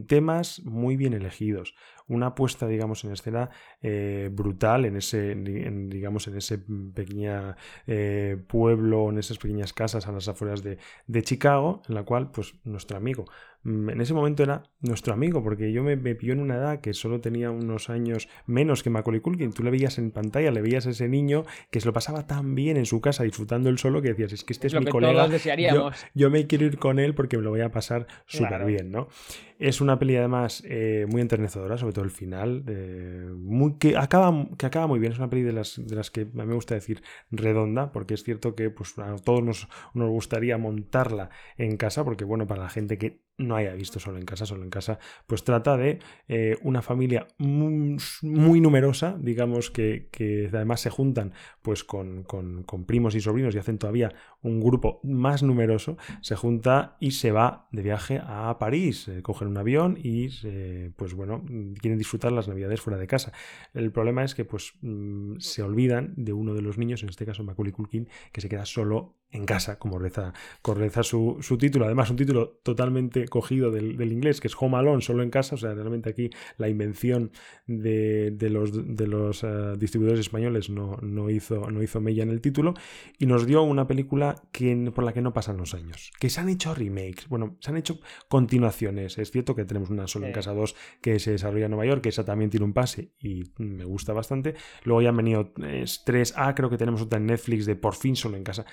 Temas 0.06 0.62
muy 0.64 0.96
bien 0.96 1.12
elegidos 1.12 1.74
una 2.06 2.34
puesta, 2.34 2.66
digamos, 2.66 3.04
en 3.04 3.12
escena 3.12 3.50
eh, 3.82 4.28
brutal 4.32 4.84
en 4.84 4.96
ese, 4.96 5.34
digamos, 5.34 6.28
en 6.28 6.36
ese 6.36 6.58
pequeño 6.58 7.56
eh, 7.86 8.36
pueblo, 8.46 9.08
en 9.10 9.18
esas 9.18 9.38
pequeñas 9.38 9.72
casas 9.72 10.06
a 10.06 10.12
las 10.12 10.28
afueras 10.28 10.62
de, 10.62 10.78
de 11.06 11.22
Chicago, 11.22 11.82
en 11.88 11.94
la 11.94 12.04
cual, 12.04 12.30
pues, 12.30 12.54
nuestro 12.64 12.96
amigo 12.96 13.24
Mm, 13.64 13.88
en 13.88 14.00
ese 14.02 14.12
momento 14.12 14.42
era 14.42 14.62
nuestro 14.80 15.14
amigo, 15.14 15.42
porque 15.42 15.72
yo 15.72 15.82
me, 15.82 15.96
me 15.96 16.14
pilló 16.14 16.34
en 16.34 16.40
una 16.40 16.56
edad 16.56 16.80
que 16.80 16.92
solo 16.92 17.20
tenía 17.20 17.50
unos 17.50 17.88
años 17.88 18.28
menos 18.46 18.82
que 18.82 18.90
Macaulay 18.90 19.20
Culkin. 19.20 19.52
Tú 19.52 19.62
le 19.62 19.70
veías 19.70 19.98
en 19.98 20.10
pantalla, 20.10 20.50
le 20.50 20.60
veías 20.60 20.86
a 20.86 20.90
ese 20.90 21.08
niño 21.08 21.44
que 21.70 21.80
se 21.80 21.86
lo 21.86 21.94
pasaba 21.94 22.26
tan 22.26 22.54
bien 22.54 22.76
en 22.76 22.84
su 22.84 23.00
casa 23.00 23.24
disfrutando 23.24 23.70
el 23.70 23.78
solo 23.78 24.02
que 24.02 24.08
decías, 24.08 24.34
es 24.34 24.44
que 24.44 24.52
este 24.52 24.66
es, 24.66 24.74
mi 24.74 24.84
colega. 24.84 25.28
Yo, 26.14 26.30
me 26.30 26.46
quiero 26.46 26.66
ir 26.66 26.78
con 26.78 26.98
él 26.98 27.14
porque 27.14 27.38
me 27.38 27.42
lo 27.42 27.50
voy 27.50 27.62
a 27.62 27.70
pasar 27.70 28.06
súper 28.26 28.66
bien, 28.66 28.90
¿no? 28.90 29.08
Es 29.66 29.80
una 29.80 29.98
peli 29.98 30.16
además 30.16 30.62
eh, 30.66 31.06
muy 31.08 31.22
enternecedora, 31.22 31.78
sobre 31.78 31.94
todo 31.94 32.04
el 32.04 32.10
final, 32.10 32.64
muy, 33.34 33.78
que, 33.78 33.96
acaba, 33.96 34.46
que 34.58 34.66
acaba 34.66 34.86
muy 34.86 34.98
bien. 34.98 35.12
Es 35.12 35.18
una 35.18 35.30
peli 35.30 35.42
de 35.42 35.52
las, 35.52 35.80
de 35.82 35.96
las 35.96 36.10
que 36.10 36.26
me 36.26 36.52
gusta 36.52 36.74
decir 36.74 37.02
redonda, 37.30 37.90
porque 37.90 38.12
es 38.12 38.22
cierto 38.22 38.54
que 38.54 38.68
pues, 38.68 38.98
a 38.98 39.16
todos 39.16 39.42
nos, 39.42 39.68
nos 39.94 40.10
gustaría 40.10 40.58
montarla 40.58 41.30
en 41.56 41.78
casa, 41.78 42.04
porque 42.04 42.24
bueno, 42.24 42.46
para 42.46 42.64
la 42.64 42.68
gente 42.68 42.98
que 42.98 43.24
no 43.36 43.56
haya 43.56 43.74
visto 43.74 43.98
solo 43.98 44.18
en 44.18 44.24
casa, 44.24 44.46
solo 44.46 44.62
en 44.62 44.70
casa, 44.70 44.98
pues 45.26 45.42
trata 45.42 45.76
de 45.76 45.98
eh, 46.28 46.56
una 46.62 46.82
familia 46.82 47.26
muy, 47.38 48.60
numerosa, 48.60 49.16
digamos 49.18 49.70
que, 49.70 50.08
además 50.52 50.80
se 50.80 50.90
juntan 50.90 51.32
pues 51.62 51.82
con, 51.84 52.24
primos 52.86 53.14
y 53.14 53.20
sobrinos 53.20 53.54
y 53.54 53.58
hacen 53.58 53.78
todavía 53.78 54.12
un 54.44 54.60
grupo 54.60 55.00
más 55.02 55.42
numeroso, 55.42 55.96
se 56.20 56.36
junta 56.36 56.96
y 57.00 57.12
se 57.12 57.32
va 57.32 57.66
de 57.72 57.82
viaje 57.82 58.20
a 58.22 58.56
París, 58.58 59.10
cogen 59.22 59.48
un 59.48 59.56
avión 59.56 59.98
y 60.00 60.28
pues 60.96 61.14
bueno, 61.14 61.42
quieren 61.80 61.98
disfrutar 61.98 62.30
las 62.30 62.46
navidades 62.46 62.80
fuera 62.80 62.98
de 62.98 63.06
casa. 63.06 63.32
El 63.72 63.90
problema 63.90 64.22
es 64.22 64.34
que 64.34 64.44
pues 64.44 64.74
mm, 64.82 65.38
se 65.38 65.62
olvidan 65.62 66.14
de 66.16 66.32
uno 66.32 66.54
de 66.54 66.62
los 66.62 66.78
niños, 66.78 67.02
en 67.02 67.08
este 67.08 67.26
caso 67.26 67.42
Macaulay 67.42 67.72
Culkin, 67.72 68.08
que 68.32 68.40
se 68.40 68.48
queda 68.48 68.66
solo 68.66 69.16
en 69.34 69.46
casa, 69.46 69.78
como 69.78 69.98
reza, 69.98 70.32
reza 70.62 71.02
su, 71.02 71.38
su, 71.40 71.58
título. 71.58 71.86
Además, 71.86 72.08
un 72.08 72.16
título 72.16 72.60
totalmente 72.62 73.26
cogido 73.26 73.72
del, 73.72 74.12
inglés, 74.12 74.40
que 74.40 74.46
es 74.46 74.54
Home 74.58 74.76
Alone, 74.76 75.02
solo 75.02 75.24
en 75.24 75.30
casa. 75.30 75.56
O 75.56 75.58
sea, 75.58 75.74
realmente 75.74 76.08
aquí 76.08 76.30
la 76.56 76.68
invención 76.68 77.32
de, 77.66 78.36
los, 78.48 78.96
de 78.96 79.06
los 79.08 79.42
eh, 79.42 79.74
distribuidores 79.76 80.20
españoles 80.20 80.70
no, 80.70 80.96
no, 81.02 81.30
hizo, 81.30 81.68
no 81.70 81.82
hizo 81.82 82.00
mella 82.00 82.22
en 82.22 82.30
el 82.30 82.40
título. 82.40 82.74
Y 83.18 83.26
nos 83.26 83.44
dio 83.44 83.62
una 83.64 83.88
película 83.88 84.36
que, 84.52 84.92
por 84.94 85.02
la 85.02 85.12
que 85.12 85.20
no 85.20 85.32
pasan 85.32 85.56
los 85.56 85.74
años. 85.74 86.12
Que 86.20 86.30
se 86.30 86.40
han 86.40 86.48
hecho 86.48 86.72
remakes, 86.72 87.28
bueno, 87.28 87.56
se 87.58 87.72
han 87.72 87.76
hecho 87.76 87.98
continuaciones. 88.28 89.18
Es 89.18 89.32
cierto 89.32 89.56
que 89.56 89.64
tenemos 89.64 89.90
una 89.90 90.06
solo 90.06 90.26
en 90.26 90.32
casa 90.32 90.54
2 90.54 90.76
que 91.00 91.18
se 91.18 91.32
desarrolla 91.32 91.64
en 91.64 91.72
Nueva 91.72 91.86
York, 91.86 92.02
que 92.02 92.10
esa 92.10 92.24
también 92.24 92.50
tiene 92.50 92.66
un 92.66 92.72
pase 92.72 93.10
y 93.18 93.42
me 93.58 93.84
gusta 93.84 94.12
bastante. 94.12 94.54
Luego 94.84 95.02
ya 95.02 95.08
han 95.08 95.16
venido 95.16 95.52
3A, 95.54 96.54
creo 96.54 96.70
que 96.70 96.78
tenemos 96.78 97.02
otra 97.02 97.18
en 97.18 97.26
Netflix 97.26 97.66
de 97.66 97.74
Por 97.74 97.96
fin 97.96 98.14
solo 98.14 98.36
en 98.36 98.44
casa 98.44 98.64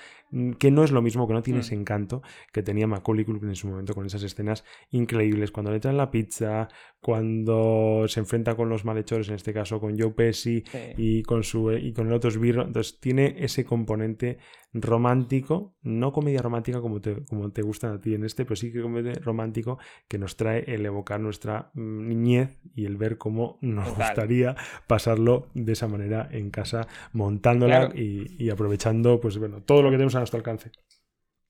que 0.58 0.70
no 0.70 0.84
es 0.84 0.90
lo 0.90 1.02
mismo, 1.02 1.26
que 1.26 1.34
no 1.34 1.42
tiene 1.42 1.58
mm. 1.58 1.62
ese 1.62 1.74
encanto 1.74 2.22
que 2.52 2.62
tenía 2.62 2.86
Macaulay 2.86 3.24
Culkin 3.24 3.48
en 3.48 3.56
su 3.56 3.68
momento 3.68 3.94
con 3.94 4.06
esas 4.06 4.22
escenas 4.22 4.64
increíbles, 4.90 5.50
cuando 5.50 5.70
le 5.70 5.80
traen 5.80 5.96
la 5.96 6.10
pizza, 6.10 6.68
cuando 7.00 8.04
se 8.08 8.20
enfrenta 8.20 8.54
con 8.54 8.68
los 8.68 8.84
malhechores, 8.84 9.28
en 9.28 9.34
este 9.34 9.52
caso 9.52 9.80
con 9.80 9.98
Joe 9.98 10.12
Pesci 10.12 10.62
y, 10.96 11.22
con 11.22 11.42
su, 11.42 11.72
y 11.72 11.92
con 11.92 12.06
el 12.06 12.12
otro 12.12 12.30
esbirro, 12.30 12.64
entonces 12.64 12.98
tiene 13.00 13.36
ese 13.38 13.64
componente 13.64 14.38
romántico, 14.72 15.74
no 15.82 16.12
comedia 16.12 16.40
romántica 16.40 16.80
como 16.80 17.00
te, 17.00 17.24
como 17.24 17.50
te 17.50 17.62
gusta 17.62 17.92
a 17.92 18.00
ti 18.00 18.14
en 18.14 18.24
este, 18.24 18.44
pero 18.44 18.56
sí 18.56 18.72
que 18.72 18.80
comedia 18.80 19.12
romántico 19.14 19.78
que 20.08 20.18
nos 20.18 20.36
trae 20.36 20.64
el 20.66 20.84
evocar 20.86 21.20
nuestra 21.20 21.70
mm, 21.74 22.08
niñez 22.08 22.58
y 22.74 22.86
el 22.86 22.96
ver 22.96 23.18
cómo 23.18 23.58
nos 23.60 23.94
gustaría 23.96 24.56
pasarlo 24.86 25.48
de 25.54 25.72
esa 25.72 25.88
manera 25.88 26.28
en 26.32 26.50
casa, 26.50 26.86
montándola 27.12 27.92
y, 27.94 28.48
aprovechando 28.50 29.20
pues 29.20 29.38
bueno, 29.38 29.62
todo 29.62 29.82
lo 29.82 29.90
que 29.90 29.96
tenemos 29.96 30.14
a 30.14 30.18
nuestro 30.18 30.38
alcance. 30.38 30.70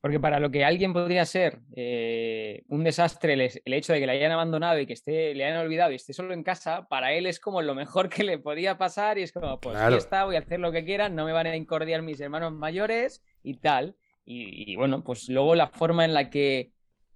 Porque 0.02 0.18
para 0.18 0.40
lo 0.40 0.50
que 0.50 0.64
alguien 0.64 0.92
podría 0.92 1.24
ser 1.24 1.60
eh, 1.76 2.64
un 2.66 2.82
desastre 2.82 3.34
el, 3.34 3.72
hecho 3.72 3.92
de 3.92 4.00
que 4.00 4.06
le 4.06 4.12
hayan 4.12 4.32
abandonado 4.32 4.80
y 4.80 4.84
que 4.84 4.94
esté, 4.94 5.32
le 5.32 5.44
hayan 5.44 5.58
olvidado 5.58 5.92
y 5.92 5.94
esté 5.94 6.12
solo 6.12 6.34
en 6.34 6.42
casa, 6.42 6.88
para 6.88 7.12
él 7.12 7.24
es 7.24 7.38
como 7.38 7.62
lo 7.62 7.76
mejor 7.76 8.08
que 8.10 8.24
le 8.24 8.38
podía 8.38 8.76
pasar 8.76 9.16
y 9.18 9.22
es 9.22 9.30
como, 9.30 9.60
pues 9.60 9.78
ya 9.78 9.96
está, 9.96 10.24
voy 10.24 10.34
a 10.34 10.40
hacer 10.40 10.58
lo 10.58 10.72
que 10.72 10.84
quieran, 10.84 11.14
no 11.14 11.24
me 11.24 11.30
van 11.30 11.46
a 11.46 11.54
incordiar 11.54 12.02
mis 12.02 12.20
hermanos 12.20 12.52
mayores 12.52 13.22
y 13.44 13.58
tal. 13.58 13.94
Y, 14.24 14.74
bueno, 14.74 15.04
pues 15.04 15.28
luego 15.28 15.54
la 15.54 15.68
forma 15.68 16.04
en 16.04 16.14
la 16.14 16.30
que 16.30 16.72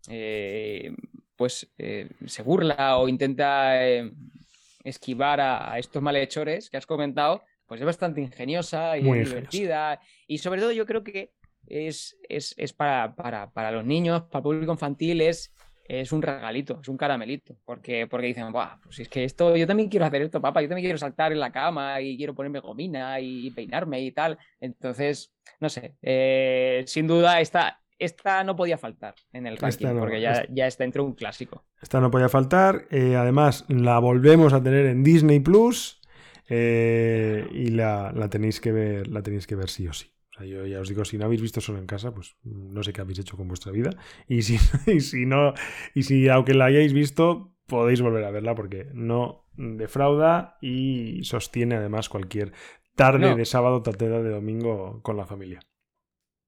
eh, 0.09 0.93
pues 1.35 1.69
eh, 1.79 2.09
se 2.27 2.43
burla 2.43 2.99
o 2.99 3.09
intenta 3.09 3.81
esquivar 4.85 5.41
a, 5.41 5.77
estos 5.81 6.01
malhechores 6.01 6.71
que 6.71 6.77
has 6.77 6.87
comentado, 6.87 7.43
pues 7.67 7.81
es 7.81 7.85
bastante 7.85 8.21
ingeniosa 8.21 8.97
y 8.97 9.03
divertida. 9.03 10.01
Y 10.29 10.39
sobre 10.39 10.61
todo 10.61 10.71
yo 10.71 10.87
creo 10.87 11.03
que 11.03 11.33
es, 11.69 12.17
es, 12.29 12.73
para, 12.73 13.15
para, 13.15 13.71
los 13.71 13.85
niños, 13.85 14.23
para 14.23 14.39
el 14.39 14.43
público 14.43 14.73
infantil, 14.73 15.21
es, 15.21 15.55
es 15.89 16.13
un 16.13 16.23
regalito, 16.23 16.79
es 16.81 16.89
un 16.89 16.97
caramelito. 16.97 17.57
Porque, 17.65 18.07
porque 18.07 18.29
dicen, 18.29 18.51
Buah, 18.53 18.79
pues 18.83 19.01
es 19.01 19.09
que 19.09 19.25
esto, 19.25 19.57
yo 19.57 19.67
también 19.67 19.89
quiero 19.89 20.07
hacer 20.07 20.23
esto, 20.23 20.41
papá, 20.41 20.63
yo 20.63 20.69
también 20.69 20.85
quiero 20.85 20.99
saltar 20.99 21.33
en 21.33 21.41
la 21.41 21.53
cama 21.53 22.01
y 22.01 22.17
quiero 22.17 22.35
ponerme 22.35 22.61
gomina 22.61 23.21
y, 23.21 23.51
peinarme 23.51 24.01
y 24.01 24.13
tal. 24.13 24.39
Entonces, 24.61 25.33
no 25.61 25.69
sé, 25.69 25.97
eh, 26.03 26.85
sin 26.87 27.07
duda 27.07 27.41
esta, 27.41 27.81
esta 27.99 28.45
no 28.45 28.57
podía 28.57 28.79
faltar 28.79 29.15
en 29.33 29.47
el 29.47 29.57
ranking, 29.57 29.99
porque 29.99 30.21
ya, 30.21 30.45
ya 30.51 30.67
está 30.67 30.85
entre 30.85 31.03
un 31.03 31.15
clásico. 31.15 31.65
Esta 31.81 32.01
no 32.01 32.11
podía 32.11 32.29
faltar. 32.29 32.87
Eh, 32.91 33.17
además, 33.17 33.65
la 33.69 33.99
volvemos 33.99 34.53
a 34.53 34.63
tener 34.63 34.87
en 34.87 35.03
Disney 35.03 35.41
Plus. 35.41 36.01
Eh, 36.49 37.45
y 37.51 37.71
la, 37.71 38.13
la, 38.15 38.29
tenéis 38.29 38.61
que 38.61 38.71
ver, 38.71 39.09
la 39.09 39.21
tenéis 39.21 39.49
que 39.49 39.57
ver 39.57 39.69
sí 39.69 39.89
o 39.89 39.93
sí 39.93 40.16
yo 40.45 40.67
ya 40.67 40.81
os 40.81 40.89
digo, 40.89 41.05
si 41.05 41.19
no 41.19 41.25
habéis 41.25 41.41
visto 41.41 41.61
solo 41.61 41.79
en 41.79 41.87
casa, 41.87 42.13
pues 42.13 42.37
no 42.45 42.83
sé 42.83 42.93
qué 42.93 43.01
habéis 43.01 43.19
hecho 43.19 43.37
con 43.37 43.49
vuestra 43.49 43.73
vida. 43.73 43.91
Y 44.29 44.43
si, 44.43 44.59
si 45.01 45.27
no, 45.27 45.55
y 45.95 46.03
si 46.03 46.29
aunque 46.29 46.55
la 46.55 46.67
hayáis 46.67 46.93
visto, 46.93 47.55
podéis 47.67 48.01
volver 48.01 48.25
a 48.25 48.31
verla 48.31 48.55
porque 48.55 48.89
no 48.93 49.47
defrauda 49.57 50.59
y 50.61 51.25
sostiene 51.25 51.77
además 51.77 52.09
cualquier 52.09 52.53
tarde 52.95 53.35
de 53.35 53.45
sábado, 53.45 53.83
tarde 53.83 54.09
de 54.09 54.31
domingo 54.31 55.01
con 55.03 55.17
la 55.17 55.27
familia. 55.27 55.61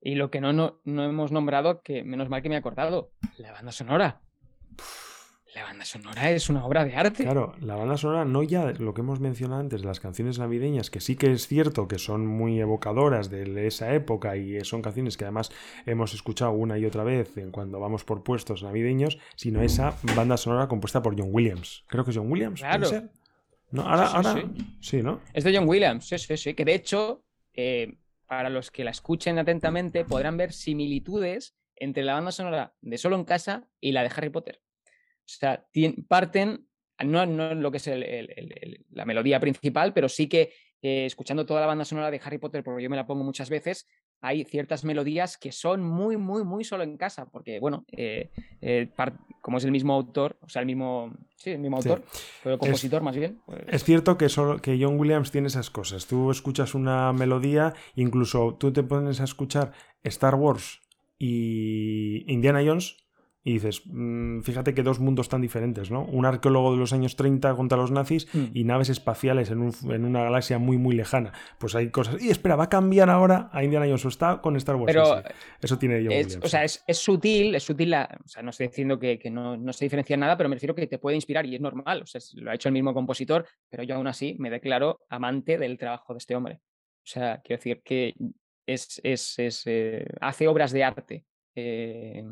Y 0.01 0.15
lo 0.15 0.31
que 0.31 0.41
no, 0.41 0.53
no, 0.53 0.81
no 0.85 1.05
hemos 1.05 1.33
nombrado, 1.33 1.83
que 1.83 2.05
menos 2.05 2.29
mal 2.29 2.43
que 2.43 2.49
me 2.49 2.55
he 2.55 2.59
acordado, 2.59 3.13
la 3.37 3.53
banda 3.53 3.73
sonora. 3.73 4.21
La 5.59 5.65
banda 5.65 5.85
sonora 5.85 6.31
es 6.31 6.49
una 6.49 6.65
obra 6.65 6.85
de 6.85 6.95
arte. 6.95 7.25
Claro, 7.25 7.55
la 7.61 7.75
banda 7.75 7.97
sonora 7.97 8.25
no 8.25 8.43
ya 8.43 8.73
lo 8.79 8.95
que 8.95 9.01
hemos 9.01 9.21
mencionado 9.21 9.61
antes, 9.61 9.85
las 9.85 10.01
canciones 10.01 10.39
navideñas, 10.39 10.91
que 10.91 11.01
sí 11.01 11.17
que 11.17 11.33
es 11.33 11.47
cierto 11.49 11.89
que 11.89 11.99
son 11.99 12.27
muy 12.27 12.61
evocadoras 12.61 13.29
de 13.31 13.67
esa 13.67 13.93
época 13.95 14.37
y 14.37 14.61
son 14.65 14.83
canciones 14.83 15.17
que 15.17 15.25
además 15.25 15.51
hemos 15.87 16.15
escuchado 16.15 16.53
una 16.53 16.79
y 16.79 16.85
otra 16.85 17.05
vez 17.05 17.37
en 17.37 17.51
cuando 17.51 17.81
vamos 17.81 18.05
por 18.05 18.23
puestos 18.23 18.63
navideños, 18.63 19.19
sino 19.35 19.61
esa 19.63 19.95
banda 20.15 20.37
sonora 20.37 20.69
compuesta 20.69 21.03
por 21.03 21.19
John 21.19 21.31
Williams. 21.33 21.85
Creo 21.89 22.05
que 22.05 22.11
es 22.11 22.17
John 22.17 22.31
Williams. 22.31 22.61
Claro. 22.61 22.87
Ser? 22.87 23.11
¿No? 23.71 23.83
Ahora, 23.83 24.35
sí, 24.35 24.43
sí. 24.81 25.03
¿no? 25.03 25.21
Es 25.33 25.45
de 25.45 25.55
John 25.57 25.69
Williams, 25.69 26.09
sí, 26.09 26.19
sí, 26.19 26.37
sí. 26.37 26.55
Que 26.55 26.65
de 26.65 26.75
hecho, 26.75 27.25
eh, 27.53 27.99
para 28.27 28.49
los 28.49 28.71
que 28.71 28.85
la 28.85 28.93
escuchen 28.93 29.39
atentamente, 29.39 30.05
podrán 30.05 30.37
ver 30.37 30.53
similitudes 30.53 31.57
entre 31.77 32.03
la 32.03 32.15
banda 32.15 32.33
sonora 32.33 32.75
de 32.81 32.99
Solo 32.99 33.17
en 33.17 33.25
Casa 33.25 33.69
y 33.81 33.93
la 33.93 34.03
de 34.03 34.11
Harry 34.15 34.31
Potter. 34.31 34.61
O 35.29 35.39
sea, 35.39 35.65
parten, 36.09 36.67
no, 37.05 37.27
no 37.27 37.55
lo 37.55 37.71
que 37.71 37.77
es 37.77 37.91
la 38.91 39.05
melodía 39.05 39.39
principal, 39.39 39.93
pero 39.93 40.09
sí 40.09 40.27
que 40.27 40.53
eh, 40.81 41.05
escuchando 41.05 41.45
toda 41.45 41.61
la 41.61 41.67
banda 41.67 41.85
sonora 41.85 42.11
de 42.11 42.21
Harry 42.25 42.39
Potter, 42.39 42.65
porque 42.65 42.83
yo 42.83 42.89
me 42.89 42.97
la 42.97 43.07
pongo 43.07 43.25
muchas 43.25 43.51
veces, 43.51 43.87
hay 44.21 44.45
ciertas 44.45 44.85
melodías 44.85 45.37
que 45.37 45.53
son 45.53 45.83
muy, 45.83 46.17
muy, 46.17 46.45
muy 46.45 46.65
solo 46.65 46.83
en 46.83 46.97
casa, 46.97 47.29
porque, 47.31 47.61
bueno, 47.61 47.85
eh, 47.93 48.31
eh, 48.63 48.89
como 49.43 49.59
es 49.59 49.65
el 49.65 49.71
mismo 49.71 49.93
autor, 49.93 50.39
o 50.41 50.49
sea, 50.49 50.61
el 50.61 50.67
mismo, 50.67 51.13
sí, 51.37 51.51
el 51.51 51.59
mismo 51.59 51.77
autor, 51.77 52.03
pero 52.43 52.59
compositor 52.59 53.03
más 53.03 53.17
bien. 53.17 53.41
Pues 53.45 53.61
es 53.69 53.85
cierto 53.85 54.17
que, 54.17 54.29
solo, 54.29 54.59
que 54.59 54.79
John 54.81 54.99
Williams 54.99 55.31
tiene 55.31 55.49
esas 55.49 55.69
cosas. 55.69 56.07
Tú 56.07 56.31
escuchas 56.31 56.75
una 56.75 57.13
melodía, 57.13 57.75
incluso 57.95 58.57
tú 58.59 58.73
te 58.73 58.83
pones 58.83 59.21
a 59.21 59.25
escuchar 59.25 59.73
Star 60.03 60.37
Wars 60.37 60.81
y 61.19 62.25
Indiana 62.33 62.63
Jones 62.65 62.97
y 63.49 63.55
dices, 63.55 63.81
mm, 63.87 64.41
fíjate 64.41 64.75
que 64.75 64.83
dos 64.83 65.01
mundos 65.01 65.31
tan 65.31 65.41
diferentes, 65.41 65.91
¿no? 65.91 66.05
Un 66.05 66.27
arqueólogo 66.27 66.73
de 66.73 66.77
los 66.77 66.93
años 66.93 67.17
30 67.17 67.55
contra 67.55 67.79
los 67.79 67.91
nazis 67.91 68.29
mm. 68.35 68.49
y 68.53 68.65
naves 68.65 68.91
espaciales 68.91 69.51
en, 69.51 69.63
una 69.63 70.23
galaxia 70.23 70.59
muy, 70.59 70.77
muy 70.77 70.95
lejana. 70.95 71.33
Pues 71.57 71.75
hay 71.75 71.89
cosas. 71.89 72.23
Y 72.23 72.29
espera, 72.29 72.57
va 72.57 72.65
a 72.65 72.69
cambiar 72.69 73.09
ahora 73.09 73.49
a 73.51 73.65
Indiana 73.65 73.87
Jones 73.87 74.05
o 74.05 74.09
está 74.09 74.43
con 74.43 74.55
Star 74.57 74.77
Wars. 74.77 74.93
Pero 74.93 75.23
Eso 75.63 75.79
tiene 75.79 76.05
yo. 76.05 76.11
O 76.43 76.47
sea, 76.47 76.63
es, 76.63 76.85
sutil, 76.91 77.55
es 77.55 77.63
sutil. 77.63 77.95
o 77.95 78.29
sea, 78.29 78.43
no 78.43 78.51
estoy 78.51 78.67
diciendo 78.67 78.99
que, 78.99 79.19
no, 79.31 79.57
no, 79.57 79.73
se 79.73 79.87
diferencia 79.87 80.13
en 80.13 80.21
nada, 80.21 80.37
pero 80.37 80.51
me 80.51 80.57
refiero 80.57 80.75
que 80.75 80.87
te 80.87 80.99
puede 80.99 81.17
inspirar 81.17 81.47
y 81.47 81.55
es 81.55 81.61
normal. 81.63 82.03
O 82.03 82.07
sea, 82.07 82.21
lo 82.35 82.51
ha 82.51 82.55
hecho 82.55 82.69
el 82.69 82.75
mismo 82.75 82.93
compositor, 82.93 83.47
pero 83.71 83.83
yo 83.83 83.95
aún 83.95 84.09
así 84.09 84.37
me 84.39 84.51
declaro 84.51 85.01
amante 85.09 85.57
del 85.57 85.79
trabajo 85.79 86.13
de 86.13 86.19
este 86.19 86.37
hombre. 86.37 86.61
O 87.03 87.11
sea, 87.11 87.41
quiero 87.43 87.61
decir 87.61 87.81
que 87.83 88.13
es, 88.67 89.01
es, 89.03 89.63
eh, 89.65 90.05
hace 90.21 90.49
obras 90.49 90.71
de 90.71 90.85
arte 90.85 91.25
eh, 91.61 92.25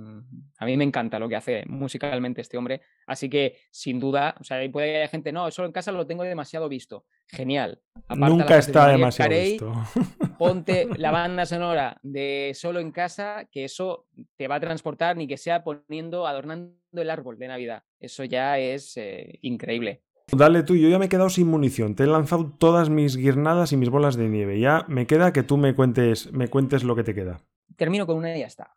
a 0.58 0.64
mí 0.64 0.76
me 0.76 0.84
encanta 0.84 1.18
lo 1.18 1.28
que 1.28 1.36
hace 1.36 1.64
musicalmente 1.66 2.40
este 2.40 2.56
hombre, 2.56 2.80
así 3.06 3.28
que 3.28 3.58
sin 3.70 3.98
duda, 3.98 4.34
o 4.40 4.44
sea, 4.44 4.58
puede 4.70 4.96
haber 4.96 5.08
gente, 5.08 5.32
no, 5.32 5.50
solo 5.50 5.66
en 5.66 5.72
casa 5.72 5.92
lo 5.92 6.06
tengo 6.06 6.22
demasiado 6.22 6.68
visto. 6.68 7.04
Genial. 7.28 7.80
Nunca 8.16 8.58
está 8.58 8.88
demasiado 8.88 9.30
visto. 9.30 9.72
Ponte 10.38 10.86
la 10.96 11.10
banda 11.10 11.44
sonora 11.44 11.98
de 12.02 12.52
solo 12.54 12.78
en 12.78 12.92
casa, 12.92 13.48
que 13.50 13.64
eso 13.64 14.06
te 14.36 14.46
va 14.46 14.56
a 14.56 14.60
transportar, 14.60 15.16
ni 15.16 15.26
que 15.26 15.36
sea 15.36 15.64
poniendo, 15.64 16.26
adornando 16.26 16.76
el 16.92 17.10
árbol 17.10 17.38
de 17.38 17.48
Navidad. 17.48 17.82
Eso 17.98 18.22
ya 18.24 18.58
es 18.58 18.96
eh, 18.96 19.38
increíble. 19.42 20.02
Dale 20.30 20.62
tú, 20.62 20.76
yo 20.76 20.88
ya 20.88 20.98
me 20.98 21.06
he 21.06 21.08
quedado 21.08 21.30
sin 21.30 21.48
munición. 21.48 21.94
Te 21.96 22.04
he 22.04 22.06
lanzado 22.06 22.52
todas 22.58 22.90
mis 22.90 23.16
guirnadas 23.16 23.72
y 23.72 23.76
mis 23.76 23.90
bolas 23.90 24.16
de 24.16 24.28
nieve. 24.28 24.60
Ya 24.60 24.84
me 24.88 25.06
queda 25.06 25.32
que 25.32 25.42
tú 25.42 25.56
me 25.56 25.74
cuentes, 25.74 26.32
me 26.32 26.48
cuentes 26.48 26.84
lo 26.84 26.94
que 26.94 27.04
te 27.04 27.14
queda. 27.14 27.40
Termino 27.76 28.06
con 28.06 28.16
una 28.16 28.36
y 28.36 28.40
ya 28.40 28.46
está 28.46 28.75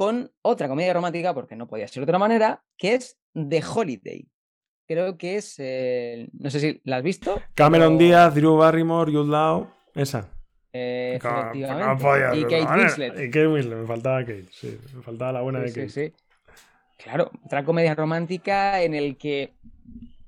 con 0.00 0.32
otra 0.40 0.66
comedia 0.66 0.94
romántica, 0.94 1.34
porque 1.34 1.54
no 1.54 1.68
podía 1.68 1.86
ser 1.86 2.00
de 2.00 2.04
otra 2.04 2.18
manera, 2.18 2.62
que 2.78 2.94
es 2.94 3.18
The 3.34 3.62
Holiday. 3.62 4.26
Creo 4.88 5.18
que 5.18 5.36
es, 5.36 5.56
eh, 5.58 6.26
no 6.32 6.48
sé 6.48 6.58
si 6.58 6.80
la 6.84 6.96
has 6.96 7.02
visto. 7.02 7.38
Cameron 7.54 7.98
Díaz, 7.98 8.34
Drew 8.34 8.56
Barrymore, 8.56 9.12
Jude 9.12 9.30
Law, 9.30 9.70
esa. 9.94 10.26
Eh, 10.72 11.18
efectivamente. 11.18 12.38
y 12.38 12.42
Kate 12.44 12.78
Winslet. 12.78 13.20
Y 13.20 13.26
Kate 13.26 13.46
Winslet, 13.46 13.78
me 13.78 13.86
faltaba 13.86 14.20
Kate, 14.20 14.46
sí, 14.50 14.80
me 14.94 15.02
faltaba 15.02 15.32
la 15.32 15.42
buena 15.42 15.58
de 15.58 15.66
Kate. 15.66 15.90
Sí, 15.90 16.06
sí. 16.06 16.12
Claro, 16.96 17.30
otra 17.44 17.62
comedia 17.62 17.94
romántica 17.94 18.80
en 18.80 18.94
el 18.94 19.18
que, 19.18 19.52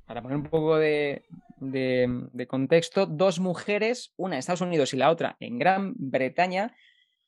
para 0.05 0.21
poner 0.21 0.37
un 0.37 0.49
poco 0.49 0.77
de, 0.77 1.25
de 1.61 2.47
contexto, 2.47 3.07
dos 3.07 3.41
mujeres, 3.41 4.13
una 4.19 4.35
en 4.35 4.41
Estados 4.41 4.61
Unidos 4.61 4.93
y 4.93 4.99
la 4.99 5.09
otra 5.09 5.39
en 5.41 5.59
Gran 5.59 5.95
Bretaña, 5.97 6.75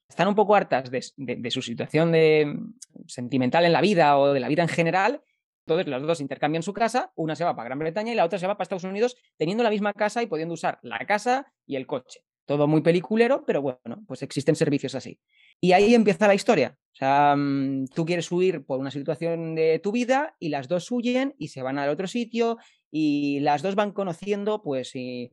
están 0.08 0.28
un 0.28 0.34
poco 0.34 0.54
hartas 0.54 0.90
de, 0.90 1.50
su 1.50 1.62
situación 1.62 2.10
mm, 2.10 2.74
sentimental 3.06 3.64
en 3.64 3.72
la 3.72 3.80
vida 3.80 4.18
o 4.18 4.32
de 4.32 4.40
la 4.40 4.48
vida 4.48 4.62
en 4.62 4.68
general. 4.68 5.22
Entonces 5.66 5.88
las 5.88 6.02
dos 6.02 6.20
intercambian 6.20 6.62
su 6.62 6.72
casa, 6.72 7.12
una 7.16 7.34
se 7.34 7.44
va 7.44 7.56
para 7.56 7.68
Gran 7.68 7.78
Bretaña 7.78 8.12
y 8.12 8.14
la 8.14 8.24
otra 8.24 8.38
se 8.38 8.46
va 8.46 8.56
para 8.56 8.64
Estados 8.64 8.84
Unidos 8.84 9.16
teniendo 9.38 9.64
la 9.64 9.70
misma 9.70 9.92
casa 9.92 10.22
y 10.22 10.26
pudiendo 10.26 10.54
usar 10.54 10.78
la 10.82 10.98
casa 11.06 11.52
y 11.66 11.76
el 11.76 11.86
coche. 11.86 12.20
Todo 12.46 12.66
muy 12.66 12.82
peliculero, 12.82 13.44
pero 13.46 13.62
bueno, 13.62 14.04
pues 14.06 14.22
existen 14.22 14.54
servicios 14.54 14.94
así. 14.94 15.18
Y 15.60 15.72
ahí 15.72 15.94
empieza 15.94 16.28
la 16.28 16.34
historia. 16.34 16.76
O 16.92 16.96
sea, 16.96 17.34
mm, 17.36 17.86
tú 17.94 18.04
quieres 18.04 18.30
huir 18.30 18.66
por 18.66 18.78
una 18.78 18.90
situación 18.90 19.54
de 19.54 19.78
tu 19.78 19.92
vida 19.92 20.36
y 20.38 20.50
las 20.50 20.68
dos 20.68 20.90
huyen 20.90 21.34
y 21.38 21.48
se 21.48 21.62
van 21.62 21.78
al 21.78 21.88
otro 21.88 22.06
sitio 22.06 22.58
y 22.90 23.40
las 23.40 23.62
dos 23.62 23.74
van 23.74 23.92
conociendo, 23.92 24.62
pues, 24.62 24.94
y 24.94 25.32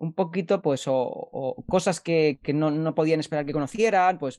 un 0.00 0.14
poquito, 0.14 0.62
pues, 0.62 0.84
o, 0.86 1.62
cosas 1.68 2.00
que, 2.00 2.40
no, 2.54 2.94
podían 2.94 3.20
esperar 3.20 3.44
que 3.44 3.52
conocieran, 3.52 4.18
pues, 4.18 4.38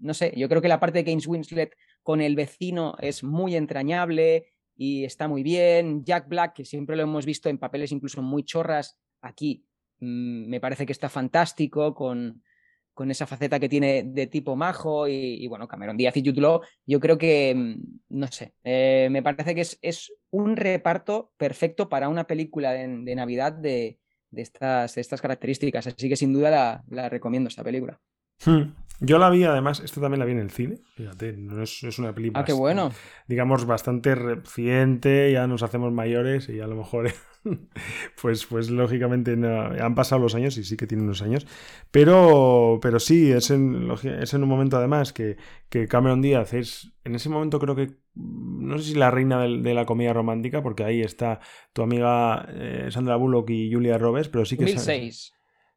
no 0.00 0.14
sé, 0.14 0.32
yo 0.36 0.48
creo 0.48 0.62
que 0.62 0.68
la 0.68 0.78
parte 0.78 1.02
de 1.02 1.10
James 1.10 1.26
Winslet 1.26 1.74
con 2.04 2.20
el 2.20 2.36
vecino 2.36 2.94
es 3.00 3.24
muy 3.24 3.56
entrañable 3.56 4.52
y 4.76 5.04
está 5.04 5.26
muy 5.26 5.42
bien. 5.42 6.04
Jack 6.04 6.28
Black, 6.28 6.54
que 6.54 6.64
siempre 6.64 6.94
lo 6.94 7.02
hemos 7.02 7.26
visto 7.26 7.48
en 7.48 7.58
papeles 7.58 7.90
incluso 7.90 8.22
muy 8.22 8.44
chorras, 8.44 8.96
aquí 9.20 9.66
mm, 9.98 10.48
me 10.48 10.60
parece 10.60 10.86
que 10.86 10.92
está 10.92 11.08
fantástico 11.08 11.92
con, 11.92 12.44
con 12.92 13.10
esa 13.10 13.26
faceta 13.26 13.58
que 13.58 13.68
tiene 13.68 14.04
de 14.04 14.28
tipo 14.28 14.54
majo 14.54 15.08
y, 15.08 15.44
bueno, 15.48 15.66
Cameron 15.66 15.96
Díaz 15.96 16.16
y 16.18 16.24
Jude 16.24 16.60
yo 16.86 17.00
creo 17.00 17.18
que, 17.18 17.52
mm, 17.52 17.82
no 18.10 18.28
sé, 18.28 18.54
eh, 18.62 19.08
me 19.10 19.24
parece 19.24 19.56
que 19.56 19.62
es, 19.62 19.76
es, 19.82 20.12
un 20.30 20.56
reparto 20.56 21.32
perfecto 21.36 21.88
para 21.88 22.08
una 22.08 22.28
película 22.28 22.72
de 22.72 23.14
Navidad 23.14 23.52
de, 23.52 23.98
de 24.34 24.42
estas, 24.42 24.96
estas 24.96 25.20
características. 25.20 25.86
Así 25.86 26.08
que 26.08 26.16
sin 26.16 26.32
duda 26.32 26.82
la, 26.88 27.08
recomiendo 27.08 27.48
esta 27.48 27.64
película. 27.64 28.00
Hmm. 28.44 28.72
Yo 29.00 29.18
la 29.18 29.28
vi, 29.28 29.44
además, 29.44 29.80
esto 29.80 30.00
también 30.00 30.20
la 30.20 30.24
vi 30.24 30.32
en 30.32 30.38
el 30.38 30.50
cine. 30.50 30.78
Fíjate, 30.96 31.32
no 31.32 31.62
es, 31.62 31.98
una 31.98 32.14
película. 32.14 32.40
Ah, 32.40 32.44
qué 32.44 32.52
bueno. 32.52 32.90
Digamos, 33.26 33.66
bastante 33.66 34.14
reciente, 34.14 35.32
ya 35.32 35.46
nos 35.46 35.62
hacemos 35.62 35.92
mayores 35.92 36.48
y 36.48 36.60
a 36.60 36.66
lo 36.66 36.76
mejor 36.76 37.10
pues, 38.22 38.46
pues 38.46 38.70
lógicamente 38.70 39.32
han 39.32 39.94
pasado 39.94 40.22
los 40.22 40.34
años 40.34 40.56
y 40.58 40.64
sí 40.64 40.76
que 40.76 40.86
tienen 40.86 41.06
unos 41.06 41.22
años, 41.22 41.46
pero, 41.90 42.78
pero 42.80 43.00
sí, 43.00 43.32
es 43.32 43.50
en, 43.50 43.90
es 43.90 44.32
en 44.32 44.42
un 44.42 44.48
momento 44.48 44.76
además 44.76 45.12
que, 45.12 45.36
que 45.68 45.88
Cameron 45.88 46.22
Díaz 46.22 46.54
es, 46.54 46.92
en 47.04 47.14
ese 47.14 47.28
momento 47.28 47.58
creo 47.58 47.74
que, 47.74 47.96
no 48.14 48.78
sé 48.78 48.84
si 48.84 48.94
la 48.94 49.10
reina 49.10 49.42
de, 49.42 49.74
la 49.74 49.86
comedia 49.86 50.12
romántica, 50.12 50.62
porque 50.62 50.84
ahí 50.84 51.02
está 51.02 51.40
tu 51.72 51.82
amiga 51.82 52.46
eh, 52.48 52.88
Sandra 52.90 53.16
Bullock 53.16 53.50
y 53.50 53.72
Julia 53.72 53.98
Roberts, 53.98 54.28
pero 54.28 54.44
sí 54.44 54.56
que... 54.56 54.64
2006. 54.64 55.34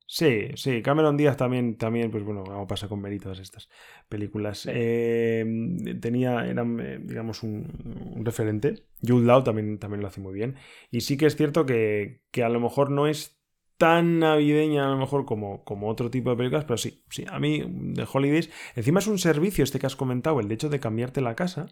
Sí, 0.09 0.47
sí, 0.55 0.81
Cameron 0.81 1.17
Díaz 1.17 1.35
también, 1.35 1.77
también, 1.77 2.09
pues 2.09 2.23
bueno, 2.23 2.45
como 2.45 2.65
pasa 2.65 2.87
con 2.87 3.01
Mary 3.01 3.19
todas 3.19 3.39
estas 3.39 3.67
películas. 4.07 4.65
Eh, 4.71 5.45
tenía, 5.99 6.45
era, 6.45 6.63
eh, 6.63 6.99
digamos, 7.03 7.43
un, 7.43 8.21
referente. 8.23 8.87
Jude 9.05 9.25
Law 9.25 9.43
también, 9.43 9.79
también 9.79 10.01
lo 10.01 10.07
hace 10.07 10.21
muy 10.21 10.33
bien. 10.33 10.55
Y 10.91 11.01
sí 11.01 11.17
que 11.17 11.25
es 11.25 11.35
cierto 11.35 11.65
que, 11.65 12.21
que, 12.31 12.43
a 12.43 12.49
lo 12.49 12.61
mejor 12.61 12.89
no 12.89 13.05
es 13.05 13.37
tan 13.77 14.19
navideña, 14.19 14.87
a 14.87 14.91
lo 14.91 14.97
mejor, 14.97 15.25
como, 15.25 15.65
como 15.65 15.89
otro 15.89 16.09
tipo 16.09 16.29
de 16.29 16.37
películas, 16.37 16.63
pero 16.63 16.77
sí, 16.77 17.03
sí, 17.09 17.25
a 17.29 17.37
mí, 17.39 17.63
de 17.67 18.07
Holidays, 18.11 18.49
encima 18.75 18.99
es 18.99 19.07
un 19.07 19.19
servicio 19.19 19.65
este 19.65 19.77
que 19.77 19.87
has 19.87 19.97
comentado, 19.97 20.39
el 20.39 20.47
de 20.47 20.55
hecho 20.55 20.69
de 20.69 20.79
cambiarte 20.79 21.19
la 21.19 21.35
casa, 21.35 21.67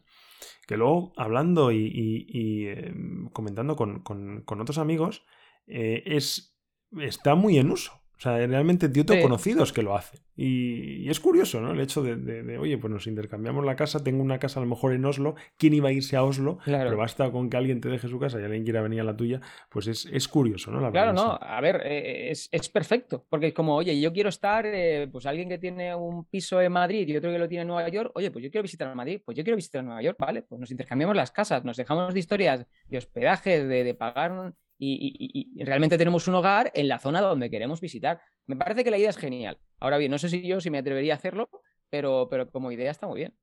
que 0.68 0.76
luego, 0.76 1.14
hablando 1.16 1.72
y, 1.72 2.68
em, 2.68 3.30
comentando 3.30 3.78
con, 3.78 4.04
con, 4.04 4.62
otros 4.62 4.78
amigos, 4.78 5.26
eh, 5.68 6.04
es, 6.06 6.60
está 7.00 7.36
muy 7.36 7.58
en 7.58 7.72
uso. 7.72 8.05
O 8.18 8.22
sea, 8.22 8.38
realmente 8.48 8.90
yo 8.92 9.06
tengo 9.06 9.24
conocidos 9.24 9.74
que 9.74 9.82
lo 9.82 9.96
hacen. 9.96 10.22
Y, 10.38 11.10
es 11.10 11.20
curioso, 11.20 11.62
¿no? 11.62 11.72
El 11.72 11.80
hecho 11.80 12.02
de, 12.02 12.58
oye, 12.58 12.78
pues 12.78 12.92
nos 12.92 13.08
intercambiamos 13.08 13.64
la 13.66 13.76
casa, 13.76 14.04
tengo 14.04 14.22
una 14.22 14.38
casa 14.38 14.60
a 14.60 14.64
lo 14.64 14.70
mejor 14.70 14.94
en 14.94 15.06
Oslo, 15.06 15.36
¿quién 15.58 15.74
iba 15.74 15.90
a 15.90 15.92
irse 15.92 16.18
a 16.18 16.24
Oslo? 16.24 16.60
Pero 16.66 16.98
basta 16.98 17.32
con 17.32 17.50
que 17.50 17.58
alguien 17.58 17.80
te 17.80 17.90
deje 17.90 18.08
su 18.08 18.20
casa 18.20 18.40
y 18.40 18.44
alguien 18.44 18.64
quiera 18.64 18.82
venir 18.82 19.02
a 19.02 19.04
la 19.04 19.16
tuya, 19.16 19.42
pues 19.70 19.88
es, 19.88 20.28
curioso, 20.28 20.72
¿no? 20.72 20.92
claro, 20.92 21.14
no, 21.14 21.38
a 21.40 21.62
ver, 21.62 21.82
eh, 21.86 22.32
es, 22.32 22.70
perfecto, 22.70 23.26
porque 23.30 23.48
es 23.48 23.54
como, 23.54 23.76
oye, 23.76 24.00
yo 24.00 24.12
quiero 24.12 24.30
estar, 24.30 24.66
eh, 24.66 25.08
pues 25.12 25.26
alguien 25.26 25.48
que 25.48 25.58
tiene 25.58 25.96
un 25.96 26.26
piso 26.26 26.60
en 26.60 26.72
Madrid 26.72 27.08
y 27.08 27.16
otro 27.16 27.32
que 27.32 27.40
lo 27.40 27.48
tiene 27.48 27.62
en 27.62 27.68
Nueva 27.68 27.88
York, 27.88 28.12
oye, 28.16 28.32
pues 28.32 28.44
yo 28.44 28.52
quiero 28.52 28.64
visitar 28.64 28.88
a 28.88 28.96
Madrid, 28.96 29.22
pues 29.24 29.38
yo 29.38 29.44
quiero 29.44 29.56
visitar 29.56 29.80
a 29.80 29.84
Nueva 29.84 30.02
York, 30.02 30.18
¿vale? 30.20 30.42
Pues 30.42 30.60
nos 30.60 30.72
intercambiamos 30.72 31.16
las 31.16 31.32
casas, 31.32 31.64
nos 31.64 31.78
dejamos 31.78 32.14
de 32.14 32.20
historias 32.20 32.66
de 32.88 32.98
hospedaje, 32.98 33.64
de, 33.64 33.84
de 33.84 33.94
pagar 33.94 34.54
y, 34.78 35.64
realmente 35.64 35.98
tenemos 35.98 36.28
un 36.28 36.36
hogar 36.36 36.72
en 36.74 36.88
la 36.88 37.00
zona 37.00 37.22
donde 37.22 37.50
queremos 37.50 37.82
visitar. 37.82 38.20
Me 38.46 38.56
parece 38.56 38.84
que 38.84 38.92
la 38.92 38.98
idea 38.98 39.10
es 39.10 39.18
genial. 39.18 39.58
Ahora 39.80 39.98
bien, 39.98 40.12
no 40.12 40.18
sé 40.18 40.30
si 40.30 40.46
yo 40.48 40.60
si 40.62 40.70
me 40.70 40.78
atrevería 40.78 41.14
a 41.14 41.18
hacerlo, 41.18 41.50
pero, 41.90 42.28
pero 42.30 42.50
como 42.50 42.72
idea 42.72 42.92
está 42.92 43.08
muy 43.08 43.20
bien. 43.20 43.34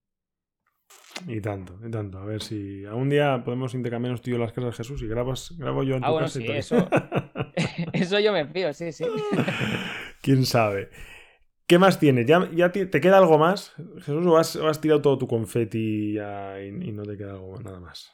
Y 1.27 1.41
tanto, 1.41 1.79
y 1.87 1.91
tanto. 1.91 2.19
A 2.19 2.25
ver 2.25 2.43
si 2.43 2.85
algún 2.85 3.09
día 3.09 3.43
podemos 3.45 3.75
intercambiarnos 3.75 4.23
tú 4.23 4.31
y 4.31 4.33
yo 4.33 4.39
las 4.39 4.53
casas 4.53 4.71
de 4.71 4.77
Jesús 4.77 5.03
y 5.03 5.07
grabas, 5.07 5.57
grabo 5.57 5.83
yo 5.85 5.97
en 5.97 6.05
ah, 6.05 6.09
tu 6.09 6.13
bueno, 6.13 6.27
casa 6.27 6.39
sí, 6.39 6.47
y 6.47 6.51
eso, 6.51 6.89
eso 7.93 8.21
yo 8.21 8.33
me 8.33 8.47
fío, 8.47 8.73
sí, 8.73 8.93
sí. 8.93 9.05
¿Quién 10.23 10.45
sabe? 10.45 10.91
¿Qué 11.67 11.79
más 11.79 11.99
tienes? 11.99 12.27
¿Ya, 12.27 12.51
ya 12.53 12.73
te, 12.73 12.89
queda 13.01 13.19
algo 13.19 13.39
más, 13.39 13.73
Jesús, 14.01 14.27
o 14.27 14.37
has, 14.37 14.81
tirado 14.81 15.01
todo 15.01 15.19
tu 15.19 15.27
confeti 15.27 16.19
y, 16.19 16.93
no 16.93 17.03
te 17.05 17.17
queda 17.17 17.33
algo 17.33 17.59
nada 17.63 17.81
más? 17.81 18.13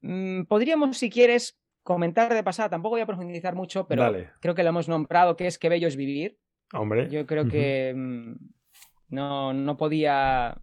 Mm, 0.00 0.44
podríamos, 0.44 0.96
si 0.96 1.10
quieres, 1.10 1.58
comentar 1.86 2.34
de 2.34 2.42
pasada. 2.42 2.68
Tampoco 2.68 2.96
voy 2.96 3.00
a 3.00 3.06
profundizar 3.06 3.54
mucho, 3.54 3.86
pero 3.86 4.12
creo 4.40 4.54
que 4.54 4.62
lo 4.62 4.68
hemos 4.68 4.88
nombrado, 4.88 5.36
que 5.36 5.46
es 5.46 5.58
Qué 5.58 5.70
bello 5.70 5.88
es 5.88 5.96
vivir. 5.96 6.36
Hombre. 6.74 7.08
Yo 7.08 7.24
creo 7.24 7.48
que 7.48 7.94
mm, 7.96 8.34
no, 9.08 9.54
no 9.54 9.76
podía 9.76 10.60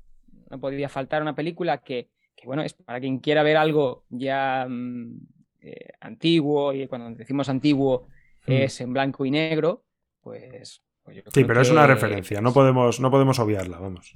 no 0.53 0.59
podría 0.59 0.87
faltar 0.87 1.21
una 1.21 1.33
película 1.33 1.79
que, 1.79 2.09
bueno, 2.45 2.61
es 2.61 2.73
para 2.73 2.99
quien 2.99 3.17
quiera 3.19 3.41
ver 3.41 3.57
algo 3.57 4.05
ya 4.09 4.67
mm, 4.69 5.19
eh, 5.61 5.93
antiguo, 6.01 6.73
y 6.73 6.87
cuando 6.87 7.09
decimos 7.17 7.49
antiguo 7.49 8.07
hmm. 8.45 8.51
es 8.51 8.81
en 8.81 8.93
blanco 8.93 9.25
y 9.25 9.31
negro, 9.31 9.85
pues... 10.21 10.83
pues 11.03 11.23
sí, 11.33 11.43
pero 11.43 11.61
es 11.61 11.71
una 11.71 11.87
referencia, 11.87 12.39
no 12.41 12.53
podemos, 12.53 12.99
no 12.99 13.09
podemos 13.09 13.39
obviarla, 13.39 13.79
vamos. 13.79 14.13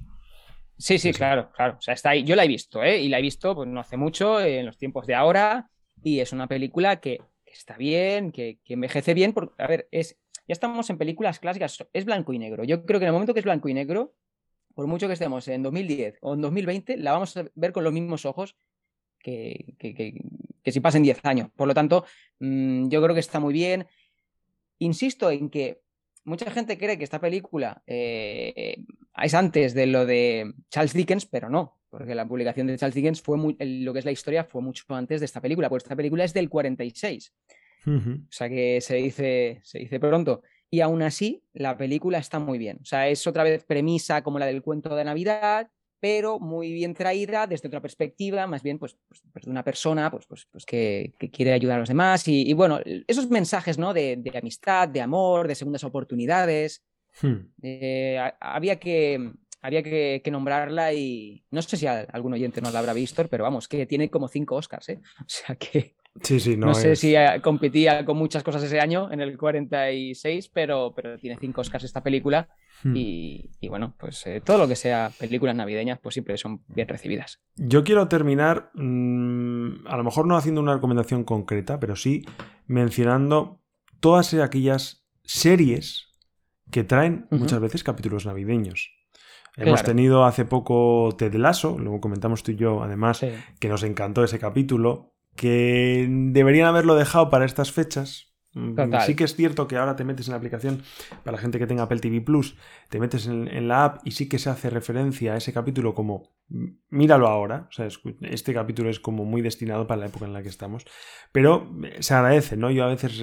Sí, 0.76 0.98
sí, 0.98 1.12
claro, 1.12 1.50
claro. 1.56 1.76
O 1.78 1.80
sea, 1.80 1.94
está 1.94 2.10
ahí. 2.10 2.22
Yo 2.22 2.36
la 2.36 2.44
he 2.44 2.48
visto, 2.48 2.84
¿eh? 2.84 3.00
Y 3.00 3.08
la 3.08 3.18
he 3.18 3.22
visto 3.22 3.52
pues, 3.56 3.68
no 3.68 3.80
hace 3.80 3.96
mucho, 3.96 4.40
en 4.40 4.64
los 4.64 4.78
tiempos 4.78 5.08
de 5.08 5.16
ahora, 5.16 5.68
y 6.02 6.20
es 6.20 6.32
una 6.32 6.46
película 6.46 7.00
que, 7.00 7.20
está 7.46 7.76
bien, 7.76 8.32
que, 8.32 8.58
envejece 8.66 9.14
bien, 9.14 9.32
porque, 9.32 9.54
a 9.62 9.66
ver, 9.66 9.88
es, 9.90 10.18
ya 10.46 10.52
estamos 10.52 10.88
en 10.90 10.98
películas 10.98 11.38
clásicas, 11.38 11.84
es 11.92 12.04
blanco 12.04 12.32
y 12.32 12.38
negro. 12.38 12.64
Yo 12.64 12.84
creo 12.84 13.00
que 13.00 13.04
en 13.04 13.08
el 13.08 13.12
momento 13.12 13.34
que 13.34 13.40
es 13.40 13.44
blanco 13.44 13.68
y 13.68 13.74
negro, 13.74 14.14
por 14.74 14.86
mucho 14.86 15.06
que 15.06 15.14
estemos 15.14 15.48
en 15.48 15.62
2010 15.62 16.18
o 16.22 16.34
en 16.34 16.40
2020, 16.40 16.96
la 16.98 17.12
vamos 17.12 17.36
a 17.36 17.44
ver 17.54 17.72
con 17.72 17.84
los 17.84 17.92
mismos 17.92 18.24
ojos 18.24 18.56
que, 19.18 19.74
que, 19.78 20.14
si 20.70 20.80
pasen 20.80 21.02
10 21.02 21.24
años. 21.24 21.50
Por 21.56 21.66
lo 21.66 21.74
tanto, 21.74 22.04
mm, 22.38 22.88
yo 22.88 23.02
creo 23.02 23.14
que 23.14 23.20
está 23.20 23.40
muy 23.40 23.52
bien. 23.52 23.86
Insisto 24.78 25.30
en 25.30 25.50
que 25.50 25.82
mucha 26.24 26.50
gente 26.50 26.78
cree 26.78 26.98
que 26.98 27.04
esta 27.04 27.20
película 27.20 27.82
eh, 27.86 28.84
es 29.20 29.34
antes 29.34 29.74
de 29.74 29.86
lo 29.86 30.06
de 30.06 30.54
Charles 30.70 30.92
Dickens, 30.92 31.26
pero 31.26 31.48
no, 31.48 31.77
porque 31.90 32.14
la 32.14 32.26
publicación 32.26 32.66
de 32.66 32.76
Charles 32.76 32.94
Dickens 32.94 33.22
fue 33.22 33.36
muy, 33.36 33.56
lo 33.58 33.92
que 33.92 33.98
es 34.00 34.04
la 34.04 34.12
historia 34.12 34.44
fue 34.44 34.62
mucho 34.62 34.84
antes 34.88 35.20
de 35.20 35.26
esta 35.26 35.40
película, 35.40 35.68
porque 35.68 35.84
esta 35.84 35.96
película 35.96 36.24
es 36.24 36.34
del 36.34 36.48
46. 36.48 37.32
O 37.86 38.26
sea 38.28 38.50
que 38.50 38.80
se 38.82 38.96
dice, 38.96 39.60
se 39.62 39.78
dice 39.78 39.98
pronto 39.98 40.42
y 40.70 40.80
aún 40.80 41.02
así 41.02 41.42
la 41.54 41.76
película 41.76 42.18
está 42.18 42.38
muy 42.38 42.58
bien. 42.58 42.78
O 42.82 42.84
sea, 42.84 43.08
es 43.08 43.26
otra 43.26 43.42
vez 43.42 43.64
premisa 43.64 44.22
como 44.22 44.38
la 44.38 44.46
del 44.46 44.62
cuento 44.62 44.94
de 44.94 45.04
Navidad, 45.04 45.70
pero 46.00 46.38
muy 46.38 46.72
bien 46.72 46.94
traída 46.94 47.46
desde 47.46 47.68
otra 47.68 47.80
perspectiva, 47.80 48.46
más 48.46 48.62
bien 48.62 48.78
pues, 48.78 48.96
pues, 49.08 49.22
pues 49.32 49.44
de 49.44 49.50
una 49.50 49.64
persona 49.64 50.10
pues, 50.10 50.26
pues, 50.26 50.46
pues 50.50 50.64
que, 50.64 51.14
quiere 51.32 51.52
ayudar 51.52 51.76
a 51.76 51.80
los 51.80 51.88
demás. 51.88 52.26
Y, 52.28 52.52
bueno, 52.52 52.80
esos 53.06 53.28
mensajes 53.30 53.78
¿no? 53.78 53.94
de, 53.94 54.22
amistad, 54.38 54.88
de 54.88 55.00
amor, 55.00 55.48
de 55.48 55.54
segundas 55.54 55.84
oportunidades. 55.84 56.84
Hmm. 57.20 57.50
Eh, 57.62 58.20
había 58.40 58.78
que, 58.78 59.32
había 59.60 59.82
que, 59.82 60.22
nombrarla 60.30 60.92
y 60.92 61.44
no 61.50 61.62
sé 61.62 61.76
si 61.76 61.86
algún 61.86 62.34
oyente 62.34 62.60
no 62.60 62.70
la 62.70 62.78
habrá 62.78 62.92
visto, 62.92 63.26
pero 63.28 63.44
vamos, 63.44 63.68
que 63.68 63.86
tiene 63.86 64.10
como 64.10 64.28
cinco 64.28 64.56
Oscars, 64.56 64.88
¿eh? 64.90 65.00
O 65.20 65.24
sea 65.26 65.56
que 65.56 65.96
Sí, 66.22 66.40
sí, 66.40 66.56
no, 66.56 66.74
sé 66.74 66.96
si 66.96 67.14
eh, 67.14 67.40
competía 67.42 68.04
con 68.04 68.16
muchas 68.16 68.42
cosas 68.42 68.62
ese 68.62 68.80
año, 68.80 69.10
en 69.12 69.20
el 69.20 69.36
46, 69.38 70.50
pero, 70.52 70.92
pero 70.94 71.18
tiene 71.18 71.36
cinco 71.38 71.60
Oscars 71.60 71.84
esta 71.84 72.02
película. 72.02 72.48
Hmm. 72.82 72.92
Y, 72.96 73.50
bueno, 73.68 73.94
pues 73.98 74.26
eh, 74.26 74.40
todo 74.44 74.58
lo 74.58 74.68
que 74.68 74.76
sea 74.76 75.10
películas 75.18 75.54
navideñas, 75.54 75.98
pues 76.00 76.14
siempre 76.14 76.36
son 76.36 76.62
bien 76.68 76.88
recibidas. 76.88 77.40
Yo 77.56 77.84
quiero 77.84 78.08
terminar, 78.08 78.70
mm, 78.74 79.86
a 79.86 79.96
lo 79.96 80.04
mejor 80.04 80.26
no 80.26 80.36
haciendo 80.36 80.60
una 80.60 80.74
recomendación 80.74 81.24
concreta, 81.24 81.78
pero 81.78 81.96
sí 81.96 82.24
mencionando 82.66 83.60
todas 84.00 84.34
aquellas 84.34 85.06
series 85.22 86.08
que 86.70 86.84
traen 86.84 87.26
muchas 87.30 87.60
veces 87.60 87.82
capítulos 87.82 88.26
navideños. 88.26 88.97
Hemos 89.58 89.82
tenido 89.82 90.24
hace 90.24 90.44
poco 90.44 91.14
Ted 91.18 91.34
Lasso, 91.34 91.76
luego 91.78 92.00
comentamos 92.00 92.42
tú 92.42 92.52
y 92.52 92.56
yo, 92.56 92.82
además, 92.82 93.20
que 93.58 93.68
nos 93.68 93.82
encantó 93.82 94.22
ese 94.24 94.38
capítulo 94.38 95.14
que 95.36 96.06
deberían 96.08 96.66
haberlo 96.66 96.96
dejado 96.96 97.30
para 97.30 97.44
estas 97.44 97.72
fechas. 97.72 98.28
Mm, 98.54 98.76
sí 99.06 99.14
que 99.14 99.24
es 99.24 99.36
cierto 99.36 99.68
que 99.68 99.76
ahora 99.76 99.94
te 99.94 100.04
metes 100.04 100.26
en 100.26 100.32
la 100.32 100.38
aplicación, 100.38 100.82
para 101.22 101.36
la 101.36 101.40
gente 101.40 101.58
que 101.58 101.66
tenga 101.66 101.84
Apple 101.84 102.00
TV 102.00 102.20
Plus, 102.20 102.56
te 102.88 102.98
metes 102.98 103.26
en, 103.26 103.68
la 103.68 103.84
app 103.84 104.00
y 104.04 104.12
sí 104.12 104.28
que 104.28 104.38
se 104.38 104.50
hace 104.50 104.70
referencia 104.70 105.34
a 105.34 105.36
ese 105.36 105.52
capítulo 105.52 105.94
como 105.94 106.30
míralo 106.88 107.28
ahora. 107.28 107.66
O 107.68 107.72
sea, 107.72 107.88
este 108.22 108.54
capítulo 108.54 108.90
es 108.90 109.00
como 109.00 109.24
muy 109.24 109.42
destinado 109.42 109.86
para 109.86 110.00
la 110.00 110.06
época 110.06 110.24
en 110.24 110.32
la 110.32 110.42
que 110.42 110.48
estamos. 110.48 110.86
Pero 111.30 111.70
eh, 111.84 111.98
se 112.00 112.14
agradece, 112.14 112.56
¿no? 112.56 112.70
Yo 112.70 112.84
a 112.84 112.88
veces 112.88 113.22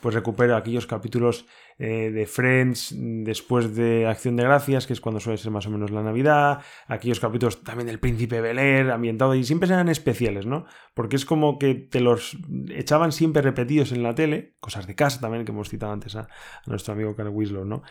pues 0.00 0.14
recupero 0.14 0.56
aquellos 0.56 0.86
capítulos 0.86 1.46
eh, 1.78 2.10
de 2.10 2.26
Friends 2.26 2.94
después 2.96 3.74
de 3.76 4.06
Acción 4.06 4.36
de 4.36 4.44
Gracias, 4.44 4.86
que 4.86 4.94
es 4.94 5.00
cuando 5.00 5.20
suele 5.20 5.36
ser 5.36 5.50
más 5.50 5.66
o 5.66 5.70
menos 5.70 5.90
la 5.90 6.02
Navidad, 6.02 6.62
aquellos 6.86 7.20
capítulos 7.20 7.62
también 7.62 7.86
del 7.86 8.00
Príncipe 8.00 8.40
Bel 8.40 8.90
ambientado, 8.90 9.34
y 9.34 9.44
siempre 9.44 9.68
eran 9.68 9.88
especiales, 9.88 10.46
¿no? 10.46 10.64
Porque 10.94 11.16
es 11.16 11.26
como 11.26 11.58
que 11.58 11.74
te 11.74 12.00
los 12.00 12.38
echaban 12.70 13.12
siempre 13.12 13.42
repetidos 13.42 13.92
en 13.92 14.02
la 14.02 14.14
tele, 14.14 14.54
cosas 14.58 14.86
de 14.86 14.94
casa 14.94 15.20
también, 15.20 15.44
que 15.44 15.52
hemos 15.52 15.68
citado 15.68 15.92
antes 15.92 16.16
a, 16.16 16.28
nuestro 16.66 16.94
amigo 16.94 17.14
Carl 17.14 17.28
Winslow, 17.28 17.64
¿no? 17.64 17.82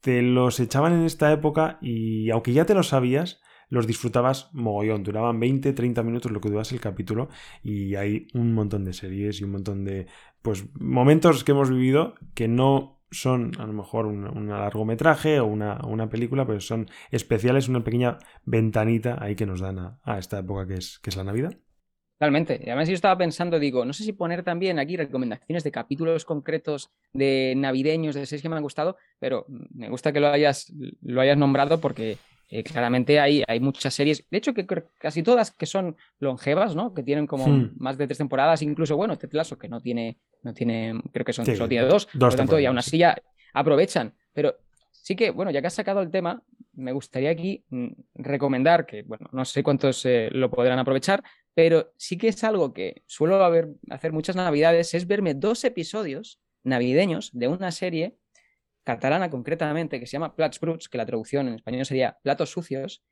Te 0.00 0.22
los 0.22 0.58
echaban 0.58 0.92
en 0.94 1.04
esta 1.04 1.30
época 1.30 1.78
y 1.80 2.30
aunque 2.30 2.52
ya 2.52 2.64
te 2.64 2.74
lo 2.74 2.82
sabías, 2.82 3.40
los 3.68 3.86
disfrutabas 3.86 4.50
mogollón. 4.52 5.04
Duraban 5.04 5.38
20, 5.38 5.72
30 5.72 6.02
minutos 6.02 6.32
lo 6.32 6.40
que 6.40 6.50
durase 6.50 6.74
el 6.74 6.80
capítulo 6.80 7.28
y 7.62 7.94
hay 7.94 8.26
un 8.34 8.52
montón 8.52 8.84
de 8.84 8.92
series 8.92 9.40
y 9.40 9.44
un 9.44 9.52
montón 9.52 9.84
de 9.84 10.06
pues 10.42 10.64
momentos 10.74 11.44
que 11.44 11.52
hemos 11.52 11.70
vivido 11.70 12.14
que 12.34 12.48
no 12.48 12.99
son 13.10 13.52
a 13.58 13.66
lo 13.66 13.72
mejor 13.72 14.06
un, 14.06 14.48
largometraje 14.48 15.40
o 15.40 15.46
una, 15.46 16.08
película, 16.08 16.46
pero 16.46 16.60
son 16.60 16.88
especiales, 17.10 17.68
una 17.68 17.84
pequeña 17.84 18.18
ventanita 18.44 19.18
ahí 19.20 19.34
que 19.34 19.46
nos 19.46 19.60
dan 19.60 19.98
a, 20.02 20.18
esta 20.18 20.38
época 20.38 20.66
que 20.66 20.74
es, 20.74 20.98
que 21.00 21.10
es 21.10 21.16
la 21.16 21.24
Navidad. 21.24 21.52
Totalmente. 22.18 22.60
Y 22.62 22.68
además 22.68 22.86
yo 22.86 22.94
estaba 22.94 23.16
pensando, 23.16 23.58
digo, 23.58 23.86
no 23.86 23.94
sé 23.94 24.04
si 24.04 24.12
poner 24.12 24.42
también 24.42 24.78
aquí 24.78 24.94
recomendaciones 24.94 25.64
de 25.64 25.70
capítulos 25.70 26.26
concretos 26.26 26.90
de 27.14 27.54
navideños, 27.56 28.14
de 28.14 28.26
series 28.26 28.42
que 28.42 28.50
me 28.50 28.56
han 28.56 28.62
gustado, 28.62 28.98
pero 29.18 29.46
me 29.48 29.88
gusta 29.88 30.12
que 30.12 30.20
lo 30.20 30.28
hayas, 30.28 30.70
lo 31.00 31.22
hayas 31.22 31.38
nombrado 31.38 31.80
porque 31.80 32.18
eh, 32.52 32.64
claramente 32.64 33.20
hay, 33.20 33.44
hay 33.46 33.60
muchas 33.60 33.94
series, 33.94 34.28
de 34.28 34.38
hecho 34.38 34.52
que 34.52 34.66
casi 34.98 35.22
todas 35.22 35.52
que 35.52 35.66
son 35.66 35.96
longevas, 36.18 36.74
¿no? 36.74 36.92
Que 36.92 37.04
tienen 37.04 37.28
como 37.28 37.70
más 37.76 37.96
de 37.96 38.08
tres 38.08 38.18
temporadas, 38.18 38.60
incluso, 38.62 38.96
bueno, 38.96 39.12
este 39.12 39.28
Lasso 39.30 39.56
que 39.56 39.68
no 39.68 39.80
tiene, 39.80 40.18
no 40.42 40.52
tiene, 40.52 41.00
creo 41.12 41.24
que 41.24 41.32
son, 41.32 41.46
solo 41.46 41.68
tiene 41.68 41.86
dos, 41.86 42.06
por 42.06 42.32
lo 42.32 42.36
tanto, 42.36 42.58
y 42.58 42.66
aún 42.66 42.76
así 42.76 42.98
ya 42.98 43.16
aprovechan, 43.54 44.14
pero 44.32 44.56
sí 44.90 45.14
que, 45.14 45.30
bueno, 45.30 45.52
ya 45.52 45.60
que 45.60 45.68
has 45.68 45.74
sacado 45.74 46.02
el 46.02 46.10
tema, 46.10 46.42
me 46.72 46.90
gustaría 46.90 47.30
aquí 47.30 47.64
mm, 47.68 47.88
recomendar, 48.14 48.84
que, 48.84 49.02
bueno, 49.02 49.28
no 49.30 49.44
sé 49.44 49.62
cuántos 49.62 50.04
eh, 50.04 50.28
lo 50.32 50.50
podrán 50.50 50.80
aprovechar, 50.80 51.22
pero 51.54 51.92
sí 51.96 52.18
que 52.18 52.28
es 52.28 52.42
algo 52.42 52.72
que 52.72 53.04
suelo 53.06 53.40
hacer 53.90 54.12
muchas 54.12 54.34
navidades, 54.34 54.92
es 54.94 55.06
verme 55.06 55.34
dos 55.34 55.62
episodios 55.62 56.40
navideños 56.64 57.30
de 57.32 57.46
una 57.46 57.70
serie 57.70 58.16
catalana 58.84 59.30
concretamente, 59.30 60.00
que 60.00 60.06
se 60.06 60.12
llama 60.12 60.34
Plats 60.34 60.60
Bruts, 60.60 60.88
que 60.88 60.98
la 60.98 61.06
traducción 61.06 61.48
en 61.48 61.54
español 61.54 61.84
sería 61.84 62.18
platos 62.22 62.50
sucios, 62.50 63.02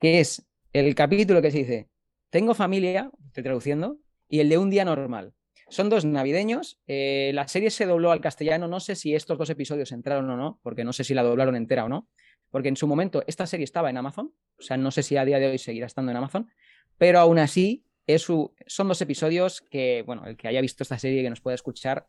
que 0.00 0.20
es 0.20 0.46
el 0.72 0.94
capítulo 0.94 1.40
que 1.40 1.50
se 1.50 1.58
dice, 1.58 1.88
tengo 2.30 2.54
familia, 2.54 3.10
estoy 3.26 3.42
traduciendo, 3.42 3.98
y 4.28 4.40
el 4.40 4.48
de 4.48 4.58
un 4.58 4.70
día 4.70 4.84
normal. 4.84 5.34
Son 5.68 5.88
dos 5.88 6.04
navideños. 6.04 6.78
Eh, 6.86 7.30
la 7.34 7.48
serie 7.48 7.70
se 7.70 7.86
dobló 7.86 8.12
al 8.12 8.20
castellano. 8.20 8.68
No 8.68 8.80
sé 8.80 8.96
si 8.96 9.14
estos 9.14 9.38
dos 9.38 9.50
episodios 9.50 9.92
entraron 9.92 10.28
o 10.30 10.36
no, 10.36 10.60
porque 10.62 10.84
no 10.84 10.92
sé 10.92 11.04
si 11.04 11.14
la 11.14 11.22
doblaron 11.22 11.56
entera 11.56 11.84
o 11.84 11.88
no. 11.88 12.08
Porque 12.50 12.68
en 12.68 12.76
su 12.76 12.86
momento 12.86 13.24
esta 13.26 13.46
serie 13.46 13.64
estaba 13.64 13.90
en 13.90 13.96
Amazon. 13.96 14.32
O 14.58 14.62
sea, 14.62 14.76
no 14.76 14.90
sé 14.90 15.02
si 15.02 15.16
a 15.16 15.24
día 15.24 15.38
de 15.38 15.48
hoy 15.48 15.58
seguirá 15.58 15.86
estando 15.86 16.10
en 16.12 16.16
Amazon. 16.16 16.50
Pero 16.98 17.18
aún 17.18 17.38
así, 17.38 17.84
son 18.66 18.88
dos 18.88 19.00
episodios 19.00 19.62
que, 19.70 20.02
bueno, 20.06 20.26
el 20.26 20.36
que 20.36 20.48
haya 20.48 20.60
visto 20.60 20.82
esta 20.82 20.98
serie 20.98 21.20
y 21.20 21.22
que 21.24 21.30
nos 21.30 21.40
pueda 21.40 21.54
escuchar 21.54 22.06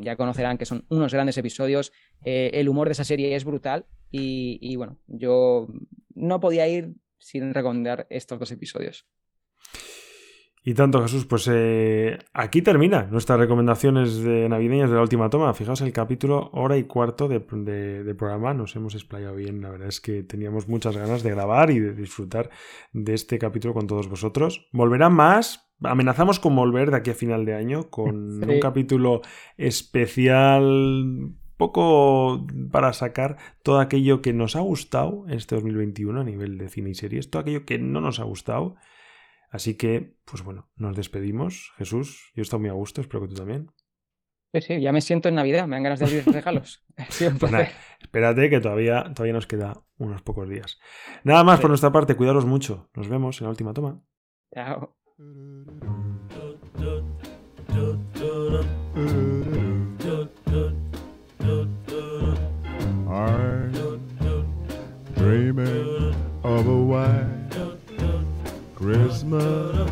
ya 0.00 0.16
conocerán 0.16 0.58
que 0.58 0.66
son 0.66 0.84
unos 0.88 1.12
grandes 1.12 1.38
episodios. 1.38 1.92
Eh, 2.24 2.50
el 2.54 2.68
humor 2.68 2.88
de 2.88 2.92
esa 2.92 3.04
serie 3.04 3.34
es 3.34 3.44
brutal 3.44 3.86
y, 4.10 4.76
bueno, 4.76 4.98
yo 5.06 5.66
no 6.14 6.40
podía 6.40 6.68
ir 6.68 6.94
sin 7.18 7.52
recomendar 7.52 8.06
estos 8.10 8.38
dos 8.38 8.52
episodios. 8.52 9.06
Y 10.66 10.72
tanto, 10.72 11.02
Jesús, 11.02 11.26
pues 11.26 11.46
eh, 11.52 12.18
aquí 12.32 12.62
termina 12.62 13.02
nuestras 13.10 13.38
recomendaciones 13.38 14.22
de 14.22 14.48
navideñas 14.48 14.88
de 14.88 14.96
la 14.96 15.02
última 15.02 15.28
toma. 15.28 15.52
Fijaos 15.52 15.82
el 15.82 15.92
capítulo 15.92 16.48
hora 16.54 16.78
y 16.78 16.84
cuarto 16.84 17.28
de, 17.28 17.38
de, 17.38 18.14
programa. 18.14 18.54
Nos 18.54 18.74
hemos 18.74 18.94
explayado 18.94 19.34
bien. 19.34 19.60
La 19.60 19.68
verdad 19.68 19.88
es 19.88 20.00
que 20.00 20.22
teníamos 20.22 20.66
muchas 20.66 20.96
ganas 20.96 21.22
de 21.22 21.32
grabar 21.32 21.70
y 21.70 21.80
de 21.80 21.92
disfrutar 21.92 22.48
de 22.94 23.12
este 23.12 23.38
capítulo 23.38 23.74
con 23.74 23.86
todos 23.86 24.08
vosotros. 24.08 24.66
Volverán 24.72 25.12
más, 25.12 25.70
amenazamos 25.82 26.40
con 26.40 26.56
volver 26.56 26.90
de 26.90 26.96
aquí 26.96 27.10
a 27.10 27.14
final 27.14 27.44
de 27.44 27.54
año 27.54 27.90
con 27.90 28.42
un 28.48 28.60
capítulo 28.60 29.20
especial 29.58 31.34
poco 31.58 32.46
para 32.70 32.94
sacar 32.94 33.36
todo 33.62 33.80
aquello 33.80 34.22
que 34.22 34.32
nos 34.32 34.56
ha 34.56 34.60
gustado 34.60 35.24
en 35.28 35.34
este 35.34 35.56
2021 35.56 36.22
a 36.22 36.24
nivel 36.24 36.56
de 36.56 36.70
cine 36.70 36.88
y 36.88 36.94
series, 36.94 37.28
todo 37.28 37.42
aquello 37.42 37.66
que 37.66 37.78
no 37.78 38.00
nos 38.00 38.18
ha 38.18 38.24
gustado. 38.24 38.76
Así 39.54 39.76
que, 39.76 40.16
pues 40.24 40.42
bueno, 40.42 40.68
nos 40.74 40.96
despedimos. 40.96 41.70
Jesús, 41.76 42.32
yo 42.34 42.40
he 42.40 42.42
estado 42.42 42.58
muy 42.58 42.70
a 42.70 42.72
gusto, 42.72 43.00
espero 43.00 43.20
que 43.22 43.28
tú 43.28 43.34
también. 43.36 43.70
Sí, 44.52 44.60
sí, 44.62 44.80
ya 44.80 44.90
me 44.90 45.00
siento 45.00 45.28
en 45.28 45.36
Navidad, 45.36 45.68
me 45.68 45.76
dan 45.76 45.84
ganas 45.84 46.00
de 46.00 46.06
abrir 46.06 46.24
regalos. 46.26 46.84
pues 47.38 47.52
espérate 48.00 48.50
que 48.50 48.58
todavía, 48.58 49.04
todavía 49.14 49.32
nos 49.32 49.46
queda 49.46 49.84
unos 49.96 50.22
pocos 50.22 50.48
días. 50.48 50.80
Nada 51.22 51.44
más 51.44 51.60
por 51.60 51.70
nuestra 51.70 51.92
parte, 51.92 52.16
cuidaros 52.16 52.44
mucho. 52.44 52.90
Nos 52.96 53.06
vemos 53.06 53.40
en 53.40 53.44
la 53.44 53.50
última 53.50 53.72
toma. 53.72 54.02
Chao. 54.52 54.96
dreaming 65.14 66.12
of 66.42 66.66
a 66.66 66.76
white 66.76 67.33
Christmas, 68.84 69.90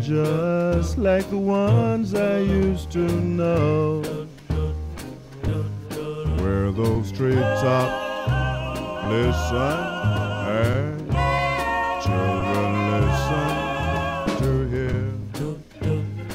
just 0.00 0.96
like 0.98 1.28
the 1.30 1.36
ones 1.36 2.14
I 2.14 2.38
used 2.38 2.92
to 2.92 3.00
know, 3.00 4.02
where 6.38 6.70
those 6.70 7.10
treetops 7.10 8.30
listen 9.10 9.82
and 10.62 11.10
children 12.04 12.70
listen 12.94 13.50
to 14.38 14.50
hear 14.70 15.02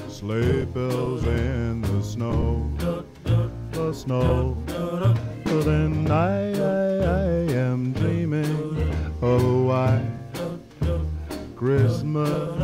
sleigh 0.10 0.66
bells 0.66 1.24
in 1.24 1.82
the 1.82 2.04
snow, 2.04 2.70
the 3.72 3.94
snow. 3.94 4.58
Then 5.46 6.12
I, 6.12 6.52
I, 6.52 6.87
Christmas 12.26 12.57